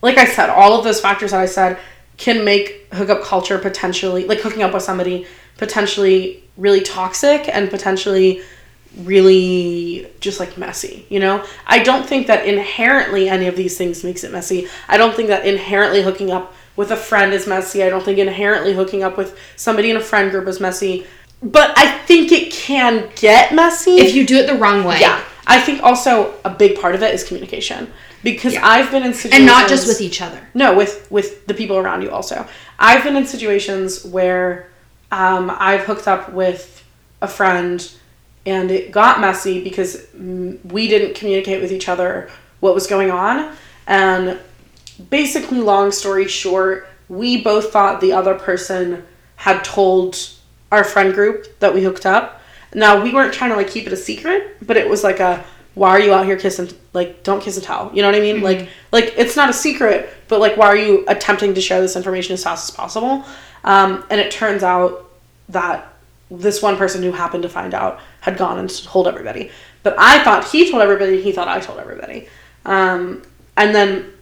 like 0.00 0.18
I 0.18 0.26
said, 0.26 0.50
all 0.50 0.72
of 0.78 0.82
those 0.84 1.00
factors 1.00 1.30
that 1.30 1.40
I 1.40 1.46
said 1.46 1.78
can 2.16 2.44
make 2.44 2.88
hookup 2.92 3.22
culture 3.22 3.58
potentially 3.58 4.24
like 4.26 4.40
hooking 4.40 4.62
up 4.62 4.72
with 4.74 4.82
somebody 4.82 5.26
potentially 5.58 6.42
really 6.56 6.80
toxic 6.80 7.48
and 7.48 7.70
potentially 7.70 8.42
really 8.98 10.06
just 10.20 10.38
like 10.40 10.56
messy, 10.58 11.06
you 11.08 11.18
know? 11.20 11.44
I 11.66 11.80
don't 11.82 12.06
think 12.06 12.26
that 12.26 12.46
inherently 12.46 13.28
any 13.28 13.46
of 13.46 13.56
these 13.56 13.76
things 13.78 14.04
makes 14.04 14.24
it 14.24 14.32
messy. 14.32 14.68
I 14.88 14.96
don't 14.96 15.14
think 15.14 15.28
that 15.28 15.46
inherently 15.46 16.02
hooking 16.02 16.30
up 16.30 16.54
with 16.76 16.90
a 16.90 16.96
friend 16.96 17.32
is 17.32 17.46
messy. 17.46 17.82
I 17.82 17.88
don't 17.88 18.04
think 18.04 18.18
inherently 18.18 18.74
hooking 18.74 19.02
up 19.02 19.16
with 19.16 19.38
somebody 19.56 19.90
in 19.90 19.96
a 19.96 20.00
friend 20.00 20.30
group 20.30 20.46
is 20.48 20.60
messy. 20.60 21.06
But 21.42 21.76
I 21.76 21.98
think 22.06 22.30
it 22.32 22.52
can 22.52 23.10
get 23.16 23.54
messy. 23.54 23.96
If 23.96 24.14
you 24.14 24.26
do 24.26 24.36
it 24.36 24.46
the 24.46 24.54
wrong 24.56 24.84
way. 24.84 25.00
yeah. 25.00 25.22
I 25.44 25.60
think 25.60 25.82
also 25.82 26.34
a 26.44 26.50
big 26.50 26.78
part 26.80 26.94
of 26.94 27.02
it 27.02 27.12
is 27.14 27.24
communication. 27.24 27.92
Because 28.22 28.52
Yeah. 28.54 28.64
I've 28.66 28.92
been 28.92 29.02
in 29.02 29.12
situations 29.12 29.38
And 29.40 29.46
not 29.46 29.68
just 29.68 29.88
with 29.88 30.00
each 30.00 30.22
other. 30.22 30.38
no, 30.54 30.74
with 30.76 31.10
with 31.10 31.44
the 31.48 31.54
people 31.54 31.76
around 31.78 32.02
you 32.02 32.10
also. 32.10 32.46
I've 32.78 33.02
been 33.02 33.16
in 33.16 33.26
situations 33.26 34.04
where 34.04 34.68
um, 35.10 35.50
I've 35.58 35.80
hooked 35.80 36.06
up 36.06 36.32
with 36.32 36.84
a 37.20 37.26
friend 37.26 37.90
and 38.44 38.70
it 38.70 38.90
got 38.90 39.20
messy 39.20 39.62
because 39.62 40.06
we 40.14 40.88
didn't 40.88 41.14
communicate 41.14 41.60
with 41.60 41.72
each 41.72 41.88
other 41.88 42.30
what 42.60 42.74
was 42.74 42.86
going 42.86 43.10
on. 43.10 43.54
And 43.86 44.38
basically 45.10 45.58
long 45.58 45.90
story 45.90 46.28
short 46.28 46.86
we 47.08 47.42
both 47.42 47.72
thought 47.72 48.00
the 48.00 48.12
other 48.12 48.34
person 48.34 49.04
had 49.36 49.62
told 49.64 50.16
our 50.70 50.84
friend 50.84 51.12
group 51.12 51.58
that 51.60 51.74
we 51.74 51.82
hooked 51.82 52.06
up. 52.06 52.40
Now 52.74 53.02
we 53.02 53.12
weren't 53.12 53.34
trying 53.34 53.50
to 53.50 53.56
like 53.56 53.68
keep 53.68 53.86
it 53.86 53.92
a 53.92 53.96
secret 53.96 54.56
but 54.62 54.76
it 54.76 54.88
was 54.88 55.04
like 55.04 55.20
a 55.20 55.44
why 55.74 55.90
are 55.90 56.00
you 56.00 56.12
out 56.12 56.26
here 56.26 56.36
kissing 56.36 56.68
like 56.92 57.22
don't 57.22 57.42
kiss 57.42 57.56
and 57.56 57.64
tell 57.64 57.90
you 57.94 58.02
know 58.02 58.08
what 58.08 58.14
i 58.14 58.20
mean? 58.20 58.40
Like 58.40 58.68
like 58.92 59.14
it's 59.16 59.36
not 59.36 59.50
a 59.50 59.52
secret 59.52 60.10
but 60.28 60.40
like 60.40 60.56
why 60.56 60.66
are 60.66 60.76
you 60.76 61.04
attempting 61.08 61.54
to 61.54 61.60
share 61.60 61.80
this 61.80 61.96
information 61.96 62.34
as 62.34 62.44
fast 62.44 62.70
as 62.70 62.74
possible? 62.74 63.24
Um, 63.64 64.04
and 64.10 64.20
it 64.20 64.30
turns 64.30 64.62
out 64.62 65.10
that 65.50 65.91
this 66.38 66.62
one 66.62 66.76
person 66.76 67.02
who 67.02 67.12
happened 67.12 67.42
to 67.42 67.48
find 67.48 67.74
out 67.74 68.00
had 68.20 68.36
gone 68.36 68.58
and 68.58 68.70
told 68.84 69.06
everybody. 69.06 69.50
But 69.82 69.94
I 69.98 70.22
thought 70.24 70.48
he 70.48 70.70
told 70.70 70.82
everybody, 70.82 71.16
and 71.16 71.24
he 71.24 71.32
thought 71.32 71.48
I 71.48 71.60
told 71.60 71.78
everybody. 71.78 72.28
Um, 72.64 73.22
and 73.56 73.74
then 73.74 74.12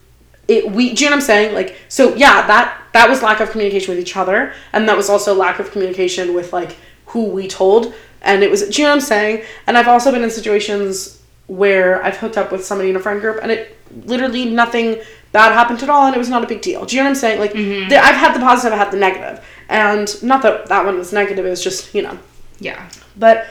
it 0.47 0.71
we 0.71 0.93
do 0.93 1.03
you 1.03 1.09
know 1.09 1.15
what 1.15 1.21
I'm 1.21 1.25
saying? 1.25 1.55
Like 1.55 1.77
so 1.87 2.15
yeah, 2.15 2.45
that 2.47 2.81
that 2.93 3.09
was 3.09 3.21
lack 3.21 3.39
of 3.39 3.51
communication 3.51 3.95
with 3.95 3.99
each 3.99 4.15
other, 4.17 4.53
and 4.73 4.87
that 4.89 4.97
was 4.97 5.09
also 5.09 5.33
lack 5.33 5.59
of 5.59 5.71
communication 5.71 6.33
with 6.33 6.51
like 6.53 6.77
who 7.07 7.25
we 7.25 7.47
told. 7.47 7.93
And 8.21 8.43
it 8.43 8.51
was 8.51 8.67
do 8.67 8.81
you 8.81 8.87
know 8.87 8.91
what 8.91 8.95
I'm 8.95 9.01
saying? 9.01 9.43
And 9.67 9.77
I've 9.77 9.87
also 9.87 10.11
been 10.11 10.23
in 10.23 10.29
situations 10.31 11.21
where 11.47 12.03
I've 12.03 12.17
hooked 12.17 12.37
up 12.37 12.51
with 12.51 12.65
somebody 12.65 12.89
in 12.89 12.95
a 12.95 12.99
friend 12.99 13.19
group 13.19 13.39
and 13.41 13.51
it 13.51 13.77
literally 14.05 14.45
nothing 14.45 15.01
bad 15.33 15.51
happened 15.51 15.83
at 15.83 15.89
all 15.89 16.05
and 16.05 16.15
it 16.15 16.19
was 16.19 16.29
not 16.29 16.43
a 16.43 16.47
big 16.47 16.61
deal. 16.61 16.85
Do 16.85 16.95
you 16.95 17.01
know 17.01 17.09
what 17.09 17.15
I'm 17.15 17.15
saying? 17.15 17.39
Like 17.39 17.53
the, 17.89 17.97
I've 17.97 18.15
had 18.15 18.33
the 18.33 18.39
positive, 18.39 18.73
I've 18.73 18.85
had 18.85 18.91
the 18.91 18.97
negative. 18.97 19.43
And 19.71 20.21
not 20.21 20.41
that 20.43 20.67
that 20.67 20.85
one 20.85 20.97
was 20.97 21.13
negative, 21.13 21.45
it 21.45 21.49
was 21.49 21.63
just, 21.63 21.95
you 21.95 22.01
know, 22.01 22.17
Yeah. 22.59 22.89
but 23.17 23.47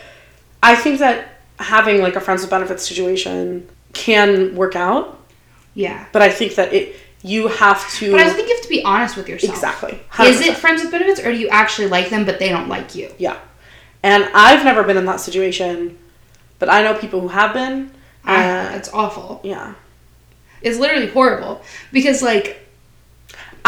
I 0.62 0.74
think 0.76 0.98
that 0.98 1.40
having 1.58 2.02
like 2.02 2.14
a 2.14 2.20
friends 2.20 2.42
with 2.42 2.50
benefits 2.50 2.86
situation 2.86 3.66
can 3.94 4.54
work 4.54 4.76
out, 4.76 5.18
Yeah. 5.74 6.04
but 6.12 6.20
I 6.22 6.28
think 6.30 6.54
that 6.56 6.72
it 6.74 6.94
you 7.22 7.48
have 7.48 7.90
to 7.98 8.12
But 8.12 8.20
I 8.20 8.30
think 8.30 8.48
you 8.48 8.54
have 8.54 8.62
to 8.64 8.68
be 8.68 8.82
honest 8.84 9.16
with 9.16 9.28
yourself. 9.28 9.54
exactly. 9.54 9.92
Is 9.92 10.40
100%. 10.40 10.46
it 10.48 10.56
friends 10.56 10.82
with 10.82 10.90
benefits 10.90 11.20
or 11.20 11.32
do 11.32 11.38
you 11.38 11.48
actually 11.48 11.88
like 11.88 12.08
them 12.10 12.24
but 12.26 12.38
they 12.38 12.48
don't 12.50 12.68
like 12.68 12.94
you? 12.94 13.10
Yeah. 13.18 13.36
And 14.02 14.28
I've 14.34 14.64
never 14.64 14.82
been 14.82 14.96
in 14.96 15.04
that 15.06 15.20
situation, 15.20 15.98
but 16.58 16.70
I 16.70 16.82
know 16.82 16.94
people 16.94 17.20
who 17.20 17.28
have 17.28 17.52
been. 17.54 17.90
Ah, 18.26 18.72
Uh, 18.72 18.76
it's 18.76 18.90
awful. 18.92 19.40
yeah. 19.42 19.74
It's 20.62 20.78
literally 20.78 21.08
horrible 21.08 21.62
because 21.92 22.22
like 22.22 22.48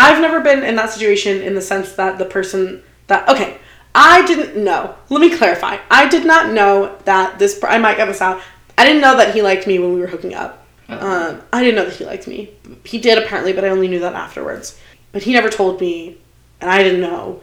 I've 0.03 0.21
never 0.21 0.41
been 0.41 0.63
in 0.65 0.75
that 0.77 0.91
situation 0.91 1.41
in 1.43 1.55
the 1.55 1.61
sense 1.63 1.93
that 1.93 2.19
the 2.19 2.25
person 2.25 2.83
that 3.07 3.29
okay, 3.29 3.59
I 3.95 4.25
didn't 4.27 4.63
know. 4.63 4.95
Let 5.11 5.21
me 5.21 5.37
clarify. 5.37 5.79
I 5.91 6.09
did 6.09 6.25
not 6.27 6.53
know 6.53 6.97
that 7.05 7.39
this. 7.39 7.61
I 7.63 7.79
might 7.79 7.97
get 7.97 8.07
this 8.07 8.21
out. 8.21 8.41
I 8.79 8.85
didn't 8.85 9.03
know 9.03 9.17
that 9.17 9.35
he 9.35 9.43
liked 9.43 9.67
me 9.67 9.79
when 9.79 9.93
we 9.95 10.01
were 10.01 10.07
hooking 10.07 10.35
up. 10.35 10.59
Um, 10.89 11.41
I 11.53 11.63
didn't 11.63 11.77
know 11.77 11.85
that 11.87 11.95
he 11.95 12.05
liked 12.05 12.27
me. 12.27 12.51
He 12.85 12.99
did 12.99 13.17
apparently, 13.23 13.53
but 13.53 13.65
I 13.65 13.69
only 13.69 13.89
knew 13.89 14.01
that 14.01 14.15
afterwards. 14.15 14.79
But 15.13 15.23
he 15.23 15.33
never 15.33 15.49
told 15.49 15.81
me, 15.81 16.19
and 16.61 16.71
I 16.71 16.83
didn't 16.83 17.01
know. 17.01 17.41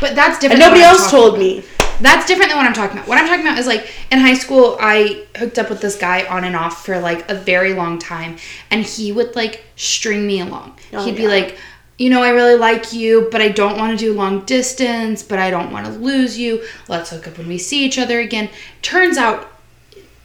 but 0.00 0.14
that's 0.14 0.42
And 0.44 0.52
different. 0.52 0.60
nobody 0.60 0.80
than 0.80 0.88
what 0.90 0.96
I'm 0.96 1.00
else 1.02 1.10
told 1.10 1.28
about. 1.34 1.38
me. 1.40 1.64
That's 2.00 2.26
different 2.26 2.48
than 2.50 2.56
what 2.58 2.66
I'm 2.66 2.72
talking 2.74 2.96
about. 2.96 3.08
What 3.08 3.18
I'm 3.18 3.26
talking 3.26 3.46
about 3.46 3.58
is 3.58 3.66
like 3.66 3.90
in 4.10 4.18
high 4.18 4.34
school, 4.34 4.76
I 4.80 5.26
hooked 5.36 5.58
up 5.58 5.68
with 5.70 5.80
this 5.82 5.96
guy 5.96 6.26
on 6.26 6.44
and 6.44 6.56
off 6.56 6.84
for 6.84 6.98
like 6.98 7.30
a 7.30 7.34
very 7.34 7.72
long 7.74 7.98
time, 7.98 8.36
and 8.70 8.84
he 8.84 9.12
would 9.12 9.36
like 9.36 9.64
string 9.76 10.26
me 10.26 10.40
along. 10.40 10.78
Oh, 10.94 11.04
He'd 11.04 11.16
be 11.16 11.28
like, 11.28 11.58
you 12.00 12.08
know, 12.08 12.22
I 12.22 12.30
really 12.30 12.54
like 12.54 12.94
you, 12.94 13.28
but 13.30 13.42
I 13.42 13.50
don't 13.50 13.76
want 13.76 13.92
to 13.92 14.02
do 14.02 14.14
long 14.14 14.46
distance, 14.46 15.22
but 15.22 15.38
I 15.38 15.50
don't 15.50 15.70
want 15.70 15.84
to 15.84 15.92
lose 15.92 16.38
you. 16.38 16.64
Let's 16.88 17.10
hook 17.10 17.28
up 17.28 17.36
when 17.36 17.46
we 17.46 17.58
see 17.58 17.84
each 17.84 17.98
other 17.98 18.20
again. 18.20 18.48
Turns 18.80 19.18
out 19.18 19.52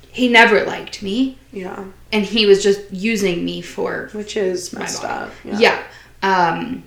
he 0.09 0.30
never 0.30 0.63
liked 0.63 1.03
me, 1.03 1.38
Yeah, 1.51 1.84
and 2.13 2.23
he 2.23 2.45
was 2.45 2.63
just 2.63 2.80
using 2.93 3.43
me 3.43 3.59
for 3.59 4.07
which 4.13 4.38
is 4.38 4.71
my 4.71 4.80
messed 4.80 5.03
up. 5.03 5.32
Yeah. 5.43 5.84
Um 6.23 6.86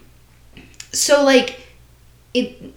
so 0.90 1.22
like 1.22 1.60
it 2.32 2.74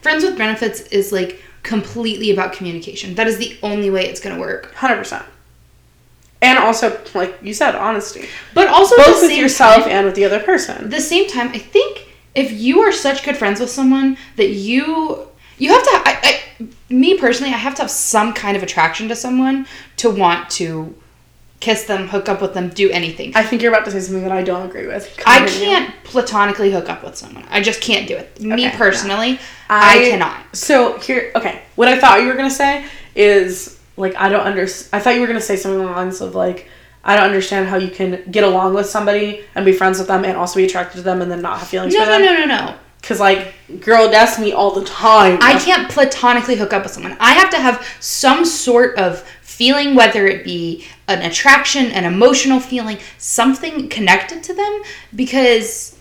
friends 0.00 0.24
with 0.24 0.38
benefits 0.38 0.80
is 0.80 1.12
like 1.12 1.42
completely 1.62 2.30
about 2.30 2.54
communication. 2.54 3.14
That 3.16 3.26
is 3.26 3.36
the 3.36 3.58
only 3.62 3.90
way 3.90 4.06
it's 4.06 4.20
going 4.20 4.34
to 4.34 4.40
work. 4.40 4.72
hundred 4.72 4.96
percent. 4.96 5.26
And 6.42 6.58
also, 6.58 6.98
like 7.14 7.38
you 7.42 7.52
said, 7.52 7.74
honesty, 7.74 8.26
But 8.54 8.68
also 8.68 8.96
both 8.96 9.20
with 9.22 9.36
yourself 9.36 9.82
time, 9.84 9.90
and 9.90 10.06
with 10.06 10.14
the 10.14 10.24
other 10.24 10.40
person. 10.40 10.84
at 10.84 10.90
the 10.90 11.00
same 11.00 11.28
time, 11.28 11.48
I 11.48 11.58
think 11.58 12.06
if 12.34 12.50
you 12.52 12.80
are 12.80 12.92
such 12.92 13.24
good 13.24 13.36
friends 13.36 13.60
with 13.60 13.70
someone 13.70 14.16
that 14.36 14.48
you 14.50 15.26
you 15.58 15.70
have 15.70 15.82
to 15.82 15.90
I, 15.92 16.18
I 16.22 16.40
me 16.88 17.16
personally, 17.18 17.52
I 17.52 17.56
have 17.58 17.74
to 17.76 17.82
have 17.82 17.90
some 17.90 18.32
kind 18.32 18.56
of 18.56 18.62
attraction 18.62 19.08
to 19.08 19.16
someone 19.16 19.66
to 19.98 20.10
want 20.10 20.48
to 20.50 20.94
kiss 21.60 21.84
them, 21.84 22.08
hook 22.08 22.28
up 22.30 22.40
with 22.40 22.54
them, 22.54 22.70
do 22.70 22.90
anything. 22.90 23.32
I 23.34 23.42
think 23.44 23.60
you're 23.60 23.72
about 23.72 23.84
to 23.84 23.90
say 23.90 24.00
something 24.00 24.22
that 24.22 24.32
I 24.32 24.42
don't 24.42 24.66
agree 24.68 24.86
with. 24.86 25.14
I 25.26 25.46
can't 25.46 25.94
platonically 26.04 26.72
hook 26.72 26.88
up 26.88 27.04
with 27.04 27.16
someone. 27.16 27.44
I 27.50 27.60
just 27.60 27.82
can't 27.82 28.08
do 28.08 28.16
it. 28.16 28.40
Me 28.40 28.66
Okay, 28.68 28.76
personally, 28.76 29.38
I, 29.68 29.98
I- 30.06 30.10
cannot. 30.10 30.56
So 30.56 30.98
here, 31.00 31.32
okay. 31.36 31.60
What 31.76 31.88
I 31.88 31.98
thought 31.98 32.22
you 32.22 32.28
were 32.28 32.34
gonna 32.34 32.50
say 32.50 32.86
is 33.14 33.78
like 34.00 34.14
I 34.16 34.28
don't 34.28 34.44
under. 34.46 34.62
I 34.62 34.98
thought 35.00 35.14
you 35.14 35.20
were 35.20 35.26
gonna 35.26 35.40
say 35.40 35.56
something 35.56 35.78
along 35.80 35.92
the 35.92 35.96
lines 36.00 36.20
of 36.20 36.34
like 36.34 36.68
I 37.04 37.16
don't 37.16 37.26
understand 37.26 37.68
how 37.68 37.76
you 37.76 37.90
can 37.90 38.22
get 38.30 38.44
along 38.44 38.74
with 38.74 38.86
somebody 38.86 39.44
and 39.54 39.64
be 39.64 39.72
friends 39.72 39.98
with 39.98 40.08
them 40.08 40.24
and 40.24 40.36
also 40.36 40.56
be 40.56 40.64
attracted 40.66 40.96
to 40.98 41.02
them 41.02 41.22
and 41.22 41.30
then 41.30 41.40
not 41.42 41.58
have 41.58 41.68
feelings 41.68 41.94
No, 41.94 42.00
for 42.04 42.10
no, 42.10 42.18
them. 42.18 42.24
no, 42.24 42.46
no, 42.46 42.66
no. 42.66 42.74
Cause 43.02 43.18
like, 43.20 43.54
girl, 43.80 44.10
that's 44.10 44.38
me 44.38 44.52
all 44.52 44.72
the 44.72 44.84
time. 44.84 45.38
I 45.40 45.58
can't 45.58 45.90
platonically 45.90 46.56
hook 46.56 46.74
up 46.74 46.82
with 46.82 46.92
someone. 46.92 47.16
I 47.18 47.32
have 47.32 47.48
to 47.50 47.56
have 47.58 47.86
some 48.00 48.44
sort 48.44 48.98
of 48.98 49.20
feeling, 49.40 49.94
whether 49.94 50.26
it 50.26 50.44
be 50.44 50.84
an 51.08 51.22
attraction, 51.22 51.86
an 51.92 52.04
emotional 52.04 52.60
feeling, 52.60 52.98
something 53.16 53.88
connected 53.88 54.42
to 54.44 54.52
them, 54.54 54.82
because 55.16 55.96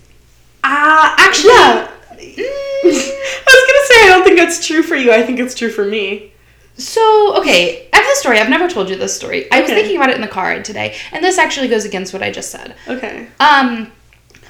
Ah, 0.64 1.16
Actually- 1.18 1.54
yeah. 1.54 1.90
I 2.20 3.46
was 3.48 3.64
gonna 3.68 3.88
say 3.88 3.96
I 4.04 4.08
don't 4.10 4.24
think 4.26 4.38
that's 4.38 4.66
true 4.66 4.84
for 4.84 4.96
you. 4.96 5.12
I 5.14 5.24
think 5.24 5.40
it's 5.40 5.56
true 5.56 5.70
for 5.70 5.86
me. 5.86 6.34
So, 6.80 7.36
okay, 7.40 7.88
I 7.94 7.98
have 7.98 8.06
this 8.06 8.20
story. 8.20 8.40
I've 8.40 8.50
never 8.50 8.70
told 8.70 8.90
you 8.90 8.96
this 8.96 9.16
story. 9.16 9.52
I 9.52 9.62
was 9.62 9.70
thinking 9.70 9.98
about 9.98 10.10
it 10.10 10.16
in 10.16 10.22
the 10.22 10.28
car 10.28 10.62
today, 10.64 10.96
and 11.12 11.24
this 11.24 11.38
actually 11.38 11.68
goes 11.68 11.86
against 11.86 12.14
what 12.14 12.24
I 12.24 12.32
just 12.32 12.50
said. 12.52 12.76
Okay. 12.88 13.28
Um, 13.40 13.92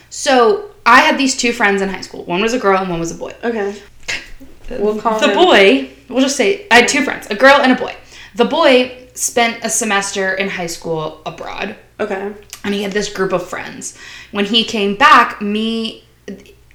so 0.09 0.71
I 0.85 1.01
had 1.01 1.17
these 1.17 1.35
two 1.35 1.51
friends 1.53 1.81
in 1.81 1.89
high 1.89 2.01
school. 2.01 2.23
One 2.25 2.41
was 2.41 2.53
a 2.53 2.59
girl 2.59 2.77
and 2.79 2.89
one 2.89 2.99
was 2.99 3.11
a 3.11 3.15
boy. 3.15 3.33
Okay. 3.43 3.75
We'll 4.69 4.99
call 5.01 5.19
the 5.19 5.29
him- 5.29 5.35
boy, 5.35 5.89
we'll 6.07 6.21
just 6.21 6.35
say 6.37 6.67
I 6.69 6.81
had 6.81 6.87
two 6.87 7.03
friends, 7.03 7.25
a 7.31 7.35
girl 7.35 7.55
and 7.61 7.71
a 7.71 7.75
boy. 7.75 7.95
The 8.35 8.45
boy 8.45 9.07
spent 9.15 9.65
a 9.65 9.69
semester 9.69 10.33
in 10.35 10.49
high 10.49 10.67
school 10.67 11.21
abroad, 11.25 11.75
Okay. 11.99 12.31
and 12.63 12.73
he 12.75 12.83
had 12.83 12.91
this 12.91 13.11
group 13.11 13.33
of 13.33 13.47
friends. 13.49 13.97
When 14.31 14.45
he 14.45 14.63
came 14.63 14.95
back, 14.95 15.41
me 15.41 16.03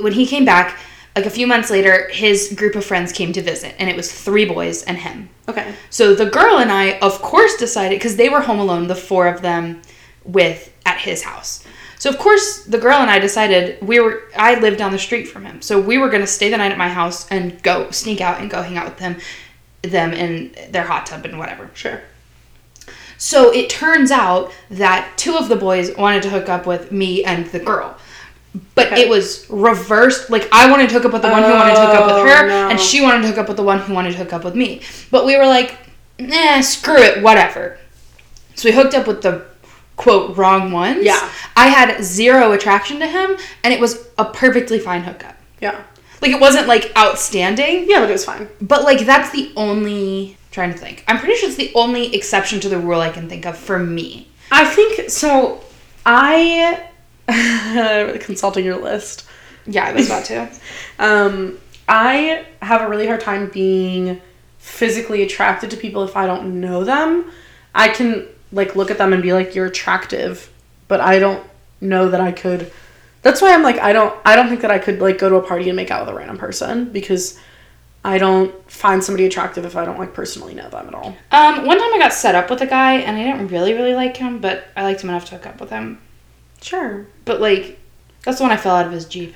when 0.00 0.12
he 0.12 0.26
came 0.26 0.44
back, 0.44 0.76
like 1.16 1.26
a 1.26 1.30
few 1.30 1.46
months 1.46 1.70
later, 1.70 2.08
his 2.10 2.52
group 2.56 2.74
of 2.74 2.84
friends 2.84 3.12
came 3.12 3.32
to 3.32 3.42
visit, 3.42 3.74
and 3.78 3.88
it 3.88 3.96
was 3.96 4.12
three 4.12 4.44
boys 4.44 4.82
and 4.82 4.98
him. 4.98 5.28
Okay. 5.48 5.74
So 5.90 6.14
the 6.14 6.26
girl 6.26 6.58
and 6.58 6.72
I, 6.72 6.98
of 6.98 7.22
course, 7.22 7.56
decided 7.56 7.98
because 7.98 8.16
they 8.16 8.28
were 8.28 8.40
home 8.40 8.58
alone, 8.58 8.88
the 8.88 8.94
four 8.94 9.28
of 9.28 9.40
them, 9.40 9.82
with 10.24 10.72
at 10.84 10.98
his 10.98 11.22
house. 11.22 11.64
So 11.98 12.10
of 12.10 12.18
course, 12.18 12.64
the 12.64 12.78
girl 12.78 12.98
and 12.98 13.10
I 13.10 13.18
decided 13.18 13.80
we 13.80 14.00
were. 14.00 14.24
I 14.36 14.58
lived 14.58 14.78
down 14.78 14.92
the 14.92 14.98
street 14.98 15.24
from 15.24 15.44
him, 15.44 15.62
so 15.62 15.80
we 15.80 15.98
were 15.98 16.08
gonna 16.08 16.26
stay 16.26 16.50
the 16.50 16.56
night 16.56 16.72
at 16.72 16.78
my 16.78 16.88
house 16.88 17.28
and 17.30 17.62
go 17.62 17.90
sneak 17.90 18.20
out 18.20 18.40
and 18.40 18.50
go 18.50 18.62
hang 18.62 18.76
out 18.76 18.86
with 18.86 18.98
them, 18.98 19.16
them 19.82 20.12
in 20.12 20.54
their 20.70 20.84
hot 20.84 21.06
tub 21.06 21.24
and 21.24 21.38
whatever. 21.38 21.70
Sure. 21.74 22.02
So 23.16 23.52
it 23.52 23.70
turns 23.70 24.10
out 24.10 24.52
that 24.70 25.16
two 25.16 25.36
of 25.36 25.48
the 25.48 25.56
boys 25.56 25.96
wanted 25.96 26.22
to 26.24 26.30
hook 26.30 26.48
up 26.48 26.66
with 26.66 26.90
me 26.90 27.24
and 27.24 27.46
the 27.46 27.60
girl. 27.60 27.96
But 28.74 28.88
Okay. 28.92 29.02
it 29.02 29.08
was 29.08 29.46
reversed. 29.50 30.30
Like 30.30 30.48
I 30.52 30.70
wanted 30.70 30.88
to 30.90 30.94
hook 30.94 31.06
up 31.06 31.12
with 31.12 31.22
the 31.22 31.28
one 31.30 31.42
who 31.42 31.50
wanted 31.50 31.74
to 31.74 31.80
hook 31.80 31.94
up 31.94 32.06
with 32.06 32.14
Oh, 32.16 32.26
her, 32.26 32.48
no. 32.48 32.68
and 32.70 32.78
she 32.80 33.00
wanted 33.02 33.22
to 33.22 33.28
hook 33.28 33.38
up 33.38 33.48
with 33.48 33.56
the 33.56 33.62
one 33.64 33.80
who 33.80 33.92
wanted 33.94 34.12
to 34.12 34.18
hook 34.18 34.32
up 34.32 34.44
with 34.44 34.54
me. 34.54 34.80
But 35.10 35.26
we 35.26 35.36
were 35.36 35.46
like, 35.46 35.76
nah, 36.18 36.60
screw 36.60 36.96
it, 36.98 37.22
whatever. 37.22 37.78
So 38.54 38.68
we 38.68 38.74
hooked 38.74 38.94
up 38.94 39.06
with 39.08 39.22
the 39.22 39.44
quote 39.96 40.36
wrong 40.36 40.70
ones. 40.70 41.04
Yeah. 41.04 41.28
I 41.56 41.68
had 41.68 42.02
zero 42.04 42.52
attraction 42.52 43.00
to 43.00 43.06
him, 43.08 43.36
and 43.64 43.74
it 43.74 43.80
was 43.80 44.06
a 44.18 44.24
perfectly 44.24 44.78
fine 44.78 45.02
hookup. 45.02 45.36
Yeah. 45.60 45.82
Like 46.22 46.30
it 46.30 46.40
wasn't 46.40 46.68
like 46.68 46.92
outstanding, 46.96 47.86
Yeah, 47.88 48.00
but 48.00 48.08
it 48.08 48.12
was 48.12 48.24
fine. 48.24 48.48
but 48.60 48.84
like 48.84 49.04
that's 49.04 49.30
the 49.30 49.52
only 49.56 50.36
trying 50.52 50.72
to 50.72 50.78
think. 50.78 51.04
I'm 51.08 51.18
pretty 51.18 51.34
sure 51.34 51.48
it's 51.48 51.58
the 51.58 51.72
only 51.74 52.14
exception 52.14 52.60
to 52.60 52.68
the 52.68 52.78
rule 52.78 53.00
I 53.00 53.10
can 53.10 53.28
think 53.28 53.44
of 53.46 53.58
for 53.58 53.78
me. 53.80 54.28
I 54.52 54.64
think 54.64 55.10
so. 55.10 55.60
I 56.06 56.84
consulting 58.20 58.64
your 58.64 58.76
list. 58.76 59.26
Yeah, 59.66 59.86
I 59.86 59.92
was 59.92 60.06
about 60.06 60.24
to. 60.26 60.50
Um, 60.96 61.58
I 61.88 62.46
have 62.62 62.80
a 62.80 62.88
really 62.88 63.08
hard 63.08 63.20
time 63.20 63.50
being 63.50 64.20
physically 64.58 65.22
attracted 65.22 65.72
to 65.72 65.76
people 65.76 66.04
if 66.04 66.16
I 66.16 66.24
don't 66.24 66.60
know 66.60 66.84
them. 66.84 67.30
I 67.74 67.88
can 67.88 68.28
like 68.52 68.76
look 68.76 68.92
at 68.92 68.98
them 68.98 69.12
and 69.12 69.20
be 69.22 69.32
like, 69.32 69.56
"You're 69.56 69.66
attractive," 69.66 70.52
but 70.86 71.00
I 71.00 71.18
don't 71.18 71.44
know 71.80 72.10
that 72.10 72.20
I 72.20 72.30
could. 72.30 72.70
That's 73.22 73.42
why 73.42 73.52
I'm 73.52 73.62
like, 73.62 73.78
I 73.78 73.92
don't. 73.92 74.14
I 74.24 74.36
don't 74.36 74.48
think 74.48 74.60
that 74.60 74.70
I 74.70 74.78
could 74.78 75.00
like 75.00 75.18
go 75.18 75.28
to 75.28 75.36
a 75.36 75.42
party 75.42 75.68
and 75.68 75.76
make 75.76 75.90
out 75.90 76.06
with 76.06 76.14
a 76.14 76.16
random 76.16 76.38
person 76.38 76.92
because 76.92 77.38
I 78.04 78.18
don't 78.18 78.70
find 78.70 79.02
somebody 79.02 79.24
attractive 79.24 79.64
if 79.64 79.76
I 79.76 79.84
don't 79.84 79.98
like 79.98 80.12
personally 80.12 80.54
know 80.54 80.68
them 80.68 80.88
at 80.88 80.94
all. 80.94 81.16
Um, 81.32 81.66
one 81.66 81.78
time 81.78 81.94
I 81.94 81.98
got 81.98 82.12
set 82.12 82.34
up 82.34 82.50
with 82.50 82.60
a 82.60 82.66
guy 82.66 82.96
and 82.96 83.16
I 83.16 83.24
didn't 83.24 83.48
really, 83.48 83.72
really 83.72 83.94
like 83.94 84.16
him, 84.16 84.40
but 84.40 84.68
I 84.76 84.82
liked 84.82 85.02
him 85.02 85.08
enough 85.08 85.24
to 85.26 85.36
hook 85.36 85.46
up 85.46 85.60
with 85.60 85.70
him. 85.70 86.00
Sure. 86.64 87.06
But 87.26 87.40
like, 87.42 87.78
that's 88.22 88.38
the 88.38 88.44
one 88.44 88.50
I 88.52 88.56
fell 88.56 88.74
out 88.74 88.86
of 88.86 88.92
his 88.92 89.04
jeep. 89.04 89.34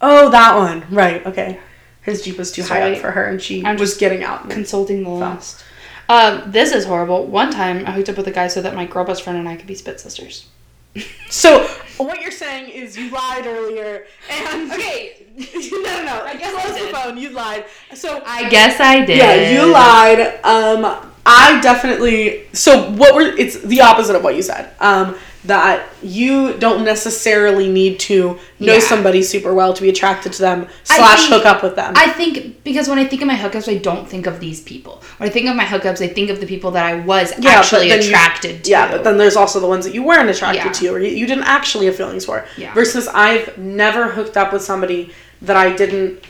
Oh, 0.00 0.30
that 0.30 0.56
one. 0.56 0.84
Right. 0.90 1.24
Okay. 1.26 1.60
His 2.02 2.22
jeep 2.22 2.38
was 2.38 2.50
too 2.52 2.62
high 2.62 2.92
up 2.92 2.98
for 2.98 3.10
her, 3.10 3.26
and 3.26 3.40
she 3.40 3.64
I'm 3.64 3.76
was 3.76 3.90
just 3.90 4.00
getting 4.00 4.22
out. 4.24 4.48
Consulting 4.50 5.04
the 5.04 5.10
list. 5.10 5.62
Um, 6.08 6.42
this 6.46 6.72
is 6.72 6.84
horrible. 6.84 7.26
One 7.26 7.50
time 7.50 7.86
I 7.86 7.92
hooked 7.92 8.08
up 8.08 8.16
with 8.16 8.26
a 8.28 8.30
guy 8.30 8.48
so 8.48 8.60
that 8.62 8.74
my 8.74 8.86
girl 8.86 9.04
best 9.04 9.22
friend 9.22 9.38
and 9.38 9.48
I 9.48 9.56
could 9.56 9.66
be 9.66 9.74
spit 9.74 10.00
sisters. 10.00 10.46
So 11.28 11.66
what 11.96 12.20
you're 12.20 12.30
saying 12.30 12.70
is 12.70 12.96
you 12.96 13.10
lied 13.10 13.46
earlier, 13.46 14.06
and 14.30 14.70
Okay. 14.72 15.26
no, 15.36 15.80
no, 15.80 16.04
no. 16.04 16.22
I 16.24 16.36
guess 16.36 16.54
I 16.54 16.60
close 16.62 16.80
the 16.80 16.92
phone. 16.96 17.16
You 17.18 17.30
lied. 17.30 17.64
So 17.94 18.22
I 18.24 18.48
guess 18.48 18.78
I 18.78 19.04
did. 19.04 19.18
yeah, 19.18 19.50
you 19.50 19.72
lied. 19.72 20.40
Um, 20.44 21.10
I 21.26 21.60
definitely. 21.60 22.44
So 22.52 22.90
what 22.92 23.14
were? 23.14 23.22
It's 23.22 23.58
the 23.60 23.80
opposite 23.80 24.14
of 24.16 24.22
what 24.22 24.36
you 24.36 24.42
said. 24.42 24.70
Um, 24.80 25.16
that 25.46 25.86
you 26.02 26.54
don't 26.54 26.84
necessarily 26.86 27.70
need 27.70 27.98
to 28.00 28.38
know 28.60 28.72
Yeah. 28.74 28.78
somebody 28.78 29.22
super 29.22 29.52
well 29.52 29.74
to 29.74 29.82
be 29.82 29.90
attracted 29.90 30.32
to 30.34 30.40
them 30.40 30.66
slash 30.84 31.20
think- 31.28 31.34
hook 31.34 31.44
up 31.44 31.62
with 31.62 31.76
them. 31.76 31.92
I 31.96 32.08
think 32.08 32.64
because 32.64 32.88
when 32.88 32.98
I 32.98 33.04
think 33.04 33.20
of 33.20 33.28
my 33.28 33.34
hookups, 33.36 33.68
I 33.70 33.76
don't 33.76 34.08
think 34.08 34.26
of 34.26 34.40
these 34.40 34.62
people. 34.62 35.02
When 35.18 35.28
I 35.28 35.32
think 35.32 35.46
of 35.48 35.54
my 35.54 35.64
hookups, 35.66 36.00
I 36.02 36.08
think 36.08 36.30
of 36.30 36.40
the 36.40 36.46
people 36.46 36.70
that 36.70 36.86
I 36.86 36.94
was 37.00 37.34
Yeah, 37.38 37.50
actually 37.58 37.90
then 37.90 38.00
you- 38.00 38.08
attracted 38.08 38.64
to. 38.64 38.70
Yeah, 38.70 38.90
but 38.90 39.04
then 39.04 39.18
there's 39.18 39.36
also 39.36 39.60
the 39.60 39.66
ones 39.66 39.84
that 39.84 39.92
you 39.94 40.02
weren't 40.02 40.30
attracted 40.30 40.64
Yeah. 40.64 40.72
to 40.72 40.88
or 40.94 40.98
you, 40.98 41.10
you 41.14 41.26
didn't 41.26 41.44
actually 41.44 41.86
have 41.86 41.96
feelings 41.96 42.24
for. 42.24 42.46
Yeah. 42.56 42.72
Versus 42.72 43.06
I've 43.08 43.58
never 43.58 44.08
hooked 44.08 44.38
up 44.38 44.50
with 44.50 44.62
somebody 44.62 45.10
that 45.42 45.56
I 45.56 45.72
didn't 45.76 46.20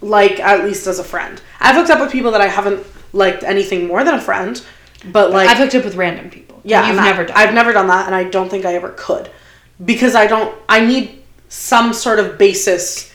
like 0.00 0.40
at 0.40 0.64
least 0.64 0.86
as 0.86 0.98
a 0.98 1.04
friend. 1.04 1.42
I've 1.60 1.74
hooked 1.74 1.90
up 1.90 2.00
with 2.00 2.10
people 2.10 2.30
that 2.30 2.40
I 2.40 2.46
haven't 2.48 2.86
liked 3.16 3.42
anything 3.42 3.86
more 3.88 4.04
than 4.04 4.14
a 4.14 4.20
friend, 4.20 4.62
but 5.12 5.30
like 5.32 5.48
I've 5.48 5.58
hooked 5.58 5.74
up 5.74 5.84
with 5.84 5.96
random 5.96 6.30
people. 6.30 6.60
yeah, 6.64 6.82
you've 6.82 6.90
and 6.90 7.00
I- 7.00 7.10
never 7.10 7.24
done. 7.24 7.36
I've 7.36 7.54
never 7.54 7.72
done 7.72 7.88
that 7.88 8.06
and 8.06 8.14
I 8.14 8.24
don't 8.24 8.48
think 8.50 8.64
I 8.64 8.74
ever 8.74 8.90
could. 8.96 9.30
Because 9.84 10.14
I 10.14 10.26
don't 10.26 10.54
I 10.68 10.80
need 10.84 11.22
some 11.48 11.92
sort 11.92 12.18
of 12.18 12.38
basis 12.38 13.12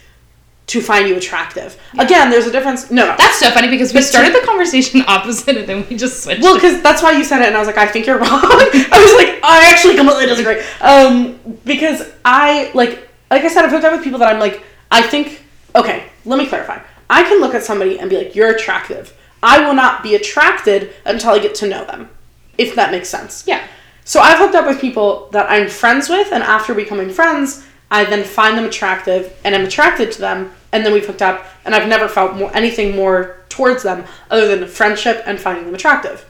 to 0.68 0.80
find 0.80 1.10
you 1.10 1.18
attractive. 1.18 1.78
Again, 1.99 2.30
there's 2.30 2.45
a 2.47 2.52
difference. 2.52 2.89
No, 2.91 3.06
no. 3.06 3.16
That's 3.18 3.39
so 3.39 3.49
funny 3.52 3.68
because 3.68 3.93
we 3.93 4.02
started 4.02 4.34
the 4.34 4.45
conversation 4.45 5.04
opposite 5.08 5.58
and 5.58 5.68
then 5.68 5.86
we 5.89 5.97
just 5.97 6.24
switched. 6.24 6.41
Well, 6.41 6.54
because 6.56 6.82
that's 6.82 7.02
why 7.04 7.12
you 7.12 7.24
said 7.26 7.41
it, 7.41 7.47
and 7.47 7.56
I 7.58 7.60
was 7.60 7.68
like, 7.68 7.78
I 7.78 7.88
think 7.88 8.06
you're 8.06 8.18
wrong. 8.20 8.30
I 8.32 9.04
was 9.04 9.14
like, 9.26 9.43
I 9.43 9.70
actually 9.72 9.95
completely 9.95 10.28
disagree. 10.28 10.62
Um, 10.80 11.58
because 11.66 12.10
I 12.24 12.72
like, 12.74 13.10
like 13.30 13.43
I 13.43 13.47
said, 13.49 13.66
I've 13.66 13.72
hooked 13.72 13.84
up 13.84 13.91
with 13.91 14.04
people 14.04 14.20
that 14.20 14.34
I'm 14.34 14.39
like, 14.39 14.64
I 14.91 15.02
think. 15.02 15.41
Okay, 15.76 16.06
let 16.26 16.38
me 16.38 16.45
clarify. 16.45 16.80
I 17.10 17.24
can 17.24 17.41
look 17.41 17.54
at 17.56 17.64
somebody 17.64 17.99
and 17.99 18.10
be 18.10 18.18
like, 18.18 18.36
you're 18.36 18.52
attractive. 18.56 19.18
I 19.44 19.66
will 19.66 19.74
not 19.74 20.04
be 20.04 20.16
attracted 20.16 20.94
until 21.06 21.32
I 21.32 21.39
get 21.39 21.56
to 21.56 21.68
know 21.68 21.86
them, 21.86 22.10
if 22.58 22.76
that 22.76 22.92
makes 22.92 23.10
sense. 23.10 23.46
yeah. 23.48 23.66
So 24.04 24.20
I've 24.20 24.39
hooked 24.39 24.56
up 24.56 24.66
with 24.66 24.82
people 24.82 25.30
that 25.32 25.50
I'm 25.50 25.70
friends 25.70 26.10
with, 26.10 26.32
and 26.32 26.44
after 26.44 26.74
becoming 26.74 27.10
friends, 27.10 27.66
I 27.92 28.04
then 28.04 28.24
find 28.24 28.58
them 28.58 28.66
attractive, 28.66 29.38
and 29.44 29.54
I'm 29.54 29.66
attracted 29.66 30.12
to 30.14 30.22
them, 30.22 30.54
and 30.72 30.86
then 30.86 30.94
we've 30.94 31.06
hooked 31.06 31.22
up, 31.22 31.46
and 31.66 31.76
I've 31.76 31.88
never 31.88 32.08
felt 32.08 32.36
more 32.36 32.56
anything 32.56 32.96
more 32.96 33.38
towards 33.50 33.84
them 33.84 34.06
other 34.30 34.56
than 34.56 34.68
friendship 34.68 35.24
and 35.26 35.39
finding 35.39 35.66
them 35.66 35.76
attractive, 35.76 36.26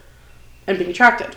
and 0.66 0.78
being 0.78 0.90
attracted. 0.90 1.36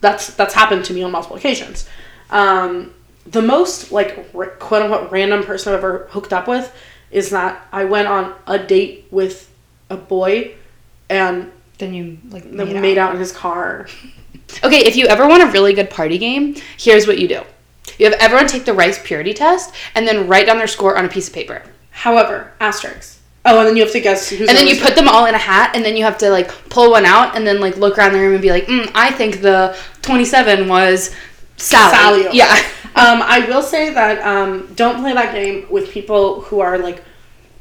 That's 0.00 0.34
that's 0.34 0.54
happened 0.54 0.84
to 0.86 0.92
me 0.92 1.02
on 1.02 1.12
multiple 1.12 1.36
occasions. 1.36 1.88
Um, 2.30 2.92
the 3.26 3.42
most 3.42 3.92
like 3.92 4.32
quote 4.32 4.82
unquote 4.82 5.10
random 5.10 5.44
person 5.44 5.72
I've 5.72 5.78
ever 5.78 6.08
hooked 6.10 6.32
up 6.32 6.48
with 6.48 6.74
is 7.10 7.30
that 7.30 7.66
I 7.72 7.84
went 7.84 8.08
on 8.08 8.34
a 8.46 8.58
date 8.58 9.06
with 9.10 9.45
a 9.90 9.96
boy, 9.96 10.54
and 11.08 11.50
Then 11.78 11.94
you 11.94 12.18
like 12.30 12.44
made, 12.46 12.80
made 12.80 12.98
out. 12.98 13.08
out 13.08 13.14
in 13.14 13.20
his 13.20 13.32
car. 13.32 13.86
Okay, 14.62 14.86
if 14.86 14.94
you 14.94 15.06
ever 15.06 15.26
want 15.26 15.42
a 15.42 15.46
really 15.46 15.72
good 15.72 15.90
party 15.90 16.18
game, 16.18 16.54
here's 16.78 17.06
what 17.08 17.18
you 17.18 17.26
do. 17.26 17.42
You 17.98 18.08
have 18.08 18.14
everyone 18.20 18.46
take 18.46 18.64
the 18.64 18.72
rice 18.72 18.98
purity 19.02 19.34
test 19.34 19.74
and 19.96 20.06
then 20.06 20.28
write 20.28 20.46
down 20.46 20.58
their 20.58 20.68
score 20.68 20.96
on 20.96 21.04
a 21.04 21.08
piece 21.08 21.26
of 21.26 21.34
paper. 21.34 21.62
However, 21.90 22.52
asterisks. 22.60 23.20
Oh, 23.44 23.58
and 23.58 23.68
then 23.68 23.76
you 23.76 23.82
have 23.82 23.92
to 23.92 24.00
guess 24.00 24.28
who's. 24.28 24.48
And 24.48 24.56
then 24.56 24.68
you 24.68 24.80
put 24.80 24.94
them 24.94 25.08
all 25.08 25.26
in 25.26 25.34
a 25.34 25.38
hat, 25.38 25.72
and 25.74 25.84
then 25.84 25.96
you 25.96 26.04
have 26.04 26.16
to 26.18 26.30
like 26.30 26.48
pull 26.68 26.92
one 26.92 27.04
out, 27.04 27.36
and 27.36 27.44
then 27.46 27.60
like 27.60 27.76
look 27.76 27.98
around 27.98 28.12
the 28.12 28.20
room 28.20 28.34
and 28.34 28.42
be 28.42 28.50
like, 28.50 28.66
mm, 28.66 28.88
"I 28.94 29.10
think 29.10 29.40
the 29.40 29.76
twenty-seven 30.02 30.68
was 30.68 31.14
Sally." 31.56 32.22
Sally. 32.22 32.36
Yeah. 32.36 32.52
Um, 32.94 33.22
I 33.22 33.44
will 33.48 33.62
say 33.62 33.92
that 33.92 34.24
um, 34.24 34.72
don't 34.74 35.00
play 35.00 35.12
that 35.12 35.32
game 35.34 35.66
with 35.70 35.90
people 35.90 36.40
who 36.42 36.60
are 36.60 36.78
like 36.78 37.02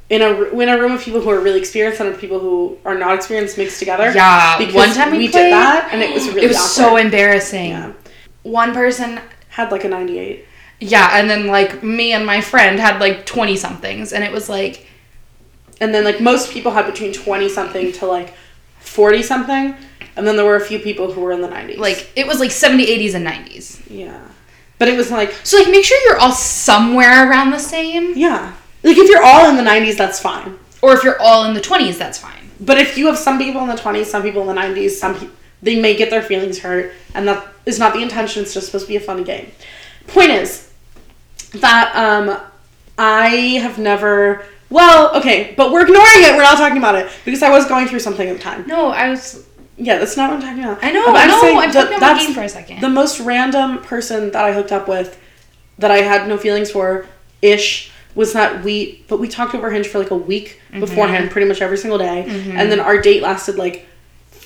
in 0.09 0.21
a 0.21 0.29
in 0.59 0.69
a 0.69 0.79
room 0.79 0.91
of 0.93 1.01
people 1.01 1.19
who 1.21 1.29
are 1.29 1.39
really 1.39 1.59
experienced 1.59 1.99
and 1.99 2.17
people 2.17 2.39
who 2.39 2.77
are 2.85 2.95
not 2.97 3.15
experienced 3.15 3.57
mixed 3.57 3.79
together. 3.79 4.11
Yeah. 4.13 4.57
Because 4.57 4.75
one 4.75 4.93
time 4.93 5.11
we, 5.11 5.17
we 5.17 5.29
played, 5.29 5.43
did 5.45 5.53
that, 5.53 5.89
and 5.91 6.01
it 6.01 6.13
was 6.13 6.27
really 6.27 6.43
it 6.43 6.47
was 6.47 6.59
so 6.59 6.97
embarrassing. 6.97 7.69
Yeah. 7.71 7.93
One 8.43 8.73
person, 8.73 9.19
Had 9.49 9.71
like 9.71 9.83
a 9.83 9.89
ninety 9.89 10.19
eight. 10.19 10.45
yeah, 10.79 11.17
and 11.19 11.29
then 11.29 11.47
like 11.47 11.81
me 11.83 12.13
and 12.13 12.25
my 12.25 12.41
friend 12.41 12.79
had 12.79 12.99
like 12.99 13.25
twenty 13.25 13.55
somethings, 13.57 14.13
and 14.13 14.23
it 14.23 14.31
was 14.31 14.47
like, 14.49 14.85
and 15.81 15.93
then 15.93 16.03
like 16.03 16.21
most 16.21 16.51
people 16.51 16.71
had 16.71 16.85
between 16.85 17.11
20 17.11 17.49
something 17.49 17.91
to 17.93 18.05
like 18.05 18.33
40 18.79 19.23
something 19.23 19.75
and 20.15 20.25
then 20.25 20.35
there 20.37 20.45
were 20.45 20.55
a 20.55 20.61
few 20.61 20.79
people 20.79 21.11
who 21.11 21.19
were 21.21 21.31
in 21.33 21.41
the 21.41 21.47
90s 21.49 21.77
like 21.77 22.09
it 22.15 22.25
was 22.27 22.39
like 22.39 22.51
70s, 22.51 22.85
80s, 22.85 23.13
and 23.15 23.27
90s. 23.27 23.81
yeah 23.89 24.21
but 24.79 24.87
it 24.87 24.95
was 24.95 25.11
like 25.11 25.33
So 25.43 25.57
like 25.57 25.69
make 25.69 25.83
sure 25.83 25.99
you're 26.07 26.19
all 26.19 26.31
somewhere 26.31 27.29
around 27.29 27.49
the 27.51 27.59
same, 27.59 28.13
yeah 28.15 28.53
like 28.85 28.97
if 28.97 29.09
you're 29.09 29.23
all 29.23 29.49
in 29.49 29.55
the 29.57 29.63
90s 29.63 29.97
that's 29.97 30.19
fine 30.19 30.57
or 30.81 30.93
if 30.93 31.03
you're 31.03 31.19
all 31.19 31.45
in 31.45 31.53
the 31.55 31.61
20s, 31.61 31.97
that's 31.97 32.19
fine. 32.19 32.49
but 32.59 32.77
if 32.77 32.97
you 32.97 33.07
have 33.07 33.17
some 33.17 33.37
people 33.39 33.61
in 33.61 33.67
the 33.67 33.81
20s 33.85 34.05
some 34.05 34.21
people 34.23 34.41
in 34.49 34.55
the 34.55 34.61
90s 34.61 34.91
some 34.91 35.13
pe- 35.19 35.27
they 35.61 35.75
may 35.81 35.95
get 35.95 36.09
their 36.09 36.21
feelings 36.21 36.59
hurt 36.59 36.93
and 37.15 37.27
that 37.27 37.45
is 37.65 37.79
not 37.79 37.93
the 37.93 38.01
intention 38.01 38.43
it's 38.43 38.53
just 38.53 38.67
supposed 38.67 38.85
to 38.85 38.89
be 38.89 38.95
a 38.95 38.99
funny 38.99 39.23
game 39.23 39.51
point 40.07 40.29
is 40.29 40.71
that 41.55 41.95
um 41.95 42.39
i 42.97 43.27
have 43.63 43.77
never 43.79 44.45
well 44.69 45.15
okay 45.15 45.53
but 45.57 45.71
we're 45.71 45.81
ignoring 45.83 46.21
it 46.27 46.35
we're 46.35 46.43
not 46.43 46.57
talking 46.57 46.77
about 46.77 46.95
it 46.95 47.09
because 47.25 47.41
i 47.43 47.49
was 47.49 47.65
going 47.65 47.87
through 47.87 47.99
something 47.99 48.27
at 48.29 48.37
the 48.37 48.43
time 48.43 48.65
No, 48.67 48.89
I 48.89 49.09
was. 49.09 49.45
Yeah, 49.77 49.97
that's 49.97 50.15
not 50.15 50.29
what 50.31 50.37
I'm 50.41 50.47
talking 50.47 50.63
about. 50.63 50.81
I 50.81 50.91
know, 50.91 51.05
I 51.07 51.27
know. 51.27 51.59
I'm 51.59 51.69
talking 51.69 51.97
about 51.97 52.13
the 52.17 52.25
game 52.25 52.33
for 52.33 52.43
a 52.43 52.47
second. 52.47 52.79
The 52.79 52.87
most 52.87 53.19
random 53.19 53.79
person 53.79 54.31
that 54.31 54.45
I 54.45 54.53
hooked 54.53 54.71
up 54.71 54.87
with, 54.87 55.19
that 55.79 55.91
I 55.91 55.97
had 55.97 56.29
no 56.29 56.37
feelings 56.37 56.71
for, 56.71 57.05
ish, 57.41 57.91
was 58.15 58.33
that 58.33 58.63
we. 58.63 59.03
But 59.07 59.19
we 59.19 59.27
talked 59.27 59.53
over 59.53 59.69
Hinge 59.71 59.87
for 59.87 59.99
like 59.99 60.11
a 60.11 60.15
week 60.17 60.59
Mm-hmm. 60.71 60.79
beforehand, 60.79 61.31
pretty 61.31 61.47
much 61.47 61.61
every 61.61 61.77
single 61.77 61.97
day, 61.99 62.23
and 62.25 62.69
then 62.71 62.79
our 62.81 62.99
date 62.99 63.21
lasted 63.21 63.55
like 63.57 63.87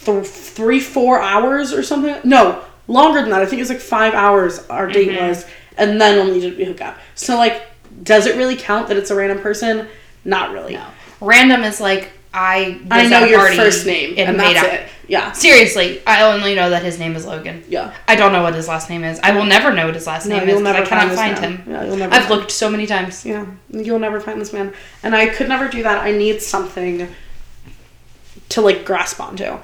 th- 0.05 0.25
three, 0.27 0.79
four 0.79 1.19
hours 1.21 1.73
or 1.73 1.81
something. 1.83 2.15
No, 2.23 2.63
longer 2.87 3.21
than 3.21 3.29
that. 3.31 3.41
I 3.41 3.45
think 3.45 3.59
it 3.59 3.63
was 3.63 3.69
like 3.69 3.79
five 3.79 4.13
hours. 4.13 4.65
Our 4.67 4.87
date 4.87 5.09
Mm-hmm. 5.09 5.27
was, 5.27 5.45
and 5.77 5.99
then 5.99 6.19
only 6.19 6.39
did 6.39 6.57
we 6.57 6.65
hook 6.65 6.81
up. 6.81 6.97
So 7.15 7.35
like, 7.37 7.63
does 8.03 8.25
it 8.27 8.35
really 8.37 8.55
count 8.55 8.87
that 8.89 8.97
it's 8.97 9.09
a 9.11 9.15
random 9.15 9.39
person? 9.39 9.87
Not 10.25 10.51
really. 10.51 10.73
No. 10.73 10.85
Random 11.21 11.63
is 11.63 11.79
like 11.81 12.11
I. 12.33 12.79
I 12.91 13.07
know 13.07 13.23
your 13.25 13.51
first 13.53 13.85
name, 13.85 14.15
and, 14.17 14.37
made 14.37 14.55
that's 14.55 14.67
out. 14.67 14.73
it. 14.73 14.89
Yeah. 15.07 15.31
Seriously, 15.31 16.01
I 16.05 16.21
only 16.21 16.53
know 16.53 16.69
that 16.69 16.83
his 16.83 16.99
name 16.99 17.15
is 17.15 17.25
Logan. 17.25 17.63
Yeah. 17.67 17.93
I 18.07 18.15
don't 18.15 18.31
know 18.31 18.43
what 18.43 18.53
his 18.53 18.67
last 18.67 18.91
name 18.91 19.03
is. 19.03 19.19
I 19.23 19.31
will 19.31 19.45
never 19.45 19.73
know 19.73 19.87
what 19.87 19.95
his 19.95 20.05
last 20.05 20.27
No, 20.27 20.37
name 20.37 20.49
is. 20.49 20.61
I 20.61 20.85
cannot 20.85 21.15
find 21.15 21.35
find 21.37 21.39
him. 21.39 21.63
Yeah, 21.67 21.83
you'll 21.85 21.97
never 21.97 22.13
I've 22.13 22.29
looked 22.29 22.51
so 22.51 22.69
many 22.69 22.85
times. 22.85 23.25
Yeah, 23.25 23.47
you'll 23.71 23.97
never 23.99 24.19
find 24.19 24.39
this 24.39 24.53
man. 24.53 24.71
And 25.01 25.15
I 25.15 25.27
could 25.27 25.49
never 25.49 25.67
do 25.67 25.81
that. 25.81 26.03
I 26.03 26.11
need 26.11 26.41
something 26.43 27.07
to 28.49 28.61
like 28.61 28.85
grasp 28.85 29.19
onto. 29.19 29.57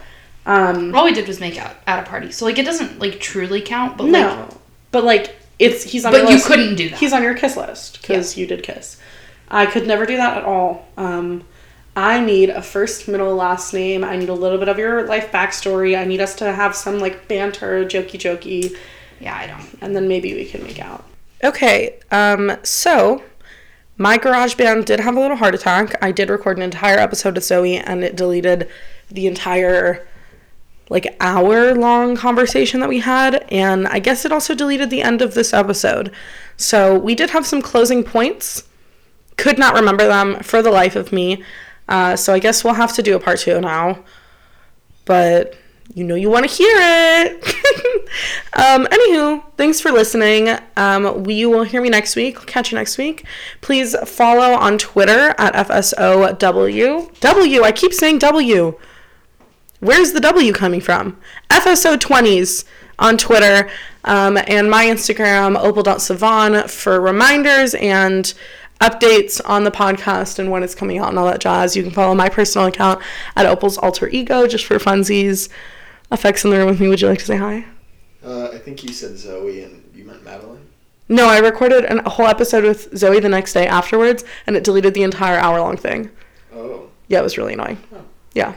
Um, 0.47 0.93
All 0.95 1.05
we 1.05 1.13
did 1.13 1.27
was 1.27 1.39
make 1.39 1.57
out 1.57 1.75
at 1.87 2.05
a 2.05 2.09
party, 2.09 2.31
so 2.31 2.45
like 2.45 2.57
it 2.57 2.65
doesn't 2.65 2.99
like 2.99 3.19
truly 3.19 3.61
count. 3.61 3.97
But 3.97 4.07
no, 4.07 4.47
like, 4.49 4.57
but 4.91 5.03
like 5.03 5.35
it's 5.59 5.83
he's 5.83 6.05
on. 6.05 6.11
but 6.11 6.21
your 6.21 6.29
you 6.29 6.35
list. 6.35 6.47
couldn't 6.47 6.75
do 6.75 6.89
that. 6.89 6.99
He's 6.99 7.13
on 7.13 7.23
your 7.23 7.35
kiss 7.35 7.55
list 7.57 8.01
because 8.01 8.37
you 8.37 8.45
did 8.47 8.63
kiss. 8.63 8.99
I 9.49 9.67
could 9.67 9.85
never 9.87 10.05
do 10.05 10.17
that 10.17 10.37
at 10.37 10.43
all. 10.43 10.87
Um, 10.97 11.43
I 11.95 12.19
need 12.19 12.49
a 12.49 12.61
first, 12.61 13.07
middle, 13.07 13.33
last 13.35 13.73
name. 13.73 14.03
I 14.03 14.17
need 14.17 14.29
a 14.29 14.33
little 14.33 14.57
bit 14.57 14.67
of 14.67 14.77
your 14.77 15.07
life 15.07 15.31
backstory. 15.31 15.97
I 15.97 16.03
need 16.03 16.19
us 16.19 16.35
to 16.35 16.51
have 16.51 16.75
some 16.75 16.99
like 16.99 17.27
banter, 17.27 17.85
jokey, 17.85 18.19
jokey. 18.19 18.77
yeah, 19.19 19.35
I 19.35 19.47
don't. 19.47 19.81
and 19.81 19.95
then 19.95 20.07
maybe 20.07 20.33
we 20.33 20.45
can 20.45 20.63
make 20.63 20.79
out. 20.79 21.05
Okay, 21.43 21.99
um, 22.11 22.57
so 22.63 23.23
my 23.97 24.17
GarageBand 24.17 24.85
did 24.85 24.99
have 24.99 25.15
a 25.15 25.19
little 25.19 25.37
heart 25.37 25.55
attack. 25.55 25.95
I 26.03 26.11
did 26.11 26.29
record 26.29 26.57
an 26.57 26.63
entire 26.63 26.97
episode 26.97 27.35
with 27.35 27.45
Zoe 27.45 27.77
and 27.77 28.03
it 28.03 28.15
deleted 28.15 28.69
the 29.09 29.27
entire 29.27 30.05
like 30.89 31.15
hour 31.19 31.73
long 31.73 32.15
conversation 32.15 32.79
that 32.79 32.89
we 32.89 32.99
had, 32.99 33.45
and 33.49 33.87
I 33.87 33.99
guess 33.99 34.23
it 34.23 34.31
also 34.31 34.53
deleted 34.53 34.89
the 34.89 35.01
end 35.01 35.21
of 35.21 35.33
this 35.33 35.53
episode. 35.53 36.11
So 36.57 36.97
we 36.97 37.15
did 37.15 37.31
have 37.31 37.45
some 37.45 37.61
closing 37.61 38.03
points. 38.03 38.63
Could 39.37 39.57
not 39.57 39.73
remember 39.73 40.05
them 40.05 40.41
for 40.43 40.61
the 40.61 40.71
life 40.71 40.95
of 40.95 41.11
me. 41.11 41.43
Uh, 41.87 42.15
so 42.15 42.33
I 42.33 42.39
guess 42.39 42.63
we'll 42.63 42.73
have 42.73 42.93
to 42.93 43.03
do 43.03 43.15
a 43.15 43.19
part 43.19 43.39
two 43.39 43.59
now. 43.61 44.03
But 45.05 45.55
you 45.93 46.03
know 46.03 46.15
you 46.15 46.29
want 46.29 46.49
to 46.49 46.53
hear 46.53 46.75
it. 46.77 47.43
um, 48.53 48.85
anywho, 48.87 49.43
thanks 49.55 49.79
for 49.79 49.91
listening. 49.91 50.57
Um, 50.75 51.23
we 51.23 51.45
will 51.45 51.63
hear 51.63 51.81
me 51.81 51.89
next 51.89 52.15
week. 52.15 52.45
Catch 52.47 52.71
you 52.71 52.77
next 52.77 52.97
week. 52.97 53.25
Please 53.61 53.95
follow 54.05 54.55
on 54.55 54.77
Twitter 54.77 55.35
at 55.37 55.53
FSOW. 55.67 56.39
W, 57.19 57.63
I 57.63 57.71
keep 57.71 57.93
saying 57.93 58.19
W. 58.19 58.79
Where's 59.79 60.13
the 60.13 60.19
W 60.19 60.51
coming 60.53 60.81
from? 60.81 61.19
FSO20s 61.51 62.65
on 62.97 63.17
Twitter 63.17 63.69
um, 64.05 64.37
and 64.47 64.69
my 64.69 64.85
Instagram, 64.85 65.57
opal.savan, 65.57 66.67
for 66.67 66.99
reminders 66.99 67.75
and 67.75 68.33
updates 68.81 69.39
on 69.45 69.63
the 69.63 69.71
podcast 69.71 70.37
and 70.39 70.51
when 70.51 70.63
it's 70.63 70.75
coming 70.75 70.97
out 70.97 71.09
and 71.09 71.17
all 71.19 71.25
that 71.25 71.39
jazz. 71.39 71.75
You 71.75 71.83
can 71.83 71.91
follow 71.91 72.13
my 72.13 72.29
personal 72.29 72.67
account 72.67 73.01
at 73.35 73.45
Opal's 73.45 73.77
Alter 73.77 74.07
Ego 74.09 74.47
just 74.47 74.65
for 74.65 74.77
funsies. 74.77 75.49
Effects 76.11 76.43
in 76.45 76.51
the 76.51 76.57
room 76.57 76.67
with 76.67 76.79
me. 76.79 76.87
Would 76.87 77.01
you 77.01 77.07
like 77.07 77.19
to 77.19 77.25
say 77.25 77.37
hi? 77.37 77.65
Uh, 78.23 78.49
I 78.53 78.57
think 78.59 78.83
you 78.83 78.91
said 78.93 79.17
Zoe, 79.17 79.63
and 79.63 79.83
You 79.93 80.03
meant 80.05 80.23
Madelyn? 80.23 80.59
No, 81.09 81.27
I 81.27 81.37
recorded 81.39 81.85
an, 81.85 81.99
a 81.99 82.09
whole 82.09 82.25
episode 82.27 82.63
with 82.63 82.95
Zoe 82.97 83.19
the 83.19 83.29
next 83.29 83.53
day 83.53 83.67
afterwards, 83.67 84.23
and 84.47 84.55
it 84.55 84.63
deleted 84.63 84.93
the 84.93 85.03
entire 85.03 85.37
hour 85.37 85.59
long 85.59 85.77
thing. 85.77 86.09
Oh. 86.53 86.89
Yeah, 87.07 87.19
it 87.19 87.23
was 87.23 87.37
really 87.37 87.53
annoying. 87.53 87.77
Oh. 87.93 88.01
Yeah. 88.33 88.53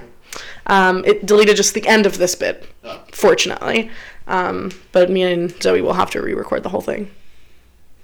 Um, 0.66 1.04
it 1.06 1.24
deleted 1.26 1.56
just 1.56 1.74
the 1.74 1.86
end 1.86 2.06
of 2.06 2.18
this 2.18 2.34
bit, 2.34 2.66
Oh. 2.84 3.00
fortunately. 3.12 3.90
Um, 4.26 4.72
but 4.92 5.10
me 5.10 5.22
and 5.22 5.50
Zoe 5.62 5.80
will 5.82 5.94
have 5.94 6.10
to 6.10 6.20
re 6.22 6.34
record 6.34 6.62
the 6.62 6.68
whole 6.70 6.80
thing. 6.82 7.10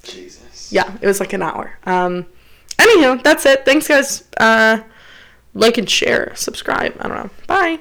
Jesus. 0.03 0.34
Yeah, 0.75 0.93
it 1.01 1.07
was 1.07 1.21
like 1.21 1.33
an 1.33 1.41
hour. 1.41 1.79
Um, 1.87 2.27
anywho, 2.79 3.23
that's 3.23 3.47
it. 3.47 3.65
Thanks, 3.65 3.87
guys. 3.87 4.25
Uh, 4.37 4.81
like 5.55 5.79
and 5.79 5.89
share, 5.89 6.33
subscribe. 6.35 6.97
I 6.99 7.07
don't 7.07 7.17
know. 7.17 7.31
Bye. 7.47 7.79